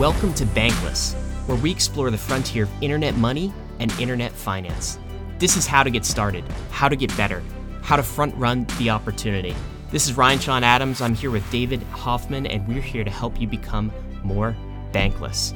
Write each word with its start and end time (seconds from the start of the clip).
Welcome 0.00 0.32
to 0.36 0.46
Bankless, 0.46 1.12
where 1.46 1.58
we 1.58 1.70
explore 1.70 2.10
the 2.10 2.16
frontier 2.16 2.62
of 2.62 2.70
internet 2.80 3.16
money 3.16 3.52
and 3.80 3.92
internet 4.00 4.32
finance. 4.32 4.98
This 5.38 5.58
is 5.58 5.66
how 5.66 5.82
to 5.82 5.90
get 5.90 6.06
started, 6.06 6.42
how 6.70 6.88
to 6.88 6.96
get 6.96 7.14
better, 7.18 7.42
how 7.82 7.96
to 7.96 8.02
front 8.02 8.34
run 8.36 8.66
the 8.78 8.88
opportunity. 8.88 9.54
This 9.90 10.08
is 10.08 10.16
Ryan 10.16 10.38
Sean 10.38 10.64
Adams. 10.64 11.02
I'm 11.02 11.14
here 11.14 11.30
with 11.30 11.44
David 11.50 11.82
Hoffman, 11.92 12.46
and 12.46 12.66
we're 12.66 12.80
here 12.80 13.04
to 13.04 13.10
help 13.10 13.38
you 13.38 13.46
become 13.46 13.92
more 14.24 14.56
bankless. 14.90 15.52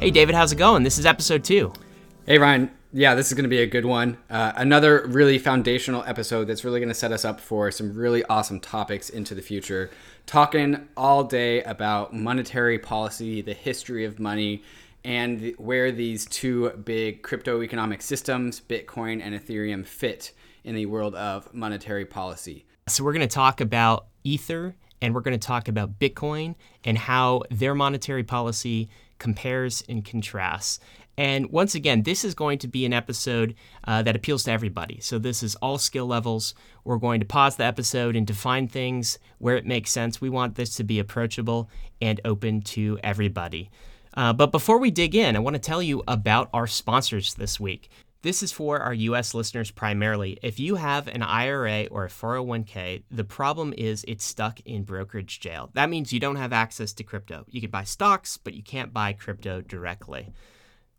Hey, 0.00 0.10
David, 0.10 0.34
how's 0.34 0.52
it 0.52 0.56
going? 0.56 0.82
This 0.82 0.96
is 0.96 1.04
episode 1.04 1.44
two. 1.44 1.70
Hey, 2.24 2.38
Ryan. 2.38 2.70
Yeah, 2.96 3.14
this 3.14 3.26
is 3.26 3.34
going 3.34 3.42
to 3.42 3.50
be 3.50 3.60
a 3.60 3.66
good 3.66 3.84
one. 3.84 4.16
Uh, 4.30 4.52
another 4.56 5.04
really 5.06 5.38
foundational 5.38 6.02
episode 6.06 6.46
that's 6.46 6.64
really 6.64 6.80
going 6.80 6.88
to 6.88 6.94
set 6.94 7.12
us 7.12 7.26
up 7.26 7.42
for 7.42 7.70
some 7.70 7.92
really 7.92 8.24
awesome 8.24 8.58
topics 8.58 9.10
into 9.10 9.34
the 9.34 9.42
future. 9.42 9.90
Talking 10.24 10.88
all 10.96 11.22
day 11.22 11.62
about 11.64 12.14
monetary 12.14 12.78
policy, 12.78 13.42
the 13.42 13.52
history 13.52 14.06
of 14.06 14.18
money, 14.18 14.62
and 15.04 15.52
where 15.58 15.92
these 15.92 16.24
two 16.24 16.70
big 16.70 17.22
crypto 17.22 17.62
economic 17.62 18.00
systems, 18.00 18.62
Bitcoin 18.62 19.20
and 19.22 19.34
Ethereum, 19.34 19.86
fit 19.86 20.32
in 20.64 20.74
the 20.74 20.86
world 20.86 21.14
of 21.16 21.52
monetary 21.52 22.06
policy. 22.06 22.64
So, 22.88 23.04
we're 23.04 23.12
going 23.12 23.28
to 23.28 23.34
talk 23.34 23.60
about 23.60 24.06
Ether 24.24 24.74
and 25.02 25.14
we're 25.14 25.20
going 25.20 25.38
to 25.38 25.46
talk 25.46 25.68
about 25.68 25.98
Bitcoin 25.98 26.54
and 26.82 26.96
how 26.96 27.42
their 27.50 27.74
monetary 27.74 28.24
policy 28.24 28.88
compares 29.18 29.84
and 29.86 30.02
contrasts. 30.02 30.80
And 31.18 31.50
once 31.50 31.74
again, 31.74 32.02
this 32.02 32.24
is 32.24 32.34
going 32.34 32.58
to 32.58 32.68
be 32.68 32.84
an 32.84 32.92
episode 32.92 33.54
uh, 33.84 34.02
that 34.02 34.16
appeals 34.16 34.44
to 34.44 34.52
everybody. 34.52 35.00
So, 35.00 35.18
this 35.18 35.42
is 35.42 35.54
all 35.56 35.78
skill 35.78 36.06
levels. 36.06 36.54
We're 36.84 36.98
going 36.98 37.20
to 37.20 37.26
pause 37.26 37.56
the 37.56 37.64
episode 37.64 38.16
and 38.16 38.26
define 38.26 38.68
things 38.68 39.18
where 39.38 39.56
it 39.56 39.66
makes 39.66 39.90
sense. 39.90 40.20
We 40.20 40.28
want 40.28 40.56
this 40.56 40.74
to 40.76 40.84
be 40.84 40.98
approachable 40.98 41.70
and 42.02 42.20
open 42.24 42.60
to 42.62 42.98
everybody. 43.02 43.70
Uh, 44.14 44.32
but 44.32 44.52
before 44.52 44.78
we 44.78 44.90
dig 44.90 45.14
in, 45.14 45.36
I 45.36 45.40
want 45.40 45.54
to 45.54 45.60
tell 45.60 45.82
you 45.82 46.02
about 46.08 46.48
our 46.52 46.66
sponsors 46.66 47.34
this 47.34 47.60
week. 47.60 47.90
This 48.22 48.42
is 48.42 48.50
for 48.50 48.80
our 48.80 48.94
US 48.94 49.34
listeners 49.34 49.70
primarily. 49.70 50.38
If 50.42 50.58
you 50.58 50.76
have 50.76 51.06
an 51.06 51.22
IRA 51.22 51.86
or 51.90 52.06
a 52.06 52.08
401k, 52.08 53.04
the 53.10 53.24
problem 53.24 53.72
is 53.76 54.04
it's 54.08 54.24
stuck 54.24 54.58
in 54.64 54.82
brokerage 54.82 55.38
jail. 55.38 55.70
That 55.74 55.90
means 55.90 56.12
you 56.12 56.18
don't 56.18 56.36
have 56.36 56.52
access 56.52 56.92
to 56.94 57.04
crypto. 57.04 57.44
You 57.48 57.60
can 57.60 57.70
buy 57.70 57.84
stocks, 57.84 58.36
but 58.36 58.54
you 58.54 58.62
can't 58.62 58.92
buy 58.92 59.12
crypto 59.12 59.60
directly. 59.60 60.32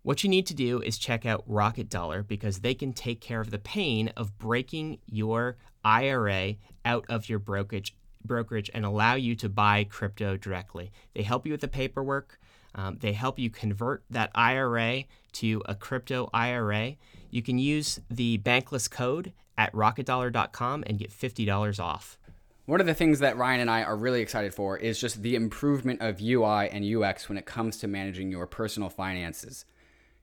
What 0.07 0.23
you 0.23 0.29
need 0.29 0.45
to 0.45 0.53
do 0.53 0.79
is 0.79 0.97
check 0.97 1.25
out 1.25 1.43
Rocket 1.47 1.89
Dollar 1.89 2.23
because 2.23 2.59
they 2.59 2.73
can 2.73 2.93
take 2.93 3.19
care 3.19 3.41
of 3.41 3.51
the 3.51 3.59
pain 3.59 4.07
of 4.15 4.37
breaking 4.37 4.99
your 5.05 5.57
IRA 5.83 6.55
out 6.85 7.03
of 7.09 7.27
your 7.27 7.39
brokerage 7.39 7.93
brokerage 8.23 8.71
and 8.73 8.85
allow 8.85 9.15
you 9.15 9.35
to 9.35 9.49
buy 9.49 9.83
crypto 9.83 10.37
directly. 10.37 10.93
They 11.13 11.23
help 11.23 11.45
you 11.45 11.51
with 11.51 11.59
the 11.59 11.67
paperwork. 11.67 12.39
Um, 12.73 12.99
they 13.01 13.11
help 13.11 13.37
you 13.37 13.49
convert 13.49 14.05
that 14.09 14.31
IRA 14.33 15.03
to 15.33 15.61
a 15.65 15.75
crypto 15.75 16.29
IRA. 16.33 16.95
You 17.29 17.41
can 17.41 17.59
use 17.59 17.99
the 18.09 18.37
bankless 18.37 18.89
code 18.89 19.33
at 19.57 19.73
rocketdollar.com 19.73 20.85
and 20.87 20.97
get 20.97 21.11
$50 21.11 21.83
off. 21.83 22.17
One 22.65 22.79
of 22.79 22.87
the 22.87 22.93
things 22.93 23.19
that 23.19 23.35
Ryan 23.35 23.59
and 23.59 23.69
I 23.69 23.83
are 23.83 23.97
really 23.97 24.21
excited 24.21 24.53
for 24.53 24.77
is 24.77 25.01
just 25.01 25.21
the 25.21 25.35
improvement 25.35 26.01
of 26.01 26.21
UI 26.21 26.69
and 26.69 26.85
UX 26.85 27.27
when 27.27 27.37
it 27.37 27.45
comes 27.45 27.75
to 27.79 27.89
managing 27.89 28.31
your 28.31 28.47
personal 28.47 28.89
finances. 28.89 29.65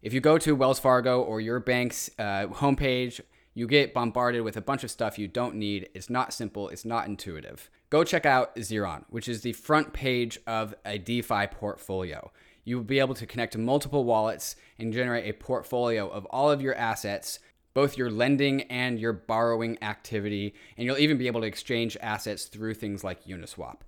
If 0.05 0.13
you 0.13 0.21
go 0.21 0.37
to 0.37 0.55
Wells 0.55 0.79
Fargo 0.79 1.23
or 1.23 1.41
your 1.41 1.61
bank's 1.61 2.11
uh, 2.19 2.49
homepage, 2.49 3.23
you 3.55 3.67
get 3.67 3.95
bombarded 3.95 4.43
with 4.43 4.55
a 4.55 4.61
bunch 4.61 4.85
of 4.85 4.91
stuff 4.91 5.19
you 5.19 5.27
don't 5.27 5.55
need. 5.55 5.89
It's 5.95 6.11
not 6.11 6.35
simple, 6.35 6.69
it's 6.69 6.85
not 6.85 7.07
intuitive. 7.07 7.71
Go 7.89 8.05
check 8.05 8.27
out 8.27 8.55
Zerion, 8.57 9.05
which 9.09 9.31
is 9.31 9.41
the 9.41 9.55
front 9.55 9.95
page 9.95 10.39
of 10.47 10.75
a 10.85 10.99
DeFi 10.99 11.47
portfolio. 11.47 12.31
You 12.65 12.77
will 12.77 12.85
be 12.85 12.99
able 12.99 13.15
to 13.15 13.25
connect 13.25 13.55
to 13.55 13.59
multiple 13.59 14.05
wallets 14.05 14.57
and 14.79 14.93
generate 14.93 15.27
a 15.27 15.39
portfolio 15.39 16.07
of 16.07 16.27
all 16.27 16.51
of 16.51 16.61
your 16.61 16.75
assets, 16.75 17.39
both 17.73 17.97
your 17.97 18.11
lending 18.11 18.65
and 18.65 19.01
your 19.01 19.15
borrowing 19.15 19.83
activity, 19.83 20.53
and 20.77 20.85
you'll 20.85 20.99
even 20.99 21.17
be 21.17 21.29
able 21.29 21.41
to 21.41 21.47
exchange 21.47 21.97
assets 22.03 22.45
through 22.45 22.75
things 22.75 23.05
like 23.05 23.25
Uniswap. 23.25 23.79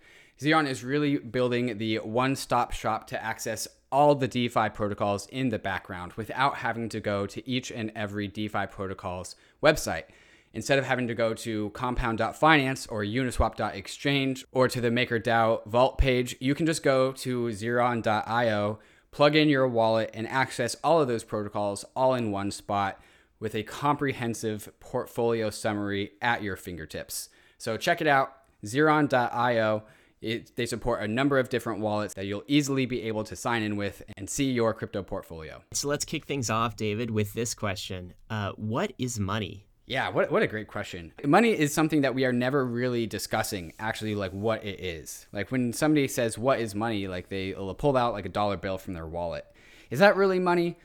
Zerion 0.41 0.67
is 0.67 0.83
really 0.83 1.19
building 1.19 1.77
the 1.77 1.97
one 1.99 2.37
stop 2.37 2.73
shop 2.73 3.07
to 3.09 3.23
access 3.23 3.69
all 3.91 4.15
the 4.15 4.29
DeFi 4.29 4.71
protocols 4.71 5.27
in 5.27 5.51
the 5.51 5.59
background 5.59 6.13
without 6.15 6.57
having 6.57 6.89
to 6.89 7.01
go 7.01 7.27
to 7.27 7.49
each 7.49 7.71
and 7.71 7.93
every 7.95 8.29
DeFi 8.29 8.67
protocol's 8.67 9.37
website. 9.63 10.05
Instead 10.53 10.79
of 10.79 10.87
having 10.87 11.07
to 11.07 11.15
go 11.15 11.35
to 11.35 11.71
compound.finance 11.71 12.87
or 12.87 13.03
uniswap.exchange 13.03 14.45
or 14.53 14.69
to 14.69 14.81
the 14.81 14.91
MakerDAO 14.91 15.67
vault 15.67 15.99
page, 15.99 16.35
you 16.41 16.55
can 16.55 16.65
just 16.65 16.83
go 16.83 17.13
to 17.13 17.49
zerion.io, 17.49 18.79
plug 19.11 19.37
in 19.37 19.49
your 19.49 19.69
wallet, 19.69 20.11
and 20.15 20.27
access 20.29 20.75
all 20.83 21.01
of 21.01 21.09
those 21.09 21.25
protocols 21.25 21.85
all 21.95 22.15
in 22.15 22.31
one 22.31 22.51
spot 22.51 22.99
with 23.39 23.55
a 23.55 23.63
comprehensive 23.65 24.71
portfolio 24.81 25.51
summary 25.51 26.13
at 26.23 26.43
your 26.43 26.57
fingertips. 26.57 27.29
So 27.59 27.77
check 27.77 28.01
it 28.01 28.07
out, 28.07 28.33
zerion.io. 28.65 29.83
It, 30.23 30.57
they 30.57 30.67
support 30.67 31.03
a 31.03 31.09
number 31.09 31.39
of 31.39 31.49
different 31.51 31.81
wallets 31.81 32.15
that 32.15 32.25
you'll 32.25 32.45
easily 32.47 32.87
be 32.87 33.03
able 33.03 33.25
to 33.25 33.37
sign 33.37 33.63
in 33.63 33.77
with 33.77 34.03
and 34.17 34.29
see 34.29 34.51
your 34.51 34.73
crypto 34.73 35.03
portfolio. 35.03 35.63
So 35.73 35.89
let's 35.89 36.05
kick 36.05 36.25
things 36.25 36.49
off, 36.49 36.75
David, 36.75 37.11
with 37.11 37.35
this 37.35 37.55
question 37.55 38.15
uh, 38.31 38.53
What 38.53 38.93
is 38.99 39.21
money? 39.21 39.67
Yeah, 39.87 40.09
what, 40.09 40.33
what 40.33 40.43
a 40.43 40.49
great 40.49 40.67
question. 40.67 41.13
Money 41.25 41.51
is 41.51 41.73
something 41.73 42.01
that 42.01 42.15
we 42.15 42.25
are 42.25 42.33
never 42.33 42.67
really 42.67 43.07
discussing, 43.07 43.73
actually, 43.79 44.17
like 44.17 44.33
what 44.33 44.65
it 44.65 44.81
is. 44.81 45.27
Like 45.33 45.53
when 45.53 45.73
somebody 45.73 46.09
says, 46.09 46.37
What 46.39 46.61
is 46.61 46.75
money? 46.75 47.07
Like 47.09 47.29
they 47.29 47.53
will 47.53 47.75
pull 47.75 47.97
out 47.97 48.13
like 48.13 48.27
a 48.27 48.31
dollar 48.31 48.57
bill 48.57 48.79
from 48.79 48.95
their 48.95 49.07
wallet. 49.07 49.45
Is 49.91 50.01
that 50.01 50.17
really 50.17 50.41
money? 50.41 50.79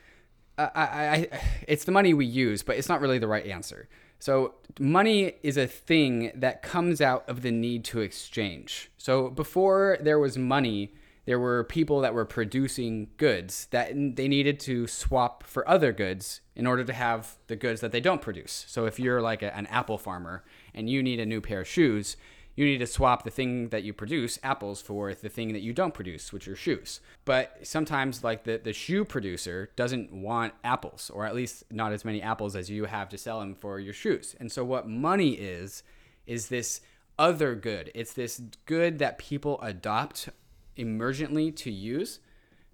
I, 0.58 0.63
I, 0.63 0.84
I, 0.86 1.42
it's 1.68 1.86
the 1.86 1.92
money 1.92 2.13
we 2.13 2.25
use, 2.25 2.62
but 2.63 2.78
it's 2.78 2.90
not 2.90 3.02
really 3.02 3.18
the 3.18 3.28
right 3.28 3.46
answer. 3.46 3.88
So, 4.22 4.54
money 4.80 5.34
is 5.42 5.58
a 5.58 5.66
thing 5.66 6.32
that 6.36 6.62
comes 6.62 7.02
out 7.02 7.28
of 7.28 7.42
the 7.42 7.50
need 7.50 7.84
to 7.86 8.02
exchange. 8.02 8.92
So, 8.98 9.30
before 9.30 9.98
there 10.00 10.20
was 10.20 10.38
money, 10.38 10.94
there 11.26 11.40
were 11.40 11.64
people 11.64 12.02
that 12.02 12.14
were 12.14 12.26
producing 12.26 13.08
goods 13.18 13.68
that 13.72 13.94
they 14.16 14.28
needed 14.28 14.60
to 14.60 14.86
swap 14.86 15.44
for 15.48 15.68
other 15.68 15.92
goods 15.92 16.42
in 16.56 16.68
order 16.68 16.84
to 16.84 16.94
have 16.94 17.38
the 17.48 17.56
goods 17.56 17.81
that 17.81 17.92
they 17.92 18.00
don't 18.00 18.22
produce. 18.22 18.66
So, 18.68 18.86
if 18.86 19.00
you're 19.00 19.24
like 19.24 19.42
a, 19.42 19.58
an 19.58 19.66
apple 19.66 19.98
farmer 19.98 20.44
and 20.72 20.88
you 20.88 21.02
need 21.02 21.20
a 21.20 21.26
new 21.26 21.42
pair 21.42 21.62
of 21.62 21.68
shoes, 21.68 22.16
you 22.56 22.66
need 22.66 22.79
to 22.79 22.88
swap 22.88 23.23
the 23.23 23.31
thing 23.31 23.69
that 23.69 23.84
you 23.84 23.94
produce, 23.94 24.38
apples, 24.44 24.81
for 24.81 25.13
the 25.13 25.29
thing 25.29 25.53
that 25.53 25.62
you 25.62 25.73
don't 25.73 25.94
produce, 25.94 26.34
which 26.34 26.47
are 26.47 26.56
shoes. 26.56 27.00
But 27.25 27.59
sometimes, 27.63 28.23
like 28.23 28.44
the, 28.44 28.59
the 28.62 28.73
shoe 28.73 29.06
producer 29.06 29.69
doesn't 29.75 30.12
want 30.12 30.53
apples, 30.63 31.09
or 31.13 31.25
at 31.25 31.35
least 31.35 31.63
not 31.72 31.94
as 31.94 32.03
many 32.03 32.22
apples 32.22 32.56
as 32.56 32.69
you 32.69 32.85
have 32.85 33.09
to 33.09 33.17
sell 33.17 33.39
them 33.39 33.56
for 33.56 33.79
your 33.79 33.94
shoes. 33.94 34.35
And 34.39 34.51
so, 34.51 34.63
what 34.66 34.88
money 34.88 35.31
is, 35.31 35.84
is 36.28 36.50
this 36.50 36.81
other 37.17 37.56
good. 37.56 37.91
It's 37.94 38.13
this 38.13 38.41
good 38.66 39.00
that 39.00 39.18
people 39.18 39.59
adopt 39.62 40.29
emergently 40.78 41.56
to 41.57 41.72
use 41.72 42.19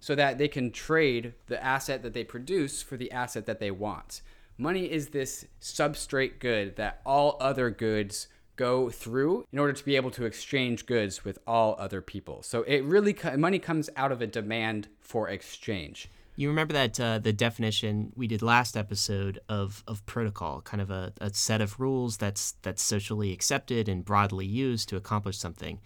so 0.00 0.14
that 0.14 0.38
they 0.38 0.48
can 0.48 0.70
trade 0.70 1.34
the 1.46 1.62
asset 1.62 2.02
that 2.02 2.14
they 2.14 2.24
produce 2.24 2.82
for 2.82 2.96
the 2.96 3.10
asset 3.12 3.46
that 3.46 3.60
they 3.60 3.70
want. 3.70 4.22
Money 4.56 4.90
is 4.90 5.08
this 5.08 5.46
substrate 5.60 6.38
good 6.38 6.76
that 6.76 7.00
all 7.04 7.36
other 7.40 7.70
goods 7.70 8.28
go 8.58 8.90
through 8.90 9.46
in 9.50 9.58
order 9.58 9.72
to 9.72 9.84
be 9.84 9.96
able 9.96 10.10
to 10.10 10.26
exchange 10.26 10.84
goods 10.84 11.24
with 11.24 11.38
all 11.46 11.76
other 11.78 12.02
people. 12.02 12.42
So 12.42 12.64
it 12.64 12.84
really 12.84 13.16
money 13.36 13.58
comes 13.58 13.88
out 13.96 14.12
of 14.12 14.20
a 14.20 14.26
demand 14.26 14.88
for 15.00 15.30
exchange. 15.30 16.10
You 16.36 16.48
remember 16.48 16.74
that 16.74 17.00
uh, 17.00 17.18
the 17.18 17.32
definition 17.32 18.12
we 18.14 18.26
did 18.26 18.42
last 18.42 18.76
episode 18.76 19.40
of, 19.48 19.82
of 19.88 20.04
protocol, 20.06 20.60
kind 20.60 20.80
of 20.80 20.90
a, 20.90 21.12
a 21.20 21.32
set 21.32 21.60
of 21.60 21.80
rules 21.80 22.16
that's 22.16 22.52
that's 22.62 22.82
socially 22.82 23.32
accepted 23.32 23.88
and 23.88 24.04
broadly 24.04 24.46
used 24.46 24.88
to 24.90 24.96
accomplish 24.96 25.38
something. 25.38 25.80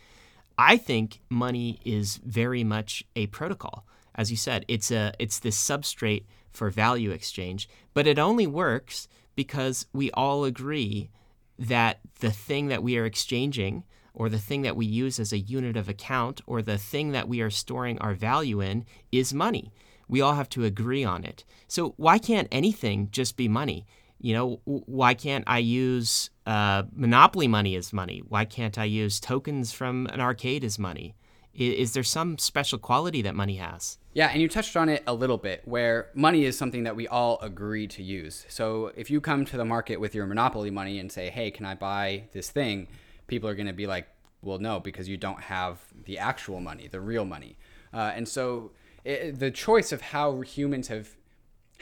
I 0.58 0.76
think 0.76 1.20
money 1.30 1.80
is 1.84 2.18
very 2.18 2.64
much 2.64 3.04
a 3.16 3.28
protocol. 3.28 3.86
As 4.14 4.30
you 4.30 4.36
said, 4.36 4.64
it's 4.68 4.90
a 4.90 5.12
it's 5.18 5.38
this 5.38 5.56
substrate 5.56 6.24
for 6.50 6.68
value 6.70 7.12
exchange, 7.12 7.68
but 7.94 8.06
it 8.06 8.18
only 8.18 8.46
works 8.46 9.08
because 9.34 9.86
we 9.92 10.10
all 10.10 10.44
agree 10.44 11.08
that 11.68 12.00
the 12.20 12.30
thing 12.30 12.68
that 12.68 12.82
we 12.82 12.98
are 12.98 13.04
exchanging 13.04 13.84
or 14.14 14.28
the 14.28 14.38
thing 14.38 14.62
that 14.62 14.76
we 14.76 14.84
use 14.84 15.18
as 15.18 15.32
a 15.32 15.38
unit 15.38 15.76
of 15.76 15.88
account 15.88 16.40
or 16.46 16.60
the 16.60 16.78
thing 16.78 17.12
that 17.12 17.28
we 17.28 17.40
are 17.40 17.50
storing 17.50 17.98
our 17.98 18.14
value 18.14 18.60
in 18.60 18.84
is 19.10 19.32
money. 19.32 19.72
We 20.08 20.20
all 20.20 20.34
have 20.34 20.48
to 20.50 20.64
agree 20.64 21.04
on 21.04 21.24
it. 21.24 21.44
So 21.68 21.94
why 21.96 22.18
can't 22.18 22.48
anything 22.52 23.08
just 23.10 23.36
be 23.36 23.48
money? 23.48 23.86
You 24.18 24.34
know, 24.34 24.60
why 24.64 25.14
can't 25.14 25.44
I 25.46 25.58
use 25.58 26.30
uh, 26.46 26.84
monopoly 26.94 27.48
money 27.48 27.74
as 27.76 27.92
money? 27.92 28.22
Why 28.28 28.44
can't 28.44 28.78
I 28.78 28.84
use 28.84 29.18
tokens 29.18 29.72
from 29.72 30.06
an 30.06 30.20
arcade 30.20 30.64
as 30.64 30.78
money? 30.78 31.14
Is, 31.54 31.92
there 31.92 32.02
some 32.02 32.38
special 32.38 32.78
quality 32.78 33.20
that 33.22 33.34
money 33.34 33.56
has? 33.56 33.98
Yeah, 34.14 34.28
and 34.28 34.40
you 34.40 34.48
touched 34.48 34.76
on 34.76 34.88
it 34.88 35.02
a 35.06 35.12
little 35.12 35.36
bit, 35.36 35.62
where 35.66 36.08
money 36.14 36.44
is 36.44 36.56
something 36.56 36.84
that 36.84 36.96
we 36.96 37.06
all 37.06 37.38
agree 37.40 37.86
to 37.88 38.02
use. 38.02 38.46
So 38.48 38.90
if 38.96 39.10
you 39.10 39.20
come 39.20 39.44
to 39.46 39.56
the 39.56 39.64
market 39.64 40.00
with 40.00 40.14
your 40.14 40.26
monopoly 40.26 40.70
money 40.70 40.98
and 40.98 41.12
say, 41.12 41.28
hey, 41.28 41.50
can 41.50 41.66
I 41.66 41.74
buy 41.74 42.24
this 42.32 42.50
thing? 42.50 42.88
People 43.26 43.48
are 43.50 43.54
going 43.54 43.66
to 43.66 43.74
be 43.74 43.86
like, 43.86 44.08
well, 44.40 44.58
no, 44.58 44.80
because 44.80 45.08
you 45.08 45.16
don't 45.16 45.42
have 45.42 45.80
the 46.04 46.18
actual 46.18 46.60
money, 46.60 46.88
the 46.88 47.00
real 47.00 47.24
money. 47.24 47.56
Uh, 47.92 48.12
and 48.14 48.26
so 48.26 48.72
it, 49.04 49.38
the 49.38 49.50
choice 49.50 49.92
of 49.92 50.00
how 50.00 50.40
humans 50.40 50.88
have 50.88 51.16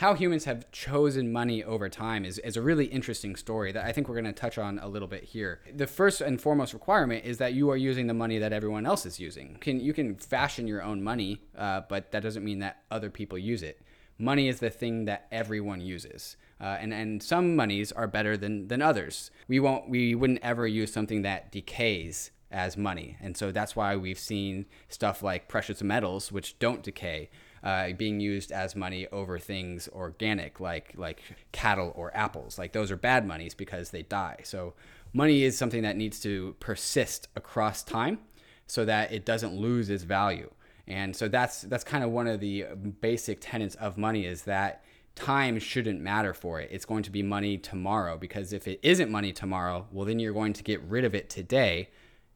how 0.01 0.15
humans 0.15 0.47
have 0.47 0.71
chosen 0.73 1.31
money 1.31 1.63
over 1.63 1.87
time 1.91 2.25
is, 2.25 2.39
is 2.39 2.57
a 2.57 2.63
really 2.63 2.87
interesting 2.87 3.37
story 3.37 3.71
that 3.71 3.85
I 3.85 3.93
think 3.93 4.09
we're 4.09 4.15
going 4.15 4.25
to 4.25 4.33
touch 4.33 4.57
on 4.57 4.79
a 4.79 4.89
little 4.89 5.07
bit 5.07 5.25
here. 5.25 5.61
The 5.77 5.87
first 5.87 6.23
and 6.23 6.41
foremost 6.41 6.73
requirement 6.73 7.27
is 7.27 7.37
that 7.37 7.53
you 7.53 7.69
are 7.69 7.77
using 7.77 8.07
the 8.07 8.15
money 8.15 8.39
that 8.39 8.51
everyone 8.51 8.87
else 8.87 9.05
is 9.05 9.21
using. 9.21 9.59
Can 9.61 9.79
you 9.79 9.93
can 9.93 10.15
fashion 10.15 10.67
your 10.67 10.83
own 10.83 11.03
money, 11.03 11.43
uh, 11.55 11.83
but 11.87 12.13
that 12.13 12.23
doesn't 12.23 12.43
mean 12.43 12.61
that 12.61 12.79
other 12.91 13.11
people 13.11 13.37
use 13.37 13.63
it. 13.63 13.83
Money 14.19 14.49
is 14.49 14.59
the 14.59 14.71
thing 14.71 15.05
that 15.05 15.27
everyone 15.31 15.83
uses. 15.83 16.39
Uh, 16.59 16.79
and, 16.81 16.95
and 16.95 17.23
some 17.23 17.55
monies 17.55 17.93
are 17.93 18.07
better 18.07 18.39
than, 18.39 18.69
than 18.69 18.81
others. 18.81 19.31
We 19.49 19.61
won't 19.61 19.91
we 19.91 20.15
wouldn't 20.15 20.41
ever 20.43 20.67
use 20.67 20.91
something 20.91 21.21
that 21.23 21.53
decays 21.53 22.31
as 22.51 22.75
money. 22.75 23.19
And 23.21 23.37
so 23.37 23.53
that's 23.53 23.77
why 23.77 23.97
we've 23.97 24.19
seen 24.19 24.65
stuff 24.89 25.23
like 25.23 25.47
precious 25.47 25.83
metals, 25.83 26.33
which 26.33 26.59
don't 26.59 26.83
decay, 26.83 27.29
uh, 27.63 27.93
being 27.93 28.21
used 28.21 28.53
as 28.53 28.75
money 28.75 29.07
over 29.13 29.39
things 29.39 29.89
organic, 29.93 30.61
like 30.61 30.93
like 30.97 31.23
cattle 31.53 31.93
or 31.95 32.17
apples. 32.17 32.59
Like 32.59 32.73
those 32.73 32.91
are 32.91 32.97
bad 32.97 33.27
monies 33.27 33.55
because 33.55 33.91
they 33.91 34.03
die. 34.03 34.41
So 34.45 34.75
money 35.13 35.43
is 35.43 35.59
something 35.59 35.83
that 35.83 35.97
needs 35.97 36.21
to 36.21 36.57
persist 36.61 37.29
across 37.37 37.83
time, 37.83 38.19
so 38.67 38.85
that 38.85 39.13
it 39.13 39.25
doesn't 39.25 39.55
lose 39.55 39.91
its 39.91 40.05
value. 40.05 40.51
And 40.87 41.15
so 41.15 41.29
that's 41.29 41.63
that's 41.63 41.85
kind 41.85 42.03
of 42.03 42.11
one 42.11 42.27
of 42.27 42.41
the 42.41 42.67
basic 43.01 43.39
tenets 43.41 43.75
of 43.77 43.97
money 43.97 44.27
is 44.27 44.43
that 44.45 44.83
time 45.15 45.59
shouldn't 45.59 46.01
matter 46.01 46.33
for 46.33 46.61
it. 46.61 46.69
It's 46.73 46.85
going 46.85 47.03
to 47.03 47.11
be 47.11 47.23
money 47.23 47.59
tomorrow 47.59 48.17
because 48.17 48.53
if 48.53 48.67
it 48.67 48.81
isn't 48.83 49.11
money 49.11 49.33
tomorrow, 49.33 49.87
well 49.93 50.07
then 50.07 50.19
you're 50.19 50.33
going 50.33 50.53
to 50.55 50.63
get 50.63 50.81
rid 50.83 51.05
of 51.05 51.15
it 51.15 51.29
today 51.29 51.91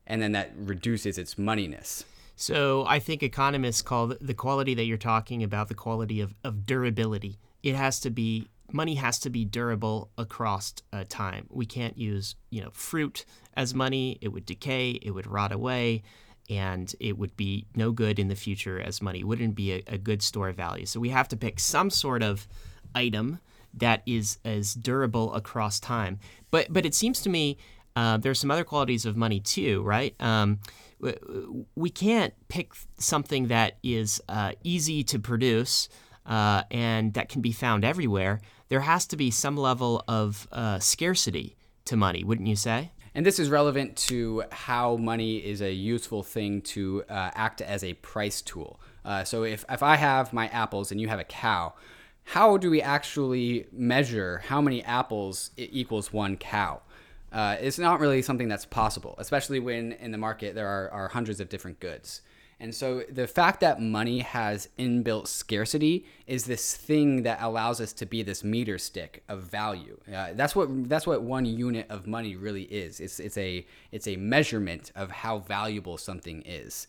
and 0.07 0.21
then 0.21 0.33
that 0.33 0.53
reduces 0.57 1.19
its 1.19 1.37
moneyness. 1.37 2.05
So 2.37 2.85
I 2.87 2.99
think 2.99 3.23
economists 3.23 3.83
call 3.83 4.09
the 4.21 4.35
quality 4.35 4.75
that 4.75 4.85
you're 4.85 4.97
talking 4.97 5.43
about 5.43 5.69
the 5.69 5.75
quality 5.75 6.21
of, 6.21 6.35
of 6.43 6.67
durability. 6.67 7.39
It 7.63 7.75
has 7.75 8.01
to 8.01 8.11
be 8.11 8.49
money 8.73 8.95
has 8.97 9.19
to 9.21 9.31
be 9.31 9.45
durable 9.45 10.11
across 10.19 10.75
uh, 10.93 11.05
time. 11.09 11.47
We 11.51 11.67
can't 11.67 11.97
use 11.97 12.35
you 12.51 12.63
know 12.63 12.71
fruit 12.73 13.25
as 13.55 13.75
money; 13.75 14.19
it 14.21 14.29
would 14.29 14.47
decay, 14.47 14.99
it 15.03 15.13
would 15.13 15.27
rot 15.27 15.53
away, 15.53 16.03
and 16.51 16.93
it 16.99 17.17
would 17.17 17.37
be 17.37 17.67
no 17.77 17.93
good 17.93 18.19
in 18.19 18.29
the 18.29 18.35
future 18.35 18.81
as 18.81 19.01
money. 19.01 19.23
Wouldn't 19.23 19.55
be 19.55 19.73
a, 19.73 19.83
a 19.87 19.99
good 19.99 20.23
store 20.23 20.49
of 20.49 20.57
value. 20.57 20.87
So 20.87 21.01
we 21.01 21.11
have 21.11 21.29
to 21.29 21.37
pick 21.37 21.61
some 21.61 21.91
sort 21.91 22.23
of 22.23 22.49
item 22.95 23.39
that 23.73 24.03
is 24.07 24.39
as 24.45 24.75
durable 24.75 25.33
across 25.35 25.79
time. 25.79 26.19
But 26.51 26.73
but 26.73 26.85
it 26.85 26.95
seems 26.95 27.23
to 27.23 27.29
me 27.29 27.59
uh, 27.97 28.17
there's 28.17 28.41
some 28.41 28.51
other 28.51 28.65
qualities 28.65 29.07
of 29.07 29.17
money 29.17 29.41
too, 29.41 29.83
right? 29.83 30.15
Um, 30.21 30.59
we 31.75 31.91
can't 31.91 32.35
pick 32.49 32.73
something 32.99 33.49
that 33.49 33.79
is 33.83 34.21
uh, 34.29 34.53
easy 34.63 35.05
to 35.05 35.19
produce 35.19 35.89
uh, 36.27 36.63
and 36.71 37.15
that 37.15 37.29
can 37.29 37.43
be 37.43 37.53
found 37.53 37.85
everywhere. 37.85 38.41
There 38.69 38.81
has 38.81 39.07
to 39.09 39.17
be 39.17 39.31
some 39.31 39.57
level 39.57 40.03
of 40.09 40.49
uh, 40.53 40.79
scarcity 40.79 41.57
to 41.85 41.97
money, 41.97 42.25
wouldn't 42.25 42.49
you 42.49 42.57
say? 42.57 42.93
And 43.15 43.25
this 43.25 43.39
is 43.39 43.49
relevant 43.49 43.97
to 44.09 44.43
how 44.51 44.97
money 44.97 45.37
is 45.37 45.61
a 45.61 45.73
useful 45.73 46.23
thing 46.23 46.63
to 46.63 47.05
uh, 47.09 47.31
act 47.35 47.61
as 47.61 47.85
a 47.85 47.95
price 47.95 48.43
tool. 48.43 48.81
Uh, 49.05 49.23
so 49.23 49.45
if, 49.45 49.65
if 49.71 49.83
I 49.83 49.97
have 49.97 50.33
my 50.33 50.49
apples 50.49 50.91
and 50.91 51.01
you 51.01 51.09
have 51.09 51.21
a 51.21 51.25
cow, 51.25 51.75
how 52.25 52.57
do 52.57 52.71
we 52.71 52.81
actually 52.81 53.67
measure 53.71 54.43
how 54.47 54.61
many 54.61 54.83
apples 54.83 55.51
equals 55.57 56.13
one 56.13 56.37
cow? 56.37 56.81
Uh, 57.35 57.57
it's 57.61 57.81
not 57.81 57.99
really 57.99 58.23
something 58.23 58.47
that's 58.47 58.65
possible, 58.65 59.17
especially 59.19 59.59
when 59.59 59.93
in 59.93 60.13
the 60.13 60.19
market 60.19 60.55
there 60.55 60.69
are, 60.69 60.89
are 60.91 61.09
hundreds 61.09 61.41
of 61.41 61.49
different 61.49 61.81
goods. 61.81 62.23
And 62.61 62.73
so 62.73 63.03
the 63.11 63.27
fact 63.27 63.59
that 63.61 63.83
money 63.83 64.21
has 64.21 64.69
inbuilt 64.79 65.27
scarcity 65.27 66.07
is 66.29 66.45
this 66.45 66.77
thing 66.77 67.25
that 67.25 67.43
allows 67.43 67.81
us 67.81 67.93
to 67.95 68.07
be 68.07 68.23
this 68.23 68.45
meter 68.45 68.79
stick 68.79 69.25
of 69.29 69.43
value. 69.43 69.99
Uh, 70.15 70.29
that's 70.35 70.55
what 70.55 70.89
that's 70.89 71.09
what 71.09 71.23
one 71.23 71.45
unit 71.45 71.87
of 71.91 72.07
money 72.07 72.37
really 72.37 72.63
is. 72.63 73.01
It's 73.01 73.19
it's 73.19 73.37
a 73.37 73.67
it's 73.91 74.07
a 74.07 74.15
measurement 74.15 74.93
of 74.95 75.11
how 75.11 75.41
valuable 75.41 75.99
something 75.99 76.43
is. 76.47 76.87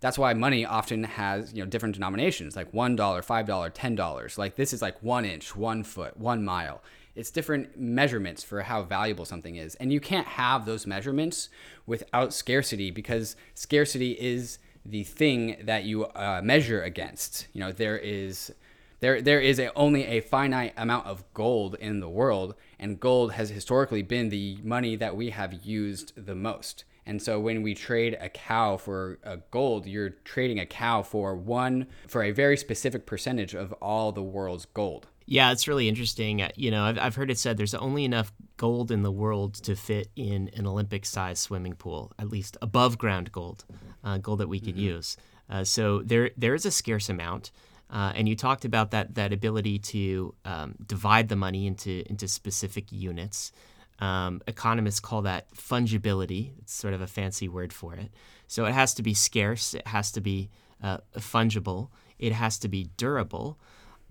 That's 0.00 0.18
why 0.18 0.34
money 0.34 0.66
often 0.66 1.02
has 1.04 1.54
you 1.54 1.64
know 1.64 1.70
different 1.70 1.94
denominations, 1.94 2.54
like 2.54 2.72
one 2.74 2.94
dollar, 2.94 3.22
five 3.22 3.46
dollar, 3.46 3.70
ten 3.70 3.94
dollars. 3.94 4.36
Like 4.36 4.56
this 4.56 4.74
is 4.74 4.82
like 4.82 5.02
one 5.02 5.24
inch, 5.24 5.56
one 5.56 5.82
foot, 5.82 6.18
one 6.18 6.44
mile 6.44 6.82
it's 7.18 7.32
different 7.32 7.76
measurements 7.76 8.44
for 8.44 8.62
how 8.62 8.84
valuable 8.84 9.24
something 9.24 9.56
is. 9.56 9.74
And 9.74 9.92
you 9.92 9.98
can't 9.98 10.26
have 10.26 10.64
those 10.64 10.86
measurements 10.86 11.48
without 11.84 12.32
scarcity 12.32 12.92
because 12.92 13.34
scarcity 13.54 14.12
is 14.12 14.58
the 14.86 15.02
thing 15.02 15.56
that 15.64 15.82
you 15.82 16.04
uh, 16.04 16.40
measure 16.44 16.80
against. 16.80 17.48
You 17.52 17.60
know, 17.60 17.72
there 17.72 17.98
is 17.98 18.52
there 19.00 19.20
there 19.20 19.40
is 19.40 19.58
a, 19.58 19.74
only 19.74 20.04
a 20.04 20.20
finite 20.20 20.74
amount 20.76 21.06
of 21.06 21.24
gold 21.34 21.74
in 21.80 21.98
the 21.98 22.08
world, 22.08 22.54
and 22.78 23.00
gold 23.00 23.32
has 23.32 23.50
historically 23.50 24.02
been 24.02 24.28
the 24.28 24.58
money 24.62 24.94
that 24.94 25.16
we 25.16 25.30
have 25.30 25.64
used 25.64 26.12
the 26.14 26.36
most. 26.36 26.84
And 27.04 27.20
so 27.20 27.40
when 27.40 27.62
we 27.62 27.74
trade 27.74 28.16
a 28.20 28.28
cow 28.28 28.76
for 28.76 29.18
a 29.24 29.38
gold, 29.50 29.86
you're 29.86 30.10
trading 30.10 30.60
a 30.60 30.66
cow 30.66 31.02
for 31.02 31.34
one 31.34 31.86
for 32.06 32.22
a 32.22 32.30
very 32.30 32.56
specific 32.56 33.06
percentage 33.06 33.54
of 33.54 33.72
all 33.74 34.12
the 34.12 34.22
world's 34.22 34.66
gold. 34.66 35.08
Yeah, 35.30 35.52
it's 35.52 35.68
really 35.68 35.90
interesting. 35.90 36.40
Uh, 36.40 36.48
you 36.56 36.70
know, 36.70 36.84
I've, 36.84 36.98
I've 36.98 37.14
heard 37.14 37.30
it 37.30 37.38
said 37.38 37.58
there's 37.58 37.74
only 37.74 38.06
enough 38.06 38.32
gold 38.56 38.90
in 38.90 39.02
the 39.02 39.12
world 39.12 39.54
to 39.56 39.76
fit 39.76 40.08
in 40.16 40.50
an 40.56 40.66
Olympic 40.66 41.04
sized 41.04 41.42
swimming 41.42 41.74
pool, 41.74 42.12
at 42.18 42.30
least 42.30 42.56
above 42.62 42.96
ground 42.96 43.30
gold, 43.30 43.66
uh, 44.02 44.16
gold 44.16 44.40
that 44.40 44.48
we 44.48 44.58
could 44.58 44.74
mm-hmm. 44.74 44.94
use. 44.96 45.18
Uh, 45.50 45.64
so 45.64 46.00
there 46.02 46.30
there 46.38 46.54
is 46.54 46.64
a 46.64 46.70
scarce 46.70 47.10
amount. 47.10 47.50
Uh, 47.90 48.12
and 48.14 48.26
you 48.26 48.34
talked 48.34 48.64
about 48.64 48.90
that 48.92 49.16
that 49.16 49.34
ability 49.34 49.78
to 49.78 50.34
um, 50.46 50.74
divide 50.86 51.28
the 51.28 51.36
money 51.36 51.66
into 51.66 52.02
into 52.08 52.26
specific 52.26 52.90
units. 52.90 53.52
Um, 53.98 54.40
economists 54.46 55.00
call 55.00 55.22
that 55.22 55.52
fungibility. 55.52 56.52
It's 56.60 56.72
sort 56.72 56.94
of 56.94 57.02
a 57.02 57.06
fancy 57.06 57.48
word 57.48 57.74
for 57.74 57.94
it. 57.94 58.14
So 58.46 58.64
it 58.64 58.72
has 58.72 58.94
to 58.94 59.02
be 59.02 59.12
scarce. 59.12 59.74
It 59.74 59.86
has 59.88 60.10
to 60.12 60.22
be 60.22 60.48
uh, 60.82 60.98
fungible. 61.18 61.88
It 62.18 62.32
has 62.32 62.58
to 62.60 62.68
be 62.68 62.88
durable. 62.96 63.58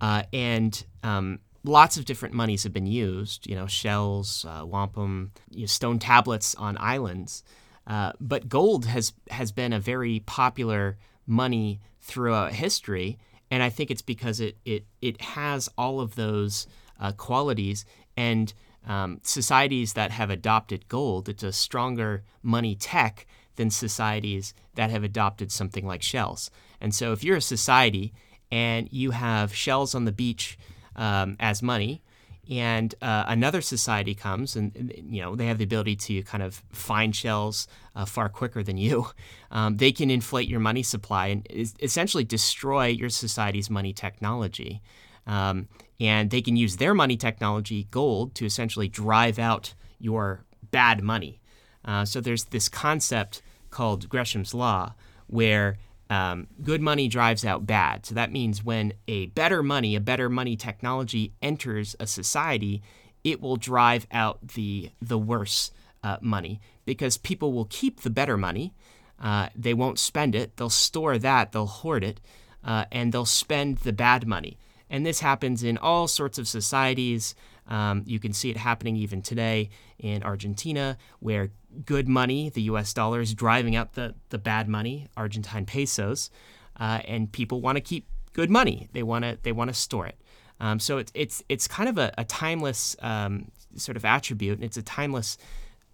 Uh, 0.00 0.22
and 0.32 0.84
um, 1.02 1.40
lots 1.64 1.96
of 1.96 2.04
different 2.04 2.34
monies 2.34 2.62
have 2.62 2.72
been 2.72 2.86
used, 2.86 3.46
you 3.46 3.54
know, 3.54 3.66
shells, 3.66 4.44
uh, 4.48 4.64
wampum, 4.64 5.32
you 5.50 5.60
know, 5.60 5.66
stone 5.66 5.98
tablets 5.98 6.54
on 6.54 6.76
islands. 6.78 7.42
Uh, 7.86 8.12
but 8.20 8.48
gold 8.48 8.86
has, 8.86 9.12
has 9.30 9.50
been 9.50 9.72
a 9.72 9.80
very 9.80 10.20
popular 10.20 10.98
money 11.26 11.80
throughout 12.00 12.52
history. 12.52 13.18
And 13.50 13.62
I 13.62 13.70
think 13.70 13.90
it's 13.90 14.02
because 14.02 14.40
it, 14.40 14.56
it, 14.64 14.84
it 15.00 15.20
has 15.20 15.68
all 15.78 16.00
of 16.00 16.14
those 16.14 16.66
uh, 17.00 17.12
qualities. 17.12 17.84
And 18.16 18.52
um, 18.86 19.20
societies 19.22 19.94
that 19.94 20.10
have 20.10 20.30
adopted 20.30 20.88
gold, 20.88 21.28
it's 21.28 21.42
a 21.42 21.52
stronger 21.52 22.24
money 22.42 22.74
tech 22.74 23.26
than 23.56 23.70
societies 23.70 24.54
that 24.74 24.90
have 24.90 25.02
adopted 25.02 25.50
something 25.50 25.86
like 25.86 26.02
shells. 26.02 26.50
And 26.80 26.94
so 26.94 27.12
if 27.12 27.24
you're 27.24 27.36
a 27.36 27.42
society 27.42 28.12
and 28.50 28.88
you 28.90 29.10
have 29.10 29.54
shells 29.54 29.94
on 29.94 30.04
the 30.04 30.12
beach 30.12 30.58
um, 30.96 31.36
as 31.38 31.62
money, 31.62 32.02
and 32.50 32.94
uh, 33.02 33.24
another 33.28 33.60
society 33.60 34.14
comes 34.14 34.56
and 34.56 34.92
you 35.06 35.20
know 35.20 35.36
they 35.36 35.46
have 35.46 35.58
the 35.58 35.64
ability 35.64 35.94
to 35.96 36.22
kind 36.22 36.42
of 36.42 36.62
find 36.72 37.14
shells 37.14 37.68
uh, 37.94 38.04
far 38.04 38.28
quicker 38.28 38.62
than 38.62 38.76
you. 38.76 39.06
Um, 39.50 39.78
they 39.78 39.92
can 39.92 40.10
inflate 40.10 40.46
your 40.46 40.60
money 40.60 40.82
supply 40.82 41.28
and 41.28 41.46
essentially 41.80 42.22
destroy 42.22 42.88
your 42.88 43.08
society's 43.08 43.70
money 43.70 43.94
technology. 43.94 44.82
Um, 45.26 45.68
and 45.98 46.28
they 46.28 46.42
can 46.42 46.54
use 46.54 46.76
their 46.76 46.92
money 46.92 47.16
technology 47.16 47.88
gold 47.90 48.34
to 48.34 48.44
essentially 48.44 48.88
drive 48.88 49.38
out 49.38 49.72
your 49.98 50.44
bad 50.70 51.02
money. 51.02 51.40
Uh, 51.82 52.04
so 52.04 52.20
there's 52.20 52.44
this 52.44 52.68
concept 52.68 53.40
called 53.70 54.10
gresham's 54.10 54.52
law 54.52 54.92
where 55.28 55.78
um, 56.10 56.46
good 56.62 56.80
money 56.80 57.08
drives 57.08 57.44
out 57.44 57.66
bad. 57.66 58.06
So 58.06 58.14
that 58.14 58.32
means 58.32 58.64
when 58.64 58.94
a 59.06 59.26
better 59.26 59.62
money, 59.62 59.94
a 59.94 60.00
better 60.00 60.28
money 60.28 60.56
technology 60.56 61.34
enters 61.42 61.94
a 62.00 62.06
society, 62.06 62.82
it 63.24 63.40
will 63.40 63.56
drive 63.56 64.06
out 64.10 64.48
the 64.48 64.90
the 65.02 65.18
worse 65.18 65.70
uh, 66.02 66.16
money 66.20 66.60
because 66.84 67.18
people 67.18 67.52
will 67.52 67.66
keep 67.66 68.00
the 68.00 68.10
better 68.10 68.36
money. 68.36 68.72
Uh, 69.20 69.48
they 69.54 69.74
won't 69.74 69.98
spend 69.98 70.34
it. 70.34 70.56
They'll 70.56 70.70
store 70.70 71.18
that. 71.18 71.52
They'll 71.52 71.66
hoard 71.66 72.04
it, 72.04 72.20
uh, 72.64 72.84
and 72.92 73.12
they'll 73.12 73.26
spend 73.26 73.78
the 73.78 73.92
bad 73.92 74.26
money. 74.26 74.56
And 74.88 75.04
this 75.04 75.20
happens 75.20 75.62
in 75.62 75.76
all 75.76 76.08
sorts 76.08 76.38
of 76.38 76.48
societies. 76.48 77.34
Um, 77.66 78.04
you 78.06 78.18
can 78.18 78.32
see 78.32 78.48
it 78.48 78.56
happening 78.56 78.96
even 78.96 79.20
today 79.20 79.68
in 79.98 80.22
Argentina, 80.22 80.96
where 81.20 81.50
good 81.84 82.08
money, 82.08 82.50
the 82.50 82.62
US 82.62 82.92
dollar, 82.92 83.20
is 83.20 83.34
driving 83.34 83.76
out 83.76 83.94
the, 83.94 84.14
the 84.30 84.38
bad 84.38 84.68
money, 84.68 85.08
Argentine 85.16 85.66
pesos, 85.66 86.30
uh, 86.78 87.00
and 87.06 87.30
people 87.30 87.60
want 87.60 87.76
to 87.76 87.80
keep 87.80 88.06
good 88.32 88.50
money. 88.50 88.88
They 88.92 89.02
want 89.02 89.24
to 89.24 89.38
they 89.42 89.52
want 89.52 89.68
to 89.68 89.74
store 89.74 90.06
it. 90.06 90.16
Um, 90.60 90.80
so 90.80 90.98
it's 90.98 91.12
it's 91.14 91.42
it's 91.48 91.68
kind 91.68 91.88
of 91.88 91.98
a, 91.98 92.12
a 92.18 92.24
timeless 92.24 92.96
um, 93.00 93.50
sort 93.76 93.96
of 93.96 94.04
attribute, 94.04 94.58
and 94.58 94.64
it's 94.64 94.76
a 94.76 94.82
timeless 94.82 95.38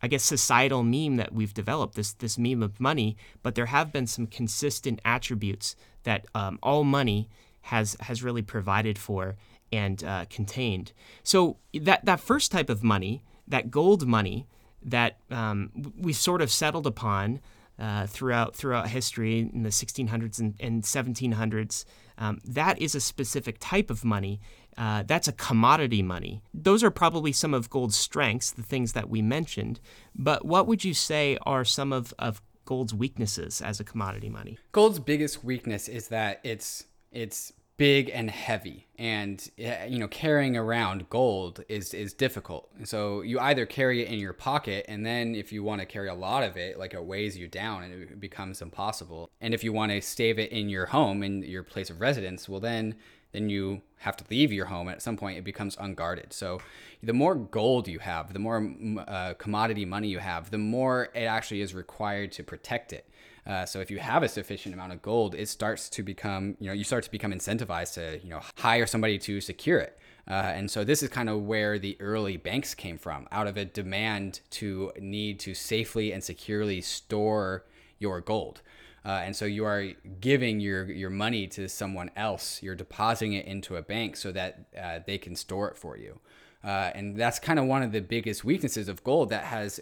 I 0.02 0.08
guess 0.08 0.22
societal 0.22 0.82
meme 0.82 1.16
that 1.16 1.32
we've 1.32 1.54
developed 1.54 1.94
this 1.94 2.12
this 2.12 2.36
meme 2.36 2.62
of 2.62 2.78
money, 2.78 3.16
but 3.42 3.54
there 3.54 3.66
have 3.66 3.92
been 3.92 4.06
some 4.06 4.26
consistent 4.26 5.00
attributes 5.04 5.76
that 6.02 6.26
um, 6.34 6.58
all 6.62 6.84
money 6.84 7.28
has 7.62 7.96
has 8.00 8.22
really 8.22 8.42
provided 8.42 8.98
for 8.98 9.36
and 9.72 10.04
uh, 10.04 10.26
contained. 10.28 10.92
So 11.22 11.56
that 11.72 12.04
that 12.04 12.20
first 12.20 12.52
type 12.52 12.68
of 12.68 12.82
money, 12.82 13.22
that 13.48 13.70
gold 13.70 14.06
money 14.06 14.46
that 14.84 15.18
um, 15.30 15.70
we 15.98 16.12
sort 16.12 16.42
of 16.42 16.50
settled 16.50 16.86
upon 16.86 17.40
uh, 17.78 18.06
throughout 18.06 18.54
throughout 18.54 18.88
history 18.88 19.40
in 19.40 19.62
the 19.62 19.70
1600s 19.70 20.38
and, 20.38 20.54
and 20.60 20.84
1700s, 20.84 21.84
um, 22.18 22.38
that 22.44 22.80
is 22.80 22.94
a 22.94 23.00
specific 23.00 23.56
type 23.58 23.90
of 23.90 24.04
money. 24.04 24.40
Uh, 24.76 25.02
that's 25.04 25.28
a 25.28 25.32
commodity 25.32 26.02
money. 26.02 26.40
Those 26.52 26.84
are 26.84 26.90
probably 26.90 27.32
some 27.32 27.54
of 27.54 27.70
gold's 27.70 27.96
strengths, 27.96 28.50
the 28.50 28.62
things 28.62 28.92
that 28.92 29.08
we 29.08 29.22
mentioned. 29.22 29.80
But 30.14 30.44
what 30.44 30.66
would 30.66 30.84
you 30.84 30.94
say 30.94 31.38
are 31.42 31.64
some 31.64 31.92
of, 31.92 32.12
of 32.18 32.42
gold's 32.64 32.94
weaknesses 32.94 33.60
as 33.60 33.80
a 33.80 33.84
commodity 33.84 34.28
money? 34.28 34.58
Gold's 34.72 34.98
biggest 34.98 35.44
weakness 35.44 35.88
is 35.88 36.08
that 36.08 36.40
it's 36.44 36.84
it's 37.12 37.52
big 37.76 38.10
and 38.12 38.30
heavy. 38.30 38.86
And 38.96 39.48
you 39.56 39.98
know 39.98 40.06
carrying 40.06 40.56
around 40.56 41.10
gold 41.10 41.64
is 41.68 41.92
is 41.92 42.12
difficult. 42.12 42.70
So 42.84 43.22
you 43.22 43.40
either 43.40 43.66
carry 43.66 44.02
it 44.02 44.08
in 44.08 44.18
your 44.18 44.32
pocket 44.32 44.84
and 44.88 45.04
then 45.04 45.34
if 45.34 45.52
you 45.52 45.64
want 45.64 45.80
to 45.80 45.86
carry 45.86 46.08
a 46.08 46.14
lot 46.14 46.44
of 46.44 46.56
it 46.56 46.78
like 46.78 46.94
it 46.94 47.04
weighs 47.04 47.36
you 47.36 47.48
down 47.48 47.82
and 47.82 47.92
it 47.92 48.20
becomes 48.20 48.62
impossible. 48.62 49.30
And 49.40 49.52
if 49.52 49.64
you 49.64 49.72
want 49.72 49.90
to 49.90 50.00
stave 50.00 50.38
it 50.38 50.52
in 50.52 50.68
your 50.68 50.86
home 50.86 51.22
in 51.22 51.42
your 51.42 51.64
place 51.64 51.90
of 51.90 52.00
residence 52.00 52.48
well 52.48 52.60
then 52.60 52.94
then 53.32 53.50
you 53.50 53.82
have 53.96 54.16
to 54.16 54.24
leave 54.30 54.52
your 54.52 54.66
home. 54.66 54.88
At 54.88 55.02
some 55.02 55.16
point 55.16 55.38
it 55.38 55.42
becomes 55.42 55.76
unguarded. 55.80 56.32
So 56.32 56.60
the 57.02 57.12
more 57.12 57.34
gold 57.34 57.88
you 57.88 57.98
have 57.98 58.32
the 58.32 58.38
more 58.38 58.72
uh, 59.08 59.34
commodity 59.34 59.84
money 59.84 60.06
you 60.06 60.20
have 60.20 60.52
the 60.52 60.58
more 60.58 61.08
it 61.14 61.24
actually 61.24 61.62
is 61.62 61.74
required 61.74 62.30
to 62.32 62.44
protect 62.44 62.92
it 62.92 63.08
uh, 63.46 63.66
so 63.66 63.80
if 63.80 63.90
you 63.90 63.98
have 63.98 64.22
a 64.22 64.28
sufficient 64.28 64.74
amount 64.74 64.92
of 64.92 65.02
gold, 65.02 65.34
it 65.34 65.48
starts 65.48 65.88
to 65.90 66.02
become, 66.02 66.56
you 66.60 66.68
know, 66.68 66.72
you 66.72 66.84
start 66.84 67.04
to 67.04 67.10
become 67.10 67.32
incentivized 67.32 67.94
to, 67.94 68.18
you 68.22 68.30
know, 68.30 68.40
hire 68.56 68.86
somebody 68.86 69.18
to 69.18 69.40
secure 69.40 69.78
it. 69.78 69.98
Uh, 70.26 70.32
and 70.32 70.70
so 70.70 70.84
this 70.84 71.02
is 71.02 71.10
kind 71.10 71.28
of 71.28 71.42
where 71.42 71.78
the 71.78 71.96
early 72.00 72.38
banks 72.38 72.74
came 72.74 72.96
from, 72.96 73.28
out 73.30 73.46
of 73.46 73.56
a 73.58 73.64
demand 73.64 74.40
to 74.48 74.90
need 74.98 75.38
to 75.38 75.54
safely 75.54 76.12
and 76.12 76.24
securely 76.24 76.80
store 76.80 77.66
your 77.98 78.20
gold. 78.20 78.62
Uh, 79.04 79.20
and 79.22 79.36
so 79.36 79.44
you 79.44 79.66
are 79.66 79.88
giving 80.20 80.60
your 80.60 80.90
your 80.90 81.10
money 81.10 81.46
to 81.46 81.68
someone 81.68 82.10
else. 82.16 82.62
You're 82.62 82.74
depositing 82.74 83.34
it 83.34 83.44
into 83.44 83.76
a 83.76 83.82
bank 83.82 84.16
so 84.16 84.32
that 84.32 84.64
uh, 84.82 85.00
they 85.06 85.18
can 85.18 85.36
store 85.36 85.68
it 85.68 85.76
for 85.76 85.98
you. 85.98 86.20
Uh, 86.64 86.90
and 86.94 87.14
that's 87.14 87.38
kind 87.38 87.58
of 87.58 87.66
one 87.66 87.82
of 87.82 87.92
the 87.92 88.00
biggest 88.00 88.42
weaknesses 88.42 88.88
of 88.88 89.04
gold 89.04 89.28
that 89.28 89.44
has 89.44 89.80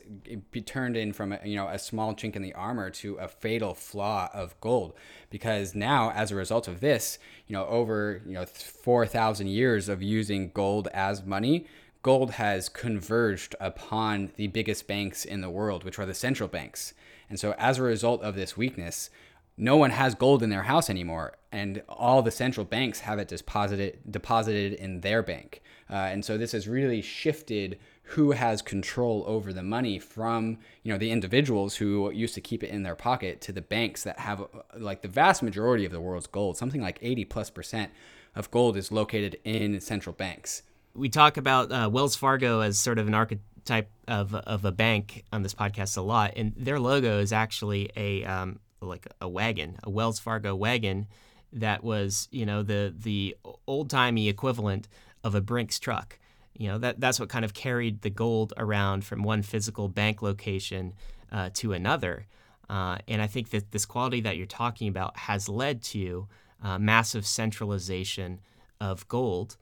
turned 0.67 0.97
in 0.97 1.13
from 1.13 1.33
a, 1.33 1.39
you 1.45 1.55
know 1.55 1.69
a 1.69 1.79
small 1.79 2.13
chink 2.13 2.35
in 2.35 2.43
the 2.43 2.53
armor 2.55 2.91
to 2.91 3.15
a 3.17 3.29
fatal 3.29 3.73
flaw 3.73 4.29
of 4.35 4.61
gold. 4.61 4.93
Because 5.31 5.77
now 5.77 6.11
as 6.11 6.33
a 6.33 6.35
result 6.35 6.67
of 6.67 6.81
this 6.81 7.21
you 7.47 7.53
know 7.53 7.67
over 7.67 8.21
you 8.27 8.33
know 8.33 8.45
4000 8.45 9.47
years 9.47 9.89
of 9.89 10.03
using 10.03 10.51
gold 10.53 10.89
as 10.93 11.25
money 11.25 11.67
gold 12.03 12.33
has 12.33 12.69
converged 12.69 13.55
upon 13.61 14.33
the 14.35 14.49
biggest 14.49 14.89
banks 14.89 15.25
in 15.25 15.41
the 15.41 15.51
world 15.51 15.85
which 15.85 16.01
are 16.01 16.07
the 16.07 16.15
central 16.15 16.49
banks. 16.49 16.95
And 17.31 17.39
so 17.39 17.55
as 17.59 17.79
a 17.79 17.83
result 17.83 18.23
of 18.23 18.35
this 18.35 18.57
weakness 18.57 19.09
no 19.57 19.77
one 19.77 19.91
has 19.91 20.17
gold 20.17 20.43
in 20.43 20.51
their 20.51 20.65
house 20.65 20.91
anymore 20.91 21.35
and 21.53 21.83
all 21.89 22.23
the 22.23 22.31
central 22.33 22.65
banks 22.65 23.01
have 23.01 23.21
it 23.21 23.29
deposited 23.29 24.01
deposited 24.11 24.73
in 24.73 25.03
their 25.03 25.23
bank 25.23 25.63
uh, 25.93 26.09
and 26.11 26.25
so 26.25 26.39
this 26.39 26.53
has 26.53 26.67
really 26.67 27.03
shifted 27.03 27.79
who 28.05 28.33
has 28.33 28.63
control 28.63 29.25
over 29.27 29.53
the 29.53 29.63
money 29.63 29.99
from 29.99 30.59
you 30.83 30.93
know 30.93 30.99
the 30.99 31.11
individuals 31.11 31.77
who 31.77 32.11
used 32.11 32.35
to 32.35 32.41
keep 32.41 32.65
it 32.65 32.71
in 32.71 32.83
their 32.83 32.97
pocket 32.97 33.41
to 33.43 33.53
the 33.53 33.61
banks 33.61 34.03
that 34.03 34.19
have 34.19 34.45
like 34.77 35.03
the 35.03 35.09
vast 35.09 35.43
majority 35.43 35.85
of 35.85 35.93
the 35.93 36.01
world's 36.01 36.27
gold. 36.27 36.57
Something 36.57 36.81
like 36.81 36.99
80 37.03 37.27
plus 37.27 37.51
percent 37.51 37.93
of 38.35 38.51
gold 38.51 38.77
is 38.77 38.91
located 38.91 39.39
in 39.45 39.81
central 39.81 40.15
banks. 40.15 40.63
We 40.95 41.11
talk 41.11 41.37
about 41.37 41.71
uh, 41.71 41.91
wells 41.93 42.17
fargo 42.17 42.61
as 42.61 42.79
sort 42.79 42.99
of 42.99 43.07
an 43.07 43.15
archetype 43.15 43.91
of, 44.09 44.35
of 44.35 44.65
a 44.65 44.73
bank 44.73 45.25
on 45.33 45.43
this 45.43 45.55
podcast 45.55 45.97
a 45.97 46.01
lot 46.01 46.33
and 46.37 46.53
their 46.57 46.81
logo 46.81 47.19
is 47.19 47.33
actually 47.33 47.91
a 47.97 48.25
um, 48.25 48.59
like 48.81 49.07
a 49.21 49.29
wagon 49.29 49.79
a 49.85 49.91
wells 49.91 50.19
fargo 50.19 50.55
wagon 50.55 51.07
that 51.53 51.85
was 51.85 52.29
you 52.31 52.45
know 52.45 52.63
the 52.63 52.93
the 52.99 53.37
old 53.67 53.89
timey 53.89 54.29
equivalent 54.29 54.89
of 55.25 55.35
a 55.35 55.41
Brinks 55.41 55.79
truck. 55.79 56.19
You 56.55 56.69
know 56.69 56.79
that 56.79 57.01
that's 57.01 57.19
what 57.19 57.29
kind 57.29 57.45
of 57.45 57.55
carried 57.55 58.03
the 58.03 58.11
gold 58.11 58.53
around 58.57 59.05
from 59.05 59.23
one 59.23 59.43
physical 59.43 59.89
bank 59.89 60.23
location 60.23 60.95
uh, 61.31 61.51
to 61.55 61.73
another. 61.73 62.27
Uh, 62.69 62.99
and 63.09 63.21
I 63.21 63.27
think 63.27 63.51
that 63.51 63.71
this 63.71 63.85
quality 63.85 64.21
that 64.21 64.37
you're 64.37 64.47
talking 64.47 64.89
about 64.89 65.17
has 65.17 65.49
led 65.49 65.83
to 65.83 66.29
uh, 66.63 66.79
massive 66.79 67.27
centralization 67.27 68.41
of 68.81 69.07
gold, 69.09 69.57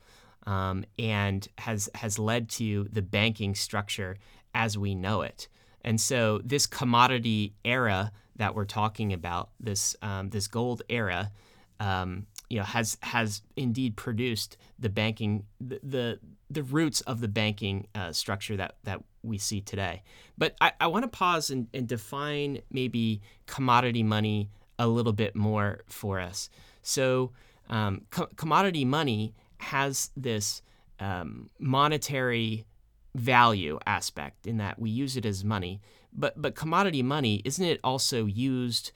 um, 0.46 0.84
and 0.98 1.48
has 1.58 1.88
has 1.94 2.18
led 2.18 2.48
to 2.50 2.88
the 2.92 3.02
banking 3.02 3.54
structure 3.54 4.16
as 4.54 4.76
we 4.76 4.94
know 4.94 5.22
it. 5.22 5.48
And 5.82 6.00
so 6.00 6.40
this 6.44 6.66
commodity 6.66 7.54
era 7.64 8.12
that 8.36 8.54
we're 8.54 8.64
talking 8.64 9.12
about, 9.12 9.50
this 9.58 9.96
um, 10.02 10.30
this 10.30 10.48
gold 10.48 10.82
era, 10.88 11.30
um, 11.78 12.26
you 12.50 12.58
know, 12.58 12.64
has 12.64 12.98
has 13.02 13.42
indeed 13.56 13.96
produced 13.96 14.56
the 14.78 14.90
banking 14.90 15.44
the 15.60 15.80
the, 15.82 16.18
the 16.50 16.62
roots 16.64 17.00
of 17.02 17.20
the 17.20 17.28
banking 17.28 17.86
uh, 17.94 18.12
structure 18.12 18.56
that 18.56 18.74
that 18.84 19.02
we 19.22 19.38
see 19.38 19.60
today. 19.60 20.02
But 20.36 20.56
I, 20.60 20.72
I 20.80 20.86
want 20.88 21.04
to 21.04 21.08
pause 21.08 21.50
and, 21.50 21.68
and 21.72 21.86
define 21.86 22.60
maybe 22.70 23.22
commodity 23.46 24.02
money 24.02 24.50
a 24.78 24.88
little 24.88 25.12
bit 25.12 25.36
more 25.36 25.80
for 25.86 26.18
us. 26.18 26.50
So 26.82 27.32
um, 27.68 28.02
co- 28.10 28.28
commodity 28.36 28.84
money 28.84 29.34
has 29.58 30.10
this 30.16 30.62
um, 30.98 31.50
monetary 31.58 32.66
value 33.14 33.78
aspect 33.86 34.46
in 34.46 34.56
that 34.56 34.78
we 34.78 34.90
use 34.90 35.16
it 35.16 35.24
as 35.24 35.44
money. 35.44 35.80
But 36.12 36.40
but 36.40 36.56
commodity 36.56 37.02
money 37.02 37.42
isn't 37.44 37.64
it 37.64 37.78
also 37.84 38.26
used 38.26 38.90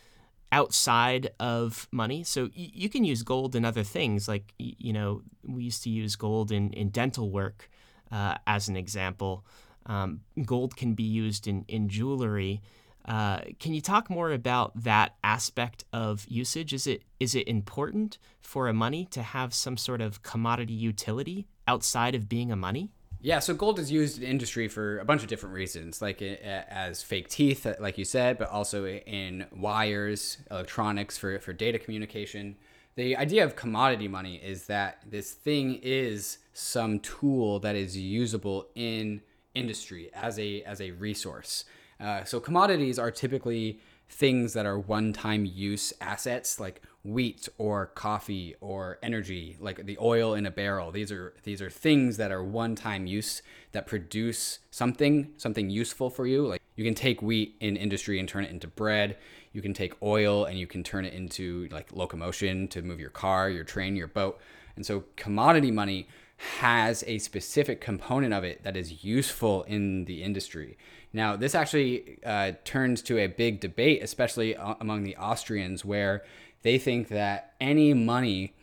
outside 0.61 1.25
of 1.41 1.89
money. 1.91 2.23
So 2.23 2.45
y- 2.45 2.71
you 2.83 2.89
can 2.89 3.03
use 3.13 3.23
gold 3.25 3.57
in 3.57 3.65
other 3.65 3.83
things. 3.83 4.29
Like, 4.29 4.55
y- 4.61 4.77
you 4.79 4.93
know, 4.93 5.23
we 5.55 5.65
used 5.65 5.83
to 5.83 5.91
use 5.91 6.15
gold 6.17 6.53
in, 6.53 6.73
in 6.73 6.91
dental 6.91 7.29
work 7.31 7.69
uh, 8.13 8.37
as 8.47 8.69
an 8.69 8.77
example. 8.77 9.45
Um, 9.87 10.21
gold 10.45 10.77
can 10.77 10.95
be 10.95 11.03
used 11.25 11.49
in, 11.49 11.65
in 11.67 11.89
jewelry. 11.89 12.63
Uh, 13.05 13.41
can 13.59 13.75
you 13.75 13.81
talk 13.81 14.09
more 14.09 14.31
about 14.33 14.71
that 14.85 15.17
aspect 15.25 15.85
of 15.93 16.25
usage? 16.29 16.73
Is 16.73 16.87
it 16.87 17.03
is 17.21 17.35
it 17.35 17.47
important 17.49 18.19
for 18.41 18.69
a 18.69 18.73
money 18.73 19.05
to 19.11 19.23
have 19.23 19.53
some 19.53 19.77
sort 19.77 20.01
of 20.01 20.23
commodity 20.23 20.73
utility 20.91 21.47
outside 21.67 22.15
of 22.15 22.29
being 22.29 22.51
a 22.53 22.57
money? 22.57 22.93
Yeah, 23.25 23.39
so 23.39 23.55
gold 23.55 23.79
is 23.79 23.91
used 23.91 24.23
in 24.23 24.29
industry 24.29 24.69
for 24.69 24.99
a 24.99 25.05
bunch 25.07 25.23
of 25.23 25.29
different 25.29 25.55
reasons, 25.55 26.03
like 26.03 26.21
as 26.21 27.03
fake 27.03 27.27
teeth, 27.31 27.65
uh, 27.65 27.73
like 27.81 27.97
you 27.97 28.05
said, 28.05 28.37
but 28.37 28.51
also 28.51 28.87
in 28.87 29.47
wires, 29.51 30.37
electronics 30.51 31.17
for, 31.17 31.39
for 31.39 31.55
data 31.55 31.79
communication. 31.79 32.55
The 32.97 33.17
idea 33.17 33.43
of 33.43 33.57
commodity 33.57 34.09
money 34.09 34.37
is 34.37 34.67
that 34.67 34.99
this 35.11 35.33
thing 35.33 35.81
is 35.83 36.37
some 36.53 37.01
tool 37.01 37.61
that 37.61 37.77
is 37.77 37.97
usable 37.97 38.67
in 38.75 39.23
industry 39.55 40.11
as 40.13 40.39
a 40.39 40.63
as 40.65 40.83
a 40.83 40.91
resource. 40.91 41.65
Uh, 41.99 42.25
so 42.25 42.39
commodities 42.39 42.99
are 42.99 43.11
typically 43.11 43.81
things 44.07 44.53
that 44.53 44.67
are 44.67 44.79
one-time 44.79 45.47
use 45.47 45.95
assets, 46.03 46.61
like 46.61 46.83
wheat 47.05 47.51
or 47.59 47.87
coffee 47.89 48.55
or 48.63 48.99
energy 49.03 49.57
like 49.61 49.85
the 49.85 49.99
oil 50.01 50.35
in 50.35 50.47
a 50.47 50.51
barrel. 50.51 50.91
These 50.91 51.13
are 51.13 51.35
these 51.43 51.61
are 51.61 51.71
things 51.71 52.17
that 52.17 52.33
are 52.33 52.43
one-time 52.43 53.07
use 53.07 53.43
that 53.73 53.87
produce 53.87 54.61
something 54.71 55.33
something 55.37 55.69
useful 55.69 56.09
for 56.09 56.27
you. 56.27 56.47
Like 56.47 56.63
you 56.77 56.85
can 56.85 56.95
take 56.95 57.21
wheat 57.21 57.57
in 57.61 57.77
industry 57.77 58.19
and 58.19 58.29
turn 58.29 58.45
it 58.45 58.51
into 58.51 58.67
bread. 58.67 59.19
You 59.53 59.61
can 59.61 59.75
take 59.75 60.03
oil 60.03 60.47
and 60.47 60.59
you 60.59 60.67
can 60.67 60.83
turn 60.83 61.05
it 61.05 61.13
into 61.13 61.69
like 61.71 61.93
locomotion 61.93 62.69
to 62.69 62.81
move 62.81 62.99
your 62.99 63.11
car 63.11 63.51
your 63.51 63.65
train 63.65 63.97
your 63.97 64.09
boat. 64.09 64.41
And 64.75 64.85
so 64.85 65.05
commodity 65.17 65.71
money 65.71 66.09
has 66.37 67.05
a 67.07 67.19
specific 67.19 67.81
component 67.81 68.33
of 68.35 68.45
it 68.45 68.65
that 68.65 68.77
is 68.77 69.05
useful 69.05 69.63
in 69.65 70.07
the 70.07 70.23
industry. 70.23 70.77
Now, 71.13 71.37
this 71.37 71.55
actually 71.55 72.19
uh, 72.27 72.53
turns 72.65 73.01
to 73.03 73.19
a 73.19 73.29
big 73.29 73.61
debate, 73.61 74.03
especially 74.03 74.55
among 74.55 75.05
the 75.05 75.17
Austrians, 75.17 75.85
where 75.85 76.25
they 76.65 76.79
think 76.79 77.09
that 77.09 77.53
any 77.61 77.95
money 77.95 78.55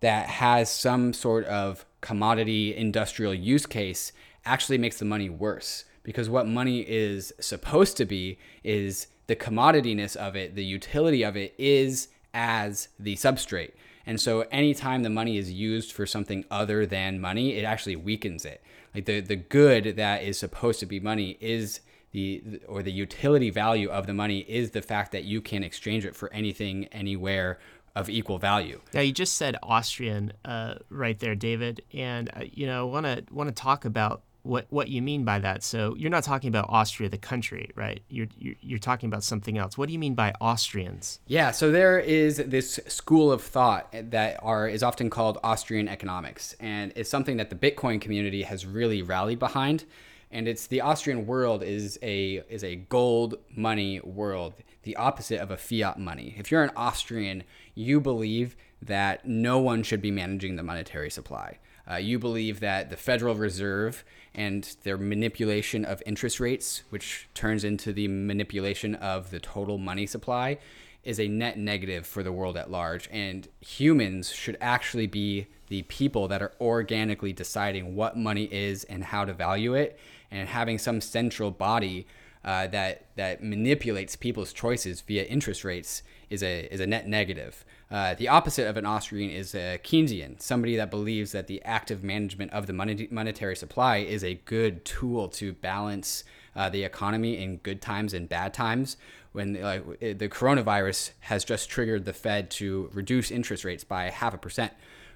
that 0.00 0.28
has 0.28 0.70
some 0.70 1.12
sort 1.12 1.44
of 1.44 1.86
commodity 2.00 2.74
industrial 2.74 3.34
use 3.34 3.66
case 3.66 4.12
actually 4.44 4.78
makes 4.78 4.98
the 4.98 5.04
money 5.04 5.28
worse 5.28 5.84
because 6.02 6.30
what 6.30 6.48
money 6.48 6.80
is 6.80 7.32
supposed 7.38 7.96
to 7.98 8.06
be 8.06 8.38
is 8.64 9.06
the 9.26 9.36
commodityness 9.36 10.16
of 10.16 10.34
it, 10.34 10.54
the 10.54 10.64
utility 10.64 11.22
of 11.22 11.36
it 11.36 11.54
is 11.58 12.08
as 12.32 12.88
the 12.98 13.14
substrate. 13.16 13.72
And 14.06 14.18
so 14.18 14.40
anytime 14.50 15.02
the 15.02 15.10
money 15.10 15.36
is 15.36 15.52
used 15.52 15.92
for 15.92 16.06
something 16.06 16.44
other 16.50 16.86
than 16.86 17.20
money, 17.20 17.52
it 17.56 17.64
actually 17.64 17.96
weakens 17.96 18.46
it. 18.46 18.62
Like 18.94 19.04
the, 19.04 19.20
the 19.20 19.36
good 19.36 19.96
that 19.96 20.22
is 20.22 20.38
supposed 20.38 20.80
to 20.80 20.86
be 20.86 20.98
money 20.98 21.36
is 21.40 21.80
the 22.12 22.60
or 22.68 22.82
the 22.82 22.92
utility 22.92 23.50
value 23.50 23.88
of 23.88 24.06
the 24.06 24.14
money 24.14 24.40
is 24.40 24.70
the 24.70 24.82
fact 24.82 25.12
that 25.12 25.24
you 25.24 25.40
can 25.40 25.62
exchange 25.62 26.04
it 26.04 26.16
for 26.16 26.32
anything 26.32 26.86
anywhere 26.86 27.58
of 27.96 28.08
equal 28.08 28.38
value. 28.38 28.80
Now 28.94 29.00
you 29.00 29.12
just 29.12 29.34
said 29.34 29.56
Austrian 29.62 30.32
uh, 30.44 30.74
right 30.88 31.18
there, 31.18 31.34
David, 31.34 31.82
and 31.92 32.30
uh, 32.34 32.44
you 32.50 32.66
know 32.66 32.86
want 32.86 33.06
to 33.06 33.24
want 33.30 33.48
to 33.48 33.54
talk 33.54 33.84
about 33.84 34.22
what 34.42 34.66
what 34.70 34.88
you 34.88 35.02
mean 35.02 35.24
by 35.24 35.38
that. 35.38 35.62
So 35.62 35.94
you're 35.96 36.10
not 36.10 36.24
talking 36.24 36.48
about 36.48 36.66
Austria, 36.68 37.08
the 37.08 37.18
country, 37.18 37.70
right? 37.74 38.02
You're, 38.08 38.28
you're 38.38 38.54
you're 38.60 38.78
talking 38.78 39.08
about 39.08 39.22
something 39.22 39.58
else. 39.58 39.76
What 39.76 39.86
do 39.86 39.92
you 39.92 39.98
mean 39.98 40.14
by 40.14 40.32
Austrians? 40.40 41.20
Yeah, 41.26 41.50
so 41.50 41.70
there 41.70 41.98
is 41.98 42.38
this 42.38 42.80
school 42.86 43.30
of 43.32 43.42
thought 43.42 43.88
that 43.92 44.38
are 44.42 44.68
is 44.68 44.82
often 44.82 45.10
called 45.10 45.38
Austrian 45.42 45.88
economics, 45.88 46.54
and 46.60 46.92
it's 46.96 47.10
something 47.10 47.36
that 47.36 47.50
the 47.50 47.56
Bitcoin 47.56 48.00
community 48.00 48.42
has 48.42 48.66
really 48.66 49.02
rallied 49.02 49.38
behind. 49.38 49.84
And 50.30 50.46
it's 50.46 50.66
the 50.66 50.80
Austrian 50.80 51.26
world 51.26 51.62
is 51.62 51.98
a 52.02 52.42
is 52.48 52.62
a 52.62 52.76
gold 52.76 53.36
money 53.54 54.00
world, 54.00 54.54
the 54.84 54.96
opposite 54.96 55.40
of 55.40 55.50
a 55.50 55.56
fiat 55.56 55.98
money. 55.98 56.34
If 56.38 56.50
you're 56.50 56.62
an 56.62 56.70
Austrian, 56.76 57.42
you 57.74 58.00
believe 58.00 58.56
that 58.82 59.26
no 59.26 59.58
one 59.58 59.82
should 59.82 60.00
be 60.00 60.10
managing 60.10 60.56
the 60.56 60.62
monetary 60.62 61.10
supply. 61.10 61.58
Uh, 61.90 61.96
you 61.96 62.18
believe 62.18 62.60
that 62.60 62.90
the 62.90 62.96
Federal 62.96 63.34
Reserve 63.34 64.04
and 64.34 64.76
their 64.84 64.96
manipulation 64.96 65.84
of 65.84 66.02
interest 66.06 66.38
rates, 66.38 66.82
which 66.90 67.28
turns 67.34 67.64
into 67.64 67.92
the 67.92 68.06
manipulation 68.06 68.94
of 68.94 69.30
the 69.30 69.40
total 69.40 69.76
money 69.76 70.06
supply, 70.06 70.58
is 71.02 71.18
a 71.18 71.26
net 71.26 71.58
negative 71.58 72.06
for 72.06 72.22
the 72.22 72.32
world 72.32 72.56
at 72.56 72.70
large. 72.70 73.08
And 73.10 73.48
humans 73.60 74.30
should 74.30 74.56
actually 74.60 75.08
be 75.08 75.48
the 75.68 75.82
people 75.82 76.28
that 76.28 76.42
are 76.42 76.52
organically 76.60 77.32
deciding 77.32 77.96
what 77.96 78.16
money 78.16 78.44
is 78.44 78.84
and 78.84 79.02
how 79.02 79.24
to 79.24 79.32
value 79.32 79.74
it, 79.74 79.98
and 80.30 80.48
having 80.48 80.78
some 80.78 81.00
central 81.00 81.50
body 81.50 82.06
uh, 82.44 82.66
that 82.68 83.04
that 83.16 83.42
manipulates 83.42 84.16
people's 84.16 84.52
choices 84.52 85.02
via 85.02 85.24
interest 85.24 85.64
rates 85.64 86.02
is 86.30 86.42
a 86.42 86.72
is 86.72 86.80
a 86.80 86.86
net 86.86 87.06
negative. 87.06 87.64
Uh, 87.90 88.14
the 88.14 88.28
opposite 88.28 88.68
of 88.68 88.76
an 88.76 88.86
Austrian 88.86 89.30
is 89.30 89.54
a 89.54 89.78
Keynesian, 89.82 90.40
somebody 90.40 90.76
that 90.76 90.90
believes 90.90 91.32
that 91.32 91.48
the 91.48 91.60
active 91.64 92.04
management 92.04 92.52
of 92.52 92.68
the 92.68 92.72
monetary 92.72 93.56
supply 93.56 93.96
is 93.96 94.22
a 94.22 94.34
good 94.44 94.84
tool 94.84 95.28
to 95.28 95.52
balance 95.52 96.22
uh, 96.54 96.68
the 96.68 96.84
economy 96.84 97.42
in 97.42 97.56
good 97.56 97.82
times 97.82 98.14
and 98.14 98.28
bad 98.28 98.54
times. 98.54 98.96
When 99.32 99.60
like 99.60 100.00
the 100.00 100.28
coronavirus 100.28 101.10
has 101.20 101.44
just 101.44 101.68
triggered 101.68 102.04
the 102.04 102.12
Fed 102.12 102.50
to 102.52 102.90
reduce 102.92 103.30
interest 103.30 103.64
rates 103.64 103.84
by 103.84 104.04
half 104.10 104.34
a 104.34 104.38
percent, 104.38 104.72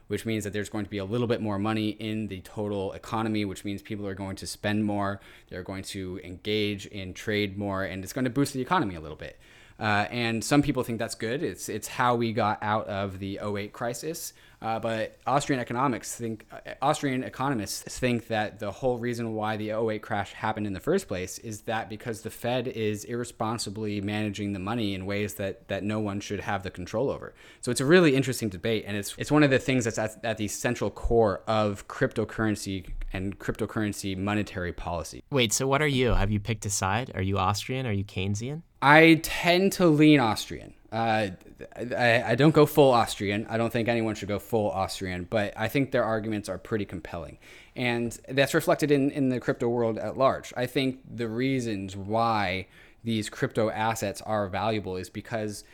which 0.08 0.26
means 0.26 0.44
that 0.44 0.52
there's 0.52 0.68
going 0.68 0.84
to 0.84 0.90
be 0.90 0.98
a 0.98 1.04
little 1.04 1.26
bit 1.26 1.40
more 1.40 1.58
money 1.58 1.90
in 1.90 2.28
the 2.28 2.40
total 2.40 2.92
economy, 2.92 3.44
which 3.44 3.64
means 3.64 3.82
people 3.82 4.06
are 4.06 4.14
going 4.14 4.36
to 4.36 4.46
spend 4.46 4.84
more, 4.84 5.20
they're 5.48 5.62
going 5.62 5.82
to 5.82 6.20
engage 6.22 6.86
in 6.86 7.14
trade 7.14 7.56
more, 7.56 7.84
and 7.84 8.04
it's 8.04 8.12
going 8.12 8.24
to 8.24 8.30
boost 8.30 8.52
the 8.52 8.60
economy 8.60 8.94
a 8.94 9.00
little 9.00 9.16
bit. 9.16 9.38
Uh, 9.78 10.06
and 10.10 10.44
some 10.44 10.62
people 10.62 10.82
think 10.84 10.98
that's 10.98 11.16
good. 11.16 11.42
It's 11.42 11.68
it's 11.68 11.88
how 11.88 12.14
we 12.14 12.32
got 12.32 12.62
out 12.62 12.86
of 12.86 13.18
the 13.18 13.40
08 13.42 13.72
crisis. 13.72 14.32
Uh, 14.64 14.80
but 14.80 15.18
Austrian 15.26 15.60
economics 15.60 16.16
think 16.16 16.46
uh, 16.50 16.72
Austrian 16.80 17.22
economists 17.22 17.82
think 17.98 18.28
that 18.28 18.58
the 18.58 18.70
whole 18.70 18.96
reason 18.96 19.34
why 19.34 19.58
the 19.58 19.70
08 19.70 20.00
crash 20.00 20.32
happened 20.32 20.66
in 20.66 20.72
the 20.72 20.80
first 20.80 21.06
place 21.06 21.38
is 21.40 21.62
that 21.62 21.90
because 21.90 22.22
the 22.22 22.30
Fed 22.30 22.66
is 22.66 23.04
irresponsibly 23.04 24.00
managing 24.00 24.54
the 24.54 24.58
money 24.58 24.94
in 24.94 25.04
ways 25.04 25.34
that 25.34 25.68
that 25.68 25.84
no 25.84 26.00
one 26.00 26.18
should 26.18 26.40
have 26.40 26.62
the 26.62 26.70
control 26.70 27.10
over. 27.10 27.34
So 27.60 27.70
it's 27.70 27.82
a 27.82 27.84
really 27.84 28.16
interesting 28.16 28.48
debate, 28.48 28.84
and 28.86 28.96
it's 28.96 29.14
it's 29.18 29.30
one 29.30 29.42
of 29.42 29.50
the 29.50 29.58
things 29.58 29.84
that's 29.84 29.98
at, 29.98 30.24
at 30.24 30.38
the 30.38 30.48
central 30.48 30.90
core 30.90 31.42
of 31.46 31.86
cryptocurrency 31.86 32.88
and 33.12 33.38
cryptocurrency 33.38 34.16
monetary 34.16 34.72
policy. 34.72 35.22
Wait, 35.30 35.52
so 35.52 35.66
what 35.66 35.82
are 35.82 35.86
you? 35.86 36.14
Have 36.14 36.30
you 36.30 36.40
picked 36.40 36.64
a 36.64 36.70
side? 36.70 37.12
Are 37.14 37.22
you 37.22 37.36
Austrian? 37.36 37.86
Are 37.86 37.92
you 37.92 38.04
Keynesian? 38.04 38.62
I 38.80 39.20
tend 39.22 39.72
to 39.72 39.86
lean 39.86 40.20
Austrian. 40.20 40.72
Uh, 40.94 41.30
I, 41.76 42.22
I, 42.22 42.34
don't 42.36 42.54
go 42.54 42.66
full 42.66 42.92
Austrian. 42.92 43.48
I 43.50 43.56
don't 43.56 43.72
think 43.72 43.88
anyone 43.88 44.14
should 44.14 44.28
go 44.28 44.38
full 44.38 44.70
Austrian, 44.70 45.26
but 45.28 45.52
I 45.56 45.66
think 45.66 45.90
their 45.90 46.04
arguments 46.04 46.48
are 46.48 46.56
pretty 46.56 46.84
compelling. 46.84 47.38
And 47.74 48.16
that's 48.28 48.54
reflected 48.54 48.92
in, 48.92 49.10
in 49.10 49.28
the 49.28 49.40
crypto 49.40 49.66
world 49.68 49.98
at 49.98 50.16
large. 50.16 50.54
I 50.56 50.66
think 50.66 51.00
the 51.12 51.28
reasons 51.28 51.96
why 51.96 52.68
these 53.02 53.28
crypto 53.28 53.70
assets 53.70 54.22
are 54.22 54.46
valuable 54.46 54.96
is 54.96 55.10
because 55.10 55.64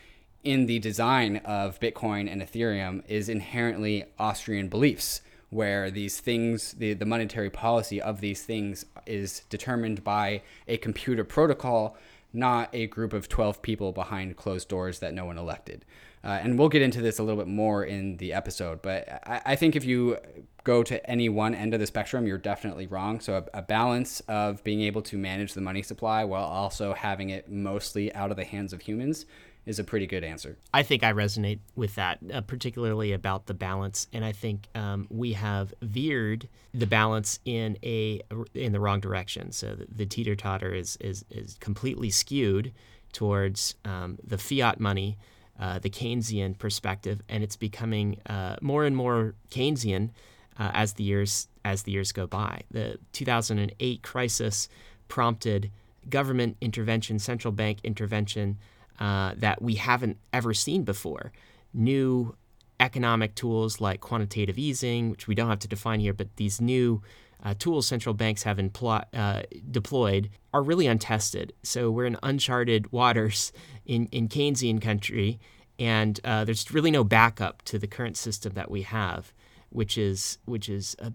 in 0.42 0.64
the 0.64 0.78
design 0.78 1.36
of 1.44 1.78
Bitcoin 1.80 2.32
and 2.32 2.40
Ethereum 2.40 3.02
is 3.06 3.28
inherently 3.28 4.06
Austrian 4.18 4.70
beliefs, 4.70 5.20
where 5.50 5.90
these 5.90 6.18
things, 6.18 6.72
the, 6.72 6.94
the 6.94 7.04
monetary 7.04 7.50
policy 7.50 8.00
of 8.00 8.22
these 8.22 8.42
things 8.42 8.86
is 9.04 9.40
determined 9.50 10.02
by 10.02 10.40
a 10.66 10.78
computer 10.78 11.24
protocol 11.24 11.98
not 12.32 12.68
a 12.72 12.86
group 12.86 13.12
of 13.12 13.28
12 13.28 13.62
people 13.62 13.92
behind 13.92 14.36
closed 14.36 14.68
doors 14.68 15.00
that 15.00 15.14
no 15.14 15.24
one 15.24 15.38
elected. 15.38 15.84
Uh, 16.22 16.38
and 16.42 16.58
we'll 16.58 16.68
get 16.68 16.82
into 16.82 17.00
this 17.00 17.18
a 17.18 17.22
little 17.22 17.42
bit 17.42 17.48
more 17.48 17.82
in 17.82 18.18
the 18.18 18.32
episode, 18.32 18.82
but 18.82 19.08
I, 19.26 19.40
I, 19.46 19.56
think 19.56 19.74
if 19.74 19.86
you 19.86 20.18
go 20.64 20.82
to 20.82 21.10
any 21.10 21.30
one 21.30 21.54
end 21.54 21.72
of 21.72 21.80
the 21.80 21.86
spectrum, 21.86 22.26
you're 22.26 22.36
definitely 22.36 22.86
wrong. 22.86 23.20
So, 23.20 23.38
a, 23.38 23.58
a, 23.58 23.62
balance 23.62 24.20
of 24.28 24.62
being 24.62 24.82
able 24.82 25.00
to 25.02 25.16
manage 25.16 25.54
the 25.54 25.62
money 25.62 25.82
supply 25.82 26.24
while 26.24 26.44
also 26.44 26.92
having 26.92 27.30
it 27.30 27.50
mostly 27.50 28.14
out 28.14 28.30
of 28.30 28.36
the 28.36 28.44
hands 28.44 28.74
of 28.74 28.82
humans 28.82 29.24
is 29.66 29.78
a 29.78 29.84
pretty 29.84 30.06
good 30.06 30.24
answer. 30.24 30.56
I 30.72 30.82
think 30.82 31.04
I 31.04 31.12
resonate 31.12 31.60
with 31.76 31.94
that, 31.96 32.18
uh, 32.32 32.40
particularly 32.40 33.12
about 33.12 33.46
the 33.46 33.54
balance, 33.54 34.06
and 34.12 34.24
I 34.24 34.32
think 34.32 34.68
um, 34.74 35.06
we 35.10 35.34
have 35.34 35.74
veered 35.82 36.48
the 36.72 36.86
balance 36.86 37.40
in 37.44 37.78
a 37.82 38.20
in 38.54 38.72
the 38.72 38.80
wrong 38.80 39.00
direction. 39.00 39.52
So 39.52 39.74
the, 39.74 39.86
the 39.94 40.06
teeter 40.06 40.34
totter 40.34 40.72
is, 40.72 40.96
is 41.00 41.24
is 41.30 41.56
completely 41.60 42.10
skewed 42.10 42.72
towards 43.12 43.74
um, 43.84 44.18
the 44.24 44.38
fiat 44.38 44.80
money, 44.80 45.18
uh, 45.58 45.78
the 45.78 45.90
Keynesian 45.90 46.58
perspective, 46.58 47.20
and 47.28 47.42
it's 47.42 47.56
becoming 47.56 48.20
uh, 48.26 48.56
more 48.60 48.84
and 48.84 48.96
more 48.96 49.34
Keynesian 49.50 50.10
uh, 50.58 50.70
as 50.74 50.94
the 50.94 51.04
years 51.04 51.48
as 51.64 51.82
the 51.82 51.92
years 51.92 52.12
go 52.12 52.26
by. 52.26 52.62
The 52.70 52.98
2008 53.12 54.02
crisis 54.02 54.68
prompted 55.08 55.70
government 56.08 56.56
intervention, 56.60 57.18
central 57.18 57.52
bank 57.52 57.78
intervention 57.84 58.58
uh, 59.00 59.34
that 59.36 59.60
we 59.62 59.74
haven't 59.74 60.18
ever 60.32 60.54
seen 60.54 60.84
before. 60.84 61.32
New 61.72 62.36
economic 62.78 63.34
tools 63.34 63.80
like 63.80 64.00
quantitative 64.00 64.58
easing, 64.58 65.10
which 65.10 65.26
we 65.26 65.34
don't 65.34 65.48
have 65.48 65.58
to 65.60 65.68
define 65.68 66.00
here, 66.00 66.12
but 66.14 66.36
these 66.36 66.60
new 66.60 67.02
uh, 67.42 67.54
tools 67.58 67.86
central 67.86 68.14
banks 68.14 68.42
have 68.42 68.58
impl- 68.58 69.04
uh, 69.14 69.42
deployed 69.70 70.30
are 70.52 70.62
really 70.62 70.86
untested. 70.86 71.52
So 71.62 71.90
we're 71.90 72.06
in 72.06 72.16
uncharted 72.22 72.92
waters 72.92 73.52
in, 73.86 74.06
in 74.06 74.28
Keynesian 74.28 74.80
country, 74.80 75.38
and 75.78 76.20
uh, 76.24 76.44
there's 76.44 76.70
really 76.72 76.90
no 76.90 77.04
backup 77.04 77.62
to 77.62 77.78
the 77.78 77.86
current 77.86 78.16
system 78.16 78.52
that 78.54 78.70
we 78.70 78.82
have, 78.82 79.32
which 79.70 79.96
is 79.96 80.38
which 80.44 80.68
is 80.68 80.96
a 80.98 81.12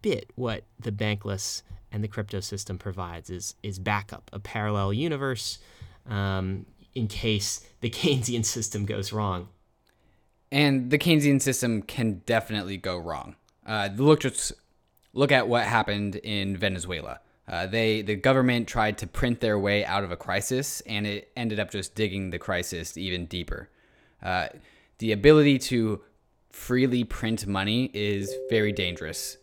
bit 0.00 0.30
what 0.34 0.64
the 0.78 0.92
bankless 0.92 1.62
and 1.90 2.02
the 2.02 2.08
crypto 2.08 2.40
system 2.40 2.78
provides 2.78 3.28
is 3.28 3.54
is 3.62 3.78
backup, 3.78 4.30
a 4.32 4.38
parallel 4.38 4.92
universe. 4.92 5.58
Um, 6.08 6.66
in 6.94 7.08
case 7.08 7.66
the 7.80 7.90
Keynesian 7.98 8.44
system 8.44 8.84
goes 8.84 9.12
wrong. 9.12 9.48
And 10.50 10.90
the 10.90 10.98
Keynesian 10.98 11.40
system 11.40 11.82
can 11.82 12.22
definitely 12.26 12.76
go 12.76 12.98
wrong. 12.98 13.36
Uh, 13.66 13.88
look 13.96 14.20
just 14.20 14.52
look 15.14 15.32
at 15.32 15.48
what 15.48 15.64
happened 15.64 16.16
in 16.16 16.56
Venezuela. 16.56 17.20
Uh, 17.48 17.66
they 17.66 18.02
the 18.02 18.14
government 18.14 18.68
tried 18.68 18.98
to 18.98 19.06
print 19.06 19.40
their 19.40 19.58
way 19.58 19.84
out 19.84 20.04
of 20.04 20.10
a 20.10 20.16
crisis, 20.16 20.80
and 20.82 21.06
it 21.06 21.30
ended 21.36 21.58
up 21.58 21.70
just 21.70 21.94
digging 21.94 22.30
the 22.30 22.38
crisis 22.38 22.96
even 22.96 23.26
deeper. 23.26 23.68
Uh, 24.22 24.48
the 24.98 25.12
ability 25.12 25.58
to 25.58 26.00
freely 26.50 27.02
print 27.02 27.46
money 27.46 27.90
is 27.94 28.32
very 28.48 28.72
dangerous. 28.72 29.38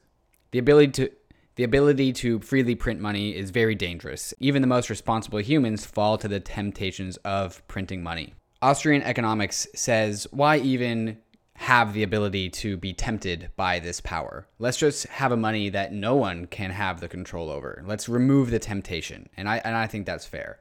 The 0.52 0.60
ability 0.60 0.92
to 0.94 1.12
the 1.60 1.66
ability 1.66 2.14
to 2.14 2.40
freely 2.40 2.74
print 2.74 3.02
money 3.02 3.36
is 3.36 3.50
very 3.50 3.76
dangerous. 3.76 4.34
Even 4.40 4.62
the 4.62 4.68
most 4.68 4.90
responsible 4.90 5.40
humans 5.40 5.86
fall 5.86 6.18
to 6.18 6.30
the 6.30 6.40
temptations 6.40 7.18
of 7.26 7.62
printing 7.68 8.02
money. 8.02 8.34
Austrian 8.62 9.04
economics 9.04 9.68
says, 9.76 10.26
why 10.32 10.60
even 10.60 11.18
have 11.56 11.92
the 11.94 12.04
ability 12.04 12.50
to 12.50 12.78
be 12.78 12.94
tempted 12.94 13.50
by 13.58 13.78
this 13.78 14.00
power? 14.00 14.48
Let's 14.58 14.78
just 14.78 15.06
have 15.08 15.34
a 15.34 15.36
money 15.36 15.68
that 15.68 15.92
no 15.92 16.16
one 16.16 16.46
can 16.46 16.72
have 16.72 17.02
the 17.02 17.10
control 17.10 17.50
over. 17.50 17.84
Let's 17.86 18.08
remove 18.08 18.52
the 18.52 18.60
temptation. 18.60 19.28
And 19.36 19.50
I, 19.50 19.58
and 19.58 19.76
I 19.76 19.86
think 19.86 20.06
that's 20.06 20.26
fair. 20.26 20.60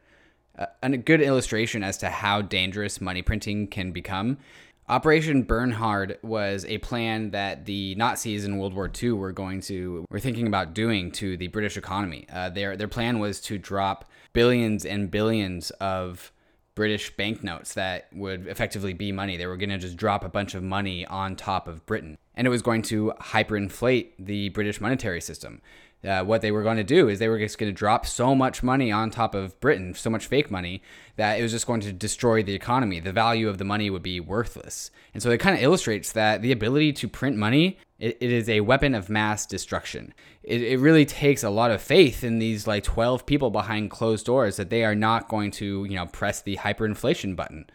Uh, 0.58 0.66
and 0.82 0.94
a 0.94 0.98
good 0.98 1.20
illustration 1.20 1.84
as 1.84 1.96
to 1.98 2.10
how 2.10 2.42
dangerous 2.42 3.00
money 3.00 3.22
printing 3.22 3.68
can 3.68 3.92
become 3.92 4.36
Operation 4.90 5.42
Bernhard 5.42 6.18
was 6.22 6.64
a 6.64 6.78
plan 6.78 7.30
that 7.32 7.66
the 7.66 7.94
Nazis 7.96 8.46
in 8.46 8.56
World 8.56 8.72
War 8.72 8.90
II 9.02 9.12
were 9.12 9.32
going 9.32 9.60
to 9.62 10.06
were 10.10 10.18
thinking 10.18 10.46
about 10.46 10.72
doing 10.72 11.10
to 11.12 11.36
the 11.36 11.48
British 11.48 11.76
economy. 11.76 12.26
Uh, 12.32 12.48
their 12.48 12.74
their 12.74 12.88
plan 12.88 13.18
was 13.18 13.38
to 13.42 13.58
drop 13.58 14.06
billions 14.32 14.86
and 14.86 15.10
billions 15.10 15.70
of 15.72 16.32
British 16.74 17.14
banknotes 17.16 17.74
that 17.74 18.06
would 18.14 18.46
effectively 18.46 18.94
be 18.94 19.12
money. 19.12 19.36
They 19.36 19.46
were 19.46 19.58
going 19.58 19.70
to 19.70 19.78
just 19.78 19.96
drop 19.96 20.24
a 20.24 20.28
bunch 20.28 20.54
of 20.54 20.62
money 20.62 21.04
on 21.04 21.36
top 21.36 21.68
of 21.68 21.84
Britain, 21.84 22.16
and 22.34 22.46
it 22.46 22.50
was 22.50 22.62
going 22.62 22.82
to 22.82 23.12
hyperinflate 23.20 24.12
the 24.18 24.48
British 24.50 24.80
monetary 24.80 25.20
system. 25.20 25.60
uh, 26.04 26.22
what 26.22 26.40
they 26.40 26.52
were 26.52 26.62
going 26.62 26.76
to 26.76 26.84
do 26.84 27.08
is 27.08 27.18
they 27.18 27.28
were 27.28 27.38
just 27.38 27.58
going 27.58 27.70
to 27.70 27.76
drop 27.76 28.06
so 28.06 28.34
much 28.34 28.62
money 28.62 28.92
on 28.92 29.10
top 29.10 29.34
of 29.34 29.58
Britain, 29.60 29.92
so 29.92 30.08
much 30.08 30.26
fake 30.26 30.50
money, 30.50 30.80
that 31.18 31.40
it 31.40 31.42
was 31.42 31.50
just 31.50 31.66
going 31.66 31.80
to 31.80 31.92
destroy 31.92 32.44
the 32.44 32.54
economy. 32.54 33.00
The 33.00 33.12
value 33.12 33.48
of 33.48 33.58
the 33.58 33.64
money 33.64 33.90
would 33.90 34.04
be 34.04 34.20
worthless. 34.20 34.92
And 35.12 35.20
so 35.20 35.30
it 35.30 35.38
kind 35.38 35.56
of 35.56 35.60
illustrates 35.60 36.12
that 36.12 36.42
the 36.42 36.52
ability 36.52 36.92
to 36.92 37.08
print 37.08 37.36
money, 37.36 37.76
it, 37.98 38.16
it 38.20 38.30
is 38.30 38.48
a 38.48 38.60
weapon 38.60 38.94
of 38.94 39.10
mass 39.10 39.44
destruction. 39.44 40.14
It, 40.44 40.62
it 40.62 40.78
really 40.78 41.04
takes 41.04 41.42
a 41.42 41.50
lot 41.50 41.72
of 41.72 41.82
faith 41.82 42.22
in 42.22 42.38
these 42.38 42.68
like 42.68 42.84
12 42.84 43.26
people 43.26 43.50
behind 43.50 43.90
closed 43.90 44.26
doors 44.26 44.58
that 44.58 44.70
they 44.70 44.84
are 44.84 44.94
not 44.94 45.28
going 45.28 45.50
to, 45.52 45.84
you 45.86 45.96
know, 45.96 46.06
press 46.06 46.40
the 46.40 46.56
hyperinflation 46.56 47.34
button. 47.34 47.66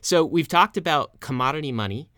So 0.00 0.24
we've 0.24 0.48
talked 0.48 0.78
about 0.78 1.20
commodity 1.20 1.72
money 1.72 2.08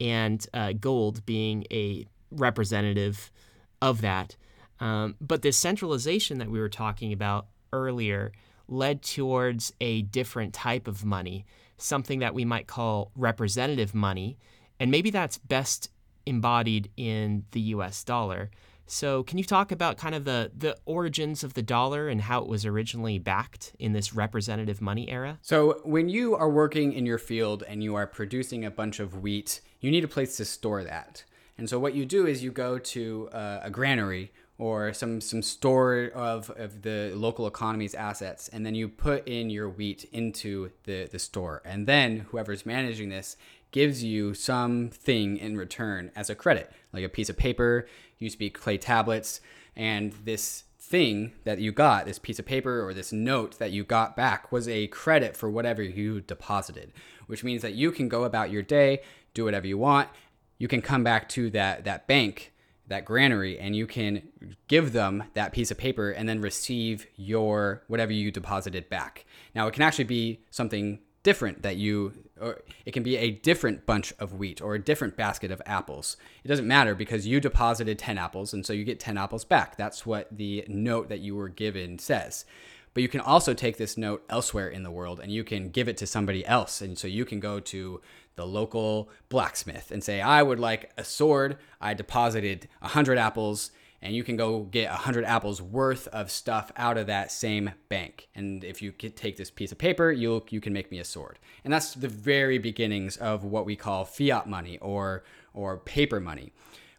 and 0.00 0.46
uh, 0.54 0.72
gold 0.74 1.26
being 1.26 1.66
a 1.72 2.06
representative 2.30 3.32
of 3.80 4.02
that. 4.02 4.36
Um, 4.78 5.16
but 5.20 5.42
this 5.42 5.58
centralization 5.58 6.38
that 6.38 6.48
we 6.48 6.60
were 6.60 6.68
talking 6.68 7.12
about 7.12 7.48
earlier 7.72 8.30
led 8.72 9.02
towards 9.02 9.72
a 9.80 10.02
different 10.02 10.54
type 10.54 10.88
of 10.88 11.04
money, 11.04 11.44
something 11.76 12.20
that 12.20 12.34
we 12.34 12.44
might 12.44 12.66
call 12.66 13.12
representative 13.14 13.94
money. 13.94 14.38
And 14.80 14.90
maybe 14.90 15.10
that's 15.10 15.38
best 15.38 15.90
embodied 16.26 16.90
in 16.96 17.44
the 17.52 17.60
US 17.60 18.02
dollar. 18.02 18.50
So, 18.86 19.22
can 19.22 19.38
you 19.38 19.44
talk 19.44 19.70
about 19.72 19.96
kind 19.96 20.14
of 20.14 20.24
the, 20.24 20.50
the 20.56 20.76
origins 20.84 21.44
of 21.44 21.54
the 21.54 21.62
dollar 21.62 22.08
and 22.08 22.20
how 22.20 22.42
it 22.42 22.48
was 22.48 22.66
originally 22.66 23.18
backed 23.18 23.74
in 23.78 23.92
this 23.92 24.12
representative 24.12 24.80
money 24.80 25.08
era? 25.08 25.38
So, 25.40 25.80
when 25.84 26.08
you 26.08 26.34
are 26.34 26.50
working 26.50 26.92
in 26.92 27.06
your 27.06 27.18
field 27.18 27.62
and 27.66 27.82
you 27.82 27.94
are 27.94 28.06
producing 28.06 28.64
a 28.64 28.70
bunch 28.70 28.98
of 29.00 29.22
wheat, 29.22 29.60
you 29.80 29.90
need 29.90 30.04
a 30.04 30.08
place 30.08 30.36
to 30.38 30.44
store 30.44 30.82
that. 30.84 31.24
And 31.56 31.70
so, 31.70 31.78
what 31.78 31.94
you 31.94 32.04
do 32.04 32.26
is 32.26 32.42
you 32.42 32.50
go 32.50 32.78
to 32.78 33.28
uh, 33.32 33.60
a 33.62 33.70
granary 33.70 34.32
or 34.62 34.92
some 34.92 35.20
some 35.20 35.42
store 35.42 36.12
of, 36.14 36.48
of 36.50 36.82
the 36.82 37.10
local 37.16 37.48
economy's 37.48 37.96
assets 37.96 38.48
and 38.48 38.64
then 38.64 38.76
you 38.76 38.88
put 38.88 39.26
in 39.26 39.50
your 39.50 39.68
wheat 39.68 40.08
into 40.12 40.70
the, 40.84 41.08
the 41.10 41.18
store. 41.18 41.60
And 41.64 41.88
then 41.88 42.26
whoever's 42.30 42.64
managing 42.64 43.08
this 43.08 43.36
gives 43.72 44.04
you 44.04 44.34
something 44.34 45.36
in 45.36 45.56
return 45.56 46.12
as 46.14 46.30
a 46.30 46.36
credit 46.36 46.70
like 46.92 47.02
a 47.02 47.08
piece 47.08 47.28
of 47.28 47.36
paper 47.36 47.88
used 48.20 48.34
to 48.34 48.38
be 48.38 48.50
clay 48.50 48.78
tablets 48.78 49.40
and 49.74 50.12
this 50.24 50.62
thing 50.78 51.32
that 51.42 51.58
you 51.58 51.72
got 51.72 52.06
this 52.06 52.20
piece 52.20 52.38
of 52.38 52.46
paper 52.46 52.86
or 52.86 52.94
this 52.94 53.12
note 53.12 53.58
that 53.58 53.72
you 53.72 53.82
got 53.82 54.14
back 54.14 54.52
was 54.52 54.68
a 54.68 54.86
credit 54.88 55.36
for 55.36 55.50
whatever 55.50 55.82
you 55.82 56.20
deposited 56.20 56.92
which 57.26 57.42
means 57.42 57.62
that 57.62 57.74
you 57.74 57.90
can 57.90 58.08
go 58.08 58.22
about 58.22 58.50
your 58.50 58.62
day 58.62 59.00
do 59.34 59.44
whatever 59.44 59.66
you 59.66 59.78
want. 59.78 60.08
You 60.58 60.68
can 60.68 60.82
come 60.82 61.02
back 61.02 61.28
to 61.30 61.50
that 61.50 61.84
that 61.84 62.06
bank 62.06 62.52
that 62.88 63.04
granary 63.04 63.58
and 63.58 63.74
you 63.74 63.86
can 63.86 64.22
give 64.68 64.92
them 64.92 65.24
that 65.34 65.52
piece 65.52 65.70
of 65.70 65.78
paper 65.78 66.10
and 66.10 66.28
then 66.28 66.40
receive 66.40 67.06
your 67.16 67.82
whatever 67.86 68.12
you 68.12 68.30
deposited 68.30 68.88
back. 68.88 69.24
Now 69.54 69.66
it 69.66 69.74
can 69.74 69.82
actually 69.82 70.04
be 70.04 70.40
something 70.50 70.98
different 71.22 71.62
that 71.62 71.76
you 71.76 72.12
or 72.40 72.62
it 72.84 72.92
can 72.92 73.02
be 73.02 73.16
a 73.16 73.30
different 73.30 73.86
bunch 73.86 74.12
of 74.18 74.34
wheat 74.34 74.60
or 74.60 74.74
a 74.74 74.82
different 74.82 75.16
basket 75.16 75.50
of 75.50 75.62
apples. 75.64 76.16
It 76.44 76.48
doesn't 76.48 76.66
matter 76.66 76.94
because 76.94 77.26
you 77.26 77.40
deposited 77.40 77.98
10 77.98 78.18
apples 78.18 78.52
and 78.52 78.66
so 78.66 78.72
you 78.72 78.84
get 78.84 78.98
10 78.98 79.16
apples 79.16 79.44
back. 79.44 79.76
That's 79.76 80.04
what 80.04 80.28
the 80.36 80.64
note 80.68 81.08
that 81.08 81.20
you 81.20 81.36
were 81.36 81.48
given 81.48 81.98
says. 81.98 82.44
But 82.94 83.02
you 83.02 83.08
can 83.08 83.20
also 83.20 83.54
take 83.54 83.78
this 83.78 83.96
note 83.96 84.22
elsewhere 84.28 84.68
in 84.68 84.82
the 84.82 84.90
world 84.90 85.20
and 85.20 85.32
you 85.32 85.44
can 85.44 85.70
give 85.70 85.88
it 85.88 85.96
to 85.98 86.06
somebody 86.06 86.44
else. 86.44 86.82
And 86.82 86.98
so 86.98 87.06
you 87.06 87.24
can 87.24 87.40
go 87.40 87.58
to 87.60 88.00
the 88.36 88.46
local 88.46 89.10
blacksmith 89.28 89.90
and 89.90 90.02
say, 90.02 90.20
I 90.20 90.42
would 90.42 90.60
like 90.60 90.90
a 90.96 91.04
sword. 91.04 91.58
I 91.80 91.94
deposited 91.94 92.68
100 92.80 93.18
apples, 93.18 93.70
and 94.00 94.14
you 94.14 94.24
can 94.24 94.36
go 94.36 94.60
get 94.60 94.90
100 94.90 95.24
apples 95.24 95.60
worth 95.60 96.08
of 96.08 96.30
stuff 96.30 96.72
out 96.76 96.96
of 96.96 97.06
that 97.06 97.30
same 97.30 97.72
bank. 97.88 98.28
And 98.34 98.64
if 98.64 98.82
you 98.82 98.92
take 98.92 99.36
this 99.36 99.50
piece 99.50 99.72
of 99.72 99.78
paper, 99.78 100.10
you 100.10 100.42
you 100.50 100.60
can 100.60 100.72
make 100.72 100.90
me 100.90 100.98
a 100.98 101.04
sword. 101.04 101.38
And 101.64 101.72
that's 101.72 101.94
the 101.94 102.08
very 102.08 102.58
beginnings 102.58 103.16
of 103.16 103.44
what 103.44 103.66
we 103.66 103.76
call 103.76 104.04
fiat 104.04 104.48
money 104.48 104.78
or 104.78 105.24
or 105.54 105.78
paper 105.78 106.20
money, 106.20 106.52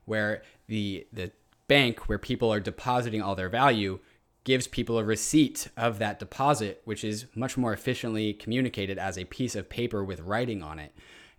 where 0.06 0.44
the 0.68 1.08
the 1.12 1.32
bank 1.68 2.08
where 2.08 2.20
people 2.20 2.54
are 2.54 2.60
depositing 2.60 3.22
all 3.22 3.36
their 3.36 3.50
value 3.50 4.00
gives 4.44 4.68
people 4.68 5.00
a 5.00 5.04
receipt 5.04 5.70
of 5.78 6.00
that 6.00 6.20
deposit, 6.20 6.82
which 6.84 7.04
is 7.04 7.26
much 7.34 7.58
more 7.58 7.72
efficiently 7.72 8.34
communicated 8.34 8.98
as 8.98 9.18
a 9.18 9.24
piece 9.24 9.56
of 9.56 9.70
paper 9.70 10.04
with 10.04 10.20
writing 10.20 10.62
on 10.62 10.80
it 10.80 10.94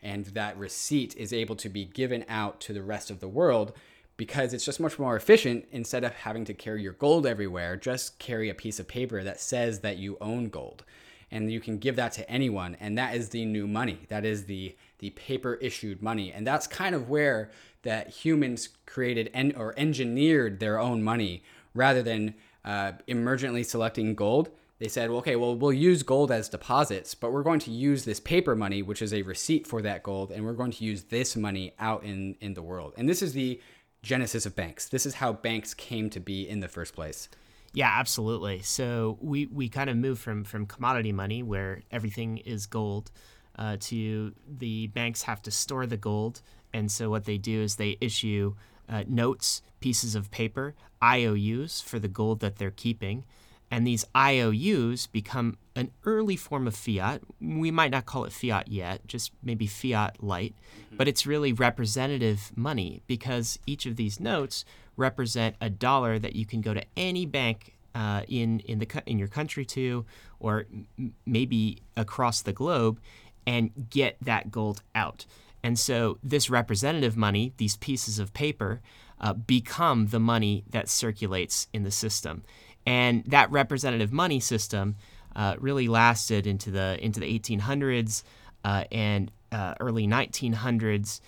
and 0.05 0.27
that 0.27 0.57
receipt 0.59 1.17
is 1.17 1.33
able 1.33 1.57
to 1.57 1.69
be 1.69 1.87
given 1.87 2.25
out 2.29 2.61
to 2.61 2.73
the 2.73 2.83
rest 2.83 3.11
of 3.11 3.21
the 3.21 3.27
world 3.27 3.73
because 4.17 4.53
it's 4.53 4.65
just 4.65 4.79
much 4.79 4.99
more 4.99 5.17
efficient 5.17 5.67
instead 5.73 6.05
of 6.05 6.13
having 6.13 6.45
to 6.45 6.55
carry 6.55 6.83
your 6.83 6.93
gold 6.93 7.27
everywhere 7.27 7.75
just 7.75 8.19
carry 8.19 8.49
a 8.49 8.55
piece 8.55 8.79
of 8.79 8.87
paper 8.87 9.25
that 9.25 9.41
says 9.41 9.81
that 9.81 9.97
you 9.97 10.17
own 10.21 10.49
gold. 10.49 10.85
And 11.31 11.51
you 11.51 11.59
can 11.59 11.79
give 11.79 11.97
that 11.97 12.13
to 12.13 12.31
anyone 12.31 12.77
and 12.79 12.97
that 12.99 13.17
is 13.17 13.31
the 13.31 13.45
new 13.45 13.67
money. 13.67 14.01
That 14.09 14.25
is 14.25 14.45
the 14.45 14.77
the 14.99 15.11
paper 15.11 15.55
issued 15.55 16.01
money. 16.01 16.33
And 16.33 16.47
that's 16.47 16.67
kind 16.67 16.95
of 16.95 17.09
where 17.09 17.51
that 17.83 18.11
humans 18.11 18.69
created 18.87 19.31
en- 19.35 19.55
or 19.57 19.75
engineered 19.77 20.61
their 20.61 20.79
own 20.79 21.03
money 21.03 21.43
rather 21.75 22.03
than 22.03 22.35
uh, 22.65 22.93
emergently 23.09 23.65
selecting 23.65 24.15
gold 24.15 24.51
they 24.85 24.89
said, 24.89 25.09
well, 25.09 25.21
okay, 25.21 25.35
well, 25.35 25.57
we'll 25.57 25.73
use 25.73 26.03
gold 26.03 26.31
as 26.31 26.51
deposits, 26.51 27.15
but 27.15 27.33
we're 27.33 27.43
going 27.43 27.61
to 27.61 27.71
use 27.71 28.05
this 28.05 28.21
paper 28.21 28.55
money, 28.55 28.83
which 28.83 29.01
is 29.01 29.15
a 29.15 29.23
receipt 29.23 29.67
for 29.67 29.81
that 29.81 30.03
gold, 30.03 30.31
and 30.31 30.45
we're 30.45 30.53
going 30.53 30.73
to 30.73 30.85
use 30.85 31.05
this 31.05 31.37
money 31.37 31.73
out 31.79 32.05
in, 32.05 32.37
in 32.43 32.53
the 32.53 32.61
world. 32.61 32.93
And 32.99 33.09
this 33.09 33.23
is 33.23 33.33
the 33.33 33.63
genesis 34.03 34.45
of 34.45 34.55
banks. 34.55 34.91
This 34.91 35.07
is 35.07 35.15
how 35.15 35.33
banks 35.33 35.73
came 35.73 36.11
to 36.11 36.21
be 36.21 36.47
in 36.47 36.61
the 36.61 36.69
first 36.69 36.95
place. 36.95 37.31
Yeah, 37.73 37.91
absolutely. 37.99 38.61
So 38.61 39.17
we, 39.23 39.47
we 39.47 39.71
kind 39.71 39.89
of 39.89 39.97
move 39.97 40.19
from, 40.19 40.45
from 40.45 40.67
commodity 40.67 41.13
money, 41.13 41.43
where 41.43 41.81
everything 41.91 42.37
is 42.37 42.67
gold, 42.67 43.11
uh, 43.59 43.79
to 43.81 44.35
the 44.47 44.89
banks 44.89 45.23
have 45.23 45.41
to 45.45 45.51
store 45.51 45.87
the 45.87 45.97
gold. 45.97 46.43
And 46.75 46.93
so 46.93 47.09
what 47.09 47.25
they 47.25 47.39
do 47.39 47.63
is 47.63 47.77
they 47.77 47.97
issue 48.03 48.55
uh, 48.87 49.05
notes, 49.09 49.63
pieces 49.81 50.15
of 50.15 50.31
paper, 50.31 50.75
IOUs 51.03 51.81
for 51.81 51.99
the 51.99 52.09
gold 52.09 52.41
that 52.41 52.57
they're 52.57 52.71
keeping. 52.71 53.25
And 53.75 53.85
these 53.85 54.05
IOUs 54.17 55.09
become 55.09 55.59
an 55.75 55.91
early 56.05 56.37
form 56.37 56.69
of 56.69 56.77
fiat. 56.77 57.23
We 57.41 57.73
might 57.73 57.91
not 57.91 58.07
call 58.07 58.25
it 58.25 58.33
fiat 58.33 58.69
yet, 58.69 59.05
just 59.09 59.33
maybe 59.43 59.67
fiat 59.67 60.23
light, 60.23 60.55
mm-hmm. 60.55 60.97
but 60.97 61.09
it's 61.09 61.27
really 61.27 61.53
representative 61.53 62.53
money 62.55 63.03
because 63.09 63.59
each 63.67 63.85
of 63.85 63.97
these 63.97 64.21
notes 64.21 64.65
represent 64.97 65.57
a 65.61 65.69
dollar 65.69 66.21
that 66.21 66.37
you 66.37 66.47
can 66.47 66.61
go 66.61 66.73
to 66.73 66.85
any 66.97 67.27
bank 67.27 67.75
uh, 67.97 68.23
in 68.29 68.61
in 68.61 68.79
the 68.79 69.03
in 69.07 69.19
your 69.19 69.27
country 69.27 69.65
to, 69.65 70.07
or 70.39 70.67
m- 70.97 71.13
maybe 71.27 71.79
across 71.97 72.43
the 72.43 72.53
globe, 72.53 73.01
and 73.45 73.73
get 73.91 74.17
that 74.21 74.53
gold 74.53 74.83
out. 74.95 75.27
And 75.65 75.77
so 75.81 76.19
this 76.23 76.49
representative 76.49 77.17
money, 77.17 77.53
these 77.57 77.77
pieces 77.77 78.21
of 78.21 78.33
paper, 78.35 78.81
uh, 79.21 79.33
become 79.33 80.09
the 80.09 80.21
money 80.21 80.63
that 80.71 80.89
circulates 80.89 81.67
in 81.73 81.83
the 81.83 81.91
system. 81.91 82.45
And 82.87 83.25
that 83.27 83.51
representative 83.51 84.13
money 84.13 84.41
system 84.41 84.97
uh, 85.35 85.57
really 85.59 85.89
lasted 85.89 86.47
into 86.47 86.71
the 86.71 86.99
into 87.05 87.21
the 87.21 87.39
1800s 87.39 88.23
uh, 88.65 88.85
and 88.93 89.31
uh, 89.53 89.75
early 89.81 90.07
1900s 90.07 91.21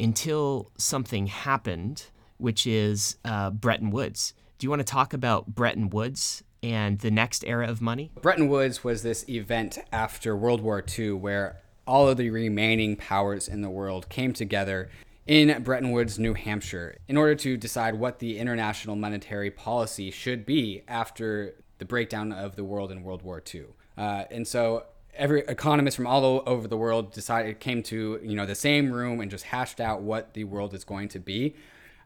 until 0.00 0.70
something 0.76 1.26
happened, 1.26 2.06
which 2.38 2.66
is 2.66 3.16
uh, 3.24 3.50
Bretton 3.50 3.90
Woods. 3.90 4.34
Do 4.58 4.66
you 4.66 4.70
want 4.70 4.80
to 4.80 4.84
talk 4.84 5.12
about 5.12 5.54
Bretton 5.54 5.90
Woods 5.90 6.42
and 6.62 6.98
the 6.98 7.10
next 7.10 7.44
era 7.44 7.68
of 7.68 7.80
money? 7.80 8.10
Bretton 8.20 8.48
Woods 8.48 8.82
was 8.82 9.02
this 9.02 9.28
event 9.28 9.78
after 9.92 10.36
World 10.36 10.60
War 10.60 10.82
II 10.98 11.12
where 11.12 11.60
all 11.86 12.08
of 12.08 12.16
the 12.16 12.30
remaining 12.30 12.96
powers 12.96 13.48
in 13.48 13.60
the 13.60 13.70
world 13.70 14.08
came 14.08 14.32
together 14.32 14.90
in 15.26 15.62
Bretton 15.62 15.90
Woods, 15.90 16.18
New 16.18 16.34
Hampshire, 16.34 16.98
in 17.08 17.16
order 17.16 17.34
to 17.36 17.56
decide 17.56 17.94
what 17.94 18.18
the 18.18 18.38
international 18.38 18.96
monetary 18.96 19.50
policy 19.50 20.10
should 20.10 20.44
be 20.44 20.82
after 20.86 21.54
the 21.78 21.84
breakdown 21.84 22.32
of 22.32 22.56
the 22.56 22.64
world 22.64 22.92
in 22.92 23.02
World 23.02 23.22
War 23.22 23.42
II. 23.52 23.64
Uh, 23.96 24.24
and 24.30 24.46
so 24.46 24.84
every 25.14 25.40
economist 25.48 25.96
from 25.96 26.06
all 26.06 26.42
over 26.46 26.68
the 26.68 26.76
world 26.76 27.12
decided 27.12 27.60
came 27.60 27.82
to 27.84 28.20
you 28.22 28.34
know 28.34 28.46
the 28.46 28.54
same 28.54 28.90
room 28.90 29.20
and 29.20 29.30
just 29.30 29.44
hashed 29.44 29.80
out 29.80 30.02
what 30.02 30.34
the 30.34 30.44
world 30.44 30.74
is 30.74 30.84
going 30.84 31.08
to 31.08 31.18
be. 31.18 31.54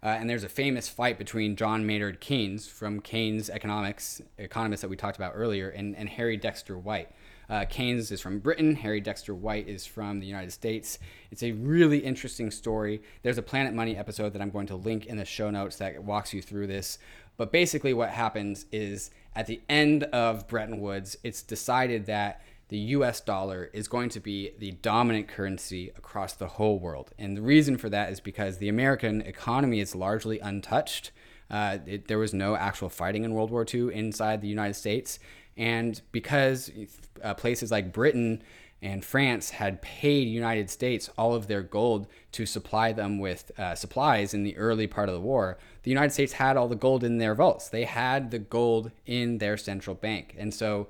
Uh, 0.00 0.08
and 0.08 0.30
there's 0.30 0.44
a 0.44 0.48
famous 0.48 0.88
fight 0.88 1.18
between 1.18 1.56
John 1.56 1.84
Maynard 1.84 2.20
Keynes 2.20 2.68
from 2.68 3.00
Keynes 3.00 3.50
Economics, 3.50 4.22
economist 4.38 4.82
that 4.82 4.88
we 4.88 4.96
talked 4.96 5.16
about 5.16 5.32
earlier, 5.34 5.70
and, 5.70 5.96
and 5.96 6.08
Harry 6.08 6.36
Dexter 6.36 6.78
White. 6.78 7.10
Uh, 7.48 7.64
Keynes 7.64 8.10
is 8.10 8.20
from 8.20 8.38
Britain. 8.38 8.74
Harry 8.74 9.00
Dexter 9.00 9.34
White 9.34 9.68
is 9.68 9.86
from 9.86 10.20
the 10.20 10.26
United 10.26 10.52
States. 10.52 10.98
It's 11.30 11.42
a 11.42 11.52
really 11.52 11.98
interesting 11.98 12.50
story. 12.50 13.02
There's 13.22 13.38
a 13.38 13.42
Planet 13.42 13.74
Money 13.74 13.96
episode 13.96 14.32
that 14.34 14.42
I'm 14.42 14.50
going 14.50 14.66
to 14.66 14.76
link 14.76 15.06
in 15.06 15.16
the 15.16 15.24
show 15.24 15.50
notes 15.50 15.76
that 15.76 16.02
walks 16.04 16.34
you 16.34 16.42
through 16.42 16.66
this. 16.66 16.98
But 17.36 17.52
basically, 17.52 17.94
what 17.94 18.10
happens 18.10 18.66
is 18.72 19.10
at 19.34 19.46
the 19.46 19.60
end 19.68 20.04
of 20.04 20.46
Bretton 20.48 20.80
Woods, 20.80 21.16
it's 21.22 21.42
decided 21.42 22.06
that 22.06 22.42
the 22.68 22.78
US 22.78 23.20
dollar 23.20 23.70
is 23.72 23.88
going 23.88 24.10
to 24.10 24.20
be 24.20 24.52
the 24.58 24.72
dominant 24.72 25.28
currency 25.28 25.90
across 25.96 26.34
the 26.34 26.46
whole 26.46 26.78
world. 26.78 27.12
And 27.18 27.36
the 27.36 27.42
reason 27.42 27.78
for 27.78 27.88
that 27.88 28.12
is 28.12 28.20
because 28.20 28.58
the 28.58 28.68
American 28.68 29.22
economy 29.22 29.80
is 29.80 29.94
largely 29.94 30.38
untouched. 30.38 31.12
Uh, 31.50 31.78
it, 31.86 32.08
there 32.08 32.18
was 32.18 32.34
no 32.34 32.56
actual 32.56 32.90
fighting 32.90 33.24
in 33.24 33.32
World 33.32 33.50
War 33.50 33.64
II 33.72 33.94
inside 33.94 34.42
the 34.42 34.48
United 34.48 34.74
States. 34.74 35.18
And 35.58 36.00
because 36.12 36.70
uh, 37.22 37.34
places 37.34 37.70
like 37.70 37.92
Britain 37.92 38.42
and 38.80 39.04
France 39.04 39.50
had 39.50 39.82
paid 39.82 40.28
United 40.28 40.70
States 40.70 41.10
all 41.18 41.34
of 41.34 41.48
their 41.48 41.62
gold 41.62 42.06
to 42.30 42.46
supply 42.46 42.92
them 42.92 43.18
with 43.18 43.50
uh, 43.58 43.74
supplies 43.74 44.32
in 44.32 44.44
the 44.44 44.56
early 44.56 44.86
part 44.86 45.08
of 45.08 45.16
the 45.16 45.20
war, 45.20 45.58
the 45.82 45.90
United 45.90 46.12
States 46.12 46.34
had 46.34 46.56
all 46.56 46.68
the 46.68 46.76
gold 46.76 47.02
in 47.02 47.18
their 47.18 47.34
vaults. 47.34 47.68
They 47.68 47.84
had 47.84 48.30
the 48.30 48.38
gold 48.38 48.92
in 49.04 49.38
their 49.38 49.56
central 49.56 49.96
bank. 49.96 50.36
And 50.38 50.54
so 50.54 50.86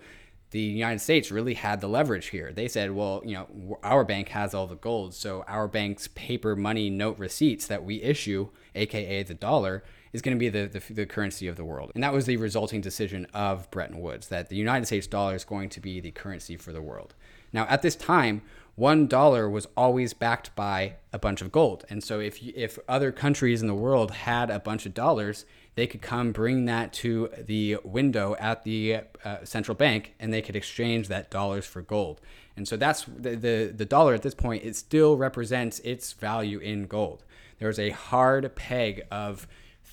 the 0.50 0.60
United 0.60 1.00
States 1.00 1.30
really 1.30 1.54
had 1.54 1.80
the 1.80 1.88
leverage 1.88 2.26
here. 2.26 2.52
They 2.52 2.68
said, 2.68 2.92
well, 2.92 3.22
you 3.24 3.34
know, 3.34 3.78
our 3.82 4.04
bank 4.04 4.28
has 4.30 4.54
all 4.54 4.66
the 4.66 4.76
gold, 4.76 5.14
so 5.14 5.44
our 5.48 5.68
bank's 5.68 6.08
paper 6.08 6.56
money 6.56 6.90
note 6.90 7.18
receipts 7.18 7.66
that 7.66 7.84
we 7.84 8.02
issue, 8.02 8.48
aka 8.74 9.22
the 9.22 9.34
dollar, 9.34 9.82
is 10.12 10.22
going 10.22 10.36
to 10.36 10.38
be 10.38 10.48
the, 10.48 10.66
the, 10.66 10.92
the, 10.92 11.06
currency 11.06 11.48
of 11.48 11.56
the 11.56 11.64
world. 11.64 11.92
And 11.94 12.02
that 12.02 12.12
was 12.12 12.26
the 12.26 12.36
resulting 12.36 12.80
decision 12.80 13.26
of 13.34 13.70
Bretton 13.70 14.00
Woods 14.00 14.28
that 14.28 14.48
the 14.48 14.56
United 14.56 14.86
States 14.86 15.06
dollar 15.06 15.34
is 15.34 15.44
going 15.44 15.68
to 15.70 15.80
be 15.80 16.00
the 16.00 16.10
currency 16.10 16.56
for 16.56 16.72
the 16.72 16.82
world. 16.82 17.14
Now, 17.52 17.66
at 17.68 17.82
this 17.82 17.96
time, 17.96 18.42
one 18.74 19.08
dollar 19.08 19.50
was 19.50 19.66
always 19.76 20.14
backed 20.14 20.54
by 20.54 20.94
a 21.12 21.18
bunch 21.18 21.42
of 21.42 21.50
gold. 21.50 21.84
And 21.90 22.02
so 22.02 22.20
if, 22.20 22.40
if 22.42 22.78
other 22.88 23.10
countries 23.10 23.60
in 23.60 23.66
the 23.66 23.74
world 23.74 24.12
had 24.12 24.50
a 24.50 24.60
bunch 24.60 24.86
of 24.86 24.94
dollars, 24.94 25.44
they 25.74 25.86
could 25.86 26.02
come 26.02 26.32
bring 26.32 26.66
that 26.66 26.92
to 26.92 27.28
the 27.36 27.78
window 27.82 28.36
at 28.38 28.64
the 28.64 29.00
uh, 29.24 29.44
central 29.44 29.74
bank 29.74 30.14
and 30.20 30.32
they 30.32 30.42
could 30.42 30.56
exchange 30.56 31.08
that 31.08 31.30
dollars 31.30 31.66
for 31.66 31.82
gold. 31.82 32.20
And 32.56 32.66
so 32.66 32.76
that's 32.76 33.04
the, 33.04 33.36
the, 33.36 33.72
the 33.76 33.84
dollar 33.84 34.14
at 34.14 34.22
this 34.22 34.34
point, 34.34 34.64
it 34.64 34.74
still 34.76 35.16
represents 35.16 35.78
its 35.80 36.12
value 36.12 36.58
in 36.58 36.86
gold. 36.86 37.24
There's 37.58 37.78
a 37.78 37.90
hard 37.90 38.54
peg 38.54 39.02
of 39.10 39.46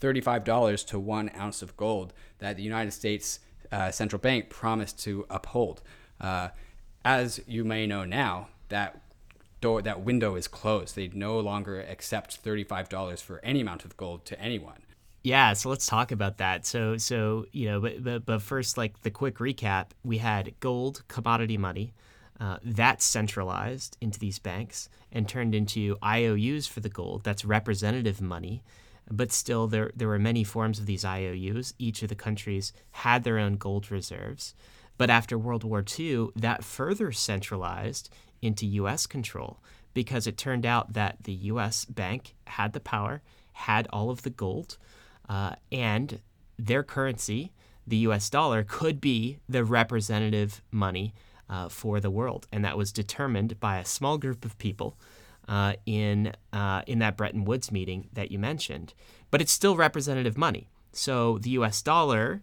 $35 0.06 0.86
to 0.88 1.00
one 1.00 1.32
ounce 1.38 1.62
of 1.62 1.76
gold 1.78 2.14
that 2.40 2.58
the 2.58 2.64
United 2.64 2.92
States 2.92 3.40
uh, 3.72 3.92
central 3.92 4.20
bank 4.20 4.50
promised 4.50 5.00
to 5.00 5.26
uphold. 5.30 5.82
Uh, 6.22 6.50
as 7.04 7.40
you 7.48 7.64
may 7.64 7.88
know 7.88 8.06
now, 8.06 8.48
that 8.70 9.02
door, 9.62 9.82
that 9.82 10.02
window 10.02 10.36
is 10.36 10.48
closed. 10.48 10.96
They 10.96 11.08
no 11.08 11.40
longer 11.40 11.82
accept 11.82 12.44
$35 12.44 13.22
for 13.22 13.40
any 13.44 13.62
amount 13.62 13.86
of 13.86 13.98
gold 13.98 14.26
to 14.26 14.40
anyone. 14.40 14.80
Yeah, 15.24 15.54
so 15.54 15.70
let's 15.70 15.88
talk 15.88 16.12
about 16.12 16.38
that. 16.38 16.68
So, 16.68 16.98
so 16.98 17.48
you 17.52 17.68
know, 17.68 17.80
but 17.80 18.04
but, 18.04 18.26
but 18.28 18.42
first, 18.44 18.78
like 18.78 19.02
the 19.02 19.10
quick 19.10 19.38
recap, 19.38 19.88
we 20.04 20.20
had 20.20 20.54
gold 20.60 21.04
commodity 21.08 21.58
money. 21.58 21.94
Uh, 22.40 22.58
that's 22.64 23.06
centralized 23.06 23.98
into 24.02 24.20
these 24.20 24.40
banks 24.40 24.90
and 25.12 25.28
turned 25.28 25.56
into 25.56 25.98
IOUs 26.04 26.68
for 26.68 26.82
the 26.82 26.90
gold. 26.90 27.24
That's 27.24 27.46
representative 27.46 28.20
money 28.20 28.62
but 29.10 29.32
still 29.32 29.68
there 29.68 29.92
there 29.96 30.08
were 30.08 30.20
many 30.20 30.44
forms 30.44 30.80
of 30.80 30.86
these 30.86 31.06
IOUs. 31.06 31.74
Each 31.78 32.02
of 32.04 32.10
the 32.10 32.16
countries 32.16 32.74
had 32.92 33.24
their 33.24 33.38
own 33.38 33.58
gold 33.58 33.92
reserves. 33.92 34.56
But 34.98 35.10
after 35.10 35.38
World 35.38 35.64
War 35.64 35.84
II, 36.00 36.30
that 36.36 36.64
further 36.64 37.12
centralized 37.12 38.10
into 38.42 38.66
US 38.66 39.06
control 39.06 39.60
because 39.94 40.28
it 40.28 40.38
turned 40.38 40.66
out 40.66 40.94
that 40.94 41.18
the 41.24 41.34
US 41.34 41.86
bank 41.86 42.36
had 42.48 42.74
the 42.74 42.80
power, 42.80 43.22
had 43.54 43.88
all 43.92 44.10
of 44.10 44.24
the 44.24 44.30
gold, 44.30 44.78
uh, 45.28 45.56
and 45.72 46.22
their 46.58 46.84
currency, 46.84 47.52
the 47.88 47.98
US 47.98 48.30
dollar, 48.30 48.64
could 48.64 49.02
be 49.02 49.40
the 49.48 49.64
representative 49.64 50.62
money 50.72 51.14
uh, 51.50 51.70
for 51.70 52.00
the 52.00 52.12
world. 52.12 52.48
And 52.52 52.64
that 52.66 52.78
was 52.78 52.92
determined 52.92 53.60
by 53.60 53.78
a 53.78 53.86
small 53.86 54.18
group 54.18 54.46
of 54.46 54.58
people 54.58 54.98
uh, 55.48 55.74
in 55.86 56.34
uh, 56.54 56.82
in 56.88 57.00
that 57.00 57.18
Bretton 57.18 57.46
Woods 57.46 57.72
meeting 57.72 58.10
that 58.14 58.32
you 58.32 58.40
mentioned, 58.40 58.94
but 59.32 59.42
it's 59.42 59.52
still 59.52 59.76
representative 59.76 60.38
money. 60.38 60.68
So 60.92 61.38
the 61.40 61.52
U.S. 61.52 61.82
dollar 61.82 62.42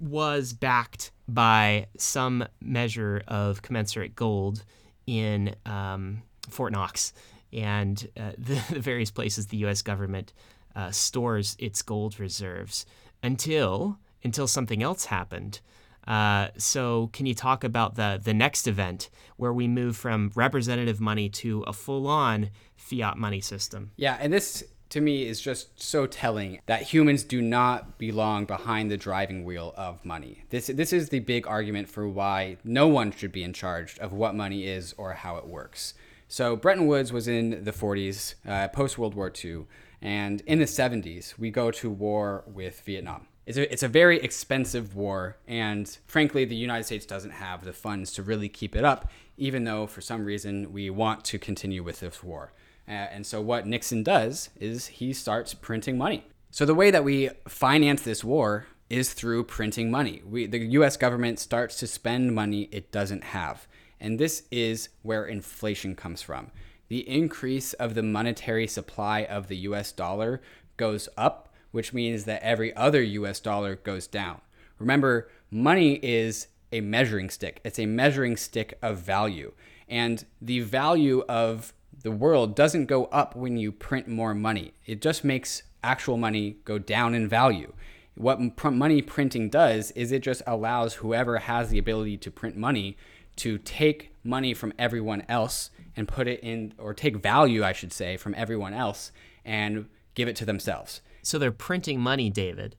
was 0.00 0.52
backed 0.52 1.10
by 1.28 1.86
some 1.96 2.46
measure 2.60 3.22
of 3.28 3.62
commensurate 3.62 4.14
gold 4.14 4.64
in 5.06 5.54
um, 5.64 6.22
Fort 6.48 6.72
Knox 6.72 7.12
and 7.52 8.08
uh, 8.16 8.32
the, 8.38 8.62
the, 8.70 8.80
various 8.80 9.10
places 9.10 9.46
the 9.46 9.56
U.S. 9.58 9.82
government 9.82 10.32
uh, 10.74 10.90
stores 10.90 11.56
its 11.58 11.82
gold 11.82 12.20
reserves 12.20 12.86
until 13.22 13.98
until 14.22 14.46
something 14.46 14.82
else 14.82 15.06
happened. 15.06 15.60
Uh, 16.06 16.48
so, 16.56 17.10
can 17.12 17.26
you 17.26 17.34
talk 17.34 17.64
about 17.64 17.96
the 17.96 18.20
the 18.22 18.34
next 18.34 18.68
event 18.68 19.10
where 19.36 19.52
we 19.52 19.66
move 19.66 19.96
from 19.96 20.30
representative 20.34 21.00
money 21.00 21.28
to 21.28 21.62
a 21.62 21.72
full 21.72 22.06
on 22.06 22.50
fiat 22.76 23.16
money 23.16 23.40
system? 23.40 23.90
Yeah, 23.96 24.16
and 24.20 24.32
this 24.32 24.62
to 24.90 25.00
me 25.00 25.26
is 25.26 25.40
just 25.40 25.82
so 25.82 26.06
telling 26.06 26.60
that 26.66 26.82
humans 26.82 27.24
do 27.24 27.42
not 27.42 27.98
belong 27.98 28.44
behind 28.44 28.90
the 28.90 28.96
driving 28.96 29.44
wheel 29.44 29.74
of 29.76 30.04
money. 30.04 30.44
This 30.50 30.68
this 30.68 30.92
is 30.92 31.08
the 31.08 31.20
big 31.20 31.46
argument 31.46 31.88
for 31.88 32.08
why 32.08 32.58
no 32.64 32.86
one 32.86 33.10
should 33.10 33.32
be 33.32 33.42
in 33.42 33.52
charge 33.52 33.98
of 33.98 34.12
what 34.12 34.34
money 34.34 34.66
is 34.66 34.94
or 34.96 35.14
how 35.14 35.36
it 35.36 35.46
works. 35.46 35.94
So 36.28 36.56
Bretton 36.56 36.86
Woods 36.86 37.12
was 37.12 37.28
in 37.28 37.64
the 37.64 37.70
40s, 37.70 38.34
uh, 38.46 38.66
post 38.68 38.98
World 38.98 39.14
War 39.14 39.32
II, 39.32 39.66
and 40.02 40.40
in 40.40 40.58
the 40.58 40.64
70s 40.64 41.38
we 41.38 41.50
go 41.50 41.70
to 41.70 41.90
war 41.90 42.44
with 42.46 42.80
Vietnam 42.80 43.26
it's 43.46 43.56
a, 43.56 43.72
it's 43.72 43.82
a 43.84 43.88
very 43.88 44.20
expensive 44.20 44.96
war, 44.96 45.36
and 45.46 45.98
frankly, 46.06 46.44
the 46.44 46.56
United 46.56 46.84
States 46.84 47.06
doesn't 47.06 47.30
have 47.30 47.64
the 47.64 47.72
funds 47.72 48.12
to 48.14 48.22
really 48.22 48.48
keep 48.48 48.74
it 48.74 48.84
up, 48.84 49.08
even 49.36 49.62
though 49.62 49.86
for 49.86 50.00
some 50.00 50.24
reason 50.24 50.72
we 50.72 50.90
want 50.90 51.24
to 51.26 51.38
continue 51.38 51.84
with 51.84 52.00
this 52.00 52.24
war. 52.24 52.52
Uh, 52.88 52.90
and 52.90 53.24
so, 53.24 53.40
what 53.40 53.66
Nixon 53.66 54.02
does 54.02 54.50
is 54.60 54.88
he 54.88 55.12
starts 55.12 55.54
printing 55.54 55.96
money. 55.96 56.26
So, 56.50 56.66
the 56.66 56.74
way 56.74 56.90
that 56.90 57.04
we 57.04 57.30
finance 57.46 58.02
this 58.02 58.24
war 58.24 58.66
is 58.90 59.12
through 59.12 59.44
printing 59.44 59.90
money. 59.90 60.22
We, 60.24 60.46
the 60.46 60.58
US 60.58 60.96
government 60.96 61.38
starts 61.38 61.76
to 61.76 61.86
spend 61.86 62.34
money 62.34 62.68
it 62.72 62.90
doesn't 62.92 63.24
have. 63.24 63.66
And 64.00 64.18
this 64.18 64.44
is 64.50 64.88
where 65.02 65.24
inflation 65.24 65.94
comes 65.94 66.22
from. 66.22 66.50
The 66.88 67.08
increase 67.08 67.72
of 67.74 67.94
the 67.94 68.02
monetary 68.02 68.66
supply 68.66 69.24
of 69.24 69.48
the 69.48 69.56
US 69.58 69.90
dollar 69.92 70.40
goes 70.76 71.08
up 71.16 71.45
which 71.76 71.92
means 71.92 72.24
that 72.24 72.42
every 72.42 72.74
other 72.74 73.02
US 73.02 73.38
dollar 73.38 73.76
goes 73.76 74.06
down. 74.06 74.40
Remember, 74.78 75.28
money 75.50 76.00
is 76.02 76.46
a 76.72 76.80
measuring 76.80 77.28
stick, 77.28 77.60
it's 77.64 77.78
a 77.78 77.84
measuring 77.84 78.38
stick 78.38 78.78
of 78.80 78.96
value. 78.96 79.52
And 79.86 80.24
the 80.40 80.60
value 80.60 81.22
of 81.28 81.74
the 82.02 82.10
world 82.10 82.56
doesn't 82.56 82.86
go 82.86 83.04
up 83.06 83.36
when 83.36 83.58
you 83.58 83.72
print 83.72 84.08
more 84.08 84.32
money, 84.32 84.72
it 84.86 85.02
just 85.02 85.22
makes 85.22 85.64
actual 85.84 86.16
money 86.16 86.56
go 86.64 86.78
down 86.78 87.14
in 87.14 87.28
value. 87.28 87.74
What 88.14 88.40
money 88.64 89.02
printing 89.02 89.50
does 89.50 89.90
is 89.90 90.12
it 90.12 90.22
just 90.22 90.40
allows 90.46 90.94
whoever 90.94 91.40
has 91.40 91.68
the 91.68 91.78
ability 91.78 92.16
to 92.16 92.30
print 92.30 92.56
money 92.56 92.96
to 93.36 93.58
take 93.58 94.14
money 94.24 94.54
from 94.54 94.72
everyone 94.78 95.24
else 95.28 95.68
and 95.94 96.08
put 96.08 96.26
it 96.26 96.40
in, 96.40 96.72
or 96.78 96.94
take 96.94 97.16
value, 97.18 97.62
I 97.62 97.72
should 97.72 97.92
say, 97.92 98.16
from 98.16 98.34
everyone 98.34 98.72
else 98.72 99.12
and 99.44 99.90
give 100.14 100.26
it 100.26 100.36
to 100.36 100.46
themselves. 100.46 101.02
So 101.26 101.38
they're 101.38 101.50
printing 101.50 102.00
money, 102.00 102.30
David. 102.30 102.76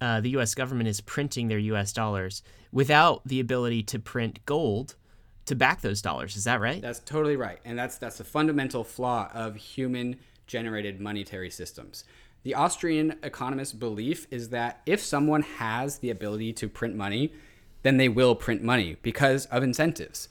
Uh, 0.00 0.20
the 0.20 0.28
U.S. 0.30 0.54
government 0.54 0.88
is 0.88 1.00
printing 1.00 1.48
their 1.48 1.58
U.S. 1.58 1.94
dollars 1.94 2.42
without 2.70 3.22
the 3.26 3.40
ability 3.40 3.82
to 3.84 3.98
print 3.98 4.44
gold 4.44 4.96
to 5.46 5.54
back 5.54 5.80
those 5.80 6.02
dollars. 6.02 6.36
Is 6.36 6.44
that 6.44 6.60
right? 6.60 6.82
That's 6.82 6.98
totally 6.98 7.36
right, 7.36 7.58
and 7.64 7.78
that's 7.78 7.96
that's 7.96 8.20
a 8.20 8.24
fundamental 8.24 8.84
flaw 8.84 9.30
of 9.32 9.56
human-generated 9.56 11.00
monetary 11.00 11.48
systems. 11.48 12.04
The 12.42 12.54
Austrian 12.54 13.14
economist's 13.22 13.72
belief 13.72 14.26
is 14.30 14.50
that 14.50 14.82
if 14.84 15.00
someone 15.00 15.42
has 15.42 15.98
the 15.98 16.10
ability 16.10 16.52
to 16.52 16.68
print 16.68 16.94
money, 16.94 17.32
then 17.82 17.96
they 17.96 18.10
will 18.10 18.34
print 18.34 18.62
money 18.62 18.98
because 19.00 19.46
of 19.46 19.62
incentives. 19.62 20.28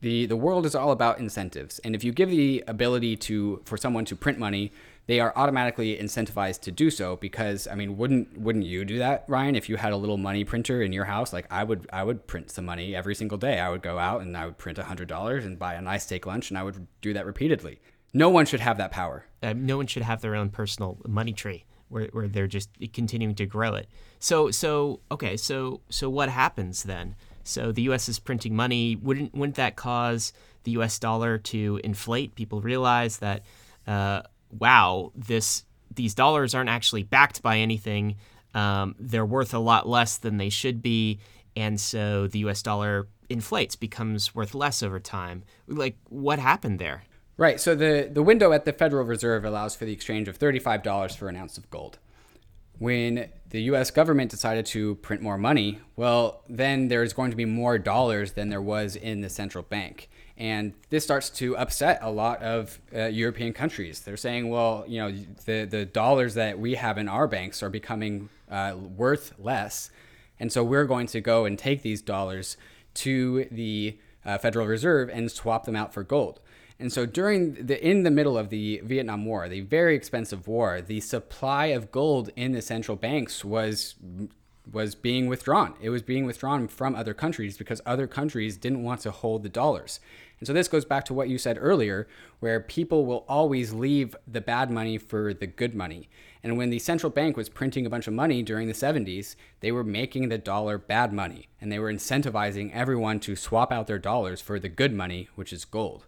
The, 0.00 0.26
the 0.26 0.36
world 0.36 0.66
is 0.66 0.74
all 0.74 0.92
about 0.92 1.18
incentives. 1.18 1.78
And 1.80 1.94
if 1.94 2.04
you 2.04 2.12
give 2.12 2.30
the 2.30 2.62
ability 2.68 3.16
to 3.16 3.62
for 3.64 3.76
someone 3.76 4.04
to 4.04 4.14
print 4.14 4.38
money, 4.38 4.72
they 5.08 5.20
are 5.20 5.32
automatically 5.36 5.96
incentivized 5.96 6.60
to 6.60 6.70
do 6.70 6.90
so 6.90 7.16
because 7.16 7.66
I 7.66 7.74
mean, 7.74 7.96
wouldn't 7.96 8.38
wouldn't 8.38 8.66
you 8.66 8.84
do 8.84 8.98
that, 8.98 9.24
Ryan? 9.26 9.56
If 9.56 9.68
you 9.70 9.76
had 9.76 9.94
a 9.94 9.96
little 9.96 10.18
money 10.18 10.44
printer 10.44 10.82
in 10.82 10.92
your 10.92 11.06
house, 11.06 11.32
like 11.32 11.46
I 11.50 11.64
would, 11.64 11.88
I 11.90 12.04
would 12.04 12.26
print 12.26 12.50
some 12.50 12.66
money 12.66 12.94
every 12.94 13.14
single 13.14 13.38
day. 13.38 13.58
I 13.58 13.70
would 13.70 13.80
go 13.80 13.98
out 13.98 14.20
and 14.20 14.36
I 14.36 14.44
would 14.44 14.58
print 14.58 14.76
hundred 14.76 15.08
dollars 15.08 15.46
and 15.46 15.58
buy 15.58 15.74
a 15.74 15.80
nice 15.80 16.04
steak 16.04 16.26
lunch, 16.26 16.50
and 16.50 16.58
I 16.58 16.62
would 16.62 16.86
do 17.00 17.14
that 17.14 17.24
repeatedly. 17.24 17.80
No 18.12 18.28
one 18.28 18.44
should 18.44 18.60
have 18.60 18.76
that 18.76 18.90
power. 18.90 19.24
Uh, 19.42 19.54
no 19.56 19.78
one 19.78 19.86
should 19.86 20.02
have 20.02 20.20
their 20.20 20.34
own 20.34 20.50
personal 20.50 20.98
money 21.06 21.32
tree 21.32 21.64
where, 21.88 22.08
where 22.12 22.28
they're 22.28 22.46
just 22.46 22.68
continuing 22.92 23.34
to 23.36 23.46
grow 23.46 23.74
it. 23.74 23.88
So 24.18 24.50
so 24.50 25.00
okay, 25.10 25.38
so 25.38 25.80
so 25.88 26.10
what 26.10 26.28
happens 26.28 26.82
then? 26.82 27.16
So 27.44 27.72
the 27.72 27.82
U.S. 27.82 28.10
is 28.10 28.18
printing 28.18 28.54
money. 28.54 28.94
Wouldn't 28.96 29.34
wouldn't 29.34 29.56
that 29.56 29.74
cause 29.74 30.34
the 30.64 30.72
U.S. 30.72 30.98
dollar 30.98 31.38
to 31.38 31.80
inflate? 31.82 32.34
People 32.34 32.60
realize 32.60 33.18
that. 33.18 33.42
Uh, 33.86 34.20
wow, 34.50 35.12
this 35.14 35.64
these 35.94 36.14
dollars 36.14 36.54
aren't 36.54 36.70
actually 36.70 37.02
backed 37.02 37.42
by 37.42 37.58
anything. 37.58 38.16
Um, 38.54 38.94
they're 38.98 39.26
worth 39.26 39.52
a 39.54 39.58
lot 39.58 39.88
less 39.88 40.16
than 40.18 40.36
they 40.36 40.48
should 40.48 40.82
be, 40.82 41.18
and 41.56 41.80
so 41.80 42.26
the 42.26 42.40
U.S. 42.40 42.62
dollar 42.62 43.08
inflates, 43.28 43.76
becomes 43.76 44.34
worth 44.34 44.54
less 44.54 44.82
over 44.82 44.98
time. 44.98 45.44
Like, 45.66 45.96
what 46.08 46.38
happened 46.38 46.78
there? 46.78 47.04
Right. 47.36 47.60
So 47.60 47.74
the 47.74 48.08
the 48.10 48.22
window 48.22 48.52
at 48.52 48.64
the 48.64 48.72
Federal 48.72 49.04
Reserve 49.04 49.44
allows 49.44 49.76
for 49.76 49.84
the 49.84 49.92
exchange 49.92 50.28
of 50.28 50.36
thirty 50.36 50.58
five 50.58 50.82
dollars 50.82 51.14
for 51.14 51.28
an 51.28 51.36
ounce 51.36 51.58
of 51.58 51.68
gold. 51.70 51.98
when 52.78 53.28
the 53.50 53.62
US 53.62 53.90
government 53.90 54.30
decided 54.30 54.66
to 54.66 54.94
print 54.96 55.22
more 55.22 55.38
money, 55.38 55.80
well, 55.96 56.42
then 56.48 56.88
there's 56.88 57.12
going 57.12 57.30
to 57.30 57.36
be 57.36 57.44
more 57.44 57.78
dollars 57.78 58.32
than 58.32 58.48
there 58.50 58.62
was 58.62 58.94
in 58.96 59.20
the 59.20 59.28
central 59.28 59.64
bank. 59.64 60.08
And 60.38 60.72
this 60.88 61.02
starts 61.02 61.30
to 61.30 61.56
upset 61.56 61.98
a 62.00 62.10
lot 62.10 62.40
of 62.42 62.78
uh, 62.94 63.06
European 63.06 63.52
countries. 63.52 64.00
They're 64.00 64.16
saying, 64.16 64.48
well, 64.48 64.84
you 64.86 65.00
know, 65.00 65.10
the, 65.44 65.64
the 65.64 65.84
dollars 65.84 66.34
that 66.34 66.60
we 66.60 66.76
have 66.76 66.96
in 66.96 67.08
our 67.08 67.26
banks 67.26 67.60
are 67.60 67.68
becoming 67.68 68.28
uh, 68.48 68.76
worth 68.96 69.34
less. 69.36 69.90
And 70.38 70.52
so 70.52 70.62
we're 70.62 70.84
going 70.84 71.08
to 71.08 71.20
go 71.20 71.44
and 71.44 71.58
take 71.58 71.82
these 71.82 72.00
dollars 72.00 72.56
to 72.94 73.46
the 73.50 73.98
uh, 74.24 74.38
Federal 74.38 74.66
Reserve 74.66 75.10
and 75.12 75.28
swap 75.28 75.64
them 75.64 75.74
out 75.74 75.92
for 75.92 76.04
gold. 76.04 76.40
And 76.80 76.92
so 76.92 77.06
during 77.06 77.66
the 77.66 77.84
in 77.84 78.04
the 78.04 78.10
middle 78.10 78.38
of 78.38 78.50
the 78.50 78.80
Vietnam 78.84 79.24
War, 79.24 79.48
the 79.48 79.62
very 79.62 79.96
expensive 79.96 80.46
war, 80.46 80.80
the 80.80 81.00
supply 81.00 81.66
of 81.66 81.90
gold 81.90 82.30
in 82.36 82.52
the 82.52 82.62
central 82.62 82.96
banks 82.96 83.44
was 83.44 83.96
was 84.70 84.94
being 84.94 85.26
withdrawn. 85.26 85.74
It 85.80 85.90
was 85.90 86.02
being 86.02 86.24
withdrawn 86.24 86.68
from 86.68 86.94
other 86.94 87.14
countries 87.14 87.56
because 87.56 87.80
other 87.84 88.06
countries 88.06 88.56
didn't 88.56 88.82
want 88.82 89.00
to 89.00 89.10
hold 89.10 89.42
the 89.42 89.48
dollars. 89.48 89.98
And 90.38 90.46
so 90.46 90.52
this 90.52 90.68
goes 90.68 90.84
back 90.84 91.04
to 91.06 91.14
what 91.14 91.28
you 91.28 91.38
said 91.38 91.58
earlier, 91.60 92.06
where 92.40 92.60
people 92.60 93.06
will 93.06 93.24
always 93.28 93.72
leave 93.72 94.14
the 94.26 94.40
bad 94.40 94.70
money 94.70 94.98
for 94.98 95.34
the 95.34 95.46
good 95.46 95.74
money. 95.74 96.08
And 96.42 96.56
when 96.56 96.70
the 96.70 96.78
central 96.78 97.10
bank 97.10 97.36
was 97.36 97.48
printing 97.48 97.84
a 97.84 97.90
bunch 97.90 98.06
of 98.06 98.14
money 98.14 98.42
during 98.42 98.68
the 98.68 98.74
70s, 98.74 99.34
they 99.60 99.72
were 99.72 99.84
making 99.84 100.28
the 100.28 100.38
dollar 100.38 100.78
bad 100.78 101.12
money 101.12 101.48
and 101.60 101.72
they 101.72 101.78
were 101.78 101.92
incentivizing 101.92 102.72
everyone 102.72 103.18
to 103.20 103.34
swap 103.34 103.72
out 103.72 103.86
their 103.86 103.98
dollars 103.98 104.40
for 104.40 104.60
the 104.60 104.68
good 104.68 104.92
money, 104.92 105.28
which 105.34 105.52
is 105.52 105.64
gold. 105.64 106.06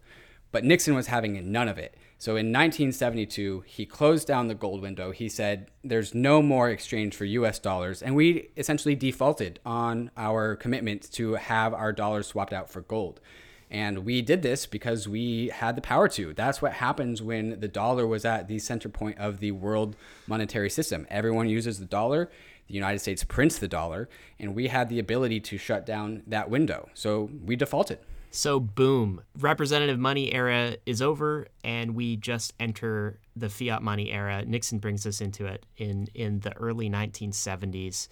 But 0.52 0.64
Nixon 0.64 0.94
was 0.94 1.08
having 1.08 1.52
none 1.52 1.68
of 1.68 1.78
it. 1.78 1.96
So 2.18 2.32
in 2.32 2.52
1972, 2.52 3.64
he 3.66 3.86
closed 3.86 4.26
down 4.26 4.48
the 4.48 4.54
gold 4.54 4.82
window. 4.82 5.10
He 5.10 5.28
said, 5.28 5.70
there's 5.82 6.14
no 6.14 6.42
more 6.42 6.68
exchange 6.68 7.16
for 7.16 7.24
US 7.24 7.58
dollars. 7.58 8.02
And 8.02 8.14
we 8.14 8.50
essentially 8.56 8.94
defaulted 8.94 9.58
on 9.64 10.10
our 10.16 10.56
commitment 10.56 11.10
to 11.12 11.34
have 11.34 11.72
our 11.72 11.92
dollars 11.92 12.26
swapped 12.26 12.52
out 12.52 12.68
for 12.68 12.82
gold. 12.82 13.20
And 13.70 14.00
we 14.04 14.20
did 14.20 14.42
this 14.42 14.66
because 14.66 15.06
we 15.06 15.48
had 15.48 15.76
the 15.76 15.80
power 15.80 16.08
to. 16.08 16.34
That's 16.34 16.60
what 16.60 16.74
happens 16.74 17.22
when 17.22 17.60
the 17.60 17.68
dollar 17.68 18.06
was 18.06 18.24
at 18.24 18.48
the 18.48 18.58
center 18.58 18.88
point 18.88 19.18
of 19.18 19.38
the 19.38 19.52
world 19.52 19.94
monetary 20.26 20.70
system. 20.70 21.06
Everyone 21.08 21.48
uses 21.48 21.78
the 21.78 21.86
dollar. 21.86 22.30
The 22.66 22.74
United 22.74 22.98
States 23.00 23.24
prints 23.24 23.58
the 23.58 23.68
dollar, 23.68 24.08
and 24.38 24.54
we 24.54 24.68
had 24.68 24.88
the 24.88 24.98
ability 24.98 25.40
to 25.40 25.58
shut 25.58 25.84
down 25.84 26.22
that 26.26 26.50
window. 26.50 26.88
So 26.94 27.30
we 27.44 27.56
defaulted. 27.56 27.98
So, 28.32 28.60
boom, 28.60 29.22
representative 29.36 29.98
money 29.98 30.32
era 30.32 30.76
is 30.86 31.02
over, 31.02 31.48
and 31.64 31.96
we 31.96 32.16
just 32.16 32.52
enter 32.60 33.18
the 33.34 33.48
fiat 33.48 33.82
money 33.82 34.12
era. 34.12 34.44
Nixon 34.44 34.78
brings 34.78 35.04
us 35.04 35.20
into 35.20 35.46
it 35.46 35.66
in, 35.76 36.06
in 36.14 36.40
the 36.40 36.56
early 36.56 36.88
1970s. 36.88 38.06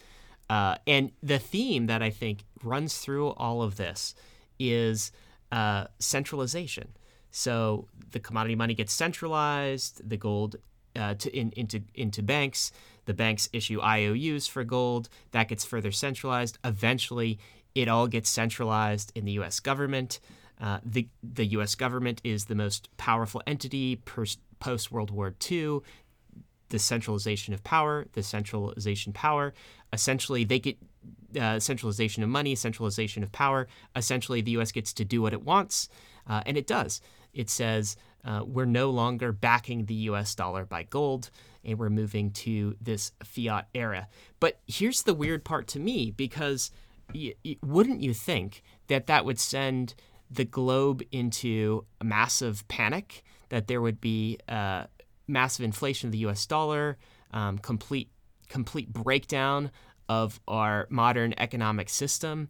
Uh, 0.50 0.76
and 0.88 1.12
the 1.22 1.38
theme 1.38 1.86
that 1.86 2.02
I 2.02 2.10
think 2.10 2.44
runs 2.64 2.98
through 2.98 3.28
all 3.30 3.62
of 3.62 3.76
this 3.76 4.16
is 4.58 5.12
uh, 5.52 5.86
centralization. 5.98 6.88
So, 7.30 7.88
the 8.10 8.20
commodity 8.20 8.54
money 8.54 8.74
gets 8.74 8.92
centralized, 8.92 10.08
the 10.08 10.16
gold 10.16 10.56
uh, 10.96 11.14
to, 11.14 11.36
in, 11.36 11.52
into, 11.56 11.82
into 11.94 12.22
banks. 12.22 12.72
The 13.04 13.14
banks 13.14 13.48
issue 13.52 13.80
IOUs 13.80 14.46
for 14.46 14.64
gold. 14.64 15.08
That 15.32 15.48
gets 15.48 15.64
further 15.64 15.90
centralized. 15.90 16.58
Eventually, 16.64 17.38
it 17.74 17.88
all 17.88 18.06
gets 18.06 18.28
centralized 18.28 19.12
in 19.14 19.24
the 19.24 19.32
U.S. 19.32 19.60
government. 19.60 20.20
Uh, 20.60 20.80
the 20.84 21.08
the 21.22 21.46
U.S. 21.46 21.74
government 21.74 22.20
is 22.24 22.46
the 22.46 22.54
most 22.54 22.94
powerful 22.96 23.42
entity 23.46 23.96
post 23.96 24.40
World 24.90 25.10
War 25.10 25.34
II. 25.50 25.80
The 26.70 26.78
centralization 26.78 27.54
of 27.54 27.64
power, 27.64 28.06
the 28.12 28.22
centralization 28.22 29.12
power. 29.12 29.54
Essentially, 29.92 30.44
they 30.44 30.58
get 30.58 30.76
uh, 31.38 31.60
centralization 31.60 32.22
of 32.22 32.28
money, 32.28 32.54
centralization 32.54 33.22
of 33.22 33.32
power. 33.32 33.68
Essentially, 33.96 34.40
the 34.40 34.52
U.S. 34.52 34.72
gets 34.72 34.92
to 34.94 35.04
do 35.04 35.22
what 35.22 35.32
it 35.32 35.42
wants, 35.42 35.88
uh, 36.26 36.42
and 36.46 36.56
it 36.56 36.66
does. 36.66 37.00
It 37.32 37.50
says 37.50 37.96
uh, 38.24 38.42
we're 38.44 38.64
no 38.64 38.90
longer 38.90 39.32
backing 39.32 39.86
the 39.86 39.94
U.S. 39.94 40.34
dollar 40.34 40.64
by 40.64 40.84
gold, 40.84 41.30
and 41.64 41.78
we're 41.78 41.90
moving 41.90 42.30
to 42.32 42.76
this 42.80 43.12
fiat 43.22 43.68
era. 43.74 44.08
But 44.40 44.60
here's 44.66 45.02
the 45.02 45.14
weird 45.14 45.44
part 45.44 45.66
to 45.68 45.80
me 45.80 46.10
because 46.10 46.70
wouldn't 47.62 48.00
you 48.00 48.12
think 48.12 48.62
that 48.88 49.06
that 49.06 49.24
would 49.24 49.40
send 49.40 49.94
the 50.30 50.44
globe 50.44 51.02
into 51.10 51.86
a 52.00 52.04
massive 52.04 52.66
panic? 52.68 53.22
That 53.48 53.66
there 53.66 53.80
would 53.80 54.00
be 54.00 54.38
uh, 54.48 54.84
massive 55.26 55.64
inflation 55.64 56.08
of 56.08 56.12
the 56.12 56.18
U.S. 56.18 56.44
dollar, 56.44 56.98
um, 57.32 57.58
complete 57.58 58.10
complete 58.48 58.90
breakdown 58.92 59.70
of 60.08 60.40
our 60.48 60.86
modern 60.90 61.34
economic 61.38 61.88
system. 61.88 62.48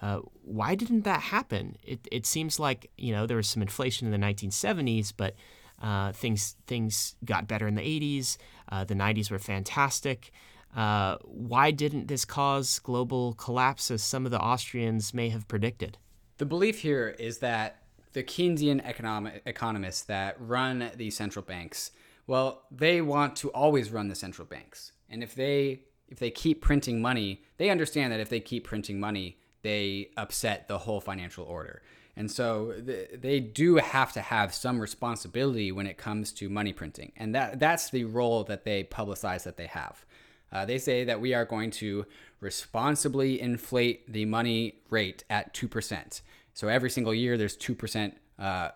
Uh, 0.00 0.18
why 0.42 0.74
didn't 0.74 1.02
that 1.02 1.20
happen? 1.20 1.76
It, 1.82 2.06
it 2.10 2.26
seems 2.26 2.58
like 2.58 2.90
you 2.96 3.12
know 3.12 3.26
there 3.26 3.36
was 3.36 3.48
some 3.48 3.62
inflation 3.62 4.12
in 4.12 4.20
the 4.20 4.26
1970s, 4.26 5.12
but 5.16 5.34
uh, 5.80 6.12
things 6.12 6.56
things 6.66 7.16
got 7.24 7.48
better 7.48 7.66
in 7.66 7.74
the 7.74 7.82
80s. 7.82 8.36
Uh, 8.70 8.84
the 8.84 8.94
90s 8.94 9.30
were 9.30 9.38
fantastic. 9.38 10.30
Uh, 10.74 11.16
why 11.22 11.70
didn't 11.70 12.08
this 12.08 12.24
cause 12.24 12.80
global 12.80 13.34
collapse 13.34 13.90
as 13.90 14.02
some 14.02 14.24
of 14.24 14.32
the 14.32 14.40
Austrians 14.40 15.14
may 15.14 15.28
have 15.28 15.46
predicted? 15.46 15.98
The 16.38 16.46
belief 16.46 16.80
here 16.80 17.14
is 17.18 17.38
that 17.38 17.84
the 18.12 18.24
Keynesian 18.24 18.84
economic, 18.84 19.42
economists 19.46 20.02
that 20.02 20.36
run 20.40 20.90
these 20.96 21.16
central 21.16 21.44
banks, 21.44 21.92
well, 22.26 22.62
they 22.70 23.00
want 23.00 23.36
to 23.36 23.50
always 23.50 23.90
run 23.90 24.08
the 24.08 24.14
central 24.14 24.46
banks. 24.46 24.92
And 25.08 25.22
if 25.22 25.34
they 25.34 25.82
if 26.14 26.20
they 26.20 26.30
keep 26.30 26.62
printing 26.62 27.02
money, 27.02 27.42
they 27.56 27.70
understand 27.70 28.12
that 28.12 28.20
if 28.20 28.28
they 28.28 28.38
keep 28.38 28.62
printing 28.62 29.00
money, 29.00 29.36
they 29.62 30.10
upset 30.16 30.68
the 30.68 30.78
whole 30.78 31.00
financial 31.00 31.44
order. 31.44 31.82
And 32.14 32.30
so 32.30 32.72
they 33.12 33.40
do 33.40 33.76
have 33.76 34.12
to 34.12 34.20
have 34.20 34.54
some 34.54 34.78
responsibility 34.78 35.72
when 35.72 35.88
it 35.88 35.98
comes 35.98 36.30
to 36.34 36.48
money 36.48 36.72
printing. 36.72 37.10
And 37.16 37.34
that 37.34 37.58
that's 37.58 37.90
the 37.90 38.04
role 38.04 38.44
that 38.44 38.64
they 38.64 38.84
publicize 38.84 39.42
that 39.42 39.56
they 39.56 39.66
have. 39.66 40.06
Uh, 40.52 40.64
they 40.64 40.78
say 40.78 41.02
that 41.02 41.20
we 41.20 41.34
are 41.34 41.44
going 41.44 41.72
to 41.72 42.06
responsibly 42.38 43.40
inflate 43.40 44.12
the 44.12 44.24
money 44.24 44.76
rate 44.90 45.24
at 45.28 45.52
2%. 45.52 46.20
So 46.52 46.68
every 46.68 46.90
single 46.90 47.12
year, 47.12 47.36
there's 47.36 47.56
2% 47.56 48.12
uh, 48.38 48.68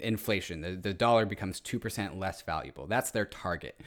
inflation. 0.00 0.62
The, 0.62 0.70
the 0.76 0.94
dollar 0.94 1.26
becomes 1.26 1.60
2% 1.60 2.18
less 2.18 2.40
valuable. 2.40 2.86
That's 2.86 3.10
their 3.10 3.26
target. 3.26 3.78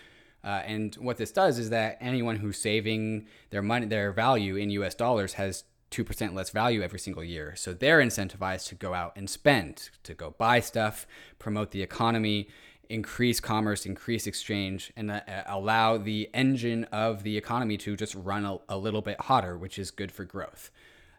Uh, 0.44 0.62
and 0.66 0.96
what 0.96 1.18
this 1.18 1.32
does 1.32 1.60
is 1.60 1.70
that 1.70 1.98
anyone 2.00 2.38
who's 2.38 2.58
saving 2.58 3.28
their 3.50 3.62
money, 3.62 3.86
their 3.86 4.12
value 4.12 4.56
in 4.56 4.70
US 4.72 4.96
dollars 4.96 5.34
has 5.34 5.64
2% 5.92 6.34
less 6.34 6.50
value 6.52 6.82
every 6.82 7.00
single 7.00 7.24
year. 7.24 7.56
So 7.56 7.74
they're 7.74 8.00
incentivized 8.00 8.68
to 8.70 8.76
go 8.76 8.94
out 8.94 9.14
and 9.16 9.30
spend, 9.30 9.90
to 10.04 10.14
go 10.14 10.36
buy 10.38 10.60
stuff, 10.60 11.08
promote 11.40 11.72
the 11.72 11.82
economy, 11.82 12.48
increase 12.90 13.40
commerce, 13.40 13.86
increase 13.86 14.28
exchange, 14.28 14.92
and 14.96 15.12
uh, 15.12 15.22
allow 15.46 15.98
the 15.98 16.30
engine 16.34 16.86
of 16.86 17.24
the 17.24 17.38
economy 17.38 17.78
to 17.78 17.96
just 17.96 18.16
run 18.16 18.46
a, 18.46 18.58
a 18.68 18.78
little 18.78 19.02
bit 19.02 19.20
hotter, 19.22 19.58
which 19.58 19.78
is 19.78 19.92
good 19.92 20.12
for 20.12 20.26
growth. 20.26 20.72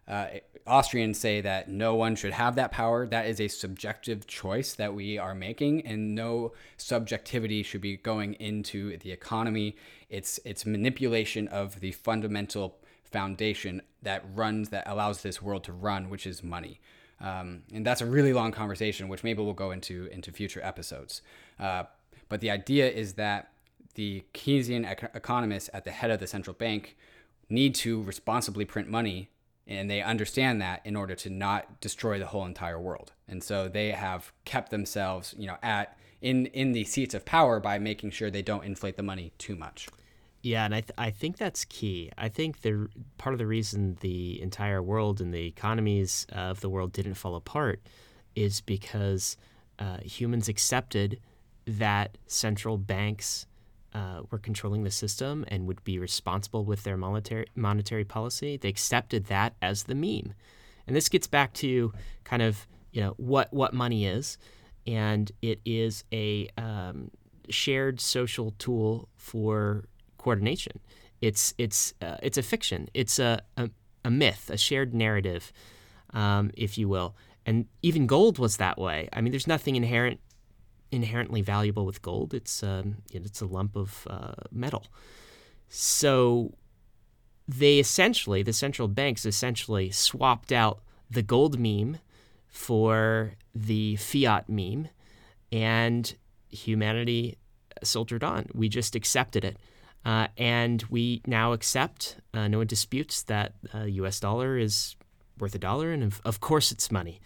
Uh, 0.08 0.26
Austrians 0.66 1.18
say 1.18 1.40
that 1.40 1.68
no 1.68 1.94
one 1.94 2.16
should 2.16 2.32
have 2.32 2.54
that 2.56 2.72
power. 2.72 3.06
That 3.06 3.26
is 3.26 3.40
a 3.40 3.48
subjective 3.48 4.26
choice 4.26 4.74
that 4.74 4.94
we 4.94 5.18
are 5.18 5.34
making, 5.34 5.86
and 5.86 6.14
no 6.14 6.52
subjectivity 6.76 7.62
should 7.62 7.80
be 7.80 7.96
going 7.96 8.34
into 8.34 8.96
the 8.98 9.12
economy. 9.12 9.76
It's 10.08 10.38
it's 10.44 10.66
manipulation 10.66 11.48
of 11.48 11.80
the 11.80 11.92
fundamental 11.92 12.76
foundation 13.04 13.82
that 14.02 14.24
runs 14.34 14.68
that 14.70 14.84
allows 14.86 15.22
this 15.22 15.42
world 15.42 15.64
to 15.64 15.72
run, 15.72 16.10
which 16.10 16.26
is 16.26 16.42
money. 16.42 16.80
Um, 17.20 17.62
and 17.72 17.84
that's 17.84 18.00
a 18.00 18.06
really 18.06 18.32
long 18.32 18.50
conversation, 18.52 19.08
which 19.08 19.22
maybe 19.22 19.42
we'll 19.42 19.52
go 19.52 19.70
into 19.70 20.06
into 20.06 20.32
future 20.32 20.60
episodes. 20.62 21.22
Uh, 21.58 21.84
but 22.28 22.40
the 22.40 22.50
idea 22.50 22.88
is 22.90 23.14
that 23.14 23.50
the 23.94 24.24
Keynesian 24.32 24.90
ec- 24.90 25.10
economists 25.14 25.68
at 25.74 25.84
the 25.84 25.90
head 25.90 26.10
of 26.10 26.20
the 26.20 26.26
central 26.26 26.54
bank 26.54 26.96
need 27.48 27.74
to 27.74 28.02
responsibly 28.02 28.64
print 28.64 28.88
money, 28.88 29.28
and 29.70 29.88
they 29.88 30.02
understand 30.02 30.60
that 30.60 30.84
in 30.84 30.96
order 30.96 31.14
to 31.14 31.30
not 31.30 31.80
destroy 31.80 32.18
the 32.18 32.26
whole 32.26 32.44
entire 32.44 32.78
world. 32.78 33.12
And 33.28 33.42
so 33.42 33.68
they 33.68 33.92
have 33.92 34.32
kept 34.44 34.70
themselves, 34.70 35.34
you 35.38 35.46
know, 35.46 35.56
at 35.62 35.96
in 36.20 36.46
in 36.46 36.72
the 36.72 36.84
seats 36.84 37.14
of 37.14 37.24
power 37.24 37.60
by 37.60 37.78
making 37.78 38.10
sure 38.10 38.30
they 38.30 38.42
don't 38.42 38.64
inflate 38.64 38.96
the 38.96 39.02
money 39.02 39.32
too 39.38 39.54
much. 39.56 39.88
Yeah, 40.42 40.64
and 40.64 40.74
I, 40.74 40.80
th- 40.80 40.92
I 40.96 41.10
think 41.10 41.36
that's 41.36 41.66
key. 41.66 42.10
I 42.16 42.28
think 42.28 42.62
the 42.62 42.88
part 43.18 43.34
of 43.34 43.38
the 43.38 43.46
reason 43.46 43.98
the 44.00 44.40
entire 44.40 44.82
world 44.82 45.20
and 45.20 45.34
the 45.34 45.46
economies 45.46 46.26
of 46.32 46.60
the 46.60 46.70
world 46.70 46.92
didn't 46.92 47.14
fall 47.14 47.36
apart 47.36 47.80
is 48.34 48.62
because 48.62 49.36
uh, 49.78 49.98
humans 49.98 50.48
accepted 50.48 51.20
that 51.66 52.16
central 52.26 52.78
banks 52.78 53.46
uh, 53.94 54.22
were 54.30 54.38
controlling 54.38 54.84
the 54.84 54.90
system 54.90 55.44
and 55.48 55.66
would 55.66 55.82
be 55.84 55.98
responsible 55.98 56.64
with 56.64 56.84
their 56.84 56.96
monetary 56.96 57.46
monetary 57.54 58.04
policy. 58.04 58.56
They 58.56 58.68
accepted 58.68 59.26
that 59.26 59.54
as 59.60 59.84
the 59.84 59.94
meme, 59.94 60.34
and 60.86 60.96
this 60.96 61.08
gets 61.08 61.26
back 61.26 61.52
to 61.54 61.92
kind 62.24 62.42
of 62.42 62.66
you 62.92 63.00
know 63.00 63.14
what 63.16 63.52
what 63.52 63.74
money 63.74 64.06
is, 64.06 64.38
and 64.86 65.30
it 65.42 65.60
is 65.64 66.04
a 66.12 66.48
um, 66.56 67.10
shared 67.48 68.00
social 68.00 68.54
tool 68.58 69.08
for 69.16 69.84
coordination. 70.18 70.80
It's 71.20 71.54
it's 71.58 71.94
uh, 72.00 72.16
it's 72.22 72.38
a 72.38 72.42
fiction. 72.42 72.88
It's 72.94 73.18
a, 73.18 73.42
a, 73.56 73.70
a 74.04 74.10
myth, 74.10 74.50
a 74.50 74.56
shared 74.56 74.94
narrative, 74.94 75.52
um, 76.14 76.50
if 76.56 76.78
you 76.78 76.88
will. 76.88 77.14
And 77.46 77.66
even 77.82 78.06
gold 78.06 78.38
was 78.38 78.58
that 78.58 78.78
way. 78.78 79.08
I 79.12 79.20
mean, 79.20 79.32
there's 79.32 79.46
nothing 79.46 79.76
inherent 79.76 80.20
inherently 80.92 81.42
valuable 81.42 81.86
with 81.86 82.02
gold. 82.02 82.34
It's 82.34 82.62
um, 82.62 82.98
it's 83.12 83.40
a 83.40 83.46
lump 83.46 83.76
of 83.76 84.06
uh, 84.08 84.32
metal. 84.50 84.86
So 85.68 86.54
they 87.46 87.78
essentially, 87.78 88.42
the 88.42 88.52
central 88.52 88.88
banks 88.88 89.24
essentially 89.24 89.90
swapped 89.90 90.52
out 90.52 90.80
the 91.10 91.22
gold 91.22 91.58
meme 91.58 91.98
for 92.48 93.34
the 93.54 93.96
fiat 93.96 94.48
meme, 94.48 94.88
and 95.52 96.14
humanity 96.48 97.36
soldiered 97.82 98.24
on. 98.24 98.46
We 98.54 98.68
just 98.68 98.94
accepted 98.94 99.44
it. 99.44 99.56
Uh, 100.04 100.28
and 100.38 100.82
we 100.84 101.20
now 101.26 101.52
accept, 101.52 102.16
uh, 102.32 102.48
no 102.48 102.58
one 102.58 102.66
disputes 102.66 103.22
that 103.24 103.52
uh, 103.74 103.84
US 103.84 104.18
dollar 104.18 104.56
is 104.56 104.96
worth 105.38 105.54
a 105.54 105.58
dollar, 105.58 105.92
and 105.92 106.02
of, 106.02 106.20
of 106.24 106.40
course 106.40 106.72
it's 106.72 106.90
money. 106.90 107.20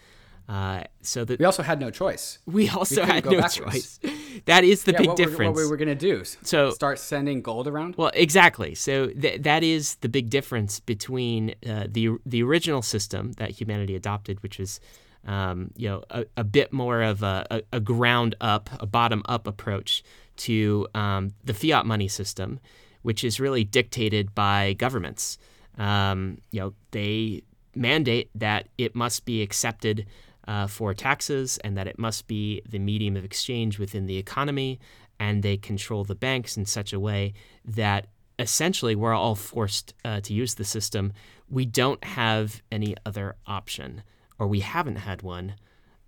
Uh, 0.46 0.82
so 1.00 1.24
that 1.24 1.38
we 1.38 1.44
also 1.46 1.62
had 1.62 1.80
no 1.80 1.90
choice. 1.90 2.38
We 2.44 2.68
also 2.68 3.02
we 3.02 3.10
had 3.10 3.24
no 3.24 3.40
backwards. 3.40 3.98
choice. 3.98 4.00
That 4.46 4.64
is 4.64 4.82
the 4.82 4.90
yeah, 4.90 4.98
big 4.98 5.06
what 5.06 5.16
difference. 5.16 5.38
We're, 5.38 5.62
what 5.62 5.64
we 5.64 5.70
were 5.70 5.76
gonna 5.76 5.94
do? 5.94 6.24
So 6.24 6.70
start 6.70 6.98
sending 6.98 7.40
gold 7.40 7.68
around. 7.68 7.94
Well, 7.96 8.10
exactly. 8.14 8.74
So 8.74 9.06
th- 9.06 9.42
that 9.42 9.62
is 9.62 9.94
the 9.96 10.08
big 10.08 10.28
difference 10.28 10.80
between 10.80 11.54
uh, 11.64 11.86
the 11.88 12.18
the 12.26 12.42
original 12.42 12.82
system 12.82 13.32
that 13.34 13.50
humanity 13.52 13.94
adopted, 13.94 14.42
which 14.42 14.58
is 14.58 14.80
Um, 15.24 15.70
you 15.76 15.88
know, 15.88 16.02
a, 16.10 16.26
a, 16.36 16.44
bit 16.44 16.70
more 16.70 17.00
of 17.00 17.22
a, 17.22 17.46
a, 17.50 17.62
a, 17.72 17.80
ground 17.80 18.34
up, 18.42 18.68
a 18.78 18.84
bottom 18.84 19.22
up 19.26 19.46
approach 19.46 20.02
to 20.36 20.86
um, 20.94 21.32
the 21.42 21.54
fiat 21.54 21.86
money 21.86 22.08
system, 22.08 22.60
which 23.00 23.24
is 23.24 23.40
really 23.40 23.64
dictated 23.64 24.34
by 24.34 24.74
governments. 24.74 25.38
Um, 25.78 26.38
you 26.50 26.60
know, 26.60 26.74
they 26.90 27.42
mandate 27.74 28.28
that 28.34 28.68
it 28.76 28.94
must 28.94 29.24
be 29.24 29.42
accepted 29.42 30.06
uh, 30.46 30.66
for 30.66 30.94
taxes 30.94 31.58
and 31.58 31.76
that 31.76 31.86
it 31.86 31.98
must 31.98 32.26
be 32.26 32.62
the 32.68 32.78
medium 32.78 33.16
of 33.16 33.24
exchange 33.24 33.78
within 33.78 34.06
the 34.06 34.16
economy. 34.16 34.78
And 35.18 35.42
they 35.42 35.56
control 35.56 36.04
the 36.04 36.14
banks 36.14 36.56
in 36.56 36.66
such 36.66 36.92
a 36.92 37.00
way 37.00 37.34
that 37.64 38.08
essentially 38.38 38.96
we're 38.96 39.14
all 39.14 39.36
forced 39.36 39.94
uh, 40.04 40.20
to 40.20 40.34
use 40.34 40.54
the 40.54 40.64
system. 40.64 41.12
We 41.48 41.64
don't 41.64 42.02
have 42.02 42.62
any 42.72 42.96
other 43.06 43.36
option, 43.46 44.02
or 44.38 44.48
we 44.48 44.60
haven't 44.60 44.96
had 44.96 45.22
one 45.22 45.54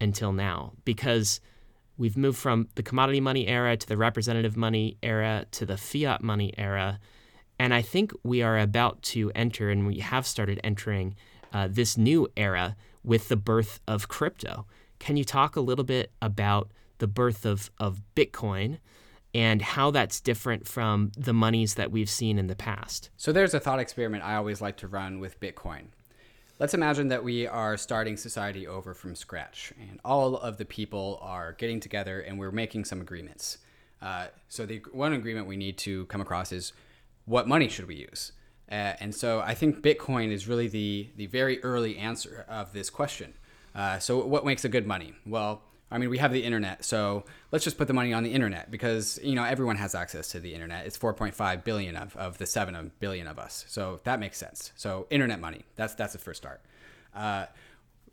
until 0.01 0.33
now, 0.33 0.73
because 0.85 1.41
we've 1.97 2.17
moved 2.17 2.39
from 2.39 2.69
the 2.75 2.83
commodity 2.83 3.21
money 3.21 3.47
era 3.47 3.77
to 3.77 3.87
the 3.87 3.97
representative 3.97 4.57
money 4.57 4.99
era 5.03 5.47
to 5.53 5.65
the 5.65 5.77
fiat 5.77 6.23
money 6.23 6.53
era. 6.59 6.99
And 7.59 7.73
I 7.73 7.83
think 7.83 8.13
we 8.23 8.43
are 8.43 8.59
about 8.59 9.03
to 9.03 9.31
enter, 9.35 9.71
and 9.71 9.87
we 9.87 10.01
have 10.01 10.27
started 10.27 10.61
entering 10.65 11.15
uh, 11.53 11.69
this 11.71 11.97
new 11.97 12.29
era 12.37 12.77
with 13.07 13.29
the 13.29 13.37
birth 13.37 13.81
of 13.89 14.09
crypto. 14.09 14.67
Can 14.99 15.17
you 15.17 15.25
talk 15.25 15.57
a 15.57 15.61
little 15.61 15.85
bit 15.85 16.11
about 16.21 16.73
the 16.99 17.07
birth 17.07 17.47
of, 17.47 17.71
of 17.79 18.03
Bitcoin 18.15 18.79
and 19.33 19.63
how 19.63 19.91
that's 19.91 20.21
different 20.21 20.67
from 20.67 21.13
the 21.17 21.33
monies 21.33 21.75
that 21.75 21.91
we've 21.91 22.11
seen 22.11 22.39
in 22.39 22.49
the 22.49 22.57
past? 22.57 23.11
So, 23.17 23.33
there's 23.33 23.55
a 23.55 23.61
thought 23.61 23.79
experiment 23.79 24.25
I 24.25 24.35
always 24.35 24.61
like 24.61 24.77
to 24.79 24.89
run 24.89 25.21
with 25.21 25.41
Bitcoin. 25.41 25.87
Let's 26.59 26.75
imagine 26.75 27.09
that 27.09 27.23
we 27.23 27.47
are 27.47 27.77
starting 27.77 28.17
society 28.17 28.67
over 28.67 28.95
from 28.95 29.15
scratch, 29.15 29.73
and 29.79 30.01
all 30.05 30.37
of 30.37 30.57
the 30.57 30.65
people 30.65 31.19
are 31.23 31.53
getting 31.53 31.81
together 31.81 32.21
and 32.21 32.39
we're 32.39 32.51
making 32.51 32.87
some 32.87 33.01
agreements. 33.01 33.59
Uh, 34.01 34.29
so, 34.49 34.67
the 34.67 34.83
one 34.93 35.13
agreement 35.13 35.47
we 35.47 35.57
need 35.57 35.79
to 35.79 36.07
come 36.07 36.21
across 36.21 36.51
is 36.51 36.73
what 37.27 37.47
money 37.47 37.69
should 37.69 37.87
we 37.87 37.97
use? 37.97 38.33
Uh, 38.71 38.95
and 39.01 39.15
so 39.15 39.41
I 39.41 39.55
think 39.55 39.81
Bitcoin 39.81 40.33
is 40.33 40.49
really 40.49 40.69
the, 40.69 41.09
the 41.17 41.27
very 41.27 41.63
early 41.63 41.97
answer 41.97 42.45
of 42.49 42.73
this 42.73 42.91
question. 42.91 43.35
Uh, 43.75 43.99
so, 43.99 44.25
what 44.25 44.45
makes 44.45 44.65
a 44.65 44.71
good 44.71 44.87
money? 44.87 45.13
Well, 45.27 45.61
I 45.91 45.99
mean, 45.99 46.09
we 46.09 46.19
have 46.19 46.33
the 46.33 46.43
internet, 46.43 46.83
so 46.83 47.25
let's 47.53 47.63
just 47.63 47.77
put 47.77 47.89
the 47.89 47.95
money 47.95 48.13
on 48.13 48.23
the 48.23 48.33
internet 48.33 48.71
because 48.71 49.21
you 49.23 49.35
know 49.35 49.45
everyone 49.45 49.77
has 49.77 49.95
access 49.95 50.29
to 50.29 50.41
the 50.41 50.55
internet. 50.55 50.87
It's 50.87 50.97
4.5 50.97 51.63
billion 51.63 51.95
of, 51.95 52.17
of 52.17 52.39
the 52.39 52.47
seven 52.47 52.91
billion 53.01 53.27
of 53.27 53.39
us, 53.39 53.67
so 53.69 54.01
that 54.05 54.19
makes 54.19 54.39
sense. 54.39 54.73
So, 54.77 55.07
internet 55.11 55.41
money. 55.41 55.67
That's 55.77 55.95
that's 55.95 56.15
the 56.15 56.19
first 56.19 56.39
start. 56.41 56.63
Uh, 57.15 57.47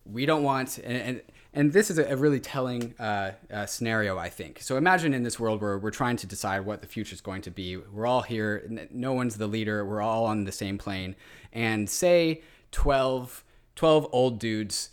we 0.06 0.26
don't 0.26 0.44
want 0.44 0.80
and, 0.80 0.98
and 0.98 1.22
and 1.54 1.72
this 1.72 1.92
is 1.92 2.00
a, 2.00 2.18
really 2.18 2.40
telling 2.40 2.96
uh, 3.00 3.32
uh, 3.52 3.66
scenario, 3.68 4.18
I 4.18 4.30
think. 4.30 4.62
So 4.62 4.76
imagine 4.76 5.14
in 5.14 5.22
this 5.24 5.40
world 5.40 5.62
where 5.62 5.78
we're 5.78 5.92
trying 5.92 6.18
to 6.18 6.28
decide 6.28 6.66
what 6.66 6.82
the 6.82 6.88
future 6.88 7.14
is 7.14 7.22
going 7.22 7.44
to 7.44 7.52
be. 7.52 7.78
We're 7.78 8.08
all 8.08 8.24
here, 8.24 8.68
no 8.92 9.14
one's 9.14 9.38
the 9.38 9.46
leader, 9.46 9.86
we're 9.86 10.02
all 10.02 10.26
on 10.26 10.46
the 10.46 10.52
same 10.52 10.80
plane. 10.80 11.16
And 11.52 11.88
say 11.88 12.42
12, 12.72 13.44
12 13.76 14.08
old 14.12 14.40
dudes 14.40 14.90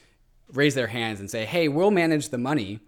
raise 0.52 0.74
their 0.74 0.88
hands 0.88 1.18
and 1.18 1.30
say, 1.30 1.46
hey, 1.46 1.68
we'll 1.68 1.90
manage 1.90 2.28
the 2.28 2.38
money. 2.38 2.80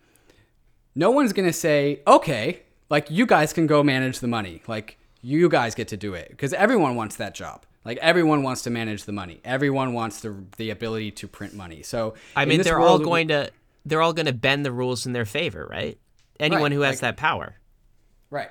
No 0.95 1.11
one's 1.11 1.33
going 1.33 1.49
to 1.49 1.53
say, 1.53 2.03
okay, 2.07 2.63
like 2.91 3.11
you 3.11 3.25
guys 3.25 3.55
can 3.55 3.67
go 3.67 3.83
manage 3.83 4.21
the 4.21 4.29
money. 4.29 4.61
Like 4.67 4.99
you 5.23 5.49
guys 5.49 5.75
get 5.75 5.89
to 5.89 5.97
do 5.97 6.13
it 6.13 6.29
because 6.29 6.53
everyone 6.53 6.95
wants 6.95 7.17
that 7.17 7.35
job. 7.35 7.65
Like 7.85 7.99
everyone 7.99 8.43
wants 8.43 8.63
to 8.63 8.71
manage 8.71 9.05
the 9.05 9.13
money. 9.13 9.41
Everyone 9.45 9.93
wants 9.93 10.21
the 10.21 10.45
the 10.57 10.71
ability 10.71 11.11
to 11.13 11.27
print 11.27 11.55
money. 11.55 11.83
So 11.83 12.15
I 12.37 12.45
mean, 12.45 12.63
they're 12.63 12.79
world, 12.79 13.01
all 13.01 13.05
going 13.05 13.29
to 13.29 13.51
they're 13.85 14.03
all 14.03 14.13
going 14.13 14.27
to 14.27 14.33
bend 14.33 14.65
the 14.65 14.73
rules 14.73 15.07
in 15.07 15.13
their 15.13 15.25
favor, 15.25 15.67
right? 15.71 15.99
Anyone 16.39 16.65
right. 16.65 16.73
who 16.73 16.81
has 16.83 16.97
like, 16.97 17.01
that 17.01 17.17
power. 17.17 17.57
Right. 18.31 18.51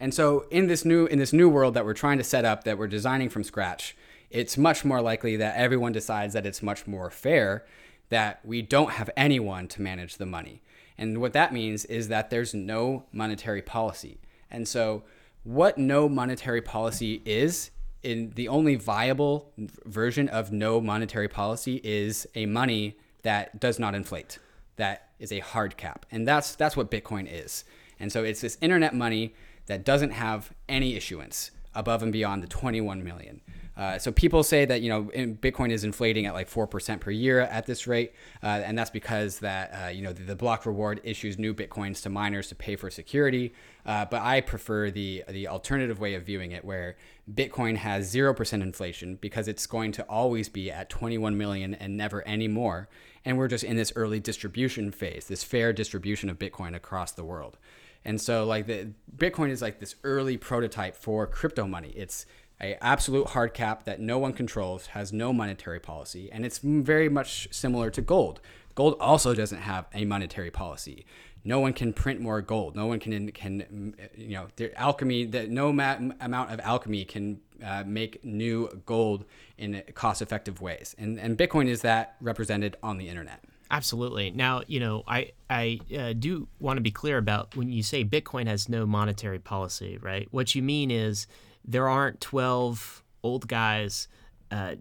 And 0.00 0.14
so 0.14 0.46
in 0.50 0.66
this 0.68 0.84
new 0.84 1.06
in 1.06 1.18
this 1.18 1.32
new 1.32 1.48
world 1.48 1.74
that 1.74 1.84
we're 1.84 1.94
trying 1.94 2.18
to 2.18 2.24
set 2.24 2.44
up 2.44 2.64
that 2.64 2.78
we're 2.78 2.86
designing 2.86 3.28
from 3.28 3.42
scratch, 3.42 3.96
it's 4.30 4.56
much 4.56 4.84
more 4.84 5.00
likely 5.00 5.36
that 5.36 5.56
everyone 5.56 5.92
decides 5.92 6.34
that 6.34 6.46
it's 6.46 6.62
much 6.62 6.86
more 6.86 7.10
fair 7.10 7.64
that 8.10 8.40
we 8.44 8.62
don't 8.62 8.92
have 8.92 9.10
anyone 9.16 9.68
to 9.68 9.82
manage 9.82 10.16
the 10.16 10.26
money. 10.26 10.62
And 10.96 11.18
what 11.20 11.32
that 11.32 11.52
means 11.52 11.84
is 11.84 12.08
that 12.08 12.30
there's 12.30 12.54
no 12.54 13.04
monetary 13.12 13.62
policy. 13.62 14.20
And 14.50 14.66
so 14.66 15.04
what 15.44 15.78
no 15.78 16.08
monetary 16.08 16.62
policy 16.62 17.22
is 17.24 17.70
in 18.02 18.30
the 18.34 18.48
only 18.48 18.76
viable 18.76 19.52
version 19.84 20.28
of 20.28 20.52
no 20.52 20.80
monetary 20.80 21.28
policy 21.28 21.80
is 21.84 22.26
a 22.34 22.46
money 22.46 22.96
that 23.22 23.60
does 23.60 23.78
not 23.78 23.94
inflate 23.94 24.38
that 24.78 25.10
is 25.18 25.30
a 25.30 25.40
hard 25.40 25.76
cap. 25.76 26.06
And 26.10 26.26
that's 26.26 26.54
that's 26.56 26.76
what 26.76 26.90
Bitcoin 26.90 27.28
is. 27.30 27.64
And 28.00 28.10
so 28.10 28.24
it's 28.24 28.40
this 28.40 28.56
internet 28.60 28.94
money 28.94 29.34
that 29.66 29.84
doesn't 29.84 30.10
have 30.10 30.50
any 30.68 30.96
issuance 30.96 31.50
above 31.74 32.02
and 32.02 32.12
beyond 32.12 32.42
the 32.42 32.46
21 32.46 33.04
million. 33.04 33.40
Uh, 33.78 33.96
so 33.96 34.10
people 34.10 34.42
say 34.42 34.64
that 34.64 34.82
you 34.82 34.88
know 34.88 35.04
Bitcoin 35.04 35.70
is 35.70 35.84
inflating 35.84 36.26
at 36.26 36.34
like 36.34 36.48
four 36.48 36.66
percent 36.66 37.00
per 37.00 37.12
year 37.12 37.40
at 37.40 37.64
this 37.64 37.86
rate, 37.86 38.12
uh, 38.42 38.46
and 38.64 38.76
that's 38.76 38.90
because 38.90 39.38
that 39.38 39.70
uh, 39.72 39.88
you 39.88 40.02
know 40.02 40.12
the, 40.12 40.24
the, 40.24 40.34
block 40.34 40.66
reward 40.66 41.00
issues 41.04 41.38
new 41.38 41.54
bitcoins 41.54 42.02
to 42.02 42.08
miners 42.08 42.48
to 42.48 42.56
pay 42.56 42.74
for 42.74 42.90
security. 42.90 43.54
Uh, 43.86 44.04
but 44.04 44.20
I 44.20 44.40
prefer 44.40 44.90
the 44.90 45.22
the 45.28 45.46
alternative 45.46 46.00
way 46.00 46.14
of 46.14 46.24
viewing 46.24 46.50
it, 46.50 46.64
where 46.64 46.96
Bitcoin 47.32 47.76
has 47.76 48.10
zero 48.10 48.34
percent 48.34 48.64
inflation 48.64 49.14
because 49.14 49.46
it's 49.46 49.66
going 49.66 49.92
to 49.92 50.02
always 50.04 50.48
be 50.48 50.72
at 50.72 50.90
21 50.90 51.38
million 51.38 51.72
and 51.74 51.96
never 51.96 52.26
any 52.26 52.48
more, 52.48 52.88
and 53.24 53.38
we're 53.38 53.46
just 53.46 53.62
in 53.62 53.76
this 53.76 53.92
early 53.94 54.18
distribution 54.18 54.90
phase, 54.90 55.28
this 55.28 55.44
fair 55.44 55.72
distribution 55.72 56.28
of 56.28 56.36
Bitcoin 56.36 56.74
across 56.74 57.12
the 57.12 57.24
world. 57.24 57.58
And 58.04 58.20
so 58.20 58.44
like 58.44 58.66
the 58.66 58.90
Bitcoin 59.16 59.50
is 59.50 59.62
like 59.62 59.78
this 59.78 59.94
early 60.02 60.36
prototype 60.36 60.96
for 60.96 61.26
crypto 61.26 61.66
money. 61.66 61.92
It's 61.94 62.26
a 62.60 62.82
absolute 62.84 63.28
hard 63.28 63.54
cap 63.54 63.84
that 63.84 64.00
no 64.00 64.18
one 64.18 64.32
controls, 64.32 64.88
has 64.88 65.12
no 65.12 65.32
monetary 65.32 65.80
policy, 65.80 66.30
and 66.32 66.44
it's 66.44 66.58
very 66.58 67.08
much 67.08 67.48
similar 67.50 67.90
to 67.90 68.02
gold. 68.02 68.40
Gold 68.74 68.96
also 69.00 69.34
doesn't 69.34 69.58
have 69.58 69.86
a 69.94 70.04
monetary 70.04 70.50
policy. 70.50 71.04
No 71.44 71.60
one 71.60 71.72
can 71.72 71.92
print 71.92 72.20
more 72.20 72.42
gold. 72.42 72.76
No 72.76 72.86
one 72.86 72.98
can 72.98 73.30
can 73.32 73.94
you 74.16 74.30
know 74.30 74.48
the 74.56 74.76
alchemy 74.78 75.24
that 75.26 75.50
no 75.50 75.72
ma- 75.72 75.98
amount 76.20 76.52
of 76.52 76.60
alchemy 76.60 77.04
can 77.04 77.40
uh, 77.64 77.84
make 77.86 78.24
new 78.24 78.82
gold 78.86 79.24
in 79.56 79.82
cost-effective 79.94 80.60
ways. 80.60 80.94
And 80.98 81.18
and 81.18 81.38
Bitcoin 81.38 81.68
is 81.68 81.82
that 81.82 82.16
represented 82.20 82.76
on 82.82 82.98
the 82.98 83.08
internet. 83.08 83.44
Absolutely. 83.70 84.30
Now, 84.30 84.62
you 84.66 84.80
know, 84.80 85.04
I 85.06 85.32
I 85.48 85.80
uh, 85.96 86.12
do 86.12 86.48
want 86.58 86.78
to 86.78 86.80
be 86.80 86.90
clear 86.90 87.18
about 87.18 87.54
when 87.56 87.70
you 87.70 87.82
say 87.82 88.04
Bitcoin 88.04 88.46
has 88.46 88.68
no 88.68 88.86
monetary 88.86 89.38
policy, 89.38 89.98
right? 90.00 90.26
What 90.30 90.54
you 90.54 90.62
mean 90.62 90.90
is 90.90 91.26
there 91.68 91.86
aren't 91.86 92.20
12 92.20 93.04
old 93.22 93.46
guys 93.46 94.08
uh, 94.50 94.74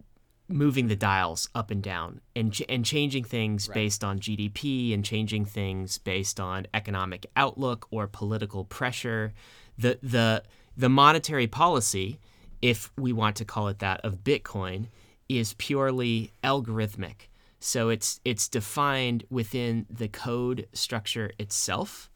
moving 0.47 0.88
the 0.88 0.95
dials 0.95 1.49
up 1.53 1.69
and 1.69 1.83
down 1.83 2.21
and, 2.35 2.53
ch- 2.53 2.63
and 2.69 2.85
changing 2.85 3.25
things 3.25 3.67
right. 3.67 3.75
based 3.75 4.03
on 4.03 4.19
GDP 4.19 4.93
and 4.93 5.03
changing 5.03 5.43
things 5.43 5.97
based 5.97 6.39
on 6.39 6.65
economic 6.73 7.25
outlook 7.35 7.88
or 7.91 8.07
political 8.07 8.63
pressure. 8.63 9.33
The, 9.77 9.99
the, 10.01 10.43
the 10.77 10.88
monetary 10.88 11.47
policy, 11.47 12.19
if 12.61 12.89
we 12.97 13.11
want 13.11 13.35
to 13.35 13.45
call 13.45 13.67
it 13.67 13.79
that, 13.79 13.99
of 14.05 14.23
Bitcoin 14.23 14.88
is 15.27 15.53
purely 15.55 16.31
algorithmic. 16.41 17.27
So 17.59 17.89
it's 17.89 18.21
it's 18.23 18.47
defined 18.47 19.25
within 19.31 19.88
the 19.89 20.07
code 20.07 20.67
structure 20.73 21.31
itself, 21.39 22.11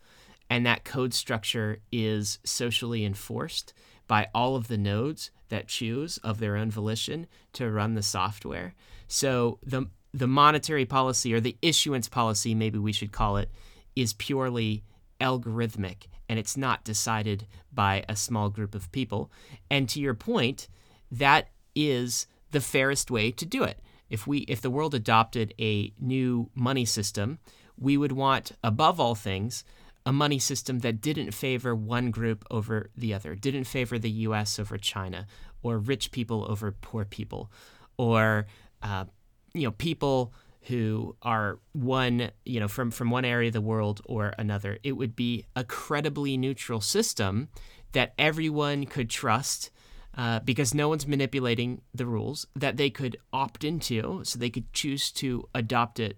and 0.51 0.65
that 0.67 0.83
code 0.85 1.15
structure 1.15 1.79
is 1.91 2.37
socially 2.43 3.03
enforced 3.03 3.73
by 4.11 4.27
all 4.35 4.57
of 4.57 4.67
the 4.67 4.77
nodes 4.77 5.31
that 5.47 5.69
choose 5.69 6.17
of 6.17 6.39
their 6.39 6.57
own 6.57 6.69
volition 6.69 7.25
to 7.53 7.71
run 7.71 7.93
the 7.93 8.03
software. 8.03 8.73
So 9.07 9.57
the 9.63 9.87
the 10.13 10.27
monetary 10.27 10.83
policy 10.83 11.33
or 11.33 11.39
the 11.39 11.55
issuance 11.61 12.09
policy, 12.09 12.53
maybe 12.53 12.77
we 12.77 12.91
should 12.91 13.13
call 13.13 13.37
it, 13.37 13.49
is 13.95 14.11
purely 14.11 14.83
algorithmic 15.21 16.07
and 16.27 16.37
it's 16.37 16.57
not 16.57 16.83
decided 16.83 17.47
by 17.71 18.03
a 18.09 18.17
small 18.17 18.49
group 18.49 18.75
of 18.75 18.91
people. 18.91 19.31
And 19.69 19.87
to 19.87 20.01
your 20.01 20.13
point, 20.13 20.67
that 21.09 21.47
is 21.73 22.27
the 22.51 22.59
fairest 22.59 23.09
way 23.11 23.31
to 23.31 23.45
do 23.45 23.63
it. 23.63 23.79
If 24.09 24.27
we 24.27 24.39
if 24.39 24.59
the 24.59 24.69
world 24.69 24.93
adopted 24.93 25.53
a 25.57 25.93
new 26.01 26.49
money 26.53 26.83
system, 26.83 27.39
we 27.79 27.95
would 27.95 28.11
want 28.11 28.51
above 28.61 28.99
all 28.99 29.15
things 29.15 29.63
a 30.05 30.11
money 30.11 30.39
system 30.39 30.79
that 30.79 31.01
didn't 31.01 31.31
favor 31.31 31.75
one 31.75 32.11
group 32.11 32.45
over 32.49 32.89
the 32.95 33.13
other, 33.13 33.35
didn't 33.35 33.65
favor 33.65 33.99
the 33.99 34.09
US 34.09 34.57
over 34.59 34.77
China, 34.77 35.27
or 35.61 35.77
rich 35.77 36.11
people 36.11 36.45
over 36.49 36.71
poor 36.71 37.05
people, 37.05 37.51
or 37.97 38.47
uh, 38.81 39.05
you 39.53 39.63
know 39.63 39.71
people 39.71 40.33
who 40.65 41.15
are 41.21 41.59
one 41.73 42.31
you 42.45 42.59
know 42.59 42.67
from 42.67 42.91
from 42.91 43.09
one 43.09 43.25
area 43.25 43.47
of 43.47 43.53
the 43.53 43.61
world 43.61 44.01
or 44.05 44.33
another. 44.37 44.79
It 44.83 44.93
would 44.93 45.15
be 45.15 45.45
a 45.55 45.63
credibly 45.63 46.37
neutral 46.37 46.81
system 46.81 47.49
that 47.91 48.13
everyone 48.17 48.85
could 48.85 49.09
trust. 49.09 49.71
Uh, 50.13 50.41
because 50.41 50.73
no 50.73 50.89
one's 50.89 51.07
manipulating 51.07 51.81
the 51.93 52.05
rules 52.05 52.45
that 52.53 52.75
they 52.75 52.89
could 52.89 53.15
opt 53.31 53.63
into, 53.63 54.19
so 54.25 54.37
they 54.37 54.49
could 54.49 54.73
choose 54.73 55.09
to 55.09 55.47
adopt 55.55 56.01
it 56.01 56.17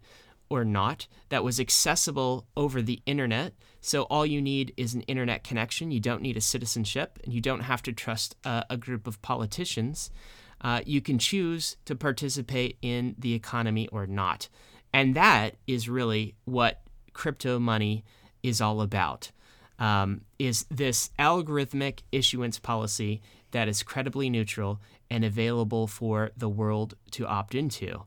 or 0.50 0.66
not, 0.66 1.08
that 1.30 1.44
was 1.44 1.60
accessible 1.60 2.48
over 2.56 2.82
the 2.82 3.02
internet. 3.06 3.54
So 3.86 4.04
all 4.04 4.26
you 4.26 4.42
need 4.42 4.74
is 4.78 4.96
an 4.96 5.02
internet 5.02 5.44
connection. 5.44 5.92
You 5.92 6.00
don't 6.00 6.22
need 6.22 6.38
a 6.38 6.42
citizenship, 6.42 7.20
and 7.24 7.34
you 7.34 7.42
don't 7.42 7.60
have 7.60 7.84
to 7.84 7.94
trust 7.94 8.36
uh, 8.44 8.64
a 8.70 8.78
group 8.78 9.06
of 9.06 9.22
politicians 9.22 10.10
uh, 10.64 10.82
you 10.86 11.02
can 11.02 11.20
choose 11.20 11.78
to 11.86 11.96
participate 11.96 12.78
in 12.82 13.16
the 13.20 13.34
economy 13.34 13.88
or 13.90 14.08
not. 14.08 14.48
And 14.94 15.16
that 15.16 15.56
is 15.68 15.90
really 15.90 16.36
what 16.46 16.82
crypto 17.12 17.60
money 17.60 18.04
is 18.42 18.62
all 18.62 18.82
about. 18.82 19.32
Um, 19.78 20.22
is 20.40 20.66
this 20.72 21.10
algorithmic 21.20 22.00
issuance 22.12 22.60
policy 22.60 23.22
that 23.52 23.68
is 23.68 23.84
credibly 23.84 24.30
neutral 24.30 24.80
and 25.10 25.26
available 25.26 25.88
for 25.88 26.32
the 26.38 26.50
world 26.50 26.96
to 27.12 27.28
opt 27.28 27.54
into. 27.54 28.04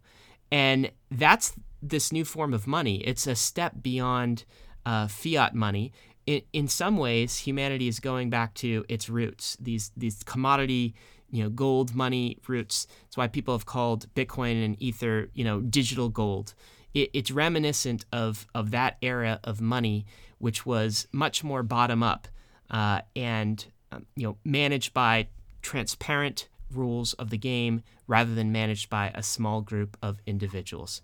And 0.51 0.91
that's 1.11 1.53
this 1.83 2.13
new 2.13 2.25
form 2.25 2.55
of 2.55 2.67
money. 2.67 2.97
It's 2.99 3.27
a 3.27 3.37
step 3.37 3.75
beyond 3.83 4.45
uh, 4.87 5.09
fiat 5.09 5.55
money. 5.55 5.93
In, 6.27 6.43
in 6.53 6.69
some 6.69 6.97
ways, 6.97 7.39
humanity 7.39 7.89
is 7.89 8.01
going 8.01 8.31
back 8.31 8.55
to 8.55 8.85
its 8.89 9.11
roots. 9.11 9.57
These 9.61 9.93
these 9.97 10.23
commodity 10.23 10.95
you 11.31 11.43
know 11.43 11.51
gold 11.51 11.95
money 11.95 12.39
roots. 12.47 12.87
That's 13.03 13.17
why 13.17 13.27
people 13.27 13.55
have 13.55 13.67
called 13.67 14.07
Bitcoin 14.15 14.65
and 14.65 14.81
Ether 14.83 15.29
you 15.35 15.45
know 15.45 15.61
digital 15.61 16.09
gold. 16.09 16.55
It, 16.95 17.11
it's 17.13 17.31
reminiscent 17.31 18.07
of 18.13 18.47
of 18.55 18.71
that 18.71 18.97
era 19.03 19.41
of 19.45 19.61
money, 19.61 20.07
which 20.39 20.65
was 20.65 21.07
much 21.13 21.45
more 21.45 21.63
bottom 21.63 22.03
up 22.03 22.29
uh, 22.71 23.01
and 23.15 23.65
um, 23.93 24.07
you 24.15 24.27
know 24.27 24.39
managed 24.45 24.95
by 24.95 25.29
transparent 25.63 26.49
rules 26.73 27.13
of 27.15 27.31
the 27.31 27.39
game 27.39 27.83
rather 28.07 28.35
than 28.35 28.53
managed 28.53 28.89
by 28.89 29.11
a 29.15 29.23
small 29.23 29.61
group 29.61 29.97
of 30.03 30.19
individuals. 30.27 31.03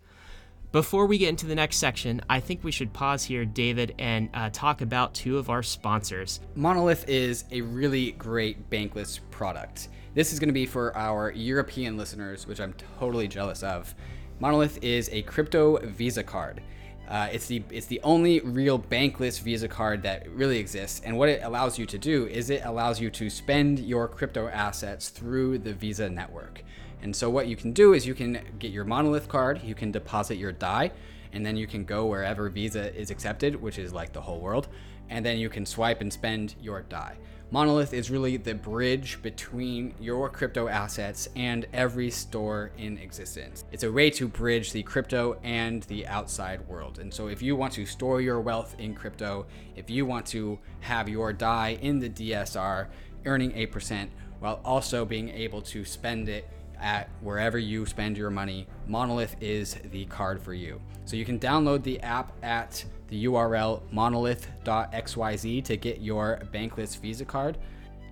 Before 0.72 1.04
we 1.04 1.18
get 1.18 1.28
into 1.28 1.44
the 1.44 1.54
next 1.54 1.76
section, 1.76 2.22
I 2.30 2.40
think 2.40 2.64
we 2.64 2.70
should 2.70 2.94
pause 2.94 3.22
here, 3.22 3.44
David, 3.44 3.94
and 3.98 4.30
uh, 4.32 4.48
talk 4.50 4.80
about 4.80 5.12
two 5.12 5.36
of 5.36 5.50
our 5.50 5.62
sponsors. 5.62 6.40
Monolith 6.54 7.06
is 7.10 7.44
a 7.50 7.60
really 7.60 8.12
great 8.12 8.70
bankless 8.70 9.20
product. 9.30 9.88
This 10.14 10.32
is 10.32 10.38
going 10.38 10.48
to 10.48 10.54
be 10.54 10.64
for 10.64 10.96
our 10.96 11.30
European 11.32 11.98
listeners, 11.98 12.46
which 12.46 12.58
I'm 12.58 12.74
totally 12.98 13.28
jealous 13.28 13.62
of. 13.62 13.94
Monolith 14.40 14.82
is 14.82 15.10
a 15.12 15.20
crypto 15.22 15.76
Visa 15.88 16.22
card. 16.22 16.62
Uh, 17.06 17.28
it's 17.30 17.48
the 17.48 17.62
it's 17.68 17.86
the 17.86 18.00
only 18.02 18.40
real 18.40 18.78
bankless 18.78 19.42
Visa 19.42 19.68
card 19.68 20.02
that 20.04 20.26
really 20.30 20.56
exists, 20.58 21.02
and 21.04 21.18
what 21.18 21.28
it 21.28 21.42
allows 21.42 21.78
you 21.78 21.84
to 21.84 21.98
do 21.98 22.26
is 22.28 22.48
it 22.48 22.62
allows 22.64 22.98
you 22.98 23.10
to 23.10 23.28
spend 23.28 23.78
your 23.80 24.08
crypto 24.08 24.48
assets 24.48 25.10
through 25.10 25.58
the 25.58 25.74
Visa 25.74 26.08
network. 26.08 26.64
And 27.02 27.14
so 27.14 27.28
what 27.28 27.48
you 27.48 27.56
can 27.56 27.72
do 27.72 27.92
is 27.92 28.06
you 28.06 28.14
can 28.14 28.40
get 28.58 28.70
your 28.70 28.84
Monolith 28.84 29.28
card, 29.28 29.60
you 29.62 29.74
can 29.74 29.90
deposit 29.90 30.36
your 30.36 30.52
DAI, 30.52 30.92
and 31.32 31.44
then 31.44 31.56
you 31.56 31.66
can 31.66 31.84
go 31.84 32.06
wherever 32.06 32.48
Visa 32.48 32.94
is 32.94 33.10
accepted, 33.10 33.60
which 33.60 33.78
is 33.78 33.92
like 33.92 34.12
the 34.12 34.20
whole 34.20 34.40
world, 34.40 34.68
and 35.10 35.24
then 35.24 35.38
you 35.38 35.48
can 35.48 35.66
swipe 35.66 36.00
and 36.00 36.12
spend 36.12 36.54
your 36.60 36.82
DAI. 36.82 37.16
Monolith 37.50 37.92
is 37.92 38.10
really 38.10 38.38
the 38.38 38.54
bridge 38.54 39.20
between 39.20 39.94
your 40.00 40.30
crypto 40.30 40.68
assets 40.68 41.28
and 41.36 41.66
every 41.74 42.10
store 42.10 42.70
in 42.78 42.96
existence. 42.96 43.66
It's 43.72 43.82
a 43.82 43.92
way 43.92 44.08
to 44.08 44.26
bridge 44.26 44.72
the 44.72 44.82
crypto 44.82 45.38
and 45.42 45.82
the 45.82 46.06
outside 46.06 46.66
world. 46.66 46.98
And 46.98 47.12
so, 47.12 47.26
if 47.26 47.42
you 47.42 47.54
want 47.54 47.74
to 47.74 47.84
store 47.84 48.22
your 48.22 48.40
wealth 48.40 48.74
in 48.78 48.94
crypto, 48.94 49.44
if 49.76 49.90
you 49.90 50.06
want 50.06 50.24
to 50.28 50.58
have 50.80 51.10
your 51.10 51.34
DAI 51.34 51.78
in 51.82 51.98
the 51.98 52.08
DSR 52.08 52.86
earning 53.26 53.52
8%, 53.52 54.08
while 54.40 54.60
also 54.64 55.04
being 55.04 55.28
able 55.28 55.60
to 55.60 55.84
spend 55.84 56.30
it 56.30 56.48
at 56.82 57.08
wherever 57.20 57.58
you 57.58 57.86
spend 57.86 58.18
your 58.18 58.30
money, 58.30 58.66
Monolith 58.86 59.36
is 59.40 59.76
the 59.90 60.04
card 60.06 60.42
for 60.42 60.52
you. 60.52 60.80
So 61.04 61.16
you 61.16 61.24
can 61.24 61.38
download 61.38 61.82
the 61.82 62.00
app 62.00 62.32
at 62.42 62.84
the 63.08 63.24
URL 63.24 63.82
monolith.xyz 63.92 65.64
to 65.64 65.76
get 65.76 66.00
your 66.00 66.40
bankless 66.52 66.98
Visa 66.98 67.24
card. 67.24 67.58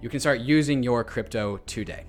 You 0.00 0.08
can 0.08 0.20
start 0.20 0.40
using 0.40 0.82
your 0.82 1.04
crypto 1.04 1.58
today. 1.66 2.04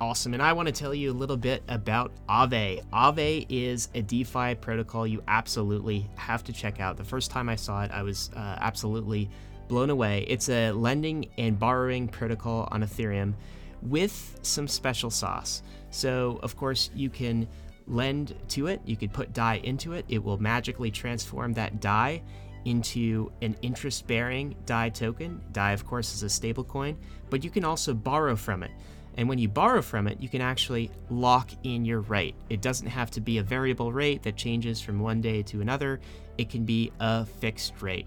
Awesome. 0.00 0.34
And 0.34 0.42
I 0.42 0.52
want 0.52 0.66
to 0.66 0.72
tell 0.72 0.94
you 0.94 1.12
a 1.12 1.14
little 1.14 1.36
bit 1.36 1.62
about 1.68 2.10
Aave. 2.28 2.82
Aave 2.92 3.46
is 3.48 3.88
a 3.94 4.02
DeFi 4.02 4.56
protocol 4.56 5.06
you 5.06 5.22
absolutely 5.28 6.08
have 6.16 6.42
to 6.44 6.52
check 6.52 6.80
out. 6.80 6.96
The 6.96 7.04
first 7.04 7.30
time 7.30 7.48
I 7.48 7.54
saw 7.56 7.84
it, 7.84 7.90
I 7.92 8.02
was 8.02 8.30
uh, 8.34 8.56
absolutely 8.60 9.30
blown 9.68 9.90
away. 9.90 10.24
It's 10.28 10.48
a 10.48 10.72
lending 10.72 11.26
and 11.38 11.58
borrowing 11.58 12.08
protocol 12.08 12.68
on 12.72 12.82
Ethereum 12.82 13.34
with 13.82 14.38
some 14.42 14.68
special 14.68 15.10
sauce. 15.10 15.62
So, 15.90 16.38
of 16.42 16.56
course, 16.56 16.90
you 16.94 17.10
can 17.10 17.48
lend 17.86 18.34
to 18.48 18.68
it, 18.68 18.80
you 18.84 18.96
could 18.96 19.12
put 19.12 19.32
DAI 19.32 19.56
into 19.64 19.92
it, 19.92 20.04
it 20.08 20.22
will 20.22 20.38
magically 20.38 20.90
transform 20.90 21.52
that 21.54 21.80
DAI 21.80 22.22
into 22.64 23.32
an 23.42 23.56
interest 23.62 24.06
bearing 24.06 24.54
DAI 24.66 24.88
token. 24.90 25.40
DAI, 25.52 25.72
of 25.72 25.86
course, 25.86 26.14
is 26.14 26.22
a 26.22 26.26
stablecoin, 26.26 26.96
but 27.28 27.42
you 27.42 27.50
can 27.50 27.64
also 27.64 27.92
borrow 27.92 28.36
from 28.36 28.62
it. 28.62 28.70
And 29.16 29.28
when 29.28 29.38
you 29.38 29.48
borrow 29.48 29.82
from 29.82 30.06
it, 30.06 30.20
you 30.20 30.28
can 30.28 30.40
actually 30.40 30.90
lock 31.10 31.50
in 31.64 31.84
your 31.84 32.00
rate. 32.00 32.34
It 32.48 32.62
doesn't 32.62 32.86
have 32.86 33.10
to 33.12 33.20
be 33.20 33.38
a 33.38 33.42
variable 33.42 33.92
rate 33.92 34.22
that 34.22 34.36
changes 34.36 34.80
from 34.80 35.00
one 35.00 35.20
day 35.20 35.42
to 35.42 35.60
another, 35.60 36.00
it 36.38 36.48
can 36.48 36.64
be 36.64 36.92
a 36.98 37.26
fixed 37.26 37.82
rate. 37.82 38.06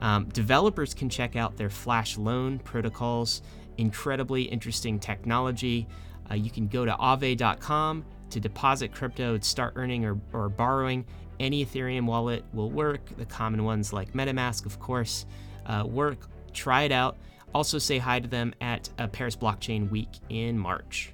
Um, 0.00 0.26
developers 0.26 0.94
can 0.94 1.08
check 1.08 1.36
out 1.36 1.56
their 1.56 1.70
Flash 1.70 2.16
loan 2.16 2.58
protocols 2.58 3.42
incredibly 3.78 4.42
interesting 4.42 4.98
technology. 4.98 5.86
Uh, 6.30 6.34
you 6.34 6.50
can 6.50 6.68
go 6.68 6.84
to 6.84 6.92
aave.com 6.92 8.04
to 8.30 8.40
deposit 8.40 8.92
crypto 8.92 9.38
start 9.40 9.74
earning 9.76 10.04
or, 10.04 10.18
or 10.32 10.48
borrowing. 10.48 11.04
Any 11.38 11.64
Ethereum 11.64 12.06
wallet 12.06 12.44
will 12.52 12.70
work. 12.70 13.00
The 13.16 13.26
common 13.26 13.64
ones 13.64 13.92
like 13.92 14.12
MetaMask, 14.12 14.66
of 14.66 14.80
course, 14.80 15.26
uh, 15.66 15.84
work. 15.86 16.18
Try 16.52 16.84
it 16.84 16.92
out. 16.92 17.16
Also, 17.54 17.78
say 17.78 17.98
hi 17.98 18.20
to 18.20 18.28
them 18.28 18.54
at 18.60 18.88
uh, 18.98 19.06
Paris 19.06 19.36
Blockchain 19.36 19.90
Week 19.90 20.08
in 20.28 20.58
March. 20.58 21.12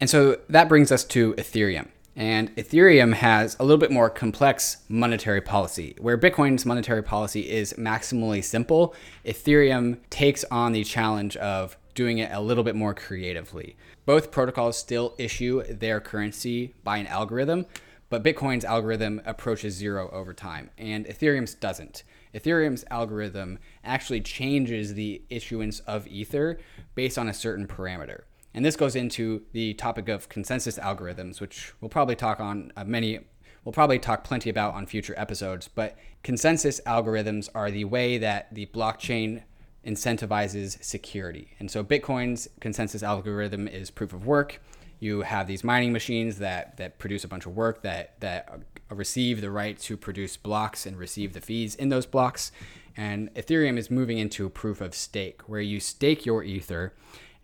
And 0.00 0.10
so 0.10 0.40
that 0.48 0.68
brings 0.68 0.92
us 0.92 1.04
to 1.04 1.34
Ethereum. 1.34 1.88
And 2.18 2.54
Ethereum 2.56 3.12
has 3.12 3.56
a 3.60 3.62
little 3.62 3.76
bit 3.76 3.90
more 3.90 4.08
complex 4.08 4.78
monetary 4.88 5.42
policy. 5.42 5.94
Where 6.00 6.16
Bitcoin's 6.16 6.64
monetary 6.64 7.02
policy 7.02 7.50
is 7.50 7.74
maximally 7.74 8.42
simple, 8.42 8.94
Ethereum 9.26 9.98
takes 10.08 10.42
on 10.44 10.72
the 10.72 10.82
challenge 10.82 11.36
of 11.36 11.76
doing 11.94 12.16
it 12.16 12.32
a 12.32 12.40
little 12.40 12.64
bit 12.64 12.74
more 12.74 12.94
creatively. 12.94 13.76
Both 14.06 14.30
protocols 14.30 14.78
still 14.78 15.14
issue 15.18 15.62
their 15.64 16.00
currency 16.00 16.74
by 16.82 16.96
an 16.96 17.06
algorithm, 17.06 17.66
but 18.08 18.24
Bitcoin's 18.24 18.64
algorithm 18.64 19.20
approaches 19.26 19.74
zero 19.74 20.08
over 20.10 20.32
time, 20.32 20.70
and 20.78 21.04
Ethereum's 21.06 21.54
doesn't. 21.54 22.02
Ethereum's 22.34 22.84
algorithm 22.90 23.58
actually 23.84 24.20
changes 24.20 24.94
the 24.94 25.22
issuance 25.28 25.80
of 25.80 26.06
Ether 26.06 26.58
based 26.94 27.18
on 27.18 27.28
a 27.28 27.34
certain 27.34 27.66
parameter. 27.66 28.22
And 28.56 28.64
this 28.64 28.74
goes 28.74 28.96
into 28.96 29.42
the 29.52 29.74
topic 29.74 30.08
of 30.08 30.30
consensus 30.30 30.78
algorithms, 30.78 31.42
which 31.42 31.74
we'll 31.82 31.90
probably 31.90 32.16
talk 32.16 32.40
on 32.40 32.72
uh, 32.74 32.84
many, 32.84 33.20
we'll 33.64 33.74
probably 33.74 33.98
talk 33.98 34.24
plenty 34.24 34.48
about 34.48 34.72
on 34.72 34.86
future 34.86 35.12
episodes. 35.18 35.68
But 35.68 35.98
consensus 36.22 36.80
algorithms 36.86 37.50
are 37.54 37.70
the 37.70 37.84
way 37.84 38.16
that 38.16 38.54
the 38.54 38.64
blockchain 38.64 39.42
incentivizes 39.86 40.82
security. 40.82 41.54
And 41.60 41.70
so 41.70 41.84
Bitcoin's 41.84 42.48
consensus 42.58 43.02
algorithm 43.02 43.68
is 43.68 43.90
proof 43.90 44.14
of 44.14 44.26
work. 44.26 44.62
You 45.00 45.20
have 45.20 45.46
these 45.46 45.62
mining 45.62 45.92
machines 45.92 46.38
that, 46.38 46.78
that 46.78 46.98
produce 46.98 47.24
a 47.24 47.28
bunch 47.28 47.44
of 47.44 47.54
work 47.54 47.82
that, 47.82 48.18
that 48.20 48.62
receive 48.88 49.42
the 49.42 49.50
right 49.50 49.78
to 49.80 49.98
produce 49.98 50.38
blocks 50.38 50.86
and 50.86 50.96
receive 50.96 51.34
the 51.34 51.42
fees 51.42 51.74
in 51.74 51.90
those 51.90 52.06
blocks. 52.06 52.52
And 52.96 53.32
Ethereum 53.34 53.76
is 53.76 53.90
moving 53.90 54.16
into 54.16 54.48
proof 54.48 54.80
of 54.80 54.94
stake, 54.94 55.42
where 55.42 55.60
you 55.60 55.78
stake 55.78 56.24
your 56.24 56.42
Ether 56.42 56.94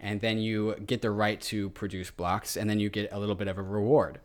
and 0.03 0.21
then 0.21 0.39
you 0.39 0.75
get 0.85 1.01
the 1.01 1.11
right 1.11 1.41
to 1.41 1.71
produce 1.71 2.11
blocks 2.11 2.57
and 2.57 2.69
then 2.69 2.81
you 2.81 2.91
get 2.91 3.11
a 3.13 3.19
little 3.19 3.37
bit 3.37 3.49
of 3.49 3.57
a 3.57 3.63
reward. 3.63 4.19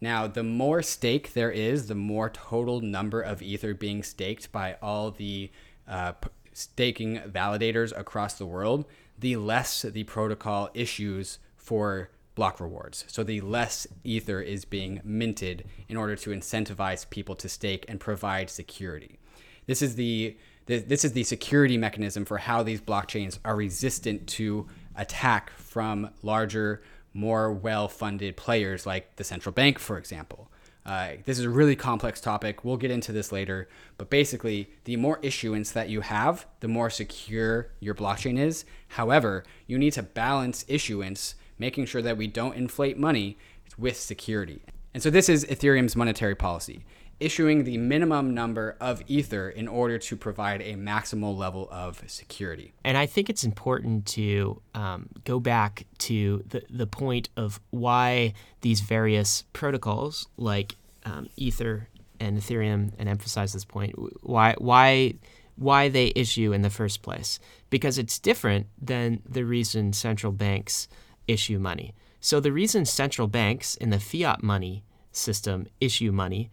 Now, 0.00 0.26
the 0.26 0.42
more 0.42 0.82
stake 0.82 1.34
there 1.34 1.50
is, 1.50 1.86
the 1.86 1.94
more 1.94 2.30
total 2.30 2.80
number 2.80 3.20
of 3.20 3.40
Ether 3.40 3.74
being 3.74 4.02
staked 4.02 4.50
by 4.50 4.76
all 4.82 5.10
the 5.10 5.50
uh, 5.86 6.12
staking 6.52 7.18
validators 7.18 7.96
across 7.98 8.34
the 8.34 8.46
world, 8.46 8.86
the 9.18 9.36
less 9.36 9.82
the 9.82 10.04
protocol 10.04 10.70
issues 10.74 11.38
for 11.56 12.10
block 12.34 12.60
rewards. 12.60 13.04
So 13.08 13.22
the 13.22 13.40
less 13.42 13.86
Ether 14.02 14.40
is 14.40 14.64
being 14.64 15.00
minted 15.04 15.64
in 15.88 15.96
order 15.96 16.16
to 16.16 16.30
incentivize 16.30 17.08
people 17.08 17.34
to 17.36 17.48
stake 17.48 17.84
and 17.86 18.00
provide 18.00 18.48
security. 18.48 19.18
This 19.66 19.82
is 19.82 19.94
the 19.96 20.36
this 20.66 21.04
is 21.04 21.14
the 21.14 21.24
security 21.24 21.76
mechanism 21.76 22.24
for 22.24 22.38
how 22.38 22.62
these 22.62 22.80
blockchains 22.80 23.38
are 23.44 23.56
resistant 23.56 24.28
to 24.28 24.68
attack 25.00 25.50
from 25.56 26.10
larger 26.22 26.82
more 27.12 27.52
well 27.52 27.88
funded 27.88 28.36
players 28.36 28.86
like 28.86 29.16
the 29.16 29.24
central 29.24 29.52
bank, 29.52 29.78
for 29.78 29.98
example. 29.98 30.50
Uh, 30.86 31.12
this 31.24 31.38
is 31.38 31.44
a 31.44 31.50
really 31.50 31.76
complex 31.76 32.20
topic. 32.20 32.64
We'll 32.64 32.76
get 32.76 32.90
into 32.90 33.12
this 33.12 33.32
later. 33.32 33.68
But 33.98 34.10
basically, 34.10 34.70
the 34.84 34.96
more 34.96 35.18
issuance 35.22 35.72
that 35.72 35.88
you 35.88 36.00
have, 36.00 36.46
the 36.60 36.68
more 36.68 36.88
secure 36.88 37.70
your 37.80 37.94
blockchain 37.94 38.38
is. 38.38 38.64
However, 38.88 39.44
you 39.66 39.78
need 39.78 39.92
to 39.94 40.02
balance 40.02 40.64
issuance, 40.68 41.34
making 41.58 41.86
sure 41.86 42.02
that 42.02 42.16
we 42.16 42.26
don't 42.26 42.56
inflate 42.56 42.96
money 42.96 43.36
with 43.76 43.98
security. 43.98 44.62
And 44.94 45.02
so, 45.02 45.10
this 45.10 45.28
is 45.28 45.44
Ethereum's 45.44 45.96
monetary 45.96 46.34
policy 46.34 46.84
issuing 47.20 47.64
the 47.64 47.76
minimum 47.78 48.34
number 48.34 48.76
of 48.80 49.02
Ether 49.06 49.48
in 49.48 49.68
order 49.68 49.98
to 49.98 50.16
provide 50.16 50.62
a 50.62 50.74
maximal 50.74 51.36
level 51.36 51.68
of 51.70 52.02
security. 52.06 52.72
And 52.82 52.96
I 52.96 53.06
think 53.06 53.28
it's 53.28 53.44
important 53.44 54.06
to 54.06 54.60
um, 54.74 55.08
go 55.24 55.38
back 55.38 55.86
to 55.98 56.42
the, 56.48 56.62
the 56.70 56.86
point 56.86 57.28
of 57.36 57.60
why 57.70 58.32
these 58.62 58.80
various 58.80 59.44
protocols 59.52 60.26
like 60.36 60.76
um, 61.04 61.28
Ether 61.36 61.88
and 62.18 62.36
Ethereum, 62.36 62.92
and 62.98 63.08
emphasize 63.08 63.54
this 63.54 63.64
point, 63.64 63.94
why, 64.22 64.54
why, 64.58 65.14
why 65.56 65.88
they 65.88 66.12
issue 66.14 66.52
in 66.52 66.60
the 66.60 66.68
first 66.68 67.00
place. 67.00 67.38
Because 67.70 67.96
it's 67.96 68.18
different 68.18 68.66
than 68.80 69.22
the 69.28 69.44
reason 69.44 69.92
central 69.94 70.32
banks 70.32 70.86
issue 71.26 71.58
money. 71.58 71.94
So 72.20 72.38
the 72.38 72.52
reason 72.52 72.84
central 72.84 73.26
banks 73.26 73.74
in 73.76 73.88
the 73.88 73.98
fiat 73.98 74.42
money 74.42 74.84
system 75.12 75.66
issue 75.80 76.12
money 76.12 76.50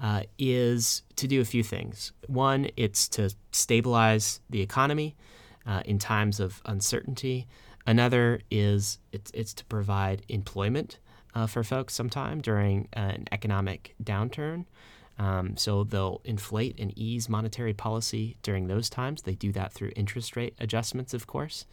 uh, 0.00 0.22
is 0.38 1.02
to 1.16 1.28
do 1.28 1.40
a 1.40 1.44
few 1.44 1.62
things. 1.62 2.12
One, 2.26 2.68
it's 2.76 3.08
to 3.10 3.30
stabilize 3.52 4.40
the 4.48 4.62
economy 4.62 5.16
uh, 5.66 5.82
in 5.84 5.98
times 5.98 6.40
of 6.40 6.62
uncertainty. 6.64 7.46
Another 7.86 8.40
is 8.50 8.98
it's, 9.12 9.30
it's 9.34 9.54
to 9.54 9.64
provide 9.66 10.22
employment 10.28 10.98
uh, 11.34 11.46
for 11.46 11.62
folks 11.62 11.94
sometime 11.94 12.40
during 12.40 12.88
an 12.92 13.26
economic 13.30 13.94
downturn. 14.02 14.64
Um, 15.18 15.56
so 15.58 15.84
they'll 15.84 16.22
inflate 16.24 16.80
and 16.80 16.96
ease 16.98 17.28
monetary 17.28 17.74
policy 17.74 18.36
during 18.42 18.68
those 18.68 18.88
times. 18.88 19.22
They 19.22 19.34
do 19.34 19.52
that 19.52 19.72
through 19.72 19.92
interest 19.94 20.34
rate 20.34 20.54
adjustments, 20.58 21.12
of 21.12 21.26
course. 21.26 21.66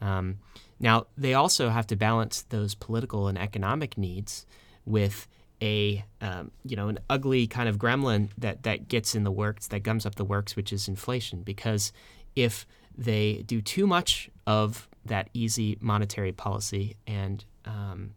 Um, 0.00 0.38
now, 0.80 1.06
they 1.16 1.34
also 1.34 1.68
have 1.68 1.86
to 1.88 1.96
balance 1.96 2.42
those 2.42 2.74
political 2.74 3.28
and 3.28 3.38
economic 3.38 3.96
needs 3.96 4.44
with 4.84 5.28
a 5.62 6.04
um, 6.20 6.50
you 6.64 6.76
know 6.76 6.88
an 6.88 6.98
ugly 7.08 7.46
kind 7.46 7.68
of 7.68 7.78
gremlin 7.78 8.28
that 8.38 8.62
that 8.62 8.88
gets 8.88 9.14
in 9.14 9.24
the 9.24 9.30
works 9.30 9.68
that 9.68 9.82
gums 9.82 10.06
up 10.06 10.14
the 10.16 10.24
works, 10.24 10.56
which 10.56 10.72
is 10.72 10.88
inflation. 10.88 11.42
Because 11.42 11.92
if 12.36 12.66
they 12.96 13.42
do 13.46 13.60
too 13.60 13.86
much 13.86 14.30
of 14.46 14.88
that 15.04 15.30
easy 15.32 15.78
monetary 15.80 16.32
policy 16.32 16.96
and 17.06 17.44
um, 17.64 18.14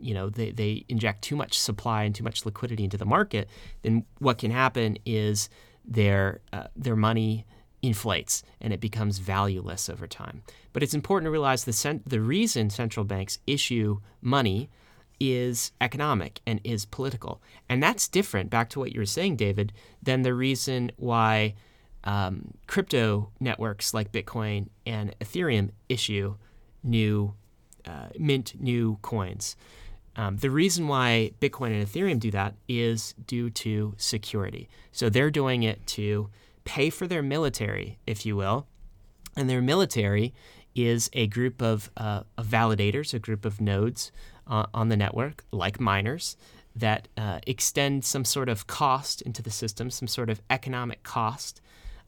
you 0.00 0.14
know 0.14 0.28
they, 0.28 0.50
they 0.50 0.84
inject 0.88 1.22
too 1.22 1.36
much 1.36 1.58
supply 1.58 2.04
and 2.04 2.14
too 2.14 2.24
much 2.24 2.46
liquidity 2.46 2.84
into 2.84 2.96
the 2.96 3.04
market, 3.04 3.48
then 3.82 4.04
what 4.18 4.38
can 4.38 4.50
happen 4.50 4.98
is 5.04 5.48
their 5.84 6.40
uh, 6.52 6.68
their 6.76 6.96
money 6.96 7.44
inflates 7.80 8.42
and 8.60 8.72
it 8.72 8.80
becomes 8.80 9.18
valueless 9.18 9.88
over 9.88 10.06
time. 10.06 10.42
But 10.72 10.82
it's 10.82 10.94
important 10.94 11.26
to 11.26 11.30
realize 11.30 11.64
the 11.64 11.72
cent- 11.72 12.08
the 12.08 12.20
reason 12.20 12.70
central 12.70 13.04
banks 13.04 13.38
issue 13.46 14.00
money 14.20 14.68
is 15.20 15.72
economic 15.80 16.40
and 16.46 16.60
is 16.64 16.84
political. 16.84 17.42
And 17.68 17.82
that's 17.82 18.08
different, 18.08 18.50
back 18.50 18.70
to 18.70 18.78
what 18.78 18.92
you 18.92 19.00
were 19.00 19.06
saying, 19.06 19.36
David, 19.36 19.72
than 20.02 20.22
the 20.22 20.34
reason 20.34 20.92
why 20.96 21.54
um, 22.04 22.54
crypto 22.66 23.30
networks 23.40 23.92
like 23.92 24.12
Bitcoin 24.12 24.68
and 24.86 25.14
Ethereum 25.20 25.70
issue 25.88 26.36
new, 26.82 27.34
uh, 27.86 28.08
mint 28.18 28.54
new 28.60 28.98
coins. 29.02 29.56
Um, 30.16 30.36
the 30.38 30.50
reason 30.50 30.88
why 30.88 31.32
Bitcoin 31.40 31.72
and 31.72 31.86
Ethereum 31.86 32.18
do 32.18 32.30
that 32.32 32.54
is 32.68 33.14
due 33.26 33.50
to 33.50 33.94
security. 33.96 34.68
So 34.90 35.08
they're 35.08 35.30
doing 35.30 35.62
it 35.62 35.86
to 35.88 36.28
pay 36.64 36.90
for 36.90 37.06
their 37.06 37.22
military, 37.22 37.98
if 38.06 38.26
you 38.26 38.36
will. 38.36 38.66
And 39.36 39.48
their 39.48 39.62
military 39.62 40.34
is 40.86 41.10
a 41.12 41.26
group 41.26 41.60
of, 41.60 41.90
uh, 41.96 42.22
validators, 42.38 43.12
a 43.12 43.18
group 43.18 43.44
of 43.44 43.60
nodes 43.60 44.12
uh, 44.46 44.66
on 44.72 44.88
the 44.88 44.96
network, 44.96 45.44
like 45.50 45.80
miners, 45.80 46.36
that 46.76 47.08
uh, 47.16 47.40
extend 47.46 48.04
some 48.04 48.24
sort 48.24 48.48
of 48.48 48.66
cost 48.68 49.20
into 49.22 49.42
the 49.42 49.50
system, 49.50 49.90
some 49.90 50.06
sort 50.06 50.30
of 50.30 50.40
economic 50.48 51.02
cost 51.02 51.60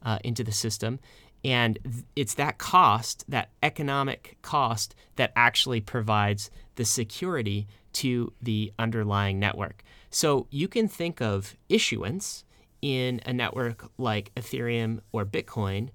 uh, 0.03 0.19
into 0.23 0.43
the 0.43 0.53
system. 0.53 0.99
And 1.43 2.05
it's 2.15 2.35
that 2.35 2.59
cost, 2.59 3.25
that 3.27 3.49
economic 3.61 4.37
cost, 4.41 4.95
that 5.17 5.33
actually 5.35 5.81
provides 5.81 6.49
the 6.75 6.85
security 6.85 7.67
to 7.93 8.31
the 8.41 8.71
underlying 8.79 9.37
network. 9.39 9.83
So 10.09 10.47
you 10.49 10.67
can 10.69 10.87
think 10.87 11.21
of 11.21 11.55
issuance 11.67 12.45
in 12.81 13.19
a 13.25 13.33
network 13.33 13.91
like 13.97 14.33
Ethereum 14.35 15.01
or 15.11 15.25
Bitcoin 15.25 15.89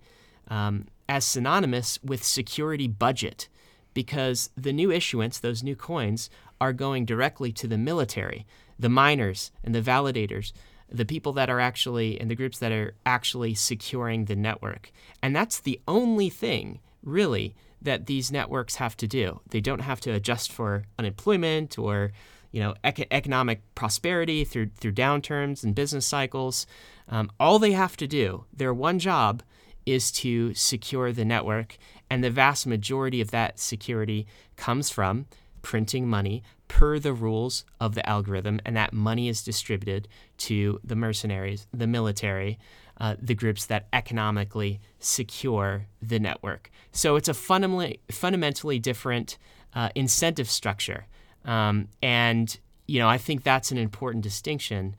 um, 0.48 0.86
as 1.08 1.24
synonymous 1.24 1.98
with 2.02 2.24
security 2.24 2.88
budget 2.88 3.48
because 3.94 4.50
the 4.56 4.72
new 4.72 4.90
issuance, 4.90 5.38
those 5.38 5.62
new 5.62 5.76
coins, 5.76 6.28
are 6.60 6.72
going 6.72 7.04
directly 7.04 7.52
to 7.52 7.66
the 7.66 7.78
military, 7.78 8.46
the 8.78 8.88
miners 8.88 9.50
and 9.64 9.74
the 9.74 9.80
validators, 9.80 10.52
the 10.90 11.04
people 11.04 11.32
that 11.32 11.48
are 11.48 11.60
actually, 11.60 12.20
and 12.20 12.30
the 12.30 12.34
groups 12.34 12.58
that 12.58 12.72
are 12.72 12.94
actually 13.04 13.54
securing 13.54 14.26
the 14.26 14.36
network. 14.36 14.92
And 15.22 15.34
that's 15.34 15.60
the 15.60 15.80
only 15.88 16.28
thing, 16.28 16.80
really, 17.02 17.54
that 17.80 18.06
these 18.06 18.30
networks 18.30 18.76
have 18.76 18.96
to 18.98 19.06
do. 19.06 19.40
They 19.48 19.60
don't 19.60 19.80
have 19.80 20.00
to 20.00 20.12
adjust 20.12 20.52
for 20.52 20.84
unemployment 20.98 21.78
or 21.78 22.12
you 22.52 22.62
know, 22.62 22.74
ec- 22.84 23.08
economic 23.10 23.60
prosperity 23.74 24.42
through 24.42 24.70
through 24.76 24.92
downturns 24.92 25.62
and 25.62 25.74
business 25.74 26.06
cycles. 26.06 26.66
Um, 27.06 27.30
all 27.38 27.58
they 27.58 27.72
have 27.72 27.98
to 27.98 28.06
do, 28.06 28.46
their 28.50 28.72
one 28.72 28.98
job, 28.98 29.42
is 29.86 30.10
to 30.10 30.52
secure 30.54 31.12
the 31.12 31.24
network 31.24 31.78
and 32.10 32.22
the 32.22 32.30
vast 32.30 32.66
majority 32.66 33.20
of 33.20 33.30
that 33.30 33.58
security 33.58 34.26
comes 34.56 34.90
from 34.90 35.26
printing 35.62 36.06
money 36.08 36.42
per 36.68 36.98
the 36.98 37.12
rules 37.12 37.64
of 37.80 37.94
the 37.94 38.08
algorithm, 38.08 38.60
and 38.64 38.76
that 38.76 38.92
money 38.92 39.28
is 39.28 39.42
distributed 39.42 40.06
to 40.36 40.80
the 40.84 40.94
mercenaries, 40.94 41.66
the 41.72 41.86
military, 41.86 42.58
uh, 43.00 43.16
the 43.20 43.34
groups 43.34 43.66
that 43.66 43.86
economically 43.92 44.80
secure 44.98 45.86
the 46.00 46.18
network. 46.18 46.70
So 46.92 47.16
it's 47.16 47.28
a 47.28 47.34
fundamentally 47.34 48.00
fundamentally 48.10 48.78
different 48.78 49.38
uh, 49.74 49.90
incentive 49.94 50.48
structure, 50.48 51.06
um, 51.44 51.88
and 52.02 52.56
you 52.86 52.98
know 53.00 53.08
I 53.08 53.18
think 53.18 53.42
that's 53.42 53.70
an 53.70 53.78
important 53.78 54.22
distinction 54.22 54.96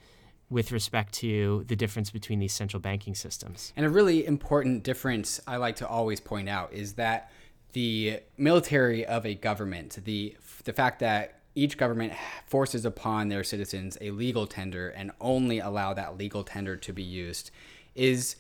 with 0.50 0.72
respect 0.72 1.14
to 1.14 1.66
the 1.68 1.76
difference 1.76 2.10
between 2.10 2.40
these 2.40 2.54
central 2.54 2.80
banking 2.80 3.16
systems. 3.16 3.74
And 3.76 3.86
a 3.86 3.90
really 3.90 4.26
important 4.26 4.84
difference 4.84 5.42
I 5.46 5.58
like 5.58 5.76
to 5.78 5.88
always 5.88 6.20
point 6.20 6.48
out 6.48 6.72
is 6.72 6.94
that 6.94 7.32
the 7.74 8.22
military 8.38 9.06
of 9.06 9.26
a 9.26 9.36
government, 9.36 10.00
the 10.04 10.36
the 10.64 10.74
fact 10.74 11.00
that 11.00 11.42
each 11.54 11.78
government 11.78 12.14
forces 12.46 12.86
upon 12.86 13.30
their 13.30 13.44
citizens 13.44 13.98
a 14.00 14.12
legal 14.12 14.46
tender 14.46 14.90
and 14.90 15.12
only 15.20 15.60
allow 15.60 15.94
that 15.94 16.18
legal 16.18 16.44
tender 16.44 16.78
to 16.78 16.94
be 16.94 17.04
used 17.04 17.52
is 17.96 18.36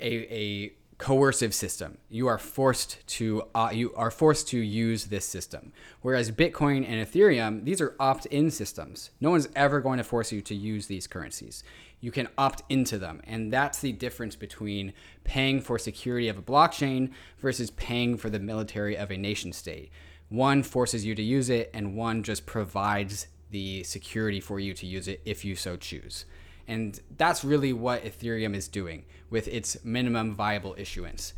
a, 0.00 0.12
a 0.32 0.72
coercive 1.02 1.52
system. 1.52 1.98
You 2.08 2.28
are 2.28 2.38
forced 2.38 3.04
to 3.18 3.42
uh, 3.56 3.70
you 3.72 3.92
are 3.96 4.12
forced 4.12 4.46
to 4.48 4.58
use 4.58 5.06
this 5.06 5.24
system. 5.24 5.72
Whereas 6.00 6.30
Bitcoin 6.30 6.88
and 6.88 7.04
Ethereum, 7.04 7.64
these 7.64 7.80
are 7.80 7.96
opt-in 7.98 8.52
systems. 8.52 9.10
No 9.20 9.30
one's 9.32 9.48
ever 9.56 9.80
going 9.80 9.98
to 9.98 10.04
force 10.04 10.30
you 10.30 10.40
to 10.42 10.54
use 10.54 10.86
these 10.86 11.08
currencies. 11.08 11.64
You 12.00 12.12
can 12.12 12.28
opt 12.38 12.62
into 12.68 12.98
them, 12.98 13.20
and 13.24 13.52
that's 13.52 13.80
the 13.80 13.90
difference 13.90 14.36
between 14.36 14.92
paying 15.24 15.60
for 15.60 15.76
security 15.76 16.28
of 16.28 16.38
a 16.38 16.42
blockchain 16.42 17.10
versus 17.40 17.72
paying 17.72 18.16
for 18.16 18.30
the 18.30 18.38
military 18.38 18.96
of 18.96 19.10
a 19.10 19.16
nation 19.16 19.52
state. 19.52 19.90
One 20.28 20.62
forces 20.62 21.04
you 21.04 21.16
to 21.16 21.22
use 21.22 21.50
it, 21.50 21.68
and 21.74 21.96
one 21.96 22.22
just 22.22 22.46
provides 22.46 23.26
the 23.50 23.82
security 23.82 24.38
for 24.38 24.60
you 24.60 24.72
to 24.74 24.86
use 24.86 25.08
it 25.08 25.20
if 25.24 25.44
you 25.44 25.56
so 25.56 25.76
choose. 25.76 26.26
And 26.72 26.98
that's 27.18 27.44
really 27.44 27.74
what 27.74 28.02
Ethereum 28.02 28.54
is 28.56 28.66
doing 28.66 29.04
with 29.28 29.46
its 29.46 29.84
minimum 29.84 30.34
viable 30.34 30.74
issuance. 30.78 31.34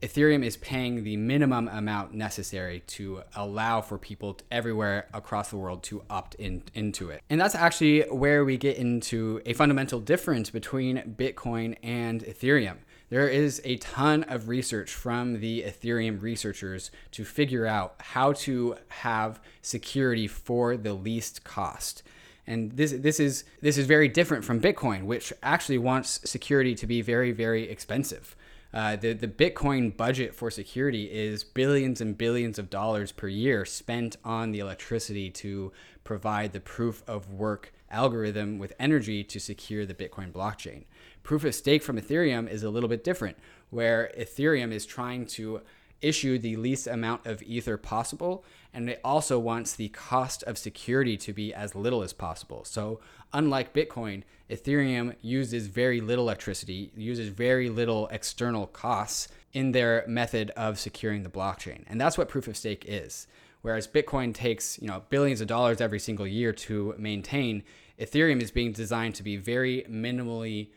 Ethereum 0.00 0.42
is 0.42 0.56
paying 0.56 1.04
the 1.04 1.18
minimum 1.18 1.68
amount 1.68 2.14
necessary 2.14 2.82
to 2.86 3.22
allow 3.36 3.82
for 3.82 3.98
people 3.98 4.38
everywhere 4.50 5.06
across 5.12 5.50
the 5.50 5.58
world 5.58 5.82
to 5.82 6.02
opt 6.08 6.34
in, 6.36 6.62
into 6.72 7.10
it. 7.10 7.22
And 7.28 7.38
that's 7.38 7.54
actually 7.54 8.00
where 8.04 8.42
we 8.42 8.56
get 8.56 8.78
into 8.78 9.42
a 9.44 9.52
fundamental 9.52 10.00
difference 10.00 10.48
between 10.48 11.14
Bitcoin 11.18 11.76
and 11.82 12.24
Ethereum. 12.24 12.78
There 13.10 13.28
is 13.28 13.60
a 13.64 13.76
ton 13.76 14.22
of 14.22 14.48
research 14.48 14.90
from 14.90 15.40
the 15.40 15.62
Ethereum 15.62 16.22
researchers 16.22 16.90
to 17.10 17.24
figure 17.26 17.66
out 17.66 17.96
how 17.98 18.32
to 18.44 18.76
have 18.88 19.40
security 19.60 20.26
for 20.26 20.78
the 20.78 20.94
least 20.94 21.44
cost. 21.44 22.02
And 22.50 22.72
this 22.72 22.90
this 22.90 23.20
is 23.20 23.44
this 23.60 23.78
is 23.78 23.86
very 23.86 24.08
different 24.08 24.44
from 24.44 24.60
Bitcoin, 24.60 25.04
which 25.04 25.32
actually 25.40 25.78
wants 25.78 26.20
security 26.28 26.74
to 26.74 26.86
be 26.86 27.00
very 27.00 27.30
very 27.30 27.70
expensive. 27.70 28.34
Uh, 28.74 28.96
the 28.96 29.12
the 29.12 29.28
Bitcoin 29.28 29.96
budget 29.96 30.34
for 30.34 30.50
security 30.50 31.04
is 31.04 31.44
billions 31.44 32.00
and 32.00 32.18
billions 32.18 32.58
of 32.58 32.68
dollars 32.68 33.12
per 33.12 33.28
year 33.28 33.64
spent 33.64 34.16
on 34.24 34.50
the 34.50 34.58
electricity 34.58 35.30
to 35.30 35.70
provide 36.02 36.52
the 36.52 36.58
proof 36.58 37.04
of 37.06 37.32
work 37.32 37.72
algorithm 37.88 38.58
with 38.58 38.72
energy 38.80 39.22
to 39.22 39.38
secure 39.38 39.86
the 39.86 39.94
Bitcoin 39.94 40.32
blockchain. 40.32 40.82
Proof 41.22 41.44
of 41.44 41.54
stake 41.54 41.84
from 41.84 42.00
Ethereum 42.00 42.50
is 42.50 42.64
a 42.64 42.70
little 42.70 42.88
bit 42.88 43.04
different, 43.04 43.36
where 43.70 44.10
Ethereum 44.18 44.72
is 44.72 44.84
trying 44.86 45.24
to 45.26 45.60
issue 46.02 46.38
the 46.38 46.56
least 46.56 46.86
amount 46.86 47.26
of 47.26 47.42
ether 47.42 47.76
possible 47.76 48.44
and 48.72 48.88
it 48.88 49.00
also 49.04 49.38
wants 49.38 49.74
the 49.74 49.88
cost 49.88 50.42
of 50.44 50.56
security 50.56 51.16
to 51.16 51.32
be 51.32 51.52
as 51.52 51.74
little 51.74 52.02
as 52.02 52.12
possible. 52.12 52.64
So 52.64 53.00
unlike 53.32 53.74
bitcoin 53.74 54.22
ethereum 54.48 55.14
uses 55.22 55.66
very 55.66 56.00
little 56.00 56.24
electricity 56.24 56.90
uses 56.96 57.28
very 57.28 57.68
little 57.68 58.08
external 58.08 58.66
costs 58.66 59.28
in 59.52 59.72
their 59.72 60.04
method 60.06 60.50
of 60.56 60.78
securing 60.78 61.22
the 61.22 61.28
blockchain. 61.28 61.84
And 61.86 62.00
that's 62.00 62.16
what 62.16 62.28
proof 62.28 62.48
of 62.48 62.56
stake 62.56 62.84
is. 62.86 63.26
Whereas 63.62 63.86
bitcoin 63.86 64.34
takes 64.34 64.80
you 64.80 64.88
know 64.88 65.02
billions 65.10 65.40
of 65.40 65.48
dollars 65.48 65.80
every 65.80 66.00
single 66.00 66.26
year 66.26 66.52
to 66.52 66.94
maintain 66.98 67.62
ethereum 67.98 68.40
is 68.40 68.50
being 68.50 68.72
designed 68.72 69.14
to 69.16 69.22
be 69.22 69.36
very 69.36 69.84
minimally 69.90 70.68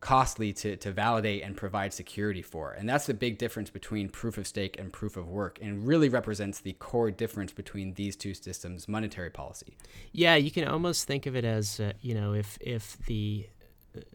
costly 0.00 0.52
to, 0.54 0.76
to 0.76 0.90
validate 0.90 1.42
and 1.42 1.56
provide 1.56 1.92
security 1.92 2.42
for. 2.42 2.72
And 2.72 2.88
that's 2.88 3.06
the 3.06 3.14
big 3.14 3.36
difference 3.38 3.70
between 3.70 4.08
proof 4.08 4.38
of 4.38 4.46
stake 4.46 4.78
and 4.78 4.92
proof 4.92 5.16
of 5.16 5.28
work 5.28 5.58
and 5.60 5.86
really 5.86 6.08
represents 6.08 6.60
the 6.60 6.72
core 6.74 7.10
difference 7.10 7.52
between 7.52 7.94
these 7.94 8.16
two 8.16 8.32
systems' 8.32 8.88
monetary 8.88 9.30
policy. 9.30 9.76
Yeah, 10.12 10.36
you 10.36 10.50
can 10.50 10.66
almost 10.66 11.06
think 11.06 11.26
of 11.26 11.36
it 11.36 11.44
as, 11.44 11.80
uh, 11.80 11.92
you 12.00 12.14
know, 12.14 12.32
if, 12.32 12.58
if 12.60 12.96
the 13.06 13.46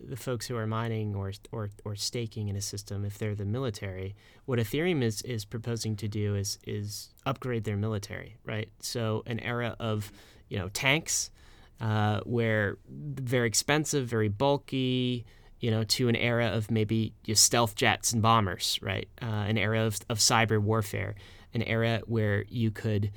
the 0.01 0.15
folks 0.15 0.47
who 0.47 0.55
are 0.55 0.65
mining 0.65 1.13
or, 1.15 1.33
or 1.51 1.69
or 1.83 1.95
staking 1.95 2.47
in 2.47 2.55
a 2.55 2.61
system, 2.61 3.03
if 3.03 3.17
they're 3.17 3.35
the 3.35 3.45
military, 3.45 4.15
what 4.45 4.57
Ethereum 4.57 5.03
is 5.03 5.21
is 5.23 5.43
proposing 5.43 5.97
to 5.97 6.07
do 6.07 6.33
is 6.35 6.57
is 6.65 7.09
upgrade 7.25 7.65
their 7.65 7.75
military, 7.75 8.37
right? 8.45 8.69
So 8.79 9.23
an 9.25 9.39
era 9.41 9.75
of 9.77 10.13
you 10.47 10.57
know 10.57 10.69
tanks, 10.69 11.29
uh, 11.81 12.21
where 12.21 12.77
very 12.87 13.47
expensive, 13.47 14.07
very 14.07 14.29
bulky, 14.29 15.25
you 15.65 15.71
know, 15.71 15.83
to 15.83 16.07
an 16.07 16.15
era 16.15 16.45
of 16.49 16.69
maybe 16.69 17.11
stealth 17.33 17.73
jets 17.73 18.13
and 18.13 18.21
bombers, 18.21 18.77
right? 18.83 19.09
Uh, 19.19 19.25
an 19.49 19.57
era 19.57 19.81
of, 19.81 19.97
of 20.09 20.19
cyber 20.19 20.59
warfare, 20.61 21.15
an 21.55 21.63
era 21.63 22.01
where 22.05 22.45
you 22.49 22.69
could 22.69 23.11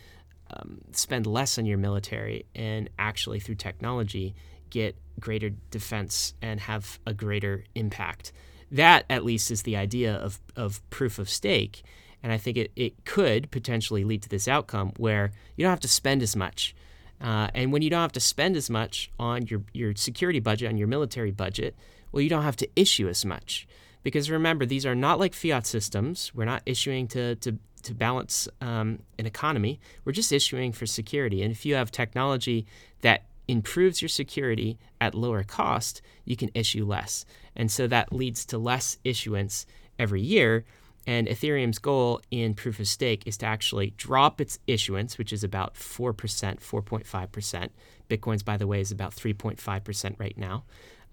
um, 0.50 0.80
spend 0.92 1.26
less 1.26 1.58
on 1.58 1.66
your 1.66 1.76
military 1.76 2.46
and 2.54 2.88
actually, 2.98 3.38
through 3.38 3.56
technology, 3.56 4.34
get 4.70 4.96
greater 5.20 5.50
defense 5.70 6.32
and 6.40 6.58
have 6.60 6.98
a 7.06 7.12
greater 7.12 7.64
impact. 7.74 8.32
That, 8.72 9.04
at 9.10 9.26
least, 9.26 9.50
is 9.50 9.64
the 9.64 9.76
idea 9.76 10.14
of, 10.14 10.40
of 10.56 10.80
proof 10.88 11.18
of 11.18 11.28
stake. 11.28 11.82
And 12.22 12.32
I 12.32 12.38
think 12.38 12.56
it, 12.56 12.72
it 12.76 13.04
could 13.04 13.50
potentially 13.50 14.04
lead 14.04 14.22
to 14.22 14.28
this 14.30 14.48
outcome 14.48 14.92
where 14.96 15.32
you 15.54 15.64
don't 15.64 15.70
have 15.70 15.80
to 15.80 15.88
spend 15.88 16.22
as 16.22 16.34
much. 16.34 16.74
Uh, 17.20 17.48
and 17.54 17.74
when 17.74 17.82
you 17.82 17.90
don't 17.90 18.00
have 18.00 18.12
to 18.12 18.20
spend 18.20 18.56
as 18.56 18.70
much 18.70 19.10
on 19.18 19.46
your, 19.48 19.64
your 19.74 19.94
security 19.96 20.40
budget, 20.40 20.70
on 20.70 20.78
your 20.78 20.88
military 20.88 21.30
budget, 21.30 21.76
well, 22.12 22.22
you 22.22 22.28
don't 22.28 22.42
have 22.42 22.56
to 22.56 22.68
issue 22.76 23.08
as 23.08 23.24
much. 23.24 23.66
Because 24.02 24.30
remember, 24.30 24.64
these 24.64 24.86
are 24.86 24.94
not 24.94 25.18
like 25.18 25.34
fiat 25.34 25.66
systems. 25.66 26.32
We're 26.34 26.44
not 26.44 26.62
issuing 26.66 27.08
to, 27.08 27.34
to, 27.36 27.58
to 27.82 27.94
balance 27.94 28.48
um, 28.60 29.00
an 29.18 29.26
economy. 29.26 29.80
We're 30.04 30.12
just 30.12 30.32
issuing 30.32 30.72
for 30.72 30.86
security. 30.86 31.42
And 31.42 31.52
if 31.52 31.66
you 31.66 31.74
have 31.74 31.90
technology 31.90 32.66
that 33.02 33.26
improves 33.48 34.00
your 34.00 34.08
security 34.08 34.78
at 35.00 35.14
lower 35.14 35.42
cost, 35.42 36.02
you 36.24 36.36
can 36.36 36.50
issue 36.54 36.84
less. 36.84 37.24
And 37.56 37.70
so 37.70 37.86
that 37.88 38.12
leads 38.12 38.44
to 38.46 38.58
less 38.58 38.98
issuance 39.04 39.66
every 39.98 40.22
year. 40.22 40.64
And 41.06 41.26
Ethereum's 41.26 41.78
goal 41.78 42.20
in 42.30 42.52
proof 42.52 42.78
of 42.80 42.86
stake 42.86 43.22
is 43.26 43.38
to 43.38 43.46
actually 43.46 43.94
drop 43.96 44.40
its 44.42 44.58
issuance, 44.66 45.16
which 45.16 45.32
is 45.32 45.42
about 45.42 45.74
4%, 45.74 46.14
4.5%. 46.14 47.68
Bitcoin's, 48.10 48.42
by 48.42 48.58
the 48.58 48.66
way, 48.66 48.80
is 48.80 48.92
about 48.92 49.14
3.5% 49.14 50.20
right 50.20 50.36
now. 50.36 50.64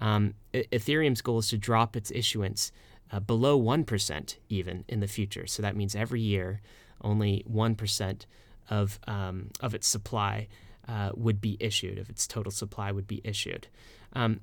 Um, 0.02 0.34
Ethereum's 0.54 1.22
goal 1.22 1.40
is 1.40 1.50
to 1.50 1.58
drop 1.58 1.96
its 1.96 2.12
issuance 2.12 2.72
uh, 3.12 3.20
below 3.20 3.60
1% 3.60 4.36
even 4.50 4.84
in 4.88 5.00
the 5.00 5.08
future. 5.08 5.48
So 5.48 5.62
that 5.62 5.76
means 5.76 5.96
every 5.96 6.22
year, 6.22 6.62
only 7.02 7.46
1% 7.52 8.26
of, 8.70 9.00
um, 9.08 9.50
of 9.62 9.76
its 9.76 9.88
supply 9.88 10.48
uh, 10.88 11.12
would 11.16 11.42
be 11.42 11.58
issued, 11.60 11.98
of 11.98 12.10
its 12.10 12.28
total 12.28 12.52
supply 12.52 12.92
would 12.92 13.08
be 13.08 13.22
issued. 13.24 13.68
Um, 14.14 14.42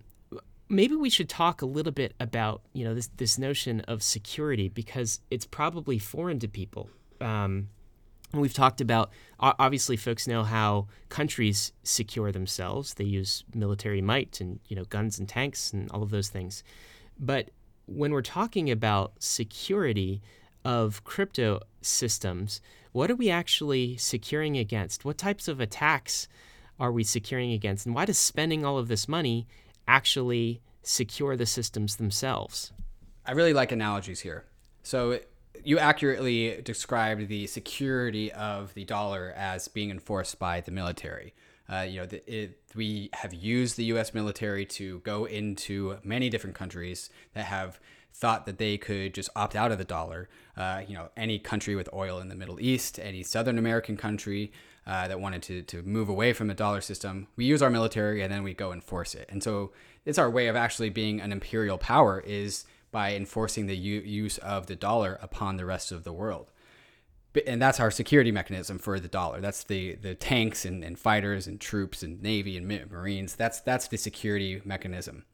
maybe 0.68 0.96
we 0.96 1.11
should 1.11 1.28
talk 1.28 1.62
a 1.62 1.66
little 1.66 1.92
bit 1.92 2.14
about 2.18 2.62
you 2.72 2.84
know 2.84 2.94
this, 2.94 3.09
this 3.16 3.38
notion 3.38 3.80
of 3.82 4.03
security 4.03 4.68
because 4.68 5.20
it's 5.30 5.46
probably 5.46 5.98
foreign 5.98 6.38
to 6.40 6.48
people. 6.48 6.88
Um, 7.20 7.68
We've 8.32 8.54
talked 8.54 8.80
about 8.80 9.10
obviously 9.38 9.96
folks 9.96 10.26
know 10.26 10.42
how 10.42 10.86
countries 11.10 11.72
secure 11.82 12.32
themselves. 12.32 12.94
They 12.94 13.04
use 13.04 13.44
military 13.54 14.00
might 14.00 14.40
and 14.40 14.58
you 14.68 14.76
know 14.76 14.84
guns 14.84 15.18
and 15.18 15.28
tanks 15.28 15.72
and 15.72 15.90
all 15.90 16.02
of 16.02 16.10
those 16.10 16.28
things. 16.28 16.64
But 17.18 17.50
when 17.86 18.12
we're 18.12 18.22
talking 18.22 18.70
about 18.70 19.12
security 19.18 20.22
of 20.64 21.04
crypto 21.04 21.60
systems, 21.82 22.60
what 22.92 23.10
are 23.10 23.16
we 23.16 23.28
actually 23.28 23.96
securing 23.96 24.56
against? 24.56 25.04
What 25.04 25.18
types 25.18 25.48
of 25.48 25.60
attacks 25.60 26.28
are 26.80 26.92
we 26.92 27.04
securing 27.04 27.52
against? 27.52 27.84
And 27.84 27.94
why 27.94 28.04
does 28.04 28.18
spending 28.18 28.64
all 28.64 28.78
of 28.78 28.88
this 28.88 29.08
money 29.08 29.46
actually 29.86 30.60
secure 30.82 31.36
the 31.36 31.46
systems 31.46 31.96
themselves? 31.96 32.72
I 33.26 33.32
really 33.32 33.52
like 33.52 33.72
analogies 33.72 34.20
here. 34.20 34.44
So 34.82 35.20
you 35.64 35.78
accurately 35.78 36.60
described 36.62 37.28
the 37.28 37.46
security 37.46 38.32
of 38.32 38.74
the 38.74 38.84
dollar 38.84 39.32
as 39.36 39.68
being 39.68 39.90
enforced 39.90 40.38
by 40.38 40.60
the 40.60 40.70
military. 40.70 41.34
Uh, 41.72 41.82
you 41.82 42.00
know, 42.00 42.06
the, 42.06 42.32
it, 42.32 42.58
we 42.74 43.08
have 43.14 43.32
used 43.32 43.76
the 43.76 43.84
U.S. 43.84 44.12
military 44.12 44.66
to 44.66 44.98
go 45.00 45.24
into 45.24 45.96
many 46.02 46.28
different 46.28 46.56
countries 46.56 47.08
that 47.34 47.44
have 47.46 47.80
thought 48.14 48.46
that 48.46 48.58
they 48.58 48.76
could 48.76 49.14
just 49.14 49.30
opt 49.34 49.56
out 49.56 49.72
of 49.72 49.78
the 49.78 49.84
dollar. 49.84 50.28
Uh, 50.56 50.82
you 50.86 50.94
know, 50.94 51.08
any 51.16 51.38
country 51.38 51.74
with 51.74 51.88
oil 51.94 52.18
in 52.18 52.28
the 52.28 52.34
Middle 52.34 52.60
East, 52.60 52.98
any 52.98 53.22
Southern 53.22 53.58
American 53.58 53.96
country 53.96 54.52
uh, 54.86 55.08
that 55.08 55.20
wanted 55.20 55.42
to, 55.42 55.62
to 55.62 55.82
move 55.82 56.08
away 56.08 56.32
from 56.32 56.48
the 56.48 56.54
dollar 56.54 56.80
system, 56.80 57.28
we 57.36 57.44
use 57.44 57.62
our 57.62 57.70
military 57.70 58.22
and 58.22 58.32
then 58.32 58.42
we 58.42 58.52
go 58.52 58.72
enforce 58.72 59.14
it. 59.14 59.28
And 59.30 59.42
so 59.42 59.72
it's 60.04 60.18
our 60.18 60.30
way 60.30 60.48
of 60.48 60.56
actually 60.56 60.90
being 60.90 61.20
an 61.20 61.32
imperial 61.32 61.78
power 61.78 62.20
is 62.20 62.64
by 62.93 63.14
enforcing 63.14 63.66
the 63.66 63.76
u- 63.76 64.01
use 64.01 64.38
of 64.38 64.66
the 64.66 64.76
dollar 64.76 65.18
upon 65.20 65.57
the 65.57 65.64
rest 65.64 65.90
of 65.90 66.05
the 66.05 66.12
world. 66.12 66.53
And 67.47 67.61
that's 67.61 67.80
our 67.80 67.90
security 67.90 68.30
mechanism 68.30 68.78
for 68.78 69.01
the 69.01 69.09
dollar. 69.09 69.40
That's 69.40 69.64
the, 69.64 69.95
the 69.95 70.14
tanks 70.14 70.64
and, 70.66 70.84
and 70.84 70.99
fighters 70.99 71.47
and 71.47 71.59
troops 71.59 72.03
and 72.03 72.22
navy 72.22 72.57
and 72.59 72.68
marines. 72.90 73.34
That's 73.34 73.61
that's 73.61 73.88
the 73.88 73.97
security 73.97 74.61
mechanism. 74.64 75.24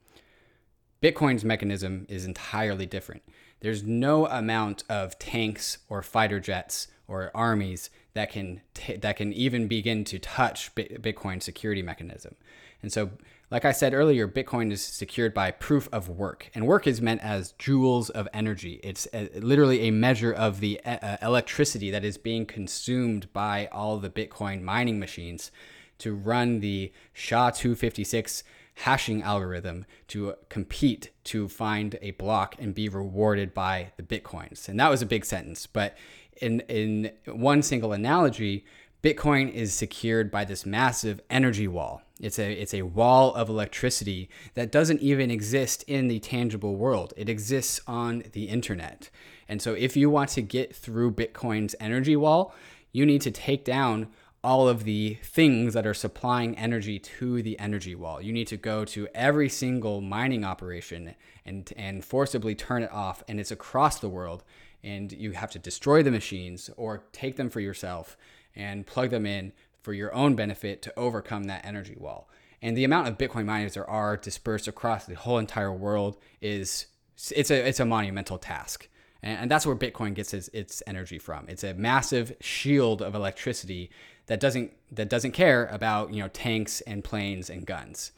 Bitcoin's 1.02 1.44
mechanism 1.44 2.06
is 2.08 2.24
entirely 2.24 2.86
different. 2.86 3.22
There's 3.60 3.82
no 3.82 4.26
amount 4.26 4.84
of 4.88 5.18
tanks 5.18 5.78
or 5.88 6.02
fighter 6.02 6.38
jets 6.38 6.86
or 7.08 7.32
armies 7.34 7.90
that 8.14 8.30
can 8.30 8.60
t- 8.74 8.96
that 8.96 9.16
can 9.16 9.32
even 9.32 9.66
begin 9.66 10.04
to 10.04 10.20
touch 10.20 10.72
Bitcoin's 10.76 11.44
security 11.44 11.82
mechanism. 11.82 12.36
And 12.80 12.92
so 12.92 13.10
like 13.50 13.64
I 13.64 13.72
said 13.72 13.94
earlier, 13.94 14.28
Bitcoin 14.28 14.70
is 14.70 14.82
secured 14.82 15.32
by 15.32 15.50
proof 15.50 15.88
of 15.90 16.08
work, 16.08 16.50
and 16.54 16.66
work 16.66 16.86
is 16.86 17.00
meant 17.00 17.22
as 17.22 17.54
joules 17.58 18.10
of 18.10 18.28
energy. 18.34 18.78
It's 18.82 19.08
a, 19.14 19.30
literally 19.40 19.88
a 19.88 19.90
measure 19.90 20.32
of 20.32 20.60
the 20.60 20.80
uh, 20.84 21.16
electricity 21.22 21.90
that 21.90 22.04
is 22.04 22.18
being 22.18 22.44
consumed 22.44 23.32
by 23.32 23.68
all 23.72 23.96
the 23.98 24.10
Bitcoin 24.10 24.60
mining 24.62 24.98
machines 24.98 25.50
to 25.98 26.14
run 26.14 26.60
the 26.60 26.92
SHA 27.14 27.50
256 27.52 28.44
hashing 28.82 29.22
algorithm 29.22 29.84
to 30.08 30.34
compete 30.48 31.10
to 31.24 31.48
find 31.48 31.98
a 32.00 32.12
block 32.12 32.54
and 32.58 32.74
be 32.74 32.88
rewarded 32.88 33.52
by 33.52 33.92
the 33.96 34.02
Bitcoins. 34.02 34.68
And 34.68 34.78
that 34.78 34.90
was 34.90 35.02
a 35.02 35.06
big 35.06 35.24
sentence, 35.24 35.66
but 35.66 35.96
in, 36.40 36.60
in 36.68 37.10
one 37.26 37.62
single 37.62 37.92
analogy, 37.92 38.64
Bitcoin 39.02 39.52
is 39.52 39.72
secured 39.72 40.28
by 40.28 40.44
this 40.44 40.66
massive 40.66 41.20
energy 41.30 41.68
wall. 41.68 42.02
It's 42.20 42.38
a 42.38 42.52
it's 42.52 42.74
a 42.74 42.82
wall 42.82 43.32
of 43.34 43.48
electricity 43.48 44.28
that 44.54 44.72
doesn't 44.72 45.00
even 45.00 45.30
exist 45.30 45.84
in 45.86 46.08
the 46.08 46.18
tangible 46.18 46.74
world. 46.74 47.14
It 47.16 47.28
exists 47.28 47.80
on 47.86 48.24
the 48.32 48.48
internet. 48.48 49.08
And 49.48 49.62
so 49.62 49.74
if 49.74 49.96
you 49.96 50.10
want 50.10 50.30
to 50.30 50.42
get 50.42 50.74
through 50.74 51.12
Bitcoin's 51.12 51.76
energy 51.78 52.16
wall, 52.16 52.52
you 52.90 53.06
need 53.06 53.22
to 53.22 53.30
take 53.30 53.64
down 53.64 54.08
all 54.42 54.68
of 54.68 54.82
the 54.82 55.14
things 55.22 55.74
that 55.74 55.86
are 55.86 55.94
supplying 55.94 56.56
energy 56.56 56.98
to 56.98 57.40
the 57.42 57.58
energy 57.60 57.94
wall. 57.94 58.20
You 58.20 58.32
need 58.32 58.48
to 58.48 58.56
go 58.56 58.84
to 58.86 59.08
every 59.14 59.48
single 59.48 60.00
mining 60.00 60.44
operation 60.44 61.14
and 61.46 61.72
and 61.76 62.04
forcibly 62.04 62.56
turn 62.56 62.82
it 62.82 62.92
off 62.92 63.22
and 63.28 63.38
it's 63.38 63.52
across 63.52 64.00
the 64.00 64.08
world 64.08 64.42
and 64.82 65.12
you 65.12 65.32
have 65.32 65.50
to 65.52 65.58
destroy 65.58 66.02
the 66.02 66.10
machines 66.10 66.70
or 66.76 67.04
take 67.12 67.36
them 67.36 67.50
for 67.50 67.60
yourself 67.60 68.16
and 68.58 68.86
plug 68.86 69.10
them 69.10 69.24
in 69.24 69.52
for 69.80 69.94
your 69.94 70.12
own 70.14 70.34
benefit 70.34 70.82
to 70.82 70.98
overcome 70.98 71.44
that 71.44 71.64
energy 71.64 71.96
wall. 71.96 72.28
And 72.60 72.76
the 72.76 72.84
amount 72.84 73.08
of 73.08 73.16
Bitcoin 73.16 73.46
miners 73.46 73.74
there 73.74 73.88
are 73.88 74.16
dispersed 74.16 74.68
across 74.68 75.06
the 75.06 75.14
whole 75.14 75.38
entire 75.38 75.72
world 75.72 76.18
is 76.42 76.86
it's 77.30 77.50
a 77.50 77.66
it's 77.68 77.80
a 77.80 77.84
monumental 77.84 78.38
task. 78.38 78.88
And, 79.20 79.50
that's 79.50 79.66
where 79.66 79.74
Bitcoin 79.74 80.14
gets 80.14 80.32
its, 80.32 80.46
its 80.48 80.80
energy 80.86 81.18
from. 81.18 81.46
It's 81.48 81.64
a 81.64 81.74
massive 81.74 82.36
shield 82.40 83.02
of 83.02 83.16
electricity 83.16 83.90
that 84.26 84.38
doesn't 84.38 84.72
that 84.92 85.08
doesn't 85.08 85.32
care 85.32 85.66
about 85.66 86.12
you 86.12 86.22
know 86.22 86.28
tanks 86.28 86.80
and 86.82 87.02
planes 87.02 87.50
and 87.50 87.66
guns. 87.66 88.12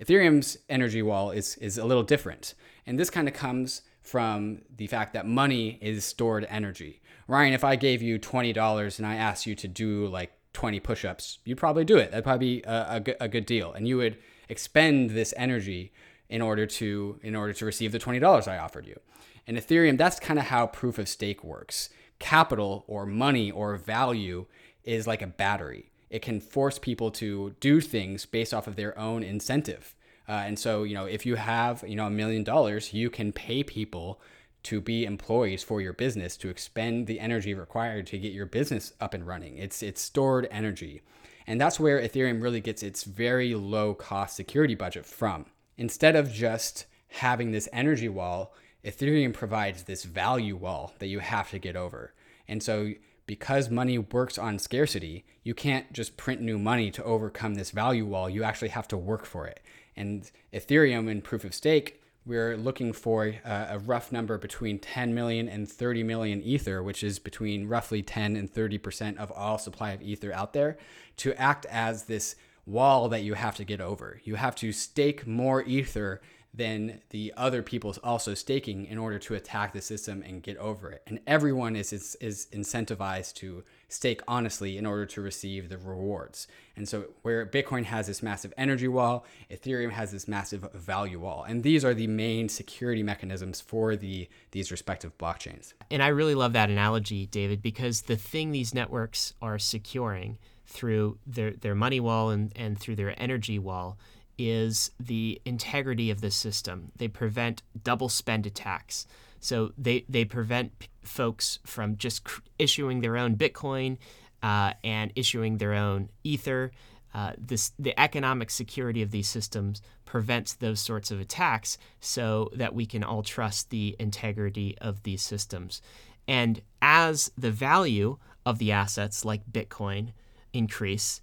Ethereum's 0.00 0.58
energy 0.68 1.02
wall 1.02 1.30
is 1.30 1.56
is 1.56 1.78
a 1.78 1.84
little 1.84 2.02
different, 2.02 2.54
and 2.86 2.98
this 2.98 3.10
kind 3.10 3.26
of 3.28 3.34
comes 3.34 3.82
from 4.02 4.62
the 4.76 4.86
fact 4.86 5.12
that 5.14 5.26
money 5.26 5.78
is 5.80 6.04
stored 6.04 6.46
energy. 6.48 7.00
Ryan, 7.28 7.52
if 7.52 7.64
I 7.64 7.76
gave 7.76 8.02
you 8.02 8.18
twenty 8.18 8.52
dollars 8.52 8.98
and 8.98 9.06
I 9.06 9.16
asked 9.16 9.46
you 9.46 9.54
to 9.54 9.68
do 9.68 10.06
like 10.06 10.32
twenty 10.52 10.80
push-ups, 10.80 11.38
you'd 11.44 11.58
probably 11.58 11.84
do 11.84 11.96
it. 11.96 12.10
That'd 12.10 12.24
probably 12.24 12.56
be 12.56 12.62
a, 12.62 12.86
a, 12.90 13.00
good, 13.00 13.16
a 13.20 13.28
good 13.28 13.46
deal, 13.46 13.72
and 13.72 13.86
you 13.86 13.96
would 13.98 14.18
expend 14.48 15.10
this 15.10 15.32
energy 15.36 15.92
in 16.28 16.42
order 16.42 16.66
to 16.66 17.20
in 17.22 17.36
order 17.36 17.52
to 17.52 17.64
receive 17.64 17.92
the 17.92 17.98
twenty 17.98 18.18
dollars 18.18 18.48
I 18.48 18.58
offered 18.58 18.86
you. 18.86 18.98
In 19.46 19.56
Ethereum, 19.56 19.96
that's 19.96 20.20
kind 20.20 20.38
of 20.38 20.46
how 20.46 20.66
proof 20.66 20.98
of 20.98 21.08
stake 21.08 21.42
works. 21.44 21.90
Capital 22.18 22.84
or 22.86 23.06
money 23.06 23.50
or 23.50 23.76
value 23.76 24.46
is 24.84 25.06
like 25.06 25.22
a 25.22 25.26
battery. 25.26 25.90
It 26.10 26.22
can 26.22 26.40
force 26.40 26.78
people 26.78 27.10
to 27.12 27.54
do 27.60 27.80
things 27.80 28.26
based 28.26 28.52
off 28.52 28.66
of 28.66 28.76
their 28.76 28.98
own 28.98 29.22
incentive. 29.22 29.94
Uh, 30.30 30.44
and 30.46 30.56
so, 30.56 30.84
you 30.84 30.94
know, 30.94 31.06
if 31.06 31.26
you 31.26 31.34
have, 31.34 31.82
you 31.84 31.96
know, 31.96 32.06
a 32.06 32.10
million 32.10 32.44
dollars, 32.44 32.94
you 32.94 33.10
can 33.10 33.32
pay 33.32 33.64
people 33.64 34.20
to 34.62 34.80
be 34.80 35.04
employees 35.04 35.64
for 35.64 35.80
your 35.80 35.92
business 35.92 36.36
to 36.36 36.48
expend 36.48 37.08
the 37.08 37.18
energy 37.18 37.52
required 37.52 38.06
to 38.06 38.18
get 38.18 38.32
your 38.32 38.46
business 38.46 38.92
up 39.00 39.12
and 39.12 39.26
running. 39.26 39.58
It's 39.58 39.82
it's 39.82 40.00
stored 40.00 40.46
energy. 40.52 41.02
And 41.48 41.60
that's 41.60 41.80
where 41.80 42.00
Ethereum 42.00 42.40
really 42.40 42.60
gets 42.60 42.84
its 42.84 43.02
very 43.02 43.56
low 43.56 43.92
cost 43.92 44.36
security 44.36 44.76
budget 44.76 45.04
from. 45.04 45.46
Instead 45.76 46.14
of 46.14 46.30
just 46.30 46.86
having 47.08 47.50
this 47.50 47.68
energy 47.72 48.08
wall, 48.08 48.54
Ethereum 48.84 49.32
provides 49.32 49.82
this 49.82 50.04
value 50.04 50.54
wall 50.54 50.94
that 51.00 51.08
you 51.08 51.18
have 51.18 51.50
to 51.50 51.58
get 51.58 51.74
over. 51.74 52.14
And 52.46 52.62
so 52.62 52.92
because 53.26 53.70
money 53.70 53.98
works 53.98 54.38
on 54.38 54.58
scarcity, 54.58 55.24
you 55.42 55.54
can't 55.54 55.92
just 55.92 56.16
print 56.16 56.40
new 56.40 56.58
money 56.58 56.90
to 56.92 57.04
overcome 57.04 57.54
this 57.54 57.70
value 57.70 58.04
wall. 58.04 58.30
You 58.30 58.44
actually 58.44 58.68
have 58.68 58.88
to 58.88 58.96
work 58.96 59.24
for 59.24 59.46
it. 59.46 59.60
And 59.96 60.30
Ethereum 60.52 61.10
and 61.10 61.22
proof 61.22 61.44
of 61.44 61.54
stake, 61.54 62.00
we're 62.26 62.56
looking 62.56 62.92
for 62.92 63.26
a, 63.26 63.66
a 63.70 63.78
rough 63.78 64.12
number 64.12 64.38
between 64.38 64.78
10 64.78 65.14
million 65.14 65.48
and 65.48 65.68
30 65.68 66.02
million 66.02 66.42
ether, 66.42 66.82
which 66.82 67.02
is 67.02 67.18
between 67.18 67.66
roughly 67.66 68.02
10 68.02 68.36
and 68.36 68.52
30% 68.52 69.16
of 69.16 69.32
all 69.32 69.58
supply 69.58 69.92
of 69.92 70.02
ether 70.02 70.32
out 70.32 70.52
there, 70.52 70.76
to 71.18 71.34
act 71.40 71.66
as 71.66 72.04
this 72.04 72.36
wall 72.66 73.08
that 73.08 73.22
you 73.22 73.34
have 73.34 73.56
to 73.56 73.64
get 73.64 73.80
over. 73.80 74.20
You 74.24 74.36
have 74.36 74.54
to 74.56 74.72
stake 74.72 75.26
more 75.26 75.62
ether 75.62 76.20
than 76.52 77.00
the 77.10 77.32
other 77.36 77.62
people's 77.62 77.98
also 77.98 78.34
staking 78.34 78.84
in 78.86 78.98
order 78.98 79.20
to 79.20 79.34
attack 79.34 79.72
the 79.72 79.80
system 79.80 80.22
and 80.26 80.42
get 80.42 80.56
over 80.56 80.90
it. 80.90 81.02
And 81.06 81.20
everyone 81.26 81.76
is, 81.76 81.92
is, 81.92 82.16
is 82.20 82.48
incentivized 82.52 83.34
to 83.34 83.62
stake 83.88 84.20
honestly 84.26 84.76
in 84.76 84.84
order 84.84 85.06
to 85.06 85.20
receive 85.20 85.68
the 85.68 85.78
rewards. 85.78 86.48
And 86.74 86.88
so, 86.88 87.06
where 87.22 87.46
Bitcoin 87.46 87.84
has 87.84 88.08
this 88.08 88.22
massive 88.22 88.52
energy 88.56 88.88
wall, 88.88 89.24
Ethereum 89.50 89.92
has 89.92 90.10
this 90.10 90.26
massive 90.26 90.66
value 90.74 91.20
wall. 91.20 91.44
And 91.44 91.62
these 91.62 91.84
are 91.84 91.94
the 91.94 92.08
main 92.08 92.48
security 92.48 93.02
mechanisms 93.02 93.60
for 93.60 93.94
the 93.94 94.28
these 94.50 94.72
respective 94.72 95.16
blockchains. 95.18 95.74
And 95.90 96.02
I 96.02 96.08
really 96.08 96.34
love 96.34 96.52
that 96.54 96.70
analogy, 96.70 97.26
David, 97.26 97.62
because 97.62 98.02
the 98.02 98.16
thing 98.16 98.50
these 98.50 98.74
networks 98.74 99.34
are 99.40 99.58
securing 99.58 100.38
through 100.66 101.18
their, 101.26 101.52
their 101.52 101.74
money 101.74 102.00
wall 102.00 102.30
and, 102.30 102.52
and 102.56 102.78
through 102.78 102.96
their 102.96 103.20
energy 103.20 103.58
wall 103.58 103.98
is 104.40 104.90
the 104.98 105.38
integrity 105.44 106.10
of 106.10 106.22
the 106.22 106.30
system. 106.30 106.92
They 106.96 107.08
prevent 107.08 107.62
double 107.84 108.08
spend 108.08 108.46
attacks. 108.46 109.06
So 109.38 109.72
they, 109.76 110.06
they 110.08 110.24
prevent 110.24 110.78
p- 110.78 110.88
folks 111.02 111.58
from 111.64 111.98
just 111.98 112.24
cr- 112.24 112.40
issuing 112.58 113.02
their 113.02 113.18
own 113.18 113.36
Bitcoin 113.36 113.98
uh, 114.42 114.72
and 114.82 115.12
issuing 115.14 115.58
their 115.58 115.74
own 115.74 116.08
Ether. 116.24 116.72
Uh, 117.12 117.32
this, 117.36 117.72
the 117.78 117.98
economic 118.00 118.50
security 118.50 119.02
of 119.02 119.10
these 119.10 119.28
systems 119.28 119.82
prevents 120.06 120.54
those 120.54 120.80
sorts 120.80 121.10
of 121.10 121.20
attacks 121.20 121.76
so 122.00 122.48
that 122.54 122.74
we 122.74 122.86
can 122.86 123.04
all 123.04 123.22
trust 123.22 123.68
the 123.68 123.94
integrity 123.98 124.74
of 124.80 125.02
these 125.02 125.22
systems. 125.22 125.82
And 126.26 126.62
as 126.80 127.30
the 127.36 127.50
value 127.50 128.16
of 128.46 128.58
the 128.58 128.72
assets 128.72 129.22
like 129.22 129.52
Bitcoin 129.52 130.12
increase, 130.54 131.20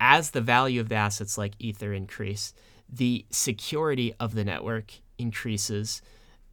as 0.00 0.30
the 0.30 0.40
value 0.40 0.80
of 0.80 0.88
the 0.88 0.94
assets 0.96 1.36
like 1.36 1.54
Ether 1.58 1.92
increase, 1.92 2.54
the 2.88 3.24
security 3.30 4.14
of 4.18 4.34
the 4.34 4.44
network 4.44 4.92
increases 5.18 6.02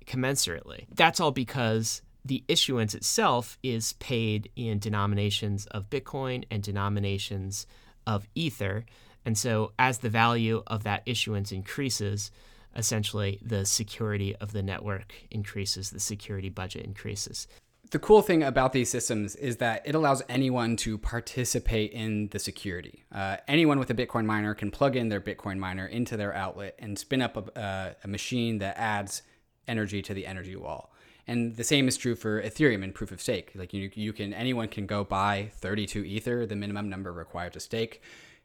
commensurately. 0.06 0.86
That's 0.94 1.20
all 1.20 1.32
because 1.32 2.02
the 2.24 2.44
issuance 2.48 2.94
itself 2.94 3.58
is 3.64 3.94
paid 3.94 4.50
in 4.56 4.80
denominations 4.80 5.66
of 5.68 5.90
Bitcoin 5.90 6.44
and 6.52 6.62
denominations 6.62 7.66
of 8.06 8.28
Ether. 8.36 8.86
And 9.26 9.38
so, 9.38 9.72
as 9.80 10.00
the 10.00 10.10
value 10.10 10.64
of 10.68 10.84
that 10.84 11.04
issuance 11.06 11.52
increases, 11.52 12.32
essentially 12.76 13.40
the 13.42 13.66
security 13.66 14.36
of 14.36 14.52
the 14.52 14.62
network 14.62 15.14
increases, 15.32 15.90
the 15.90 16.00
security 16.00 16.50
budget 16.50 16.86
increases 16.86 17.48
the 17.92 18.00
cool 18.00 18.22
thing 18.22 18.44
about 18.44 18.74
these 18.74 18.90
systems 18.90 19.36
is 19.36 19.58
that 19.58 19.82
it 19.86 19.96
allows 19.96 20.22
anyone 20.28 20.76
to 20.78 20.98
participate 20.98 21.92
in 21.92 22.28
the 22.30 22.40
security. 22.40 23.06
Uh, 23.12 23.38
anyone 23.48 23.80
with 23.80 23.90
a 23.90 23.94
Bitcoin 23.94 24.26
miner 24.26 24.54
can 24.54 24.72
plug 24.72 24.96
in 24.96 25.10
their 25.10 25.22
Bitcoin 25.22 25.58
miner 25.58 25.86
into 25.86 26.18
their 26.18 26.34
outlet 26.34 26.76
and 26.80 26.98
spin 26.98 27.22
up 27.22 27.38
a, 27.38 27.60
uh, 27.60 27.94
a 28.04 28.08
machine 28.08 28.58
that 28.60 28.78
adds 28.78 29.22
energy 29.68 30.02
to 30.02 30.14
the 30.14 30.26
energy 30.26 30.56
wall. 30.56 30.92
And 31.28 31.56
the 31.58 31.64
same 31.64 31.88
is 31.88 31.98
true 31.98 32.16
for 32.16 32.42
Ethereum 32.42 32.84
and 32.84 32.94
proof 32.96 33.12
of 33.12 33.22
stake. 33.22 33.52
Like 33.54 33.74
you, 33.74 33.92
you 33.94 34.14
can 34.14 34.34
anyone 34.34 34.70
can 34.70 34.86
go 34.86 35.04
buy 35.04 35.52
32 35.56 36.04
Ether, 36.04 36.46
the 36.46 36.56
minimum 36.56 36.90
number 36.90 37.12
required 37.12 37.54
to 37.54 37.60
stake, 37.60 38.02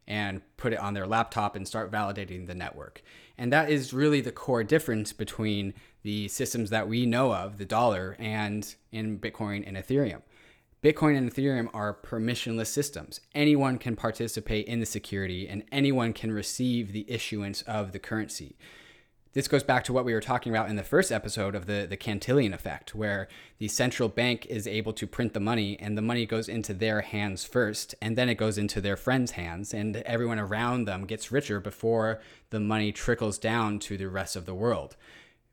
and 0.06 0.42
put 0.56 0.72
it 0.72 0.78
on 0.78 0.94
their 0.94 1.06
laptop 1.06 1.56
and 1.56 1.66
start 1.66 1.90
validating 1.90 2.46
the 2.46 2.54
network. 2.54 3.02
And 3.38 3.52
that 3.52 3.70
is 3.70 3.92
really 3.92 4.20
the 4.20 4.32
core 4.32 4.64
difference 4.64 5.12
between 5.12 5.74
the 6.02 6.28
systems 6.28 6.70
that 6.70 6.88
we 6.88 7.06
know 7.06 7.32
of, 7.32 7.58
the 7.58 7.64
dollar, 7.64 8.16
and 8.18 8.74
in 8.90 9.18
Bitcoin 9.18 9.66
and 9.66 9.76
Ethereum. 9.76 10.22
Bitcoin 10.82 11.16
and 11.16 11.32
Ethereum 11.32 11.68
are 11.72 11.94
permissionless 11.94 12.66
systems. 12.66 13.20
Anyone 13.34 13.78
can 13.78 13.94
participate 13.94 14.66
in 14.66 14.80
the 14.80 14.86
security 14.86 15.48
and 15.48 15.62
anyone 15.70 16.12
can 16.12 16.32
receive 16.32 16.92
the 16.92 17.08
issuance 17.08 17.62
of 17.62 17.92
the 17.92 18.00
currency. 18.00 18.56
This 19.34 19.48
goes 19.48 19.62
back 19.62 19.82
to 19.84 19.94
what 19.94 20.04
we 20.04 20.12
were 20.12 20.20
talking 20.20 20.52
about 20.52 20.68
in 20.68 20.76
the 20.76 20.82
first 20.82 21.10
episode 21.10 21.54
of 21.54 21.64
the, 21.64 21.86
the 21.88 21.96
Cantillon 21.96 22.52
effect, 22.52 22.94
where 22.94 23.28
the 23.56 23.68
central 23.68 24.10
bank 24.10 24.44
is 24.44 24.66
able 24.66 24.92
to 24.92 25.06
print 25.06 25.32
the 25.32 25.40
money 25.40 25.78
and 25.80 25.96
the 25.96 26.02
money 26.02 26.26
goes 26.26 26.50
into 26.50 26.74
their 26.74 27.00
hands 27.00 27.42
first, 27.42 27.94
and 28.02 28.14
then 28.14 28.28
it 28.28 28.34
goes 28.34 28.58
into 28.58 28.78
their 28.78 28.96
friends' 28.96 29.30
hands, 29.30 29.72
and 29.72 29.96
everyone 29.96 30.38
around 30.38 30.84
them 30.84 31.06
gets 31.06 31.32
richer 31.32 31.60
before 31.60 32.20
the 32.50 32.60
money 32.60 32.92
trickles 32.92 33.38
down 33.38 33.78
to 33.78 33.96
the 33.96 34.10
rest 34.10 34.36
of 34.36 34.44
the 34.44 34.54
world. 34.54 34.96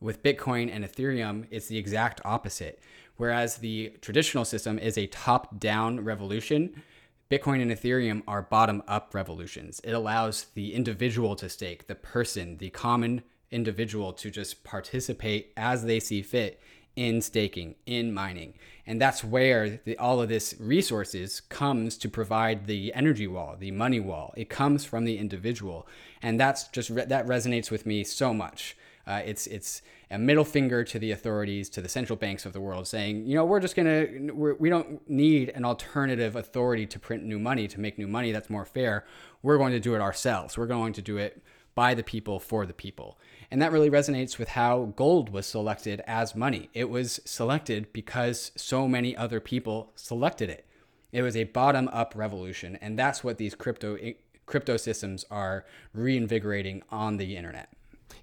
With 0.02 0.24
Bitcoin 0.24 0.70
and 0.70 0.84
Ethereum, 0.84 1.48
it's 1.50 1.68
the 1.68 1.78
exact 1.78 2.20
opposite. 2.26 2.82
Whereas 3.16 3.58
the 3.58 3.94
traditional 4.02 4.44
system 4.44 4.78
is 4.78 4.98
a 4.98 5.08
top 5.08 5.58
down 5.58 6.04
revolution, 6.04 6.84
Bitcoin 7.32 7.62
and 7.62 7.72
Ethereum 7.72 8.24
are 8.28 8.42
bottom 8.42 8.84
up 8.90 9.14
revolutions. 9.14 9.80
It 9.86 9.92
allows 9.92 10.48
the 10.54 10.74
individual 10.74 11.38
to 11.38 11.48
stake, 11.48 11.88
the 11.88 11.96
person, 11.96 12.58
the 12.58 12.72
common 12.72 13.24
individual 13.52 14.14
to 14.14 14.30
just 14.30 14.64
participate 14.64 15.54
as 15.58 15.86
they 15.86 16.00
see 16.00 16.22
fit 16.22 16.62
in 16.96 17.22
staking, 17.22 17.76
in 17.86 18.14
mining. 18.14 18.54
And 18.86 19.00
that's 19.00 19.24
where 19.24 19.80
the, 19.86 19.98
all 19.98 20.22
of 20.22 20.28
this 20.28 20.56
resources 20.60 21.40
comes 21.40 21.98
to 22.00 22.10
provide 22.10 22.68
the 22.68 22.94
energy 22.94 23.28
wall, 23.28 23.56
the 23.58 23.72
money 23.72 24.00
wall. 24.00 24.34
It 24.36 24.50
comes 24.50 24.84
from 24.84 25.06
the 25.06 25.18
individual. 25.18 25.88
And 26.22 26.40
that's 26.40 26.68
just, 26.68 26.94
that 26.94 27.26
resonates 27.26 27.72
with 27.72 27.86
me 27.86 28.04
so 28.04 28.34
much. 28.34 28.76
Uh, 29.08 29.22
it's 29.26 29.48
it's 29.48 29.82
a 30.12 30.20
middle 30.20 30.44
finger 30.44 30.84
to 30.84 31.00
the 31.00 31.12
authorities, 31.12 31.68
to 31.70 31.82
the 31.82 31.90
central 31.90 32.16
banks 32.16 32.46
of 32.46 32.54
the 32.54 32.62
world, 32.62 32.88
saying, 32.88 33.26
you 33.26 33.34
know, 33.34 33.44
we're 33.44 33.60
just 33.60 33.76
gonna 33.76 34.06
we're, 34.34 34.54
we 34.56 34.70
don't 34.70 35.08
need 35.10 35.50
an 35.50 35.66
alternative 35.66 36.36
authority 36.36 36.86
to 36.86 37.00
print 37.00 37.24
new 37.24 37.40
money 37.40 37.68
to 37.68 37.80
make 37.80 37.98
new 37.98 38.08
money 38.08 38.32
that's 38.32 38.52
more 38.52 38.66
fair. 38.66 39.06
We're 39.42 39.58
going 39.58 39.72
to 39.72 39.80
do 39.80 39.96
it 39.96 40.02
ourselves. 40.02 40.58
We're 40.60 40.68
going 40.68 40.94
to 40.94 41.02
do 41.02 41.18
it 41.18 41.42
by 41.74 41.96
the 41.96 42.04
people 42.04 42.40
for 42.40 42.68
the 42.68 42.74
people. 42.74 43.18
And 43.52 43.62
that 43.62 43.72
really 43.72 43.90
resonates 43.90 44.38
with 44.38 44.50
how 44.50 44.94
gold 44.96 45.30
was 45.30 45.46
selected 45.46 46.02
as 46.06 46.36
money. 46.36 46.70
It 46.74 46.90
was 46.90 47.20
selected 47.26 47.92
because 47.92 48.52
so 48.56 48.88
many 48.88 49.16
other 49.16 49.40
people 49.40 49.92
selected 49.96 50.50
it. 50.50 50.66
It 51.12 51.24
was 51.24 51.36
a 51.36 51.46
bottom 51.46 51.88
up 51.88 52.14
revolution. 52.16 52.78
And 52.80 52.98
that's 52.98 53.24
what 53.24 53.38
these 53.38 53.56
crypto, 53.56 53.98
crypto 54.46 54.78
systems 54.78 55.26
are 55.32 55.66
reinvigorating 55.94 56.84
on 56.92 57.18
the 57.18 57.36
internet. 57.36 57.70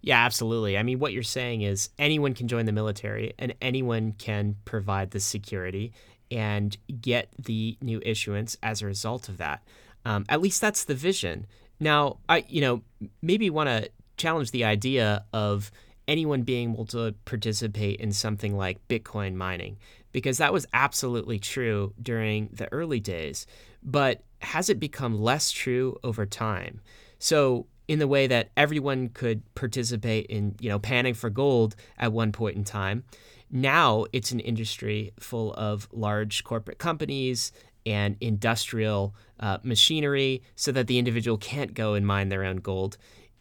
Yeah, 0.00 0.24
absolutely. 0.24 0.78
I 0.78 0.84
mean, 0.84 1.00
what 1.00 1.12
you're 1.12 1.22
saying 1.24 1.62
is 1.62 1.88
anyone 1.98 2.34
can 2.34 2.46
join 2.46 2.66
the 2.66 2.72
military 2.72 3.34
and 3.38 3.54
anyone 3.60 4.12
can 4.12 4.56
provide 4.64 5.10
the 5.10 5.20
security 5.20 5.92
and 6.30 6.76
get 7.00 7.28
the 7.38 7.76
new 7.80 8.00
issuance 8.04 8.56
as 8.62 8.82
a 8.82 8.86
result 8.86 9.28
of 9.28 9.38
that. 9.38 9.62
Um, 10.04 10.24
at 10.28 10.40
least 10.40 10.60
that's 10.60 10.84
the 10.84 10.94
vision. 10.94 11.46
Now, 11.78 12.18
I 12.28 12.44
you 12.48 12.60
know 12.60 12.82
maybe 13.22 13.50
want 13.50 13.68
to 13.68 13.90
challenge 14.16 14.50
the 14.50 14.64
idea 14.64 15.24
of 15.32 15.70
anyone 16.08 16.42
being 16.42 16.72
able 16.72 16.86
to 16.86 17.14
participate 17.24 18.00
in 18.00 18.12
something 18.12 18.56
like 18.56 18.86
Bitcoin 18.88 19.34
mining 19.34 19.76
because 20.12 20.38
that 20.38 20.52
was 20.52 20.66
absolutely 20.72 21.38
true 21.38 21.92
during 22.00 22.48
the 22.52 22.72
early 22.72 23.00
days, 23.00 23.46
but 23.82 24.22
has 24.40 24.70
it 24.70 24.80
become 24.80 25.20
less 25.20 25.50
true 25.50 25.98
over 26.02 26.24
time? 26.24 26.80
So 27.18 27.66
in 27.88 27.98
the 27.98 28.08
way 28.08 28.26
that 28.26 28.50
everyone 28.56 29.10
could 29.10 29.42
participate 29.54 30.26
in, 30.26 30.54
you 30.60 30.68
know, 30.68 30.78
panning 30.78 31.14
for 31.14 31.30
gold 31.30 31.76
at 31.98 32.12
one 32.12 32.32
point 32.32 32.56
in 32.56 32.64
time, 32.64 33.04
now 33.50 34.06
it's 34.12 34.32
an 34.32 34.40
industry 34.40 35.12
full 35.20 35.52
of 35.54 35.88
large 35.92 36.44
corporate 36.44 36.78
companies 36.78 37.52
and 37.84 38.16
industrial 38.20 39.14
uh, 39.38 39.58
machinery 39.62 40.42
so 40.56 40.72
that 40.72 40.88
the 40.88 40.98
individual 40.98 41.38
can't 41.38 41.74
go 41.74 41.94
and 41.94 42.06
mine 42.06 42.28
their 42.28 42.44
own 42.44 42.56
gold. 42.56 42.96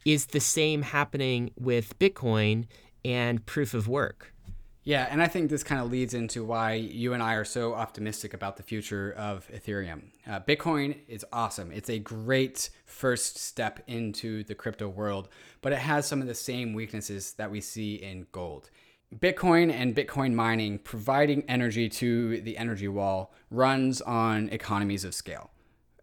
Is 0.06 0.28
the 0.28 0.40
same 0.40 0.84
happening 0.84 1.50
with 1.60 1.98
Bitcoin 1.98 2.68
and 3.04 3.44
proof 3.48 3.74
of 3.74 3.88
work? 3.88 4.36
Yeah, 4.84 5.08
and 5.10 5.20
I 5.20 5.28
think 5.28 5.50
this 5.50 5.64
kind 5.64 5.82
of 5.82 5.90
leads 5.90 6.14
into 6.14 6.46
why 6.46 6.74
you 6.74 7.14
and 7.14 7.24
I 7.24 7.34
are 7.34 7.44
so 7.44 7.74
optimistic 7.74 8.36
about 8.36 8.56
the 8.56 8.62
future 8.62 9.16
of 9.18 9.50
Ethereum. 9.52 10.04
Uh, 10.28 10.42
Bitcoin 10.42 10.98
is 11.08 11.26
awesome. 11.34 11.72
It's 11.72 11.90
a 11.90 11.98
great 11.98 12.70
first 12.86 13.40
step 13.40 13.80
into 13.88 14.44
the 14.44 14.54
crypto 14.54 14.88
world, 14.88 15.28
but 15.64 15.74
it 15.74 15.80
has 15.80 16.06
some 16.06 16.22
of 16.22 16.28
the 16.28 16.36
same 16.36 16.76
weaknesses 16.76 17.34
that 17.34 17.50
we 17.50 17.60
see 17.60 17.96
in 17.96 18.28
gold. 18.32 18.70
Bitcoin 19.12 19.72
and 19.72 19.96
Bitcoin 19.96 20.36
mining, 20.36 20.78
providing 20.78 21.44
energy 21.48 21.90
to 21.90 22.42
the 22.42 22.60
energy 22.60 22.88
wall, 22.88 23.34
runs 23.50 24.02
on 24.02 24.50
economies 24.50 25.04
of 25.04 25.16
scale. 25.16 25.50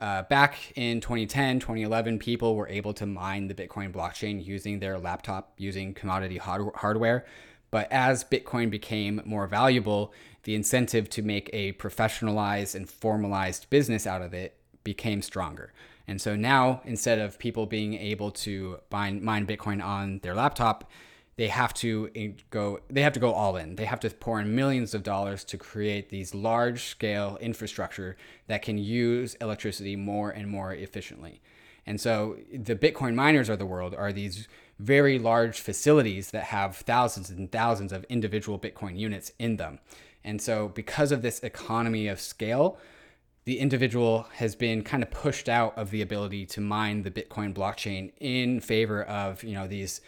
Uh, 0.03 0.22
back 0.22 0.57
in 0.74 1.00
2010, 1.00 1.61
2011, 1.61 2.18
people 2.18 2.57
were 2.57 2.66
able 2.66 2.92
to 2.92 3.07
mine 3.07 3.46
the 3.46 3.55
Bitcoin 3.55 3.92
blockchain 3.92 4.44
using 4.44 4.80
their 4.80 4.98
laptop, 4.98 5.53
using 5.59 5.94
commodity 5.94 6.38
hard- 6.38 6.74
hardware. 6.74 7.24
But 7.70 7.86
as 7.92 8.24
Bitcoin 8.24 8.68
became 8.68 9.22
more 9.24 9.46
valuable, 9.46 10.12
the 10.42 10.57
incentive 10.57 11.09
to 11.11 11.22
make 11.22 11.48
a 11.53 11.74
professionalized 11.74 12.74
and 12.74 12.90
formalized 12.90 13.70
business 13.70 14.05
out 14.05 14.22
of 14.22 14.34
it 14.34 14.57
became 14.82 15.22
stronger. 15.22 15.72
And 16.09 16.20
so 16.20 16.34
now, 16.34 16.80
instead 16.84 17.20
of 17.20 17.38
people 17.38 17.66
being 17.66 17.94
able 17.94 18.32
to 18.32 18.80
mine, 18.90 19.22
mine 19.22 19.46
Bitcoin 19.46 19.80
on 19.80 20.18
their 20.24 20.34
laptop, 20.34 20.90
they 21.37 21.49
have 21.49 21.72
to 21.74 22.11
go 22.51 22.80
they 22.91 23.03
have 23.03 23.14
to 23.14 23.20
go 23.20 23.33
all 23.33 23.57
in. 23.57 23.76
They 23.76 23.87
have 23.87 24.01
to 24.01 24.11
pour 24.11 24.41
in 24.41 24.55
millions 24.55 24.95
of 24.95 25.03
dollars 25.03 25.45
to 25.45 25.57
create 25.57 26.11
these 26.11 26.35
large 26.35 26.85
scale 26.85 27.39
infrastructure 27.41 28.16
that 28.49 28.62
can 28.62 28.78
use 28.78 29.35
electricity 29.37 29.97
more 29.97 30.30
and 30.30 30.49
more 30.49 30.72
efficiently. 30.74 31.41
And 31.87 32.01
so 32.01 32.37
the 32.53 32.76
bitcoin 32.76 33.14
miners 33.14 33.49
of 33.49 33.59
the 33.59 33.66
world 33.66 33.95
are 33.95 34.12
these 34.12 34.47
very 34.78 35.18
large 35.18 35.61
facilities 35.61 36.30
that 36.30 36.45
have 36.45 36.76
thousands 36.76 37.30
and 37.30 37.51
thousands 37.51 37.93
of 37.93 38.05
individual 38.05 38.59
bitcoin 38.59 38.99
units 38.99 39.33
in 39.39 39.57
them. 39.57 39.78
And 40.24 40.41
so 40.41 40.68
because 40.68 41.12
of 41.12 41.22
this 41.22 41.41
economy 41.41 42.09
of 42.09 42.20
scale 42.20 42.78
the 43.45 43.59
individual 43.59 44.28
has 44.35 44.55
been 44.55 44.83
kind 44.83 45.03
of 45.03 45.11
pushed 45.11 45.49
out 45.49 45.76
of 45.76 45.91
the 45.91 46.03
ability 46.03 46.47
to 46.47 46.61
mine 46.61 47.03
the 47.03 47.11
bitcoin 47.11 47.53
blockchain 47.53 48.12
in 48.20 48.61
favor 48.61 49.03
of 49.03 49.43
you 49.43 49.55
know 49.55 49.66
these 49.66 50.01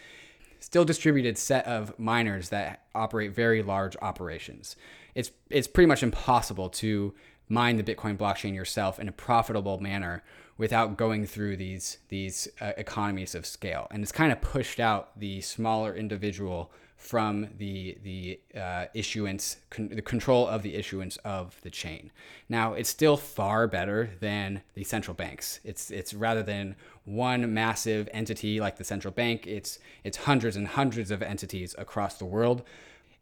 still 0.65 0.83
distributed 0.83 1.37
set 1.37 1.63
of 1.67 1.97
miners 1.99 2.49
that 2.49 2.81
operate 2.95 3.31
very 3.31 3.61
large 3.61 3.95
operations. 4.01 4.75
It's 5.13 5.29
it's 5.51 5.67
pretty 5.67 5.85
much 5.85 6.01
impossible 6.01 6.69
to 6.81 7.13
mine 7.47 7.77
the 7.77 7.83
Bitcoin 7.83 8.17
blockchain 8.17 8.55
yourself 8.55 8.99
in 8.99 9.07
a 9.07 9.11
profitable 9.11 9.79
manner 9.79 10.23
without 10.57 10.97
going 10.97 11.27
through 11.27 11.57
these 11.57 11.99
these 12.09 12.47
uh, 12.59 12.71
economies 12.77 13.35
of 13.35 13.45
scale, 13.45 13.85
and 13.91 14.01
it's 14.01 14.11
kind 14.11 14.31
of 14.31 14.41
pushed 14.41 14.79
out 14.79 15.19
the 15.19 15.39
smaller 15.41 15.95
individual 15.95 16.71
from 16.97 17.47
the 17.59 17.99
the 18.01 18.39
uh, 18.59 18.85
issuance, 18.95 19.57
con- 19.69 19.89
the 19.89 20.01
control 20.01 20.47
of 20.47 20.63
the 20.63 20.73
issuance 20.73 21.17
of 21.17 21.61
the 21.61 21.69
chain. 21.69 22.11
Now, 22.49 22.73
it's 22.73 22.89
still 22.89 23.17
far 23.17 23.67
better 23.67 24.09
than 24.19 24.63
the 24.73 24.83
central 24.83 25.13
banks. 25.13 25.59
It's 25.63 25.91
it's 25.91 26.15
rather 26.15 26.41
than 26.41 26.75
one 27.05 27.53
massive 27.53 28.09
entity 28.11 28.59
like 28.59 28.77
the 28.77 28.83
central 28.83 29.13
bank. 29.13 29.47
It's 29.47 29.79
it's 30.03 30.17
hundreds 30.17 30.55
and 30.55 30.67
hundreds 30.67 31.11
of 31.11 31.21
entities 31.21 31.75
across 31.77 32.17
the 32.17 32.25
world 32.25 32.63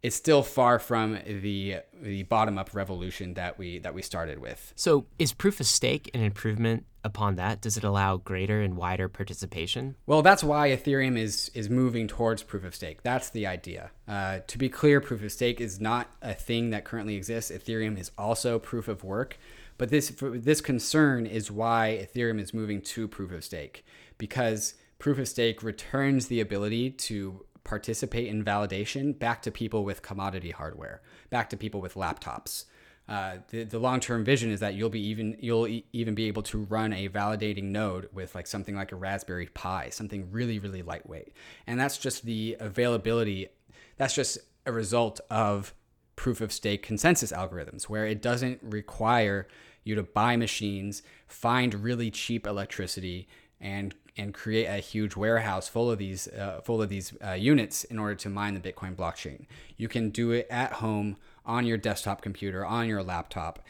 it's 0.04 0.18
still 0.18 0.44
far 0.44 0.80
from 0.80 1.18
the 1.26 1.78
the 2.02 2.24
bottom 2.24 2.58
up 2.58 2.76
revolution 2.76 3.34
that 3.36 3.58
we 3.58 3.80
that 3.80 3.94
we 3.94 4.02
started 4.02 4.40
with. 4.40 4.74
So, 4.76 5.06
is 5.18 5.32
proof 5.34 5.62
of 5.62 5.66
stake 5.66 6.12
an 6.14 6.22
improvement 6.22 6.86
upon 7.06 7.36
that? 7.36 7.62
Does 7.62 7.78
it 7.78 7.86
allow 7.86 8.18
greater 8.18 8.62
and 8.62 8.76
wider 8.76 9.08
participation? 9.08 9.96
Well, 10.06 10.22
that's 10.22 10.44
why 10.44 10.70
Ethereum 10.70 11.18
is 11.18 11.50
is 11.56 11.70
moving 11.70 12.10
towards 12.10 12.44
proof 12.44 12.66
of 12.66 12.76
stake. 12.76 13.02
That's 13.02 13.30
the 13.30 13.48
idea. 13.48 13.92
Uh, 14.06 14.40
to 14.46 14.58
be 14.58 14.68
clear, 14.68 15.00
proof 15.00 15.24
of 15.24 15.32
stake 15.32 15.62
is 15.62 15.80
not 15.80 16.10
a 16.22 16.34
thing 16.34 16.72
that 16.72 16.84
currently 16.84 17.16
exists. 17.16 17.50
Ethereum 17.50 17.98
is 17.98 18.12
also 18.18 18.60
proof 18.60 18.90
of 18.90 19.06
work, 19.06 19.38
but 19.78 19.90
this 19.90 20.14
this 20.20 20.62
concern 20.62 21.26
is 21.26 21.52
why 21.52 22.08
Ethereum 22.08 22.40
is 22.40 22.54
moving 22.54 22.82
to 22.82 23.08
proof 23.08 23.32
of 23.32 23.44
stake 23.44 23.86
because 24.18 24.76
proof 25.00 25.18
of 25.18 25.28
stake 25.28 25.64
returns 25.64 26.28
the 26.28 26.40
ability 26.40 26.90
to 26.92 27.46
participate 27.64 28.28
in 28.28 28.44
validation 28.44 29.18
back 29.18 29.42
to 29.42 29.52
people 29.52 29.84
with 29.84 30.02
commodity 30.02 30.52
hardware, 30.52 31.02
back 31.30 31.50
to 31.50 31.58
people 31.58 31.82
with 31.82 31.96
laptops. 31.96 32.66
Uh, 33.08 33.38
the, 33.50 33.64
the 33.66 33.80
long-term 33.80 34.24
vision 34.24 34.50
is 34.50 34.62
that 34.62 34.76
you'll 34.76 34.90
be 34.90 35.02
even 35.02 35.36
you'll 35.40 35.68
e- 35.68 35.86
even 35.92 36.16
be 36.16 36.28
able 36.28 36.42
to 36.42 36.60
run 36.60 36.94
a 36.94 37.10
validating 37.10 37.66
node 37.66 38.08
with 38.14 38.34
like 38.34 38.48
something 38.48 38.76
like 38.76 38.94
a 38.94 38.96
Raspberry 38.96 39.48
Pi, 39.48 39.90
something 39.90 40.32
really 40.32 40.58
really 40.58 40.82
lightweight, 40.82 41.34
and 41.68 41.78
that's 41.78 41.98
just 41.98 42.24
the 42.24 42.56
availability. 42.62 43.50
That's 43.98 44.16
just 44.16 44.38
a 44.66 44.72
result 44.72 45.20
of 45.30 45.74
proof 46.16 46.42
of 46.42 46.52
stake 46.52 46.84
consensus 46.84 47.32
algorithms, 47.32 47.84
where 47.84 48.06
it 48.06 48.22
doesn't 48.22 48.60
require 48.62 49.48
you 49.84 49.96
to 49.96 50.04
buy 50.04 50.36
machines, 50.36 51.04
find 51.28 51.84
really 51.84 52.10
cheap 52.12 52.48
electricity, 52.48 53.28
and 53.60 53.96
and 54.16 54.34
create 54.34 54.66
a 54.66 54.78
huge 54.78 55.16
warehouse 55.16 55.68
full 55.68 55.90
of 55.90 55.98
these 55.98 56.28
uh, 56.28 56.62
full 56.64 56.82
of 56.82 56.90
these 56.90 57.14
uh, 57.26 57.32
units 57.32 57.84
in 57.86 57.98
order 57.98 58.16
to 58.16 58.30
mine 58.30 58.54
the 58.54 58.60
Bitcoin 58.60 58.96
blockchain. 58.96 59.46
You 59.78 59.88
can 59.88 60.10
do 60.10 60.32
it 60.32 60.48
at 60.50 60.74
home 60.74 61.18
on 61.46 61.66
your 61.66 61.78
desktop 61.78 62.22
computer, 62.22 62.66
on 62.66 62.88
your 62.88 63.04
laptop. 63.04 63.66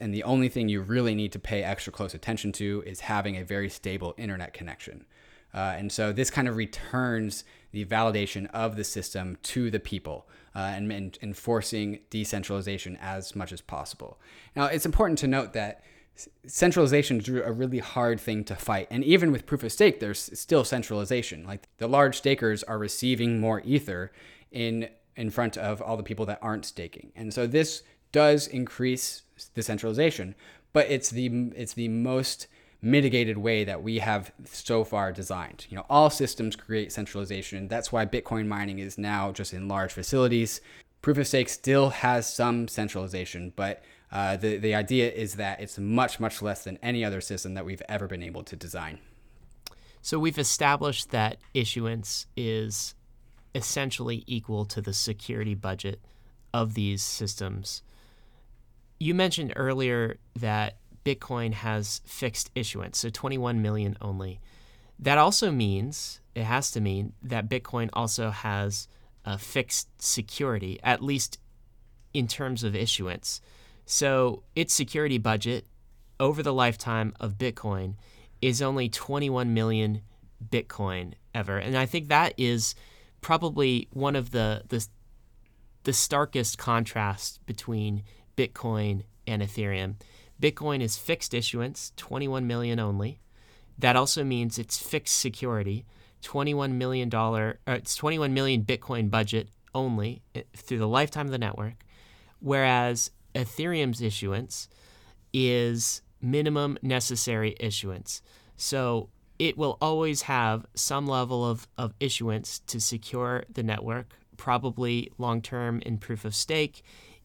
And 0.00 0.14
the 0.14 0.22
only 0.22 0.48
thing 0.48 0.68
you 0.68 0.80
really 0.80 1.14
need 1.14 1.32
to 1.32 1.40
pay 1.40 1.64
extra 1.64 1.92
close 1.92 2.14
attention 2.14 2.52
to 2.52 2.84
is 2.86 3.00
having 3.00 3.36
a 3.36 3.44
very 3.44 3.68
stable 3.68 4.14
internet 4.16 4.52
connection. 4.52 5.06
Uh, 5.54 5.74
and 5.76 5.92
so 5.92 6.12
this 6.12 6.30
kind 6.30 6.48
of 6.48 6.56
returns 6.56 7.44
the 7.72 7.84
validation 7.84 8.50
of 8.52 8.76
the 8.76 8.84
system 8.84 9.36
to 9.42 9.70
the 9.70 9.80
people 9.80 10.28
uh, 10.54 10.58
and, 10.58 10.92
and 10.92 11.18
enforcing 11.22 12.00
decentralization 12.10 12.98
as 13.00 13.34
much 13.34 13.52
as 13.52 13.60
possible. 13.60 14.18
Now, 14.54 14.66
it's 14.66 14.86
important 14.86 15.18
to 15.20 15.26
note 15.26 15.52
that 15.54 15.82
centralization 16.46 17.20
is 17.20 17.28
a 17.28 17.52
really 17.52 17.78
hard 17.78 18.20
thing 18.20 18.44
to 18.44 18.54
fight. 18.54 18.88
And 18.90 19.02
even 19.04 19.32
with 19.32 19.46
proof 19.46 19.62
of 19.62 19.72
stake, 19.72 20.00
there's 20.00 20.38
still 20.38 20.64
centralization. 20.64 21.44
Like 21.44 21.66
the 21.78 21.88
large 21.88 22.18
stakers 22.18 22.62
are 22.64 22.78
receiving 22.78 23.40
more 23.40 23.62
ether 23.64 24.12
in 24.50 24.88
in 25.14 25.28
front 25.28 25.58
of 25.58 25.82
all 25.82 25.98
the 25.98 26.02
people 26.02 26.24
that 26.24 26.38
aren't 26.40 26.64
staking. 26.64 27.12
And 27.14 27.34
so 27.34 27.46
this 27.46 27.82
does 28.12 28.46
increase 28.46 29.22
the 29.54 29.62
centralization, 29.62 30.34
but 30.72 30.90
it's 30.90 31.10
the 31.10 31.50
it's 31.56 31.74
the 31.74 31.88
most 31.88 32.46
mitigated 32.82 33.38
way 33.38 33.62
that 33.62 33.82
we 33.82 34.00
have 34.00 34.32
so 34.44 34.82
far 34.82 35.12
designed. 35.12 35.66
You 35.70 35.76
know, 35.76 35.86
all 35.88 36.10
systems 36.10 36.56
create 36.56 36.92
centralization. 36.92 37.68
That's 37.68 37.92
why 37.92 38.04
Bitcoin 38.04 38.46
mining 38.48 38.80
is 38.80 38.98
now 38.98 39.30
just 39.30 39.54
in 39.54 39.68
large 39.68 39.92
facilities. 39.92 40.60
Proof 41.00 41.18
of 41.18 41.26
stake 41.26 41.48
still 41.48 41.90
has 41.90 42.32
some 42.32 42.66
centralization, 42.66 43.52
but 43.54 43.82
uh, 44.10 44.36
the, 44.36 44.58
the 44.58 44.74
idea 44.74 45.10
is 45.10 45.36
that 45.36 45.60
it's 45.60 45.78
much, 45.78 46.20
much 46.20 46.42
less 46.42 46.64
than 46.64 46.78
any 46.82 47.04
other 47.04 47.20
system 47.20 47.54
that 47.54 47.64
we've 47.64 47.82
ever 47.88 48.06
been 48.06 48.22
able 48.22 48.42
to 48.42 48.56
design. 48.56 48.98
So 50.02 50.18
we've 50.18 50.38
established 50.38 51.10
that 51.12 51.38
issuance 51.54 52.26
is 52.36 52.94
essentially 53.54 54.24
equal 54.26 54.64
to 54.66 54.80
the 54.80 54.92
security 54.92 55.54
budget 55.54 56.00
of 56.52 56.74
these 56.74 57.02
systems. 57.02 57.82
You 58.98 59.14
mentioned 59.14 59.52
earlier 59.56 60.18
that 60.38 60.78
Bitcoin 61.04 61.52
has 61.52 62.00
fixed 62.04 62.50
issuance, 62.54 62.98
so 62.98 63.10
21 63.10 63.60
million 63.60 63.96
only. 64.00 64.40
That 64.98 65.18
also 65.18 65.50
means, 65.50 66.20
it 66.34 66.44
has 66.44 66.70
to 66.72 66.80
mean, 66.80 67.12
that 67.22 67.48
Bitcoin 67.48 67.90
also 67.92 68.30
has 68.30 68.86
a 69.24 69.38
fixed 69.38 69.88
security, 70.00 70.78
at 70.82 71.02
least 71.02 71.38
in 72.14 72.28
terms 72.28 72.62
of 72.62 72.76
issuance. 72.76 73.40
So 73.84 74.42
its 74.54 74.72
security 74.72 75.18
budget 75.18 75.66
over 76.20 76.42
the 76.42 76.52
lifetime 76.52 77.14
of 77.18 77.38
Bitcoin 77.38 77.94
is 78.40 78.62
only 78.62 78.88
21 78.88 79.52
million 79.52 80.02
Bitcoin 80.50 81.14
ever. 81.34 81.58
And 81.58 81.76
I 81.76 81.86
think 81.86 82.08
that 82.08 82.34
is 82.36 82.74
probably 83.20 83.88
one 83.92 84.16
of 84.16 84.30
the, 84.30 84.62
the, 84.68 84.86
the 85.84 85.92
starkest 85.92 86.58
contrasts 86.58 87.38
between 87.46 88.02
Bitcoin 88.36 89.02
and 89.26 89.42
Ethereum. 89.42 89.94
Bitcoin 90.42 90.80
is 90.80 90.98
fixed 90.98 91.32
issuance, 91.32 91.92
21 91.96 92.46
million 92.46 92.80
only. 92.80 93.20
That 93.78 93.94
also 93.94 94.24
means 94.24 94.58
it's 94.58 94.76
fixed 94.76 95.18
security, 95.18 95.86
21 96.22 96.76
million 96.76 97.08
dollar 97.08 97.60
uh, 97.66 97.72
it's 97.72 97.94
21 97.94 98.34
million 98.34 98.62
Bitcoin 98.64 99.10
budget 99.10 99.48
only 99.74 100.22
uh, 100.36 100.40
through 100.54 100.78
the 100.78 100.88
lifetime 100.88 101.26
of 101.26 101.32
the 101.32 101.38
network, 101.38 101.84
whereas 102.40 103.10
Ethereum's 103.34 104.02
issuance 104.02 104.68
is 105.32 106.02
minimum 106.20 106.76
necessary 106.82 107.56
issuance. 107.58 108.20
So 108.56 109.08
it 109.38 109.56
will 109.56 109.78
always 109.80 110.22
have 110.22 110.66
some 110.74 111.06
level 111.06 111.48
of, 111.48 111.66
of 111.78 111.94
issuance 111.98 112.60
to 112.66 112.80
secure 112.80 113.44
the 113.52 113.62
network, 113.62 114.12
probably 114.36 115.10
long 115.18 115.40
term 115.40 115.80
in 115.86 115.98
proof 115.98 116.24
of 116.24 116.34
stake 116.34 116.82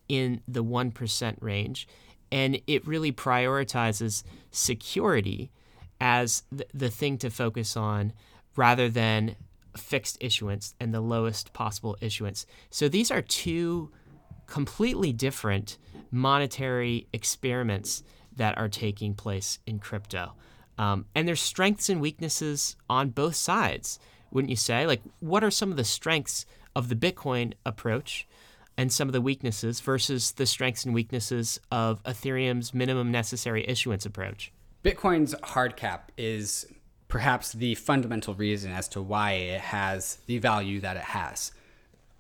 in 0.08 0.42
the 0.48 0.64
1% 0.64 1.36
range. 1.42 1.88
And 2.32 2.62
it 2.68 2.88
really 2.88 3.12
prioritizes 3.12 4.24
security 4.52 5.52
as 6.00 6.44
the, 6.52 6.66
the 6.74 6.90
thing 6.90 7.18
to 7.20 7.30
focus 7.30 7.78
on 7.78 8.14
rather 8.56 8.90
than 8.90 9.36
fixed 9.78 10.18
issuance 10.20 10.74
and 10.80 10.94
the 10.94 11.02
lowest 11.02 11.54
possible 11.54 11.98
issuance. 12.02 12.46
So 12.70 12.90
these 12.90 13.12
are 13.12 13.22
two 13.22 13.92
completely 14.48 15.14
different 15.14 15.78
monetary 16.12 17.08
experiments 17.14 18.04
that 18.36 18.58
are 18.58 18.70
taking 18.70 19.14
place 19.14 19.60
in 19.66 19.80
crypto. 19.80 20.34
Um, 20.78 21.06
and 21.16 21.28
there's 21.28 21.42
strengths 21.42 21.90
and 21.90 22.00
weaknesses 22.00 22.76
on 22.90 23.10
both 23.10 23.36
sides, 23.36 24.00
wouldn't 24.32 24.50
you 24.50 24.56
say? 24.56 24.86
Like, 24.86 25.02
what 25.20 25.44
are 25.44 25.52
some 25.52 25.72
of 25.72 25.78
the 25.78 25.84
strengths 25.84 26.46
of 26.76 26.90
the 26.90 26.96
Bitcoin 26.96 27.54
approach 27.66 28.27
and 28.78 28.92
some 28.92 29.10
of 29.10 29.14
the 29.14 29.22
weaknesses 29.22 29.80
versus 29.82 30.32
the 30.34 30.46
strengths 30.46 30.86
and 30.86 30.94
weaknesses 30.94 31.60
of 31.72 32.04
Ethereum's 32.04 32.74
minimum 32.74 33.12
necessary 33.12 33.68
issuance 33.68 34.06
approach? 34.06 34.52
Bitcoin's 34.84 35.36
hard 35.44 35.76
cap 35.76 36.12
is 36.18 36.68
perhaps 37.08 37.54
the 37.54 37.76
fundamental 37.76 38.34
reason 38.36 38.72
as 38.72 38.88
to 38.90 39.02
why 39.02 39.32
it 39.32 39.62
has 39.62 40.20
the 40.28 40.38
value 40.38 40.80
that 40.82 40.98
it 40.98 41.04
has. 41.04 41.52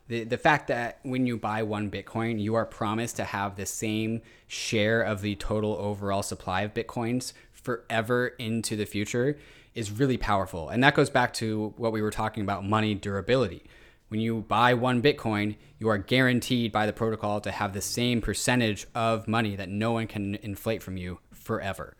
The, 0.08 0.24
the 0.24 0.38
fact 0.38 0.68
that 0.70 1.00
when 1.04 1.28
you 1.28 1.38
buy 1.38 1.64
one 1.64 1.92
Bitcoin, 1.92 2.40
you 2.40 2.56
are 2.56 2.66
promised 2.66 3.18
to 3.18 3.26
have 3.26 3.56
the 3.56 3.66
same 3.66 4.22
share 4.48 5.02
of 5.02 5.22
the 5.22 5.36
total 5.36 5.76
overall 5.76 6.24
supply 6.24 6.62
of 6.62 6.74
Bitcoins 6.74 7.34
forever 7.52 8.28
into 8.40 8.76
the 8.78 8.86
future 8.86 9.38
is 9.76 9.92
really 9.92 10.18
powerful. 10.18 10.70
And 10.70 10.84
that 10.84 10.96
goes 10.96 11.10
back 11.10 11.34
to 11.36 11.74
what 11.78 11.92
we 11.92 12.02
were 12.02 12.12
talking 12.12 12.42
about 12.42 12.66
money 12.66 12.96
durability. 12.96 13.64
When 14.10 14.22
you 14.22 14.42
buy 14.42 14.74
one 14.74 15.02
Bitcoin, 15.02 15.58
you 15.80 15.90
are 15.90 15.98
guaranteed 15.98 16.72
by 16.72 16.86
the 16.86 16.94
protocol 16.94 17.42
to 17.42 17.52
have 17.52 17.74
the 17.74 17.82
same 17.82 18.22
percentage 18.22 18.88
of 18.96 19.28
money 19.28 19.56
that 19.56 19.70
no 19.70 19.92
one 19.92 20.08
can 20.08 20.36
inflate 20.36 20.82
from 20.82 20.98
you 20.98 21.20
forever. 21.32 21.96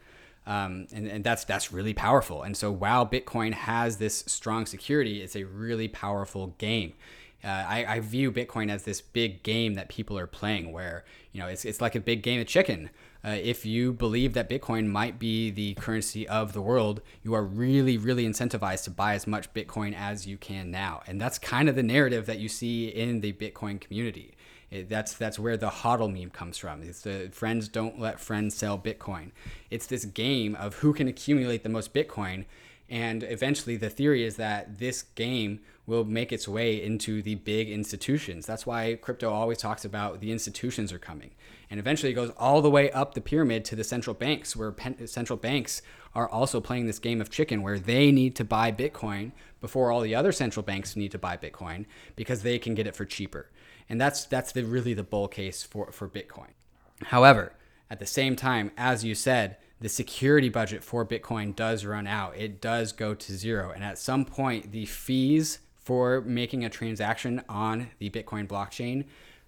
Um, 0.46 0.88
and, 0.94 1.08
and 1.08 1.24
that's 1.26 1.44
that's 1.44 1.74
really 1.74 1.94
powerful. 1.94 2.44
And 2.44 2.56
so 2.56 2.72
while 2.72 3.06
Bitcoin 3.06 3.54
has 3.54 3.98
this 3.98 4.24
strong 4.28 4.66
security, 4.66 5.22
it's 5.22 5.36
a 5.36 5.44
really 5.44 5.90
powerful 5.90 6.56
game. 6.58 6.94
Uh, 7.44 7.48
I, 7.48 7.86
I, 7.86 8.00
view 8.00 8.32
Bitcoin 8.32 8.72
as 8.72 8.84
this 8.84 9.00
big 9.00 9.44
game 9.44 9.76
that 9.76 9.90
people 9.90 10.18
are 10.18 10.26
playing, 10.26 10.72
where 10.72 11.06
you 11.34 11.42
know 11.42 11.48
it's, 11.48 11.66
it's 11.66 11.82
like 11.82 11.96
a 11.96 12.00
big 12.00 12.24
game 12.24 12.42
of 12.42 12.48
chicken. 12.48 12.90
Uh, 13.24 13.38
if 13.42 13.66
you 13.66 13.94
believe 13.94 14.34
that 14.34 14.50
Bitcoin 14.50 14.88
might 14.88 15.20
be 15.20 15.50
the 15.50 15.74
currency 15.76 16.28
of 16.28 16.54
the 16.54 16.62
world, 16.62 17.02
you 17.24 17.34
are 17.34 17.44
really, 17.44 17.98
really 17.98 18.26
incentivized 18.26 18.84
to 18.86 18.92
buy 18.92 19.14
as 19.14 19.28
much 19.28 19.54
Bitcoin 19.54 19.96
as 19.96 20.28
you 20.28 20.38
can 20.38 20.72
now. 20.72 21.02
And 21.08 21.20
that's 21.20 21.40
kind 21.40 21.68
of 21.68 21.76
the 21.76 21.84
narrative 21.84 22.26
that 22.28 22.40
you 22.40 22.48
see 22.48 22.88
in 22.88 23.22
the 23.22 23.34
Bitcoin 23.34 23.82
community. 23.82 24.36
It, 24.70 24.90
that's 24.90 25.14
that's 25.14 25.40
where 25.40 25.56
the 25.56 25.70
hodl 25.70 26.12
meme 26.12 26.30
comes 26.30 26.58
from. 26.58 26.84
It's 26.84 27.02
the 27.02 27.30
friends 27.32 27.70
don't 27.70 28.00
let 28.00 28.20
friends 28.20 28.56
sell 28.56 28.78
Bitcoin. 28.78 29.32
It's 29.70 29.88
this 29.88 30.04
game 30.06 30.56
of 30.56 30.76
who 30.76 30.94
can 30.94 31.08
accumulate 31.08 31.64
the 31.64 31.70
most 31.70 31.94
Bitcoin, 31.94 32.46
and 32.90 33.24
eventually 33.24 33.78
the 33.78 33.90
theory 33.90 34.26
is 34.26 34.36
that 34.36 34.80
this 34.80 35.04
game 35.04 35.62
will 35.86 36.04
make 36.04 36.34
its 36.34 36.50
way 36.50 36.84
into 36.84 37.22
the 37.22 37.36
big 37.36 37.70
institutions. 37.70 38.46
That's 38.46 38.66
why 38.66 38.96
crypto 38.96 39.30
always 39.32 39.58
talks 39.58 39.86
about 39.86 40.20
the 40.20 40.34
institutions 40.34 40.92
are 40.92 41.00
coming, 41.00 41.32
and 41.70 41.80
eventually 41.80 42.12
it 42.12 42.16
goes 42.16 42.32
all 42.38 42.62
the 42.62 42.70
way 42.70 42.92
up 42.92 43.14
the 43.14 43.22
pyramid 43.22 43.66
to 43.66 43.76
the 43.76 43.84
central 43.84 44.14
banks, 44.14 44.56
where 44.56 44.72
pen- 44.72 45.08
central 45.08 45.38
banks 45.38 45.82
are 46.16 46.30
also 46.30 46.60
playing 46.62 46.88
this 46.88 47.00
game 47.00 47.22
of 47.22 47.30
chicken, 47.30 47.62
where 47.62 47.80
they 47.80 48.12
need 48.12 48.36
to 48.36 48.44
buy 48.44 48.72
Bitcoin 48.72 49.32
before 49.62 49.92
all 49.92 50.02
the 50.02 50.16
other 50.16 50.32
central 50.32 50.64
banks 50.64 50.96
need 50.96 51.12
to 51.12 51.18
buy 51.18 51.36
Bitcoin 51.36 51.86
because 52.16 52.44
they 52.44 52.58
can 52.58 52.76
get 52.76 52.88
it 52.88 52.96
for 52.96 53.06
cheaper 53.06 53.50
and 53.90 54.00
that's 54.00 54.26
that's 54.26 54.52
the 54.52 54.64
really 54.64 54.94
the 54.94 55.04
bull 55.04 55.28
case 55.28 55.64
for 55.64 55.92
for 55.92 56.08
Bitcoin. 56.08 56.52
However, 57.06 57.54
at 57.90 58.00
the 58.00 58.06
same 58.06 58.36
time, 58.36 58.72
as 58.78 59.04
you 59.04 59.16
said, 59.16 59.58
the 59.80 59.90
security 59.90 60.50
budget 60.50 60.84
for 60.84 61.06
Bitcoin 61.06 61.56
does 61.56 61.86
run 61.86 62.08
out. 62.08 62.36
It 62.36 62.60
does 62.60 62.92
go 62.92 63.14
to 63.14 63.32
zero, 63.34 63.72
and 63.72 63.84
at 63.84 63.98
some 63.98 64.26
point, 64.26 64.72
the 64.72 64.86
fees 64.86 65.60
for 65.78 66.22
making 66.22 66.66
a 66.66 66.70
transaction 66.70 67.42
on 67.48 67.90
the 68.00 68.10
Bitcoin 68.10 68.48
blockchain 68.48 69.06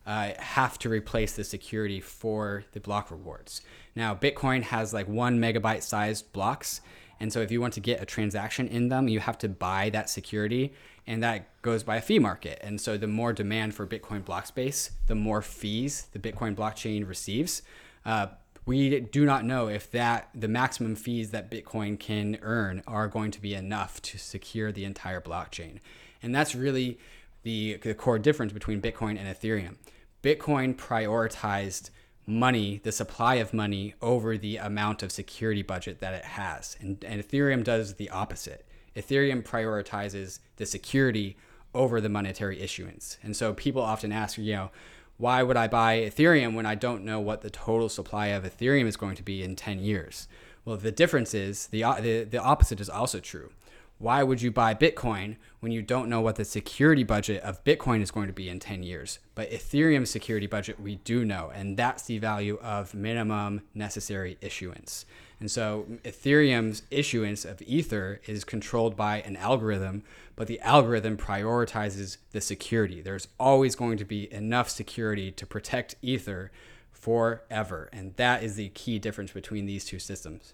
uh, 0.10 0.34
have 0.40 0.80
to 0.80 0.90
replace 0.90 1.34
the 1.34 1.44
security 1.44 2.00
for 2.02 2.66
the 2.72 2.80
block 2.80 3.12
rewards. 3.12 3.62
Now, 3.96 4.16
Bitcoin 4.16 4.64
has 4.64 4.94
like 4.94 5.08
one 5.08 5.40
megabyte 5.40 5.84
sized 5.84 6.34
blocks. 6.34 6.82
And 7.22 7.34
so, 7.34 7.42
if 7.42 7.52
you 7.52 7.60
want 7.60 7.74
to 7.74 7.82
get 7.82 8.02
a 8.02 8.06
transaction 8.06 8.68
in 8.68 8.90
them, 8.90 9.08
you 9.08 9.20
have 9.20 9.38
to 9.40 9.50
buy 9.50 9.90
that 9.90 10.10
security 10.10 10.74
and 11.10 11.24
that 11.24 11.62
goes 11.64 11.82
by 11.82 11.98
a 11.98 12.02
fee 12.02 12.20
market. 12.20 12.60
And 12.62 12.80
so 12.80 12.96
the 12.96 13.08
more 13.08 13.34
demand 13.34 13.74
for 13.74 13.88
Bitcoin 13.88 14.24
block 14.24 14.46
space, 14.46 14.92
the 15.08 15.16
more 15.16 15.42
fees 15.42 16.06
the 16.14 16.20
Bitcoin 16.20 16.56
blockchain 16.56 17.08
receives. 17.08 17.64
Uh, 18.06 18.28
we 18.68 19.00
do 19.00 19.26
not 19.26 19.44
know 19.44 19.70
if 19.70 19.90
that 19.90 20.30
the 20.36 20.48
maximum 20.48 20.96
fees 20.96 21.32
that 21.32 21.50
Bitcoin 21.50 22.00
can 22.00 22.38
earn 22.44 22.84
are 22.86 23.08
going 23.08 23.32
to 23.32 23.42
be 23.42 23.56
enough 23.56 24.00
to 24.04 24.20
secure 24.20 24.72
the 24.72 24.86
entire 24.86 25.20
blockchain. 25.20 25.80
And 26.22 26.36
that's 26.36 26.54
really 26.54 27.00
the, 27.42 27.78
the 27.78 27.96
core 27.96 28.20
difference 28.20 28.54
between 28.54 28.80
Bitcoin 28.80 29.18
and 29.18 29.28
Ethereum. 29.28 29.78
Bitcoin 30.24 30.76
prioritized 30.76 31.90
money, 32.26 32.80
the 32.84 32.92
supply 32.92 33.36
of 33.36 33.54
money, 33.54 33.96
over 34.02 34.38
the 34.38 34.58
amount 34.58 35.02
of 35.02 35.12
security 35.12 35.62
budget 35.62 36.00
that 36.00 36.14
it 36.14 36.26
has. 36.26 36.78
And, 36.80 37.04
and 37.04 37.22
Ethereum 37.22 37.64
does 37.64 37.96
the 37.96 38.10
opposite. 38.10 38.66
Ethereum 38.96 39.44
prioritizes 39.44 40.40
the 40.58 40.66
security 40.66 41.38
over 41.74 42.02
the 42.02 42.10
monetary 42.10 42.60
issuance. 42.62 43.18
And 43.24 43.36
so 43.36 43.54
people 43.54 43.82
often 43.82 44.12
ask, 44.12 44.38
you 44.38 44.54
know, 44.54 44.72
why 45.18 45.44
would 45.44 45.58
I 45.58 45.68
buy 45.68 46.00
Ethereum 46.00 46.54
when 46.54 46.66
I 46.66 46.76
don't 46.76 47.04
know 47.04 47.20
what 47.20 47.42
the 47.42 47.50
total 47.50 47.90
supply 47.90 48.28
of 48.28 48.44
Ethereum 48.44 48.86
is 48.86 48.96
going 48.96 49.16
to 49.16 49.24
be 49.24 49.44
in 49.44 49.56
10 49.56 49.80
years? 49.80 50.28
Well, 50.66 50.78
the 50.78 50.92
difference 50.92 51.34
is 51.34 51.68
the, 51.68 51.84
the, 52.00 52.24
the 52.24 52.42
opposite 52.42 52.80
is 52.80 52.90
also 52.90 53.20
true. 53.20 53.52
Why 54.00 54.24
would 54.24 54.42
you 54.42 54.50
buy 54.50 54.74
Bitcoin 54.76 55.36
when 55.60 55.74
you 55.74 55.82
don't 55.82 56.08
know 56.08 56.22
what 56.22 56.38
the 56.38 56.46
security 56.46 57.04
budget 57.04 57.44
of 57.44 57.62
Bitcoin 57.66 58.02
is 58.02 58.12
going 58.12 58.28
to 58.28 58.34
be 58.34 58.48
in 58.48 58.58
10 58.58 58.82
years? 58.82 59.20
But 59.36 59.52
Ethereum's 59.52 60.10
security 60.10 60.48
budget, 60.48 60.80
we 60.80 60.96
do 60.96 61.26
know, 61.26 61.52
and 61.54 61.76
that's 61.76 62.04
the 62.04 62.18
value 62.18 62.58
of 62.62 62.94
minimum 62.94 63.64
necessary 63.74 64.38
issuance. 64.40 65.06
And 65.42 65.52
so 65.52 65.86
Ethereum's 66.06 66.84
issuance 66.90 67.44
of 67.44 67.62
Ether 67.62 68.22
is 68.26 68.46
controlled 68.46 68.96
by 68.96 69.20
an 69.22 69.36
algorithm, 69.36 70.04
but 70.38 70.48
the 70.48 70.62
algorithm 70.62 71.18
prioritizes 71.18 72.18
the 72.32 72.40
security. 72.40 73.02
There's 73.02 73.28
always 73.38 73.76
going 73.76 73.98
to 73.98 74.06
be 74.06 74.32
enough 74.32 74.70
security 74.70 75.30
to 75.34 75.46
protect 75.46 75.96
Ether 76.02 76.52
forever. 76.90 77.90
And 77.92 78.16
that 78.16 78.44
is 78.44 78.56
the 78.56 78.70
key 78.70 78.98
difference 78.98 79.34
between 79.34 79.66
these 79.66 79.84
two 79.84 80.00
systems. 80.00 80.54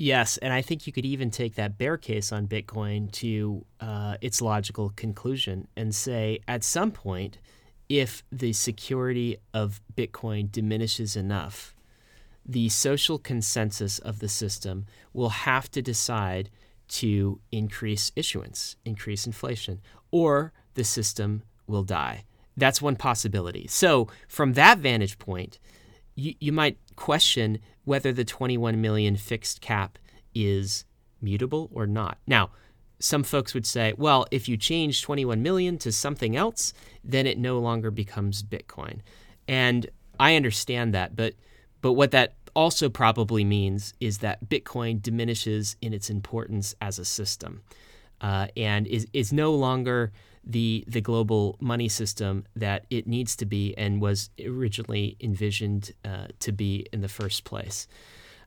Yes, 0.00 0.36
and 0.36 0.52
I 0.52 0.62
think 0.62 0.86
you 0.86 0.92
could 0.92 1.04
even 1.04 1.32
take 1.32 1.56
that 1.56 1.76
bear 1.76 1.96
case 1.96 2.30
on 2.30 2.46
Bitcoin 2.46 3.10
to 3.12 3.64
uh, 3.80 4.16
its 4.20 4.40
logical 4.40 4.92
conclusion 4.94 5.66
and 5.76 5.92
say 5.92 6.38
at 6.46 6.62
some 6.62 6.92
point, 6.92 7.38
if 7.88 8.22
the 8.30 8.52
security 8.52 9.38
of 9.52 9.80
Bitcoin 9.96 10.52
diminishes 10.52 11.16
enough, 11.16 11.74
the 12.46 12.68
social 12.68 13.18
consensus 13.18 13.98
of 13.98 14.20
the 14.20 14.28
system 14.28 14.86
will 15.12 15.30
have 15.30 15.68
to 15.72 15.82
decide 15.82 16.48
to 16.88 17.40
increase 17.50 18.12
issuance, 18.14 18.76
increase 18.84 19.26
inflation, 19.26 19.80
or 20.12 20.52
the 20.74 20.84
system 20.84 21.42
will 21.66 21.82
die. 21.82 22.24
That's 22.56 22.80
one 22.80 22.96
possibility. 22.96 23.66
So, 23.68 24.08
from 24.28 24.52
that 24.54 24.78
vantage 24.78 25.18
point, 25.18 25.58
you, 26.14 26.34
you 26.40 26.52
might 26.52 26.78
question 26.98 27.60
whether 27.84 28.12
the 28.12 28.24
21 28.24 28.80
million 28.80 29.16
fixed 29.16 29.60
cap 29.60 29.98
is 30.34 30.84
mutable 31.22 31.70
or 31.72 31.86
not. 31.86 32.18
Now, 32.26 32.50
some 32.98 33.22
folks 33.22 33.54
would 33.54 33.64
say, 33.64 33.94
well, 33.96 34.26
if 34.32 34.48
you 34.48 34.56
change 34.56 35.02
21 35.02 35.40
million 35.40 35.78
to 35.78 35.92
something 35.92 36.36
else, 36.36 36.72
then 37.04 37.26
it 37.26 37.38
no 37.38 37.60
longer 37.60 37.92
becomes 37.92 38.42
Bitcoin. 38.42 38.98
And 39.46 39.88
I 40.18 40.34
understand 40.34 40.92
that, 40.94 41.14
but 41.14 41.34
but 41.80 41.92
what 41.92 42.10
that 42.10 42.34
also 42.54 42.88
probably 42.88 43.44
means 43.44 43.94
is 44.00 44.18
that 44.18 44.48
Bitcoin 44.48 45.00
diminishes 45.00 45.76
in 45.80 45.92
its 45.92 46.10
importance 46.10 46.74
as 46.80 46.98
a 46.98 47.04
system, 47.04 47.62
uh, 48.20 48.48
and 48.56 48.88
is 48.88 49.06
is 49.12 49.32
no 49.32 49.54
longer 49.54 50.10
the 50.44 50.84
the 50.86 51.00
global 51.00 51.56
money 51.60 51.88
system 51.88 52.44
that 52.56 52.86
it 52.90 53.06
needs 53.06 53.36
to 53.36 53.46
be 53.46 53.74
and 53.76 54.00
was 54.00 54.30
originally 54.44 55.16
envisioned 55.20 55.92
uh, 56.04 56.28
to 56.40 56.52
be 56.52 56.86
in 56.92 57.00
the 57.00 57.08
first 57.08 57.44
place. 57.44 57.86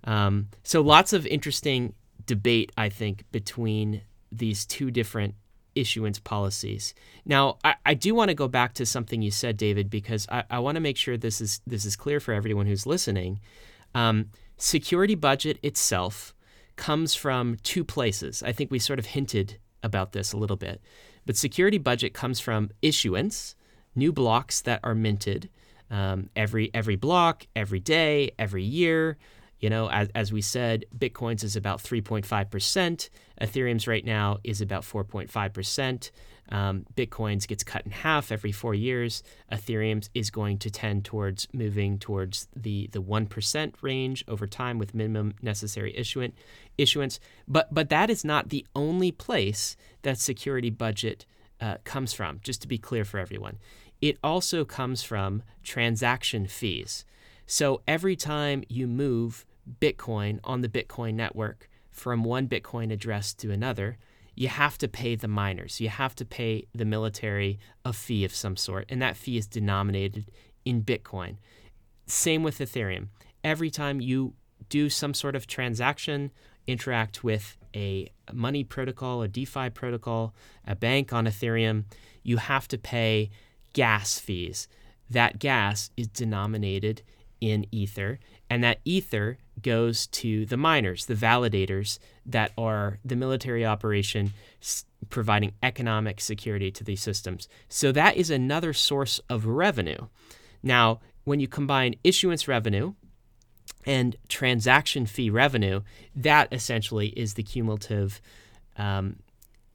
Um, 0.04 0.48
so 0.64 0.82
lots 0.82 1.14
of 1.14 1.28
interesting 1.28 1.94
debate, 2.26 2.72
I 2.78 2.90
think, 2.90 3.26
between 3.32 4.02
these 4.32 4.66
two 4.66 4.92
different 4.92 5.36
issuance 5.76 6.20
policies. 6.20 6.94
Now, 7.26 7.58
I, 7.64 7.76
I 7.86 7.94
do 7.94 8.14
want 8.14 8.30
to 8.30 8.36
go 8.36 8.48
back 8.48 8.74
to 8.76 8.86
something 8.86 9.22
you 9.22 9.32
said, 9.32 9.58
David, 9.58 9.90
because 9.90 10.28
I, 10.30 10.44
I 10.50 10.60
want 10.60 10.76
to 10.76 10.82
make 10.82 10.98
sure 10.98 11.18
this 11.18 11.42
is 11.42 11.62
this 11.66 11.86
is 11.86 11.96
clear 11.96 12.20
for 12.20 12.34
everyone 12.34 12.66
who's 12.66 12.86
listening. 12.86 13.40
Um, 13.94 14.30
security 14.58 15.16
budget 15.16 15.60
itself 15.64 16.34
comes 16.76 17.16
from 17.16 17.58
two 17.64 17.84
places. 17.84 18.42
I 18.44 18.52
think 18.52 18.72
we 18.72 18.80
sort 18.80 19.00
of 19.00 19.08
hinted 19.08 19.60
about 19.84 20.14
this 20.14 20.34
a 20.34 20.38
little 20.38 20.58
bit. 20.58 20.82
But 21.26 21.38
security 21.38 21.78
budget 21.78 22.14
comes 22.14 22.40
from 22.40 22.72
issuance, 22.82 23.56
new 23.96 24.12
blocks 24.12 24.62
that 24.62 24.80
are 24.84 24.96
minted 24.96 25.50
um, 25.92 26.30
every 26.36 26.72
every 26.74 26.96
block, 26.96 27.46
every 27.56 27.80
day, 27.80 28.32
every 28.40 28.64
year. 28.64 29.18
You 29.60 29.70
know, 29.70 29.92
as, 29.92 30.10
as 30.16 30.34
we 30.34 30.42
said, 30.42 30.86
Bitcoin's 30.98 31.44
is 31.44 31.56
about 31.56 31.84
3.5%. 31.84 33.10
Ethereum's 33.40 33.88
right 33.88 34.04
now 34.04 34.40
is 34.44 34.60
about 34.60 34.82
4.5%. 34.82 36.12
Um, 36.52 36.86
Bitcoin's 36.96 37.46
gets 37.46 37.64
cut 37.64 37.86
in 37.86 37.92
half 37.92 38.32
every 38.32 38.52
four 38.52 38.76
years. 38.76 39.24
Ethereum's 39.52 40.10
is 40.14 40.30
going 40.30 40.58
to 40.60 40.70
tend 40.70 41.06
towards 41.06 41.48
moving 41.54 41.98
towards 41.98 42.48
the, 42.56 42.90
the 42.92 43.02
1% 43.02 43.74
range 43.82 44.24
over 44.28 44.46
time 44.46 44.78
with 44.78 44.94
minimum 44.94 45.34
necessary 45.42 45.96
issuance. 45.98 46.36
issuance. 46.78 47.20
But, 47.48 47.74
but 47.74 47.90
that 47.90 48.10
is 48.10 48.26
not 48.26 48.50
the 48.50 48.66
only 48.76 49.12
place 49.12 49.78
that 50.02 50.18
security 50.18 50.70
budget 50.70 51.26
uh, 51.62 51.78
comes 51.84 52.12
from, 52.12 52.40
just 52.44 52.62
to 52.62 52.68
be 52.68 52.78
clear 52.78 53.06
for 53.06 53.20
everyone. 53.20 53.58
It 54.02 54.18
also 54.24 54.66
comes 54.66 55.04
from 55.04 55.44
transaction 55.64 56.48
fees. 56.48 57.06
So 57.46 57.82
every 57.88 58.16
time 58.16 58.64
you 58.68 58.88
move 58.88 59.46
Bitcoin 59.80 60.40
on 60.44 60.62
the 60.62 60.70
Bitcoin 60.70 61.14
network 61.14 61.70
from 61.92 62.24
one 62.24 62.48
Bitcoin 62.48 62.92
address 62.92 63.34
to 63.36 63.52
another, 63.52 63.98
you 64.36 64.48
have 64.48 64.78
to 64.80 64.88
pay 64.88 65.16
the 65.16 65.28
miners. 65.28 65.82
You 65.82 65.90
have 65.90 66.16
to 66.16 66.26
pay 66.26 66.68
the 66.74 66.86
military 66.86 67.60
a 67.84 67.94
fee 67.94 68.26
of 68.26 68.34
some 68.34 68.56
sort, 68.56 68.86
and 68.90 69.02
that 69.02 69.18
fee 69.18 69.38
is 69.38 69.48
denominated 69.48 70.32
in 70.66 70.84
Bitcoin. 70.84 71.38
Same 72.08 72.44
with 72.44 72.60
Ethereum. 72.60 73.08
Every 73.44 73.70
time 73.70 74.00
you 74.00 74.34
do 74.70 74.90
some 74.90 75.14
sort 75.14 75.36
of 75.36 75.48
transaction, 75.48 76.32
interact 76.68 77.24
with 77.24 77.58
a 77.76 78.12
money 78.32 78.64
protocol, 78.64 79.22
a 79.22 79.28
DeFi 79.28 79.70
protocol, 79.70 80.34
a 80.66 80.76
bank 80.76 81.12
on 81.14 81.26
Ethereum, 81.26 81.86
you 82.24 82.38
have 82.38 82.68
to 82.70 82.78
pay 82.78 83.30
gas 83.74 84.20
fees. 84.20 84.68
That 85.10 85.40
gas 85.40 85.90
is 85.98 86.08
denominated 86.08 87.02
in 87.40 87.66
Ether, 87.72 88.20
and 88.52 88.62
that 88.66 88.82
Ether 88.84 89.38
goes 89.62 90.08
to 90.08 90.46
the 90.46 90.58
miners, 90.58 91.06
the 91.06 91.14
validators 91.14 92.00
that 92.26 92.52
are 92.58 93.00
the 93.06 93.16
military 93.16 93.66
operation 93.66 94.34
providing 95.10 95.54
economic 95.64 96.20
security 96.20 96.70
to 96.70 96.84
these 96.84 97.02
systems. 97.02 97.48
So 97.70 97.94
that 97.94 98.18
is 98.18 98.30
another 98.30 98.74
source 98.74 99.22
of 99.30 99.46
revenue. 99.46 100.08
Now, 100.62 101.00
when 101.24 101.40
you 101.40 101.48
combine 101.48 101.96
issuance 102.04 102.46
revenue 102.46 102.94
and 103.86 104.18
transaction 104.28 105.06
fee 105.06 105.30
revenue, 105.30 105.80
that 106.14 106.50
essentially 106.52 107.08
is 107.10 107.36
the 107.36 107.44
cumulative 107.44 108.20
um, 108.76 109.20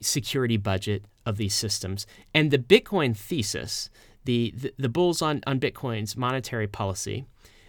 security 0.02 0.58
budget 0.58 1.06
of 1.24 1.38
these 1.38 1.54
systems. 1.54 2.06
And 2.34 2.50
the 2.50 2.58
Bitcoin 2.58 3.16
thesis, 3.16 3.88
the, 4.26 4.52
the, 4.54 4.74
the 4.76 4.90
bulls 4.90 5.22
on, 5.22 5.42
on 5.46 5.58
Bitcoin's 5.58 6.14
monetary 6.14 6.66
policy, 6.66 7.24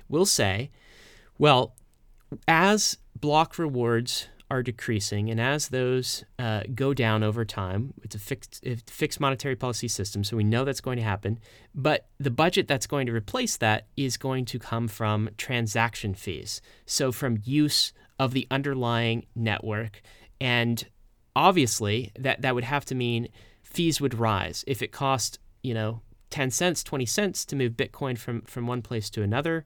will 0.10 0.26
say, 0.26 0.70
well, 1.38 1.76
as 2.48 2.98
block 3.16 3.58
rewards 3.58 4.28
are 4.50 4.64
decreasing, 4.64 5.30
and 5.30 5.42
as 5.42 5.70
those 5.70 6.24
uh, 6.40 6.64
go 6.74 6.94
down 6.94 7.22
over 7.22 7.44
time, 7.44 7.94
it's 8.02 8.16
a 8.16 8.20
fixed, 8.20 8.66
a 8.66 8.78
fixed 8.88 9.20
monetary 9.20 9.56
policy 9.56 9.90
system, 9.90 10.24
so 10.24 10.38
we 10.38 10.44
know 10.44 10.64
that's 10.64 10.80
going 10.82 10.98
to 10.98 11.04
happen. 11.04 11.38
But 11.76 12.08
the 12.18 12.32
budget 12.32 12.68
that's 12.68 12.88
going 12.88 13.08
to 13.08 13.14
replace 13.14 13.58
that 13.58 13.88
is 13.98 14.16
going 14.16 14.46
to 14.46 14.60
come 14.60 14.88
from 14.88 15.30
transaction 15.38 16.14
fees, 16.14 16.62
so 16.86 17.12
from 17.12 17.40
use 17.44 17.92
of 18.20 18.32
the 18.32 18.48
underlying 18.50 19.26
network. 19.36 20.02
And 20.40 20.86
obviously, 21.36 22.12
that, 22.18 22.42
that 22.42 22.56
would 22.56 22.64
have 22.64 22.86
to 22.86 22.96
mean 22.96 23.28
fees 23.64 24.00
would 24.00 24.14
rise. 24.14 24.64
If 24.66 24.82
it 24.82 24.92
cost, 24.92 25.40
you 25.62 25.74
know, 25.74 26.02
10 26.30 26.52
cents, 26.52 26.84
20 26.84 27.06
cents 27.06 27.46
to 27.46 27.56
move 27.56 27.74
Bitcoin 27.74 28.18
from, 28.18 28.42
from 28.42 28.66
one 28.66 28.82
place 28.82 29.10
to 29.12 29.24
another, 29.24 29.66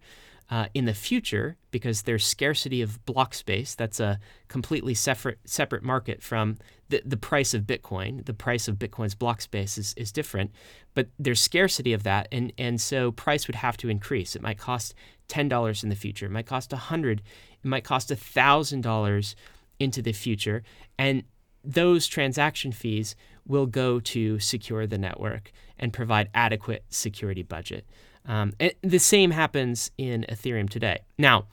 uh, 0.52 0.68
in 0.74 0.86
the 0.86 0.94
future, 0.94 1.56
because 1.72 2.02
there's 2.02 2.26
scarcity 2.26 2.82
of 2.82 3.04
block 3.06 3.34
space, 3.34 3.74
that's 3.74 4.02
a 4.02 4.20
completely 4.50 4.94
separate 4.94 5.40
separate 5.46 5.82
market 5.82 6.22
from 6.22 6.58
the, 6.90 7.02
the 7.06 7.18
price 7.18 7.54
of 7.54 7.64
Bitcoin. 7.64 8.26
The 8.26 8.34
price 8.34 8.68
of 8.68 8.76
Bitcoin's 8.76 9.16
block 9.16 9.40
space 9.42 9.78
is, 9.78 9.94
is 9.96 10.12
different, 10.12 10.52
but 10.94 11.08
there's 11.18 11.40
scarcity 11.40 11.94
of 11.94 12.04
that, 12.04 12.28
and, 12.34 12.52
and 12.58 12.82
so 12.82 13.12
price 13.14 13.48
would 13.48 13.56
have 13.56 13.78
to 13.78 13.90
increase. 13.90 14.36
It 14.36 14.42
might 14.42 14.58
cost 14.58 14.94
ten 15.30 15.48
dollars 15.48 15.84
in 15.84 15.90
the 15.90 15.96
future. 15.96 16.26
It 16.26 16.32
might 16.32 16.48
cost 16.48 16.74
a 16.74 16.78
hundred. 16.78 17.22
It 17.64 17.68
might 17.68 17.86
cost 17.86 18.12
a 18.12 18.16
thousand 18.18 18.82
dollars 18.82 19.36
into 19.80 20.02
the 20.02 20.12
future, 20.12 20.64
and 21.00 21.24
those 21.64 22.08
transaction 22.08 22.74
fees 22.74 23.16
will 23.48 23.68
go 23.68 24.00
to 24.00 24.40
secure 24.40 24.86
the 24.86 24.98
network 24.98 25.52
and 25.80 25.94
provide 25.94 26.30
adequate 26.34 26.84
security 26.90 27.44
budget. 27.44 27.86
Um, 28.26 28.54
and 28.60 28.74
the 28.82 29.00
same 29.00 29.32
happens 29.32 29.92
in 29.98 30.26
Ethereum 30.30 30.70
today. 30.70 31.00
Now, 31.18 31.46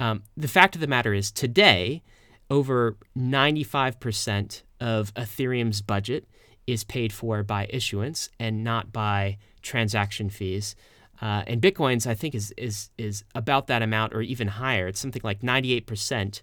um, 0.00 0.22
the 0.36 0.48
fact 0.48 0.74
of 0.74 0.80
the 0.80 0.86
matter 0.86 1.14
is, 1.14 1.30
today, 1.30 2.02
over 2.50 2.96
95% 3.16 4.62
of 4.80 5.12
Ethereum's 5.14 5.82
budget 5.82 6.28
is 6.66 6.84
paid 6.84 7.12
for 7.12 7.42
by 7.42 7.66
issuance 7.70 8.28
and 8.38 8.62
not 8.62 8.92
by 8.92 9.38
transaction 9.62 10.30
fees. 10.30 10.76
Uh, 11.20 11.42
and 11.46 11.60
Bitcoin's, 11.60 12.06
I 12.06 12.14
think, 12.14 12.34
is, 12.34 12.52
is, 12.56 12.90
is 12.96 13.24
about 13.34 13.66
that 13.66 13.82
amount 13.82 14.14
or 14.14 14.22
even 14.22 14.48
higher. 14.48 14.86
It's 14.86 15.00
something 15.00 15.22
like 15.24 15.40
98% 15.40 16.42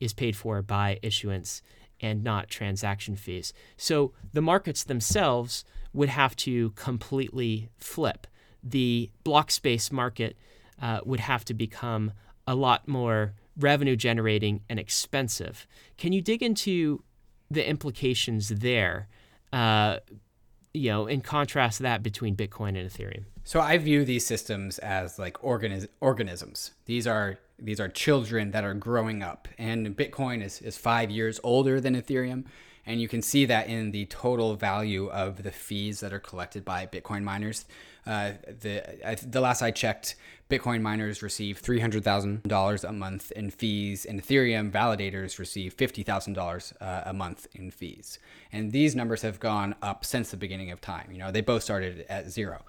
is 0.00 0.12
paid 0.12 0.36
for 0.36 0.62
by 0.62 0.98
issuance 1.02 1.62
and 2.00 2.24
not 2.24 2.48
transaction 2.48 3.16
fees. 3.16 3.52
So 3.76 4.12
the 4.32 4.42
markets 4.42 4.84
themselves 4.84 5.64
would 5.92 6.08
have 6.08 6.36
to 6.36 6.70
completely 6.70 7.70
flip 7.78 8.26
the 8.68 9.10
block 9.24 9.50
space 9.50 9.92
market 9.92 10.36
uh, 10.80 11.00
would 11.04 11.20
have 11.20 11.44
to 11.46 11.54
become 11.54 12.12
a 12.46 12.54
lot 12.54 12.86
more 12.86 13.34
revenue 13.56 13.96
generating 13.96 14.60
and 14.68 14.78
expensive. 14.78 15.66
Can 15.96 16.12
you 16.12 16.20
dig 16.20 16.42
into 16.42 17.02
the 17.50 17.66
implications 17.66 18.48
there? 18.48 19.08
Uh, 19.52 19.98
you 20.74 20.90
know, 20.90 21.06
in 21.06 21.22
contrast 21.22 21.78
that 21.78 22.02
between 22.02 22.36
Bitcoin 22.36 22.78
and 22.78 22.90
Ethereum. 22.90 23.24
So 23.44 23.60
I 23.60 23.78
view 23.78 24.04
these 24.04 24.26
systems 24.26 24.78
as 24.80 25.18
like 25.18 25.38
organis- 25.38 25.88
organisms. 26.00 26.72
These 26.84 27.06
are 27.06 27.38
these 27.58 27.80
are 27.80 27.88
children 27.88 28.50
that 28.50 28.64
are 28.64 28.74
growing 28.74 29.22
up, 29.22 29.48
and 29.56 29.96
Bitcoin 29.96 30.44
is 30.44 30.60
is 30.60 30.76
five 30.76 31.10
years 31.10 31.40
older 31.42 31.80
than 31.80 31.94
Ethereum. 31.94 32.44
And 32.88 33.00
you 33.00 33.08
can 33.08 33.20
see 33.20 33.46
that 33.46 33.66
in 33.66 33.90
the 33.90 34.06
total 34.06 34.54
value 34.54 35.08
of 35.08 35.42
the 35.42 35.50
fees 35.50 35.98
that 36.00 36.12
are 36.12 36.20
collected 36.20 36.64
by 36.64 36.86
Bitcoin 36.86 37.24
miners. 37.24 37.64
Uh, 38.06 38.32
the 38.60 39.18
the 39.26 39.40
last 39.40 39.62
I 39.62 39.70
checked, 39.70 40.14
Bitcoin 40.48 40.80
miners 40.80 41.22
receive 41.22 41.58
three 41.58 41.80
hundred 41.80 42.04
thousand 42.04 42.44
dollars 42.44 42.84
a 42.84 42.92
month 42.92 43.32
in 43.32 43.50
fees, 43.50 44.04
and 44.04 44.22
Ethereum 44.22 44.70
validators 44.70 45.38
receive 45.38 45.74
fifty 45.74 46.02
thousand 46.02 46.38
uh, 46.38 46.40
dollars 46.40 46.72
a 46.80 47.12
month 47.12 47.48
in 47.54 47.70
fees. 47.70 48.18
And 48.52 48.72
these 48.72 48.94
numbers 48.94 49.22
have 49.22 49.40
gone 49.40 49.74
up 49.82 50.04
since 50.04 50.30
the 50.30 50.36
beginning 50.36 50.70
of 50.70 50.80
time. 50.80 51.10
You 51.10 51.18
know, 51.18 51.32
they 51.32 51.40
both 51.40 51.62
started 51.62 52.06
at 52.08 52.30
zero. 52.30 52.64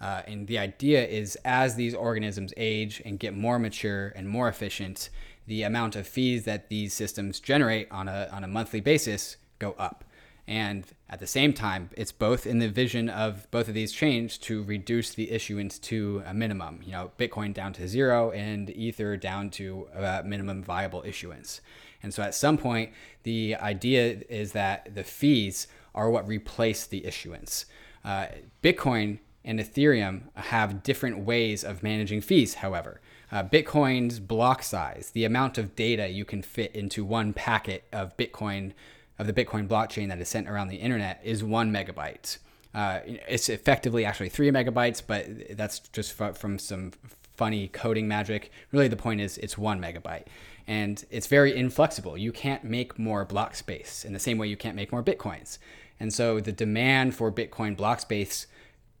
Uh, 0.00 0.22
and 0.26 0.46
the 0.46 0.58
idea 0.58 1.04
is 1.04 1.36
as 1.44 1.74
these 1.74 1.94
organisms 1.94 2.54
age 2.56 3.02
and 3.04 3.18
get 3.18 3.34
more 3.34 3.58
mature 3.58 4.12
and 4.14 4.28
more 4.28 4.48
efficient, 4.48 5.10
the 5.46 5.64
amount 5.64 5.96
of 5.96 6.06
fees 6.06 6.44
that 6.44 6.68
these 6.68 6.94
systems 6.94 7.40
generate 7.40 7.90
on 7.90 8.06
a, 8.06 8.28
on 8.32 8.44
a 8.44 8.46
monthly 8.46 8.80
basis 8.80 9.36
go 9.58 9.74
up. 9.78 10.04
And 10.48 10.86
at 11.10 11.20
the 11.20 11.26
same 11.26 11.52
time, 11.52 11.90
it's 11.94 12.10
both 12.10 12.46
in 12.46 12.58
the 12.58 12.70
vision 12.70 13.10
of 13.10 13.48
both 13.50 13.68
of 13.68 13.74
these 13.74 13.92
chains 13.92 14.38
to 14.38 14.62
reduce 14.62 15.10
the 15.10 15.30
issuance 15.30 15.78
to 15.80 16.22
a 16.24 16.32
minimum. 16.32 16.80
You 16.82 16.92
know, 16.92 17.10
Bitcoin 17.18 17.52
down 17.52 17.74
to 17.74 17.86
zero 17.86 18.30
and 18.30 18.70
Ether 18.70 19.18
down 19.18 19.50
to 19.50 19.88
a 19.94 20.22
minimum 20.24 20.62
viable 20.62 21.02
issuance. 21.04 21.60
And 22.02 22.14
so 22.14 22.22
at 22.22 22.34
some 22.34 22.56
point, 22.56 22.92
the 23.24 23.56
idea 23.56 24.22
is 24.30 24.52
that 24.52 24.94
the 24.94 25.04
fees 25.04 25.66
are 25.94 26.08
what 26.08 26.26
replace 26.26 26.86
the 26.86 27.04
issuance. 27.04 27.66
Uh, 28.02 28.28
Bitcoin 28.62 29.18
and 29.44 29.60
Ethereum 29.60 30.34
have 30.34 30.82
different 30.82 31.18
ways 31.18 31.62
of 31.62 31.82
managing 31.82 32.22
fees, 32.22 32.54
however. 32.54 33.02
Uh, 33.30 33.42
Bitcoin's 33.42 34.18
block 34.18 34.62
size, 34.62 35.10
the 35.12 35.26
amount 35.26 35.58
of 35.58 35.76
data 35.76 36.08
you 36.08 36.24
can 36.24 36.40
fit 36.40 36.74
into 36.74 37.04
one 37.04 37.34
packet 37.34 37.84
of 37.92 38.16
Bitcoin, 38.16 38.72
of 39.18 39.26
the 39.26 39.32
Bitcoin 39.32 39.66
blockchain 39.66 40.08
that 40.08 40.20
is 40.20 40.28
sent 40.28 40.48
around 40.48 40.68
the 40.68 40.76
internet, 40.76 41.20
is 41.24 41.42
one 41.42 41.72
megabyte. 41.72 42.38
Uh, 42.74 43.00
it's 43.06 43.48
effectively 43.48 44.04
actually 44.04 44.28
three 44.28 44.50
megabytes, 44.50 45.02
but 45.04 45.26
that's 45.56 45.80
just 45.80 46.12
from 46.12 46.58
some 46.58 46.92
funny 47.36 47.68
coding 47.68 48.06
magic. 48.06 48.50
Really, 48.72 48.88
the 48.88 48.96
point 48.96 49.20
is 49.20 49.38
it's 49.38 49.56
one 49.56 49.80
megabyte. 49.80 50.24
And 50.66 51.02
it's 51.10 51.26
very 51.28 51.56
inflexible. 51.56 52.18
You 52.18 52.30
can't 52.30 52.62
make 52.62 52.98
more 52.98 53.24
block 53.24 53.54
space 53.54 54.04
in 54.04 54.12
the 54.12 54.18
same 54.18 54.36
way 54.36 54.48
you 54.48 54.56
can't 54.56 54.76
make 54.76 54.92
more 54.92 55.02
Bitcoins. 55.02 55.58
And 55.98 56.12
so 56.12 56.40
the 56.40 56.52
demand 56.52 57.14
for 57.14 57.32
Bitcoin 57.32 57.76
block 57.76 58.00
space 58.00 58.46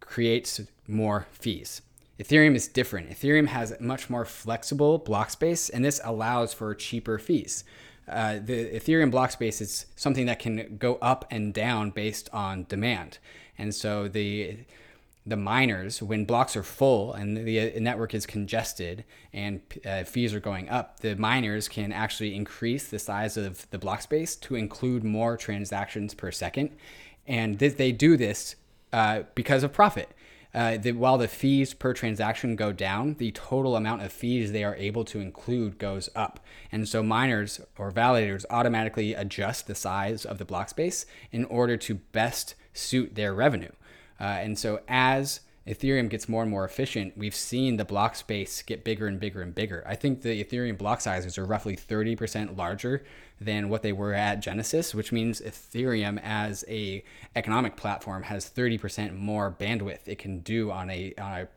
creates 0.00 0.60
more 0.86 1.26
fees. 1.30 1.82
Ethereum 2.18 2.56
is 2.56 2.66
different. 2.66 3.10
Ethereum 3.10 3.48
has 3.48 3.78
much 3.80 4.10
more 4.10 4.24
flexible 4.24 4.98
block 4.98 5.30
space, 5.30 5.68
and 5.68 5.84
this 5.84 6.00
allows 6.02 6.52
for 6.52 6.74
cheaper 6.74 7.18
fees. 7.18 7.64
Uh, 8.08 8.38
the 8.42 8.70
Ethereum 8.70 9.10
block 9.10 9.30
space 9.30 9.60
is 9.60 9.86
something 9.96 10.26
that 10.26 10.38
can 10.38 10.76
go 10.78 10.96
up 10.96 11.24
and 11.30 11.52
down 11.52 11.90
based 11.90 12.28
on 12.32 12.66
demand. 12.68 13.18
And 13.56 13.74
so 13.74 14.08
the 14.08 14.58
the 15.26 15.36
miners, 15.36 16.02
when 16.02 16.24
blocks 16.24 16.56
are 16.56 16.62
full 16.62 17.12
and 17.12 17.36
the 17.36 17.78
network 17.78 18.14
is 18.14 18.24
congested 18.24 19.04
and 19.32 19.60
uh, 19.84 20.02
fees 20.04 20.32
are 20.32 20.40
going 20.40 20.70
up, 20.70 21.00
the 21.00 21.14
miners 21.16 21.68
can 21.68 21.92
actually 21.92 22.34
increase 22.34 22.88
the 22.88 22.98
size 22.98 23.36
of 23.36 23.68
the 23.70 23.78
block 23.78 24.00
space 24.00 24.34
to 24.36 24.54
include 24.54 25.04
more 25.04 25.36
transactions 25.36 26.14
per 26.14 26.30
second. 26.30 26.70
And 27.26 27.58
th- 27.58 27.76
they 27.76 27.92
do 27.92 28.16
this 28.16 28.56
uh, 28.92 29.24
because 29.34 29.62
of 29.62 29.72
profit. 29.72 30.08
Uh, 30.54 30.78
the, 30.78 30.92
while 30.92 31.18
the 31.18 31.28
fees 31.28 31.74
per 31.74 31.92
transaction 31.92 32.56
go 32.56 32.72
down, 32.72 33.14
the 33.18 33.30
total 33.32 33.76
amount 33.76 34.02
of 34.02 34.12
fees 34.12 34.52
they 34.52 34.64
are 34.64 34.76
able 34.76 35.04
to 35.04 35.20
include 35.20 35.78
goes 35.78 36.08
up. 36.14 36.40
And 36.72 36.88
so 36.88 37.02
miners 37.02 37.60
or 37.76 37.92
validators 37.92 38.44
automatically 38.50 39.14
adjust 39.14 39.66
the 39.66 39.74
size 39.74 40.24
of 40.24 40.38
the 40.38 40.44
block 40.44 40.70
space 40.70 41.04
in 41.30 41.44
order 41.44 41.76
to 41.76 41.96
best 41.96 42.54
suit 42.72 43.14
their 43.14 43.34
revenue. 43.34 43.72
Uh, 44.20 44.24
and 44.24 44.58
so 44.58 44.80
as 44.88 45.40
Ethereum 45.66 46.08
gets 46.08 46.28
more 46.28 46.42
and 46.42 46.50
more 46.50 46.64
efficient, 46.64 47.16
we've 47.16 47.34
seen 47.34 47.76
the 47.76 47.84
block 47.84 48.16
space 48.16 48.62
get 48.62 48.84
bigger 48.84 49.06
and 49.06 49.20
bigger 49.20 49.42
and 49.42 49.54
bigger. 49.54 49.84
I 49.86 49.96
think 49.96 50.22
the 50.22 50.42
Ethereum 50.42 50.78
block 50.78 51.02
sizes 51.02 51.36
are 51.36 51.44
roughly 51.44 51.76
30% 51.76 52.56
larger 52.56 53.04
than 53.40 53.68
what 53.68 53.82
they 53.82 53.92
were 53.92 54.14
at 54.14 54.40
Genesis, 54.40 54.94
which 54.94 55.12
means 55.12 55.40
Ethereum 55.40 56.20
as 56.22 56.64
a 56.68 57.04
economic 57.36 57.76
platform 57.76 58.24
has 58.24 58.50
30% 58.50 59.16
more 59.16 59.54
bandwidth 59.58 60.06
it 60.06 60.18
can 60.18 60.40
do 60.40 60.70
on 60.70 60.90
a 60.90 61.14
on 61.18 61.48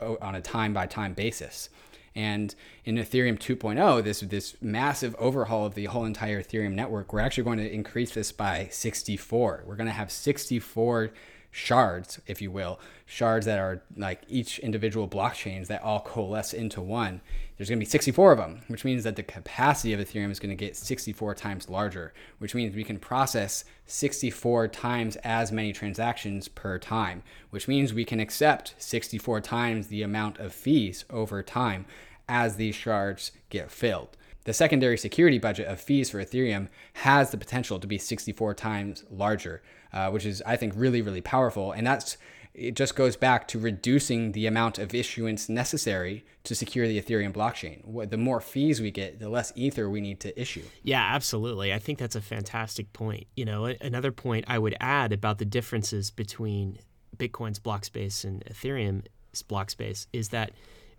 a, 0.00 0.20
on 0.20 0.34
a 0.34 0.40
time 0.40 0.72
by 0.72 0.86
time 0.86 1.14
basis. 1.14 1.70
And 2.14 2.54
in 2.84 2.96
Ethereum 2.96 3.38
2.0, 3.38 4.02
this 4.02 4.20
this 4.20 4.56
massive 4.60 5.14
overhaul 5.18 5.66
of 5.66 5.74
the 5.74 5.86
whole 5.86 6.04
entire 6.04 6.42
Ethereum 6.42 6.72
network, 6.72 7.12
we're 7.12 7.20
actually 7.20 7.44
going 7.44 7.58
to 7.58 7.72
increase 7.72 8.12
this 8.12 8.32
by 8.32 8.68
64. 8.70 9.64
We're 9.66 9.76
going 9.76 9.86
to 9.86 9.92
have 9.92 10.10
64 10.10 11.12
shards, 11.52 12.20
if 12.26 12.40
you 12.40 12.50
will, 12.50 12.78
shards 13.06 13.46
that 13.46 13.58
are 13.58 13.82
like 13.96 14.22
each 14.28 14.58
individual 14.58 15.08
blockchains 15.08 15.68
that 15.68 15.82
all 15.82 16.00
coalesce 16.00 16.52
into 16.52 16.80
one. 16.80 17.20
There's 17.60 17.68
going 17.68 17.78
to 17.78 17.84
be 17.84 17.90
64 17.90 18.32
of 18.32 18.38
them, 18.38 18.62
which 18.68 18.86
means 18.86 19.04
that 19.04 19.16
the 19.16 19.22
capacity 19.22 19.92
of 19.92 20.00
Ethereum 20.00 20.30
is 20.30 20.40
going 20.40 20.48
to 20.48 20.56
get 20.56 20.78
64 20.78 21.34
times 21.34 21.68
larger, 21.68 22.14
which 22.38 22.54
means 22.54 22.74
we 22.74 22.84
can 22.84 22.98
process 22.98 23.66
64 23.84 24.68
times 24.68 25.16
as 25.16 25.52
many 25.52 25.74
transactions 25.74 26.48
per 26.48 26.78
time, 26.78 27.22
which 27.50 27.68
means 27.68 27.92
we 27.92 28.06
can 28.06 28.18
accept 28.18 28.74
64 28.78 29.42
times 29.42 29.88
the 29.88 30.00
amount 30.00 30.38
of 30.38 30.54
fees 30.54 31.04
over 31.10 31.42
time 31.42 31.84
as 32.30 32.56
these 32.56 32.74
shards 32.74 33.30
get 33.50 33.70
filled. 33.70 34.16
The 34.44 34.54
secondary 34.54 34.96
security 34.96 35.38
budget 35.38 35.66
of 35.66 35.82
fees 35.82 36.08
for 36.08 36.24
Ethereum 36.24 36.68
has 36.94 37.30
the 37.30 37.36
potential 37.36 37.78
to 37.78 37.86
be 37.86 37.98
64 37.98 38.54
times 38.54 39.04
larger, 39.10 39.60
uh, 39.92 40.08
which 40.08 40.24
is, 40.24 40.42
I 40.46 40.56
think, 40.56 40.72
really, 40.76 41.02
really 41.02 41.20
powerful. 41.20 41.72
And 41.72 41.86
that's 41.86 42.16
it 42.54 42.74
just 42.74 42.96
goes 42.96 43.16
back 43.16 43.46
to 43.48 43.58
reducing 43.58 44.32
the 44.32 44.46
amount 44.46 44.78
of 44.78 44.94
issuance 44.94 45.48
necessary 45.48 46.24
to 46.44 46.54
secure 46.54 46.88
the 46.88 47.00
Ethereum 47.00 47.32
blockchain. 47.32 48.10
The 48.10 48.16
more 48.16 48.40
fees 48.40 48.80
we 48.80 48.90
get, 48.90 49.18
the 49.20 49.28
less 49.28 49.52
Ether 49.54 49.88
we 49.88 50.00
need 50.00 50.20
to 50.20 50.40
issue. 50.40 50.64
Yeah, 50.82 51.02
absolutely. 51.14 51.72
I 51.72 51.78
think 51.78 51.98
that's 51.98 52.16
a 52.16 52.20
fantastic 52.20 52.92
point. 52.92 53.26
You 53.36 53.44
know, 53.44 53.66
another 53.80 54.12
point 54.12 54.46
I 54.48 54.58
would 54.58 54.76
add 54.80 55.12
about 55.12 55.38
the 55.38 55.44
differences 55.44 56.10
between 56.10 56.78
Bitcoin's 57.16 57.58
block 57.58 57.84
space 57.84 58.24
and 58.24 58.44
Ethereum's 58.46 59.42
block 59.42 59.70
space 59.70 60.06
is 60.12 60.30
that 60.30 60.52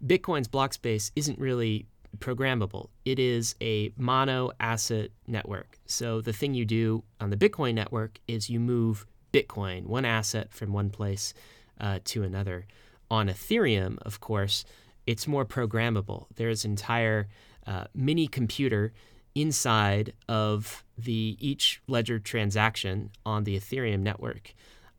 Bitcoin's 0.05 0.47
block 0.47 0.73
space 0.73 1.11
isn't 1.15 1.37
really 1.37 1.85
programmable. 2.19 2.89
It 3.05 3.19
is 3.19 3.55
a 3.61 3.93
mono 3.97 4.51
asset 4.59 5.11
network. 5.27 5.79
So 5.85 6.21
the 6.21 6.33
thing 6.33 6.53
you 6.53 6.65
do 6.65 7.03
on 7.19 7.29
the 7.29 7.37
Bitcoin 7.37 7.73
network 7.73 8.19
is 8.27 8.49
you 8.49 8.59
move 8.59 9.05
Bitcoin, 9.31 9.85
one 9.85 10.05
asset 10.05 10.51
from 10.51 10.73
one 10.73 10.89
place 10.89 11.33
uh, 11.79 11.99
to 12.05 12.23
another. 12.23 12.65
On 13.09 13.27
Ethereum, 13.27 13.97
of 14.03 14.19
course, 14.19 14.65
it's 15.05 15.27
more 15.27 15.45
programmable. 15.45 16.27
There's 16.35 16.63
an 16.65 16.71
entire 16.71 17.27
uh, 17.67 17.85
mini 17.93 18.27
computer 18.27 18.93
inside 19.35 20.13
of 20.27 20.83
the 20.97 21.37
each 21.39 21.81
ledger 21.87 22.19
transaction 22.19 23.11
on 23.25 23.43
the 23.43 23.57
Ethereum 23.57 23.99
network, 23.99 24.53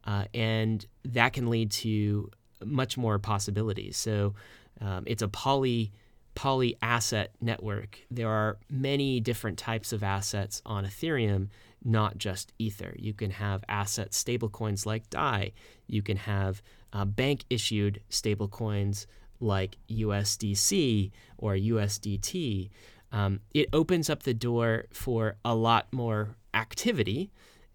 uh, 0.04 0.24
and 0.34 0.84
that 1.04 1.32
can 1.32 1.48
lead 1.48 1.70
to 1.70 2.30
much 2.64 2.96
more 2.96 3.18
possibilities. 3.18 3.96
So 3.96 4.34
um, 4.80 5.04
it's 5.06 5.22
a 5.22 5.28
poly 5.28 5.92
poly 6.34 6.76
asset 6.80 7.32
network. 7.40 7.98
There 8.10 8.28
are 8.28 8.56
many 8.70 9.20
different 9.20 9.58
types 9.58 9.92
of 9.92 10.02
assets 10.02 10.62
on 10.64 10.86
Ethereum, 10.86 11.48
not 11.84 12.18
just 12.18 12.52
Ether. 12.58 12.94
You 12.98 13.12
can 13.12 13.30
have 13.30 13.64
asset 13.68 14.12
stablecoins 14.12 14.86
like 14.86 15.10
DAI. 15.10 15.52
You 15.86 16.02
can 16.02 16.16
have 16.16 16.62
uh, 16.92 17.04
bank 17.04 17.44
issued 17.50 18.00
stablecoins 18.10 19.06
like 19.40 19.76
USDC 19.90 21.10
or 21.38 21.54
USDT. 21.54 22.70
Um, 23.10 23.40
it 23.52 23.68
opens 23.72 24.08
up 24.08 24.22
the 24.22 24.34
door 24.34 24.86
for 24.92 25.36
a 25.44 25.54
lot 25.54 25.92
more 25.92 26.36
activity, 26.54 27.30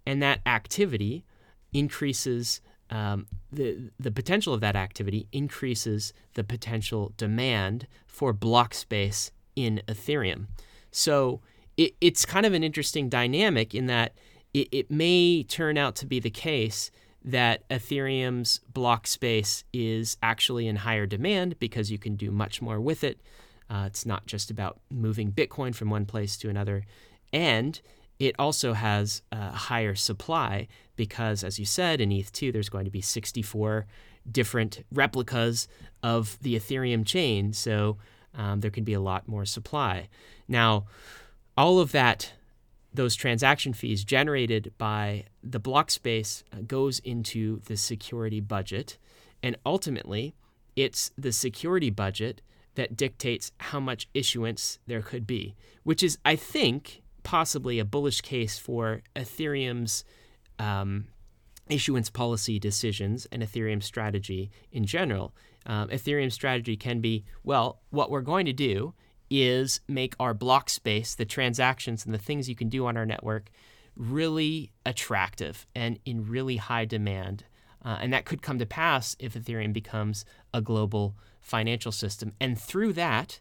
and 0.05 0.21
that 0.23 0.39
activity 0.45 1.25
increases 1.73 2.61
um, 2.89 3.27
the 3.51 3.91
the 3.99 4.11
potential 4.11 4.53
of 4.53 4.61
that 4.61 4.75
activity 4.75 5.27
increases 5.31 6.13
the 6.33 6.43
potential 6.43 7.13
demand 7.17 7.87
for 8.07 8.33
block 8.33 8.73
space 8.73 9.31
in 9.55 9.81
Ethereum. 9.87 10.47
So 10.91 11.41
it, 11.77 11.95
it's 12.01 12.25
kind 12.25 12.45
of 12.45 12.53
an 12.53 12.63
interesting 12.63 13.07
dynamic 13.07 13.73
in 13.73 13.85
that 13.87 14.13
it, 14.53 14.67
it 14.71 14.91
may 14.91 15.43
turn 15.43 15.77
out 15.77 15.95
to 15.97 16.05
be 16.05 16.19
the 16.19 16.29
case 16.29 16.91
that 17.23 17.67
Ethereum's 17.69 18.59
block 18.73 19.05
space 19.05 19.63
is 19.73 20.17
actually 20.23 20.67
in 20.67 20.77
higher 20.77 21.05
demand 21.05 21.59
because 21.59 21.91
you 21.91 21.97
can 21.97 22.15
do 22.15 22.31
much 22.31 22.61
more 22.61 22.79
with 22.79 23.03
it. 23.03 23.19
Uh, 23.69 23.83
it's 23.85 24.05
not 24.05 24.25
just 24.25 24.49
about 24.49 24.79
moving 24.89 25.31
Bitcoin 25.31 25.75
from 25.75 25.89
one 25.89 26.05
place 26.05 26.37
to 26.37 26.49
another. 26.49 26.85
And 27.33 27.79
it 28.17 28.33
also 28.39 28.73
has 28.73 29.21
a 29.31 29.51
higher 29.51 29.93
supply 29.93 30.67
because, 30.95 31.43
as 31.43 31.59
you 31.59 31.65
said, 31.65 31.99
in 31.99 32.09
ETH2, 32.09 32.53
there's 32.53 32.69
going 32.69 32.85
to 32.85 32.91
be 32.91 33.01
64 33.01 33.85
different 34.31 34.85
replicas 34.91 35.67
of 36.01 36.37
the 36.41 36.55
Ethereum 36.55 37.05
chain. 37.05 37.51
So 37.51 37.97
um, 38.33 38.61
there 38.61 38.71
can 38.71 38.85
be 38.85 38.93
a 38.93 39.01
lot 39.01 39.27
more 39.27 39.45
supply. 39.45 40.07
Now, 40.47 40.85
all 41.57 41.79
of 41.79 41.91
that, 41.91 42.33
those 42.93 43.15
transaction 43.15 43.73
fees 43.73 44.03
generated 44.03 44.73
by 44.77 45.25
the 45.43 45.59
block 45.59 45.91
space 45.91 46.43
uh, 46.53 46.57
goes 46.65 46.99
into 46.99 47.61
the 47.65 47.75
security 47.77 48.39
budget. 48.39 48.97
And 49.41 49.57
ultimately, 49.65 50.35
it's 50.75 51.11
the 51.17 51.31
security 51.31 51.89
budget 51.89 52.41
that 52.75 52.95
dictates 52.95 53.51
how 53.59 53.79
much 53.79 54.07
issuance 54.13 54.79
there 54.85 55.01
could 55.01 55.25
be, 55.25 55.55
which 55.83 56.03
is, 56.03 56.19
I 56.23 56.35
think, 56.35 57.01
possibly 57.23 57.79
a 57.79 57.85
bullish 57.85 58.21
case 58.21 58.59
for 58.59 59.01
Ethereum's 59.15 60.05
um, 60.59 61.07
issuance 61.69 62.09
policy 62.09 62.59
decisions 62.59 63.27
and 63.31 63.41
Ethereum 63.41 63.81
strategy 63.81 64.51
in 64.71 64.85
general. 64.85 65.33
Um, 65.65 65.89
Ethereum 65.89 66.31
strategy 66.31 66.77
can 66.77 67.01
be 67.01 67.25
well, 67.43 67.81
what 67.89 68.09
we're 68.09 68.21
going 68.21 68.45
to 68.45 68.53
do 68.53 68.93
is 69.29 69.81
make 69.87 70.15
our 70.19 70.33
block 70.33 70.69
space, 70.69 71.15
the 71.15 71.25
transactions 71.25 72.05
and 72.05 72.13
the 72.13 72.19
things 72.19 72.49
you 72.49 72.55
can 72.55 72.69
do 72.69 72.85
on 72.85 72.97
our 72.97 73.05
network, 73.05 73.49
really 73.95 74.71
attractive 74.85 75.65
and 75.75 75.99
in 76.05 76.27
really 76.27 76.57
high 76.57 76.85
demand. 76.85 77.43
Uh, 77.83 77.97
and 78.01 78.11
that 78.13 78.25
could 78.25 78.41
come 78.41 78.59
to 78.59 78.65
pass 78.65 79.15
if 79.19 79.33
Ethereum 79.33 79.73
becomes 79.73 80.25
a 80.53 80.61
global 80.61 81.15
financial 81.41 81.91
system. 81.91 82.33
And 82.39 82.59
through 82.59 82.93
that, 82.93 83.39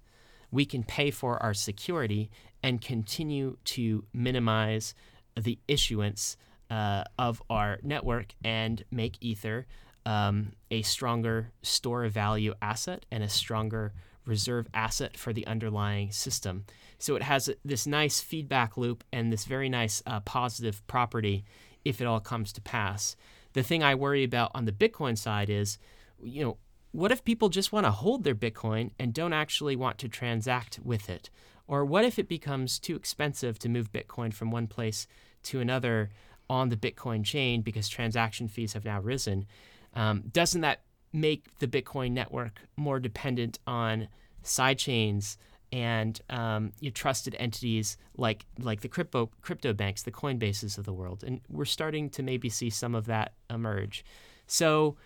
we 0.51 0.65
can 0.65 0.85
pay 0.85 1.11
for 1.11 1.43
our 1.43 1.55
security 1.55 2.31
and 2.63 2.81
continue 2.81 3.57
to 3.65 4.05
minimize 4.13 4.95
the 5.37 5.59
issuance 5.69 6.37
uh, 6.71 7.05
of 7.19 7.43
our 7.51 7.79
network 7.83 8.35
and 8.43 8.85
make 8.91 9.17
Ether 9.21 9.67
um, 10.05 10.53
a 10.71 10.83
stronger 10.83 11.53
store 11.63 12.05
of 12.05 12.13
value 12.13 12.55
asset 12.63 13.05
and 13.11 13.23
a 13.23 13.29
stronger 13.29 13.93
reserve 14.27 14.67
asset 14.75 15.17
for 15.17 15.33
the 15.33 15.47
underlying 15.47 16.11
system. 16.11 16.65
So 16.99 17.17
it 17.17 17.23
has 17.23 17.51
this 17.65 17.87
nice 17.87 18.21
feedback 18.21 18.77
loop 18.77 19.05
and 19.13 19.33
this 19.33 19.45
very 19.45 19.69
nice 19.69 20.03
uh, 20.07 20.21
positive 20.21 20.87
property 20.87 21.45
if 21.85 22.01
it 22.01 22.07
all 22.07 22.21
comes 22.21 22.53
to 22.55 22.61
pass. 22.61 23.17
The 23.53 23.63
thing 23.63 23.83
I 23.83 23.95
worry 23.95 24.25
about 24.25 24.51
on 24.55 24.65
the 24.65 24.73
Bitcoin 24.73 25.17
side 25.17 25.49
is, 25.49 25.79
you 26.23 26.45
know, 26.45 26.59
what 26.93 27.13
if 27.13 27.25
people 27.25 27.49
just 27.49 27.73
want 27.73 27.85
to 27.85 27.91
hold 27.91 28.25
their 28.25 28.35
Bitcoin 28.35 28.91
and 28.99 29.13
don't 29.13 29.33
actually 29.33 29.77
want 29.77 29.99
to 29.99 30.09
transact 30.09 30.81
with 30.83 31.09
it? 31.11 31.31
Or 31.69 31.85
what 31.85 32.05
if 32.05 32.19
it 32.19 32.29
becomes 32.29 32.79
too 32.79 32.97
expensive 32.97 33.59
to 33.61 33.69
move 33.69 33.93
Bitcoin 33.93 34.33
from 34.33 34.51
one 34.51 34.67
place 34.67 35.07
to 35.45 35.61
another 35.61 36.11
on 36.49 36.69
the 36.69 36.77
Bitcoin 36.77 37.25
chain 37.25 37.61
because 37.61 37.89
transaction 37.89 38.49
fees 38.49 38.73
have 38.73 38.85
now 38.85 39.01
risen? 39.01 39.47
Um, 39.95 40.25
doesn't 40.33 40.61
that 40.61 40.83
make 41.17 41.59
the 41.61 41.67
Bitcoin 41.67 42.13
network 42.13 42.61
more 42.77 43.01
dependent 43.01 43.59
on 43.67 44.09
sidechains 44.45 45.39
and 45.73 46.21
um, 46.31 46.73
trusted 46.95 47.35
entities 47.39 47.97
like 48.17 48.47
like 48.61 48.83
the 48.83 48.89
crypto 48.89 49.31
crypto 49.41 49.73
banks, 49.73 50.03
the 50.03 50.13
Coinbases 50.13 50.79
of 50.79 50.85
the 50.85 50.93
world, 50.93 51.25
and 51.25 51.41
we're 51.49 51.65
starting 51.65 52.09
to 52.11 52.23
maybe 52.23 52.49
see 52.49 52.71
some 52.71 52.95
of 52.95 53.07
that 53.07 53.33
emerge. 53.51 54.05
So, 54.47 54.97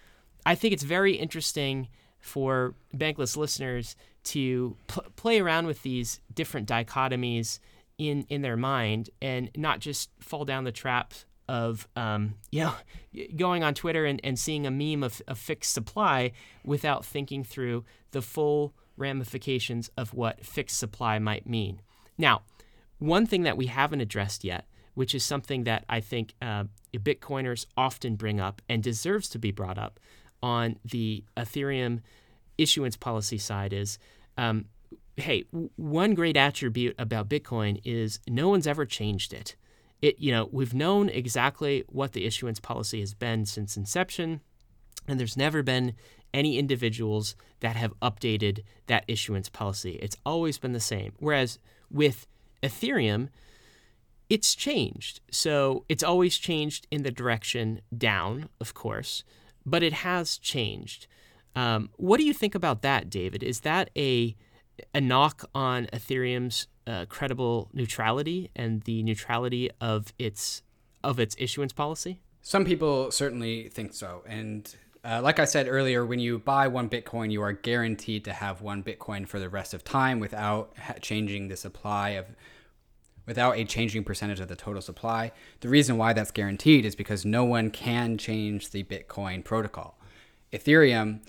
I 0.45 0.55
think 0.55 0.75
it's 0.75 0.83
very 0.83 1.15
interesting 1.15 1.89
for 2.19 2.75
bankless 2.95 3.37
listeners 3.37 3.97
to 4.23 4.77
pl- 4.89 5.07
play 5.17 5.41
around 5.41 5.67
with 5.67 5.83
these 5.83 6.21
different 6.35 6.69
dichotomies 6.69 7.61
in 7.97 8.27
in 8.29 8.43
their 8.43 8.57
mind 8.57 9.11
and 9.23 9.51
not 9.57 9.79
just 9.79 10.11
fall 10.19 10.45
down 10.45 10.65
the 10.65 10.73
trap 10.73 11.15
of 11.51 11.89
um, 11.97 12.35
you 12.53 12.61
know 12.63 12.75
going 13.37 13.65
on 13.65 13.75
Twitter 13.75 14.07
and, 14.07 14.21
and 14.23 14.39
seeing 14.39 14.67
a 14.67 14.71
meme 14.71 15.03
of 15.03 15.21
a 15.27 15.35
fixed 15.35 15.75
supply 15.75 16.31
without 16.65 17.05
thinking 17.05 17.43
through 17.43 17.85
the 18.13 18.23
full 18.23 18.73
ramifications 18.97 19.91
of 19.97 20.15
what 20.15 20.47
fixed 20.47 20.79
supply 20.79 21.19
might 21.19 21.49
mean. 21.49 21.83
Now, 22.17 22.43
one 22.99 23.27
thing 23.27 23.43
that 23.43 23.57
we 23.57 23.67
haven't 23.67 24.01
addressed 24.01 24.45
yet, 24.45 24.67
which 24.95 25.13
is 25.13 25.25
something 25.25 25.65
that 25.65 25.85
I 25.89 25.99
think 25.99 26.35
uh, 26.41 26.65
Bitcoiners 26.95 27.67
often 27.77 28.15
bring 28.15 28.39
up 28.39 28.63
and 28.69 28.81
deserves 28.81 29.29
to 29.31 29.39
be 29.39 29.51
brought 29.51 29.79
up 29.79 29.99
on 30.43 30.77
the 30.85 31.25
Ethereum 31.37 32.01
issuance 32.59 32.97
policy 32.97 33.39
side, 33.39 33.73
is 33.73 33.99
um, 34.39 34.67
hey, 35.17 35.47
one 35.75 36.15
great 36.15 36.37
attribute 36.37 36.95
about 36.97 37.29
Bitcoin 37.29 37.81
is 37.85 38.21
no 38.29 38.49
one's 38.49 38.69
ever 38.69 38.87
changed 38.87 39.33
it. 39.33 39.57
It, 40.03 40.19
you 40.19 40.33
know, 40.33 40.49
we've 40.51 40.75
known 40.75 41.09
exactly 41.09 41.85
what 41.89 42.13
the 42.13 42.25
issuance 42.25 42.59
policy 42.61 43.01
has 43.01 43.15
been 43.15 43.45
since 43.45 43.77
inception, 43.77 44.41
and 45.07 45.21
there's 45.21 45.37
never 45.37 45.63
been 45.63 45.95
any 46.33 46.59
individuals 46.59 47.35
that 47.61 47.77
have 47.77 47.93
updated 48.01 48.63
that 48.87 49.05
issuance 49.09 49.49
policy. 49.49 49.99
It's 50.01 50.17
always 50.25 50.59
been 50.59 50.73
the 50.73 50.81
same. 50.81 51.13
Whereas 51.19 51.59
with 51.91 52.27
Ethereum, 52.63 53.29
it's 54.29 54.55
changed. 54.55 55.21
So 55.31 55.85
it's 55.89 56.05
always 56.05 56.39
changed 56.39 56.87
in 56.91 57.03
the 57.03 57.11
direction 57.11 57.81
down, 57.97 58.49
of 58.61 58.75
course, 58.75 59.25
but 59.67 59.83
it 59.83 59.93
has 59.93 60.39
changed. 60.39 61.07
Um, 61.57 61.91
what 61.97 62.19
do 62.19 62.25
you 62.25 62.33
think 62.33 62.55
about 62.55 62.83
that, 62.83 63.11
David? 63.11 63.43
Is 63.43 63.61
that 63.61 63.91
a 63.97 64.37
a 64.95 65.01
knock 65.01 65.45
on 65.55 65.87
Ethereum's 65.93 66.67
uh, 66.91 67.07
credible 67.07 67.69
neutrality 67.73 68.51
and 68.57 68.83
the 68.83 69.03
neutrality 69.03 69.71
of 69.81 70.13
its 70.19 70.63
of 71.03 71.19
its 71.19 71.37
issuance 71.39 71.73
policy? 71.73 72.21
Some 72.43 72.65
people 72.65 73.11
certainly 73.11 73.69
think 73.69 73.95
so, 73.95 74.23
and 74.27 74.75
uh, 75.03 75.21
like 75.23 75.39
I 75.39 75.47
said 75.47 75.67
earlier, 75.69 76.05
when 76.05 76.19
you 76.19 76.39
buy 76.39 76.69
one 76.69 76.89
Bitcoin, 76.91 77.33
you 77.33 77.43
are 77.43 77.53
guaranteed 77.53 78.25
to 78.27 78.33
have 78.33 78.61
one 78.61 78.83
Bitcoin 78.83 79.27
for 79.27 79.39
the 79.39 79.49
rest 79.49 79.73
of 79.73 79.83
time 79.83 80.21
without 80.21 80.75
changing 81.01 81.49
the 81.49 81.57
supply 81.57 82.11
of, 82.11 82.27
without 83.27 83.57
a 83.57 83.65
changing 83.65 84.05
percentage 84.05 84.41
of 84.41 84.49
the 84.49 84.57
total 84.57 84.83
supply. 84.83 85.33
The 85.61 85.71
reason 85.71 85.97
why 85.97 86.13
that's 86.13 86.31
guaranteed 86.31 86.85
is 86.85 86.95
because 86.95 87.25
no 87.25 87.45
one 87.45 87.71
can 87.71 88.19
change 88.19 88.71
the 88.71 88.85
Bitcoin 88.85 89.43
protocol. 89.43 89.99
Ethereum, 90.53 91.21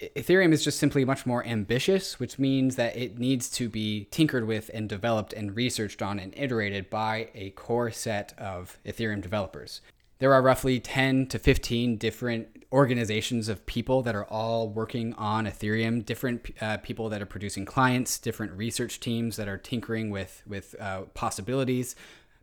Ethereum 0.00 0.52
is 0.52 0.64
just 0.64 0.78
simply 0.78 1.04
much 1.04 1.24
more 1.24 1.46
ambitious, 1.46 2.18
which 2.18 2.38
means 2.38 2.76
that 2.76 2.96
it 2.96 3.18
needs 3.18 3.48
to 3.50 3.68
be 3.68 4.06
tinkered 4.10 4.46
with 4.46 4.70
and 4.74 4.88
developed 4.88 5.32
and 5.32 5.54
researched 5.54 6.02
on 6.02 6.18
and 6.18 6.34
iterated 6.36 6.90
by 6.90 7.28
a 7.34 7.50
core 7.50 7.90
set 7.90 8.34
of 8.38 8.78
Ethereum 8.84 9.20
developers 9.20 9.80
there 10.18 10.32
are 10.32 10.42
roughly 10.42 10.80
10 10.80 11.26
to 11.26 11.38
15 11.38 11.96
different 11.96 12.64
organizations 12.72 13.48
of 13.48 13.66
people 13.66 14.02
that 14.02 14.14
are 14.14 14.24
all 14.24 14.68
working 14.68 15.12
on 15.14 15.46
Ethereum, 15.46 16.04
different 16.04 16.50
uh, 16.60 16.78
people 16.78 17.08
that 17.08 17.20
are 17.20 17.26
producing 17.26 17.64
clients, 17.64 18.18
different 18.18 18.52
research 18.52 19.00
teams 19.00 19.36
that 19.36 19.48
are 19.48 19.58
tinkering 19.58 20.10
with, 20.10 20.42
with 20.46 20.74
uh, 20.80 21.02
possibilities. 21.14 21.94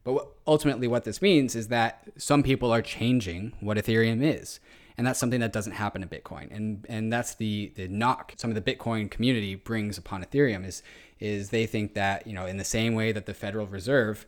But 0.04 0.28
ultimately, 0.48 0.88
what 0.88 1.06
this 1.06 1.22
means 1.22 1.56
is 1.56 1.70
that 1.70 2.04
some 2.18 2.44
people 2.44 2.72
are 2.72 2.82
changing 2.82 3.54
what 3.60 3.78
Ethereum 3.78 4.22
is. 4.22 4.60
And 5.02 5.08
that's 5.08 5.18
something 5.18 5.40
that 5.40 5.52
doesn't 5.52 5.72
happen 5.72 6.04
in 6.04 6.10
Bitcoin. 6.10 6.56
And, 6.56 6.86
and 6.88 7.12
that's 7.12 7.34
the, 7.34 7.72
the 7.76 7.88
knock 7.88 8.36
some 8.38 8.52
of 8.52 8.56
the 8.56 8.62
Bitcoin 8.62 9.10
community 9.10 9.56
brings 9.56 9.98
upon 9.98 10.24
Ethereum 10.24 10.64
is, 10.64 10.84
is 11.20 11.50
they 11.50 11.66
think 11.66 11.96
that, 11.96 12.28
you 12.28 12.34
know, 12.34 12.46
in 12.46 12.58
the 12.58 12.64
same 12.64 12.94
way 12.94 13.12
that 13.12 13.26
the 13.26 13.34
Federal 13.34 13.66
Reserve 13.66 14.28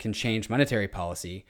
can 0.00 0.12
change 0.12 0.50
monetary 0.50 0.88
policy, 0.88 1.46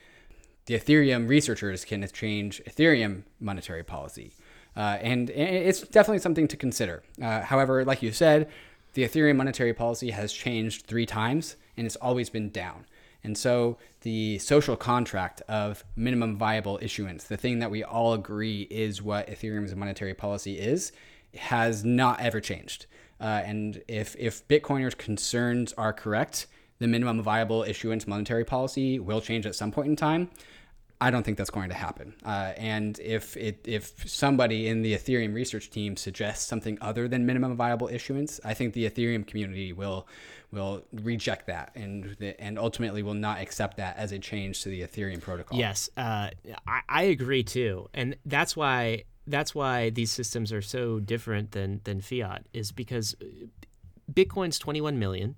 the 0.67 0.75
Ethereum 0.75 1.27
researchers 1.27 1.83
can 1.85 2.07
change 2.09 2.61
Ethereum 2.65 3.23
monetary 3.39 3.83
policy. 3.83 4.31
Uh, 4.77 4.99
and 5.01 5.31
it's 5.31 5.81
definitely 5.81 6.19
something 6.19 6.47
to 6.47 6.55
consider. 6.55 7.01
Uh, 7.19 7.41
however, 7.41 7.83
like 7.83 8.03
you 8.03 8.11
said, 8.11 8.47
the 8.93 9.03
Ethereum 9.03 9.37
monetary 9.37 9.73
policy 9.73 10.11
has 10.11 10.31
changed 10.31 10.85
three 10.85 11.07
times 11.07 11.55
and 11.77 11.87
it's 11.87 11.95
always 11.95 12.29
been 12.29 12.51
down. 12.51 12.85
And 13.25 13.37
so 13.37 13.77
the 14.01 14.37
social 14.39 14.77
contract 14.77 15.41
of 15.47 15.83
minimum 15.95 16.37
viable 16.37 16.79
issuance, 16.81 17.25
the 17.25 17.37
thing 17.37 17.59
that 17.59 17.71
we 17.71 17.83
all 17.83 18.13
agree 18.13 18.61
is 18.69 19.01
what 19.01 19.27
Ethereum's 19.27 19.75
monetary 19.75 20.13
policy 20.13 20.59
is, 20.59 20.91
has 21.35 21.83
not 21.83 22.21
ever 22.21 22.39
changed. 22.39 22.85
Uh, 23.19 23.41
and 23.43 23.81
if, 23.87 24.15
if 24.19 24.47
Bitcoiners' 24.47 24.97
concerns 24.97 25.73
are 25.73 25.91
correct, 25.91 26.47
the 26.79 26.87
minimum 26.87 27.21
viable 27.21 27.63
issuance 27.63 28.05
monetary 28.07 28.45
policy 28.45 28.99
will 28.99 29.21
change 29.21 29.45
at 29.45 29.55
some 29.55 29.71
point 29.71 29.87
in 29.87 29.95
time. 29.95 30.29
I 31.01 31.11
don't 31.11 31.23
think 31.23 31.37
that's 31.37 31.49
going 31.49 31.69
to 31.69 31.75
happen. 31.75 32.15
Uh, 32.25 32.53
and 32.57 32.97
if 32.99 33.35
it, 33.35 33.59
if 33.65 34.09
somebody 34.09 34.67
in 34.67 34.81
the 34.81 34.93
Ethereum 34.93 35.33
research 35.33 35.69
team 35.69 35.97
suggests 35.97 36.47
something 36.47 36.77
other 36.79 37.07
than 37.07 37.25
minimum 37.25 37.55
viable 37.55 37.89
issuance, 37.89 38.39
I 38.45 38.53
think 38.53 38.73
the 38.73 38.89
Ethereum 38.89 39.27
community 39.27 39.73
will 39.73 40.07
will 40.55 40.83
reject 40.91 41.47
that 41.47 41.71
and 41.75 42.15
and 42.39 42.57
ultimately 42.57 43.03
will 43.03 43.13
not 43.13 43.39
accept 43.39 43.77
that 43.77 43.97
as 43.97 44.11
a 44.11 44.19
change 44.19 44.63
to 44.63 44.69
the 44.69 44.81
Ethereum 44.81 45.21
protocol. 45.21 45.57
Yes, 45.57 45.89
uh, 45.97 46.29
I, 46.67 46.81
I 46.89 47.03
agree 47.03 47.43
too, 47.43 47.89
and 47.93 48.15
that's 48.25 48.55
why 48.55 49.03
that's 49.27 49.53
why 49.53 49.89
these 49.89 50.11
systems 50.11 50.51
are 50.51 50.61
so 50.61 50.99
different 50.99 51.51
than 51.51 51.81
than 51.83 52.01
fiat 52.01 52.45
is 52.53 52.71
because 52.71 53.15
Bitcoin's 54.11 54.57
21 54.57 54.97
million 54.97 55.35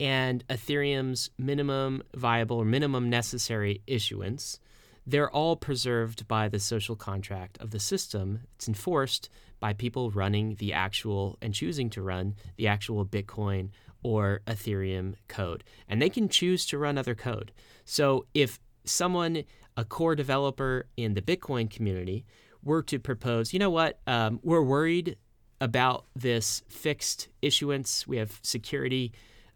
and 0.00 0.44
Ethereum's 0.48 1.30
minimum 1.38 2.02
viable 2.14 2.56
or 2.56 2.64
minimum 2.64 3.10
necessary 3.10 3.82
issuance 3.86 4.58
they're 5.06 5.30
all 5.30 5.56
preserved 5.56 6.26
by 6.28 6.48
the 6.48 6.58
social 6.58 6.96
contract 6.96 7.58
of 7.58 7.70
the 7.70 7.80
system. 7.80 8.40
It's 8.54 8.68
enforced 8.68 9.28
by 9.60 9.72
people 9.72 10.10
running 10.10 10.56
the 10.56 10.72
actual 10.72 11.38
and 11.42 11.54
choosing 11.54 11.90
to 11.90 12.02
run 12.02 12.36
the 12.56 12.68
actual 12.68 13.04
Bitcoin 13.04 13.70
or 14.04 14.42
Ethereum 14.46 15.14
code. 15.26 15.64
And 15.88 16.00
they 16.00 16.08
can 16.08 16.28
choose 16.28 16.64
to 16.66 16.78
run 16.78 16.96
other 16.96 17.16
code. 17.16 17.50
So 17.84 18.26
if 18.34 18.60
someone, 18.84 19.42
a 19.76 19.84
core 19.84 20.14
developer 20.14 20.86
in 20.96 21.14
the 21.14 21.22
Bitcoin 21.22 21.68
community, 21.68 22.24
were 22.62 22.82
to 22.82 22.98
propose, 23.00 23.52
you 23.52 23.58
know 23.58 23.70
what, 23.70 23.98
um, 24.06 24.38
we're 24.42 24.62
worried 24.62 25.16
about 25.60 26.06
this 26.14 26.62
fixed 26.68 27.28
issuance, 27.42 28.06
we 28.06 28.18
have 28.18 28.38
security 28.42 29.12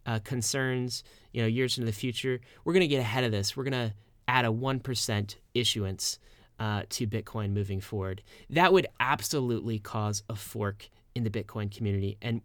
uh, 0.07 0.19
concerns, 0.21 1.05
you 1.33 1.43
know, 1.43 1.47
years 1.47 1.77
into 1.79 1.87
the 1.87 1.93
future, 1.93 2.41
we're 2.65 2.73
going 2.73 2.81
to 2.81 2.89
get 2.89 3.01
ahead 3.01 3.25
of 3.25 3.31
this. 3.31 3.57
We're 3.57 3.65
going 3.65 3.91
to 3.91 3.95
add 4.27 4.45
a 4.45 4.49
1% 4.49 5.37
issuance 5.55 6.19
uh, 6.59 6.83
to 6.91 7.07
Bitcoin 7.07 7.53
moving 7.53 7.81
forward. 7.81 8.23
That 8.51 8.73
would 8.73 8.87
absolutely 9.01 9.79
cause 9.79 10.23
a 10.29 10.35
fork 10.35 10.89
in 11.15 11.25
the 11.25 11.31
Bitcoin 11.31 11.75
community. 11.75 12.17
And 12.21 12.43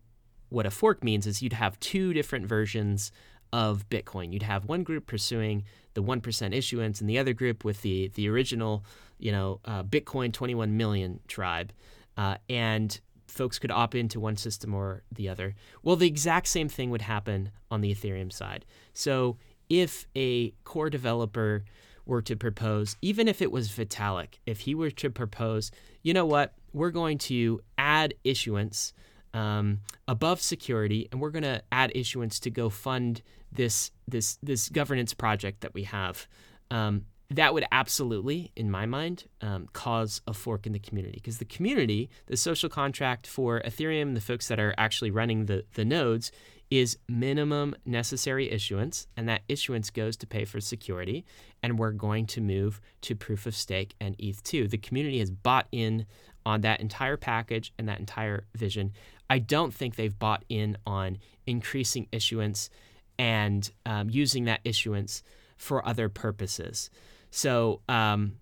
what 0.53 0.65
a 0.65 0.71
fork 0.71 1.03
means 1.03 1.25
is 1.25 1.41
you'd 1.41 1.53
have 1.53 1.79
two 1.79 2.13
different 2.13 2.45
versions 2.45 3.11
of 3.51 3.87
Bitcoin. 3.89 4.31
You'd 4.31 4.43
have 4.43 4.65
one 4.65 4.83
group 4.83 5.07
pursuing 5.07 5.63
the 5.95 6.03
1% 6.03 6.53
issuance 6.53 7.01
and 7.01 7.09
the 7.09 7.17
other 7.17 7.33
group 7.33 7.65
with 7.65 7.81
the, 7.81 8.09
the 8.15 8.29
original, 8.29 8.85
you 9.17 9.31
know, 9.31 9.59
uh, 9.65 9.83
Bitcoin 9.83 10.31
21 10.31 10.77
million 10.77 11.19
tribe. 11.27 11.73
Uh, 12.17 12.35
and 12.49 12.99
folks 13.27 13.57
could 13.57 13.71
opt 13.71 13.95
into 13.95 14.19
one 14.19 14.35
system 14.35 14.75
or 14.75 15.03
the 15.11 15.27
other. 15.27 15.55
Well, 15.81 15.95
the 15.95 16.07
exact 16.07 16.47
same 16.47 16.69
thing 16.69 16.91
would 16.91 17.01
happen 17.01 17.49
on 17.71 17.81
the 17.81 17.93
Ethereum 17.93 18.31
side. 18.31 18.65
So 18.93 19.37
if 19.69 20.05
a 20.15 20.51
core 20.63 20.89
developer 20.91 21.63
were 22.05 22.21
to 22.21 22.35
propose, 22.35 22.95
even 23.01 23.27
if 23.27 23.41
it 23.41 23.51
was 23.51 23.69
Vitalik, 23.69 24.35
if 24.45 24.61
he 24.61 24.75
were 24.75 24.91
to 24.91 25.09
propose, 25.09 25.71
you 26.03 26.13
know 26.13 26.25
what, 26.25 26.53
we're 26.73 26.91
going 26.91 27.17
to 27.17 27.61
add 27.77 28.13
issuance 28.23 28.93
um, 29.33 29.79
above 30.07 30.41
security, 30.41 31.07
and 31.11 31.21
we're 31.21 31.31
going 31.31 31.43
to 31.43 31.61
add 31.71 31.91
issuance 31.95 32.39
to 32.41 32.49
go 32.49 32.69
fund 32.69 33.21
this 33.51 33.91
this 34.07 34.37
this 34.41 34.69
governance 34.69 35.13
project 35.13 35.61
that 35.61 35.73
we 35.73 35.83
have. 35.83 36.27
Um, 36.71 37.05
that 37.29 37.53
would 37.53 37.65
absolutely, 37.71 38.51
in 38.55 38.69
my 38.69 38.85
mind, 38.85 39.25
um, 39.41 39.67
cause 39.73 40.21
a 40.27 40.33
fork 40.33 40.67
in 40.67 40.73
the 40.73 40.79
community 40.79 41.15
because 41.15 41.39
the 41.39 41.45
community, 41.45 42.09
the 42.27 42.37
social 42.37 42.69
contract 42.69 43.25
for 43.25 43.61
Ethereum, 43.61 44.13
the 44.13 44.21
folks 44.21 44.47
that 44.49 44.59
are 44.59 44.75
actually 44.77 45.09
running 45.09 45.45
the 45.45 45.65
the 45.73 45.85
nodes, 45.85 46.31
is 46.69 46.97
minimum 47.07 47.75
necessary 47.85 48.49
issuance, 48.51 49.07
and 49.15 49.27
that 49.29 49.41
issuance 49.47 49.89
goes 49.89 50.17
to 50.17 50.27
pay 50.27 50.45
for 50.45 50.59
security. 50.59 51.25
And 51.61 51.79
we're 51.79 51.91
going 51.91 52.25
to 52.27 52.41
move 52.41 52.81
to 53.01 53.15
proof 53.15 53.45
of 53.45 53.55
stake 53.55 53.95
and 53.99 54.17
ETH2. 54.17 54.69
The 54.69 54.77
community 54.77 55.19
has 55.19 55.31
bought 55.31 55.67
in 55.71 56.05
on 56.45 56.61
that 56.61 56.81
entire 56.81 57.17
package 57.17 57.73
and 57.77 57.87
that 57.87 57.99
entire 57.99 58.45
vision. 58.55 58.91
I 59.33 59.39
don't 59.39 59.73
think 59.73 59.95
they've 59.95 60.19
bought 60.19 60.45
in 60.47 60.77
on 60.85 61.17
increasing 61.47 62.07
issuance 62.11 62.69
and 63.17 63.67
um, 63.83 64.11
using 64.11 64.45
that 64.45 64.59
issuance 64.63 65.23
for 65.57 65.83
other 65.87 66.07
purposes. 66.07 66.91
So, 67.31 67.81
um, 67.89 68.33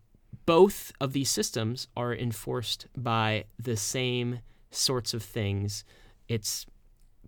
both 0.46 0.92
of 1.00 1.14
these 1.14 1.30
systems 1.30 1.88
are 1.96 2.14
enforced 2.14 2.88
by 2.98 3.46
the 3.58 3.78
same 3.78 4.40
sorts 4.70 5.14
of 5.14 5.24
things. 5.24 5.86
It's 6.28 6.66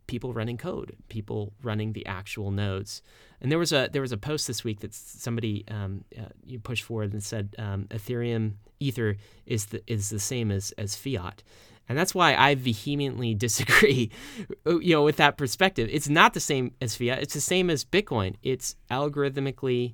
people 0.07 0.33
running 0.33 0.57
code, 0.57 0.97
people 1.07 1.53
running 1.61 1.93
the 1.93 2.05
actual 2.05 2.51
nodes. 2.51 3.01
And 3.39 3.49
there 3.49 3.59
was 3.59 3.71
a 3.71 3.87
there 3.93 4.01
was 4.01 4.11
a 4.11 4.17
post 4.17 4.45
this 4.45 4.65
week 4.65 4.81
that 4.81 4.93
somebody 4.93 5.63
um, 5.69 6.03
uh, 6.19 6.33
you 6.45 6.59
pushed 6.59 6.83
forward 6.83 7.13
and 7.13 7.23
said 7.23 7.55
um, 7.57 7.85
Ethereum 7.91 8.55
Ether 8.81 9.15
is 9.45 9.67
the 9.67 9.81
is 9.87 10.09
the 10.09 10.19
same 10.19 10.51
as 10.51 10.73
as 10.77 10.97
fiat. 10.97 11.43
And 11.89 11.97
that's 11.97 12.15
why 12.15 12.35
I 12.35 12.55
vehemently 12.55 13.33
disagree, 13.35 14.11
you 14.65 14.93
know, 14.95 15.03
with 15.03 15.17
that 15.17 15.37
perspective. 15.37 15.89
It's 15.91 16.09
not 16.09 16.33
the 16.33 16.39
same 16.39 16.73
as 16.81 16.95
fiat. 16.95 17.19
It's 17.19 17.33
the 17.33 17.41
same 17.41 17.69
as 17.69 17.83
Bitcoin. 17.83 18.35
It's 18.43 18.75
algorithmically 18.89 19.93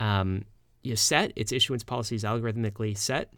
um, 0.00 0.44
you 0.82 0.92
know, 0.92 0.96
set. 0.96 1.32
Its 1.36 1.52
issuance 1.52 1.84
policy 1.84 2.16
is 2.16 2.24
algorithmically 2.24 2.96
set 2.96 3.32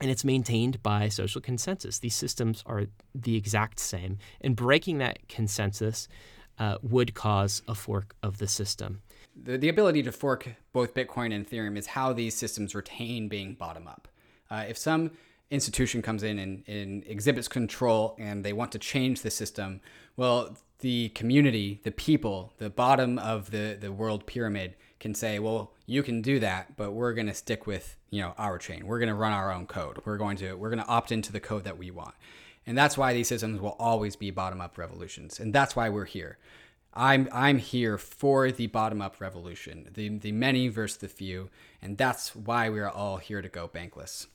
and 0.00 0.10
it's 0.10 0.24
maintained 0.24 0.82
by 0.82 1.08
social 1.08 1.40
consensus. 1.40 1.98
These 1.98 2.14
systems 2.14 2.62
are 2.66 2.86
the 3.14 3.36
exact 3.36 3.78
same, 3.80 4.18
and 4.40 4.54
breaking 4.54 4.98
that 4.98 5.28
consensus 5.28 6.08
uh, 6.58 6.78
would 6.82 7.14
cause 7.14 7.62
a 7.66 7.74
fork 7.74 8.14
of 8.22 8.38
the 8.38 8.46
system. 8.46 9.02
The, 9.34 9.58
the 9.58 9.68
ability 9.68 10.02
to 10.04 10.12
fork 10.12 10.48
both 10.72 10.94
Bitcoin 10.94 11.34
and 11.34 11.46
Ethereum 11.46 11.76
is 11.76 11.88
how 11.88 12.12
these 12.12 12.34
systems 12.34 12.74
retain 12.74 13.28
being 13.28 13.54
bottom 13.54 13.86
up. 13.86 14.08
Uh, 14.50 14.64
if 14.68 14.78
some 14.78 15.10
institution 15.50 16.02
comes 16.02 16.22
in 16.22 16.38
and, 16.38 16.64
and 16.66 17.04
exhibits 17.06 17.48
control 17.48 18.16
and 18.18 18.44
they 18.44 18.52
want 18.52 18.72
to 18.72 18.78
change 18.78 19.22
the 19.22 19.30
system, 19.30 19.80
well, 20.16 20.56
the 20.80 21.08
community, 21.10 21.80
the 21.84 21.90
people, 21.90 22.52
the 22.58 22.70
bottom 22.70 23.18
of 23.18 23.50
the, 23.50 23.76
the 23.80 23.92
world 23.92 24.26
pyramid 24.26 24.74
can 25.00 25.14
say, 25.14 25.38
well, 25.38 25.72
you 25.86 26.02
can 26.02 26.20
do 26.20 26.38
that, 26.40 26.76
but 26.76 26.92
we're 26.92 27.14
going 27.14 27.26
to 27.26 27.34
stick 27.34 27.66
with, 27.66 27.96
you 28.10 28.20
know, 28.20 28.34
our 28.38 28.58
chain. 28.58 28.86
We're 28.86 28.98
going 28.98 29.08
to 29.08 29.14
run 29.14 29.32
our 29.32 29.52
own 29.52 29.66
code. 29.66 30.00
We're 30.04 30.16
going 30.16 30.36
to 30.38 30.54
we're 30.54 30.70
going 30.70 30.82
to 30.82 30.88
opt 30.88 31.12
into 31.12 31.32
the 31.32 31.40
code 31.40 31.64
that 31.64 31.78
we 31.78 31.90
want. 31.90 32.14
And 32.66 32.76
that's 32.76 32.98
why 32.98 33.12
these 33.12 33.28
systems 33.28 33.60
will 33.60 33.76
always 33.78 34.16
be 34.16 34.30
bottom 34.30 34.60
up 34.60 34.76
revolutions. 34.76 35.38
And 35.38 35.54
that's 35.54 35.76
why 35.76 35.88
we're 35.88 36.06
here. 36.06 36.38
I'm 36.92 37.28
I'm 37.30 37.58
here 37.58 37.98
for 37.98 38.50
the 38.50 38.66
bottom 38.68 39.02
up 39.02 39.20
revolution, 39.20 39.90
the 39.92 40.08
the 40.18 40.32
many 40.32 40.68
versus 40.68 40.96
the 40.96 41.08
few, 41.08 41.50
and 41.82 41.98
that's 41.98 42.34
why 42.34 42.70
we're 42.70 42.88
all 42.88 43.18
here 43.18 43.42
to 43.42 43.50
go 43.50 43.68
bankless. 43.68 44.26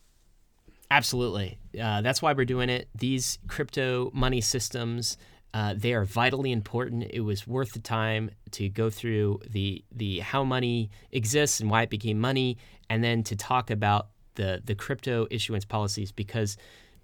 Absolutely, 0.92 1.58
uh, 1.82 2.02
that's 2.02 2.22
why 2.22 2.34
we're 2.34 2.46
doing 2.46 2.70
it. 2.70 2.90
These 2.94 3.40
crypto 3.48 4.12
money 4.14 4.42
systems 4.42 5.18
uh, 5.54 5.74
they 5.76 5.94
are 5.94 6.06
vitally 6.06 6.52
important. 6.52 7.06
It 7.10 7.22
was 7.22 7.46
worth 7.48 7.72
the 7.74 7.80
time 7.80 8.32
to 8.52 8.70
go 8.70 8.90
through 8.90 9.40
the 9.50 9.84
the 9.92 10.20
how 10.20 10.44
money 10.44 10.90
exists 11.12 11.62
and 11.62 11.70
why 11.70 11.84
it 11.84 11.90
became 11.90 12.20
money, 12.20 12.58
and 12.90 13.04
then 13.04 13.24
to 13.24 13.38
talk 13.38 13.72
about 13.72 14.10
the 14.36 14.62
the 14.66 14.76
crypto 14.76 15.28
issuance 15.32 15.66
policies 15.66 16.12
because 16.12 16.58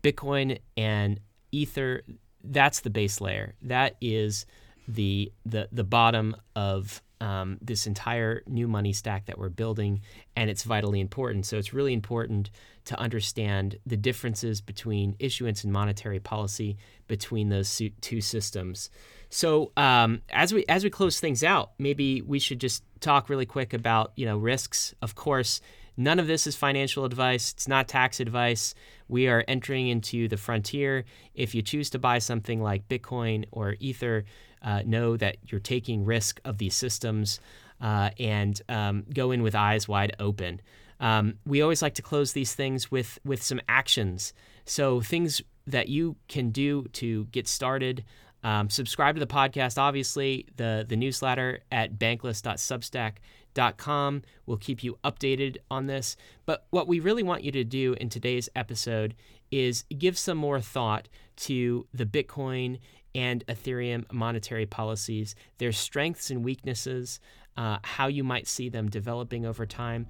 Bitcoin 0.04 0.60
and 0.76 1.20
Ether 1.54 2.04
that's 2.44 2.82
the 2.82 2.90
base 2.90 3.22
layer. 3.22 3.56
That 3.62 3.96
is 4.02 4.46
the 4.88 5.32
the 5.46 5.68
the 5.72 5.84
bottom 5.84 6.36
of 6.56 7.02
um, 7.20 7.58
this 7.62 7.88
entire 7.88 8.44
new 8.46 8.68
money 8.68 8.94
stack 8.94 9.26
that 9.26 9.38
we're 9.38 9.50
building, 9.50 10.02
and 10.36 10.50
it's 10.50 10.64
vitally 10.64 11.00
important. 11.00 11.46
So 11.46 11.58
it's 11.58 11.74
really 11.74 11.94
important 11.94 12.52
to 12.86 13.00
understand 13.00 13.78
the 13.86 13.98
differences 13.98 14.62
between 14.62 15.16
issuance 15.20 15.64
and 15.64 15.74
monetary 15.74 16.20
policy 16.20 16.78
between 17.08 17.50
those 17.50 17.82
two 18.02 18.22
systems. 18.22 18.90
So 19.30 19.72
um, 19.76 20.22
as 20.30 20.54
we 20.54 20.64
as 20.70 20.84
we 20.84 20.90
close 20.90 21.20
things 21.20 21.44
out, 21.44 21.72
maybe 21.78 22.22
we 22.22 22.40
should 22.40 22.60
just 22.60 22.84
talk 23.02 23.30
really 23.30 23.46
quick 23.46 23.74
about 23.74 24.14
you 24.16 24.26
know 24.26 24.38
risks. 24.38 24.94
Of 25.02 25.16
course, 25.16 25.60
none 25.98 26.20
of 26.20 26.28
this 26.28 26.48
is 26.48 26.56
financial 26.56 27.04
advice. 27.04 27.52
It's 27.54 27.68
not 27.68 27.88
tax 27.88 28.20
advice. 28.20 28.74
We 29.08 29.28
are 29.28 29.44
entering 29.48 29.88
into 29.88 30.28
the 30.28 30.38
frontier. 30.38 31.06
If 31.34 31.56
you 31.56 31.62
choose 31.62 31.90
to 31.92 32.00
buy 32.00 32.20
something 32.20 32.62
like 32.62 32.88
Bitcoin 32.88 33.46
or 33.52 33.76
Ether, 33.80 34.26
uh, 34.62 34.84
know 34.86 35.18
that 35.18 35.38
you're 35.44 35.60
taking 35.60 36.06
risk 36.06 36.40
of 36.46 36.58
these 36.58 36.76
systems 36.76 37.40
uh, 37.82 38.12
and 38.20 38.62
um, 38.70 39.06
go 39.14 39.32
in 39.32 39.44
with 39.44 39.56
eyes 39.56 39.88
wide 39.88 40.16
open. 40.20 40.62
Um, 41.00 41.36
we 41.46 41.62
always 41.62 41.82
like 41.82 41.94
to 41.96 42.02
close 42.02 42.34
these 42.34 42.54
things 42.54 42.92
with 42.92 43.20
with 43.24 43.42
some 43.44 43.62
actions. 43.70 44.34
So 44.66 45.02
things 45.02 45.42
that 45.68 45.90
you 45.90 46.16
can 46.28 46.50
do 46.50 46.86
to 46.94 47.26
get 47.26 47.48
started. 47.48 48.04
Um, 48.44 48.70
subscribe 48.70 49.16
to 49.16 49.20
the 49.20 49.28
podcast, 49.28 49.78
obviously, 49.78 50.48
the, 50.56 50.86
the 50.88 50.96
newsletter 50.96 51.60
at 51.72 52.00
bankless.substack.com 52.00 54.22
will 54.46 54.58
keep 54.58 54.84
you 54.84 54.98
updated 55.04 55.58
on 55.70 55.88
this. 55.88 56.16
But 56.46 56.66
what 56.70 56.88
we 56.88 57.02
really 57.02 57.24
want 57.24 57.44
you 57.44 57.52
to 57.52 57.64
do 57.64 57.96
in 58.00 58.10
today's 58.10 58.48
episode 58.56 59.16
is 59.52 59.86
give 59.98 60.16
some 60.18 60.38
more 60.38 60.62
thought 60.62 61.10
to 61.38 61.88
the 61.94 62.06
Bitcoin 62.06 62.80
and 63.18 63.44
Ethereum 63.48 64.10
monetary 64.14 64.68
policies, 64.68 65.36
their 65.58 65.72
strengths 65.72 66.30
and 66.30 66.46
weaknesses, 66.46 67.20
uh, 67.58 67.80
how 67.82 68.06
you 68.06 68.24
might 68.24 68.48
see 68.48 68.70
them 68.70 68.90
developing 68.90 69.44
over 69.44 69.66
time. 69.66 70.06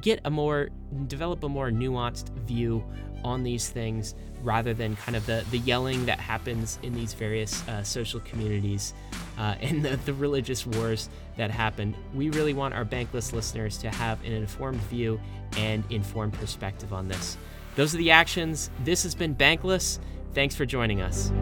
Get 0.00 0.20
a 0.24 0.30
more, 0.30 0.70
develop 1.08 1.42
a 1.42 1.48
more 1.48 1.70
nuanced 1.70 2.30
view 2.46 2.82
on 3.24 3.42
these 3.42 3.68
things 3.68 4.14
rather 4.42 4.72
than 4.72 4.94
kind 4.96 5.16
of 5.16 5.26
the, 5.26 5.44
the 5.50 5.58
yelling 5.58 6.06
that 6.06 6.20
happens 6.20 6.78
in 6.84 6.94
these 6.94 7.12
various 7.14 7.66
uh, 7.68 7.82
social 7.82 8.20
communities 8.20 8.94
uh, 9.38 9.56
and 9.60 9.84
the, 9.84 9.96
the 10.06 10.14
religious 10.14 10.64
wars 10.64 11.10
that 11.36 11.50
happen. 11.50 11.96
We 12.14 12.30
really 12.30 12.54
want 12.54 12.74
our 12.74 12.84
bankless 12.84 13.32
listeners 13.32 13.76
to 13.78 13.90
have 13.90 14.24
an 14.24 14.32
informed 14.32 14.80
view 14.82 15.20
and 15.56 15.82
informed 15.90 16.34
perspective 16.34 16.92
on 16.92 17.08
this. 17.08 17.36
Those 17.74 17.92
are 17.92 17.98
the 17.98 18.12
actions. 18.12 18.70
This 18.84 19.02
has 19.02 19.16
been 19.16 19.34
Bankless. 19.34 19.98
Thanks 20.32 20.54
for 20.54 20.64
joining 20.64 21.00
us. 21.00 21.32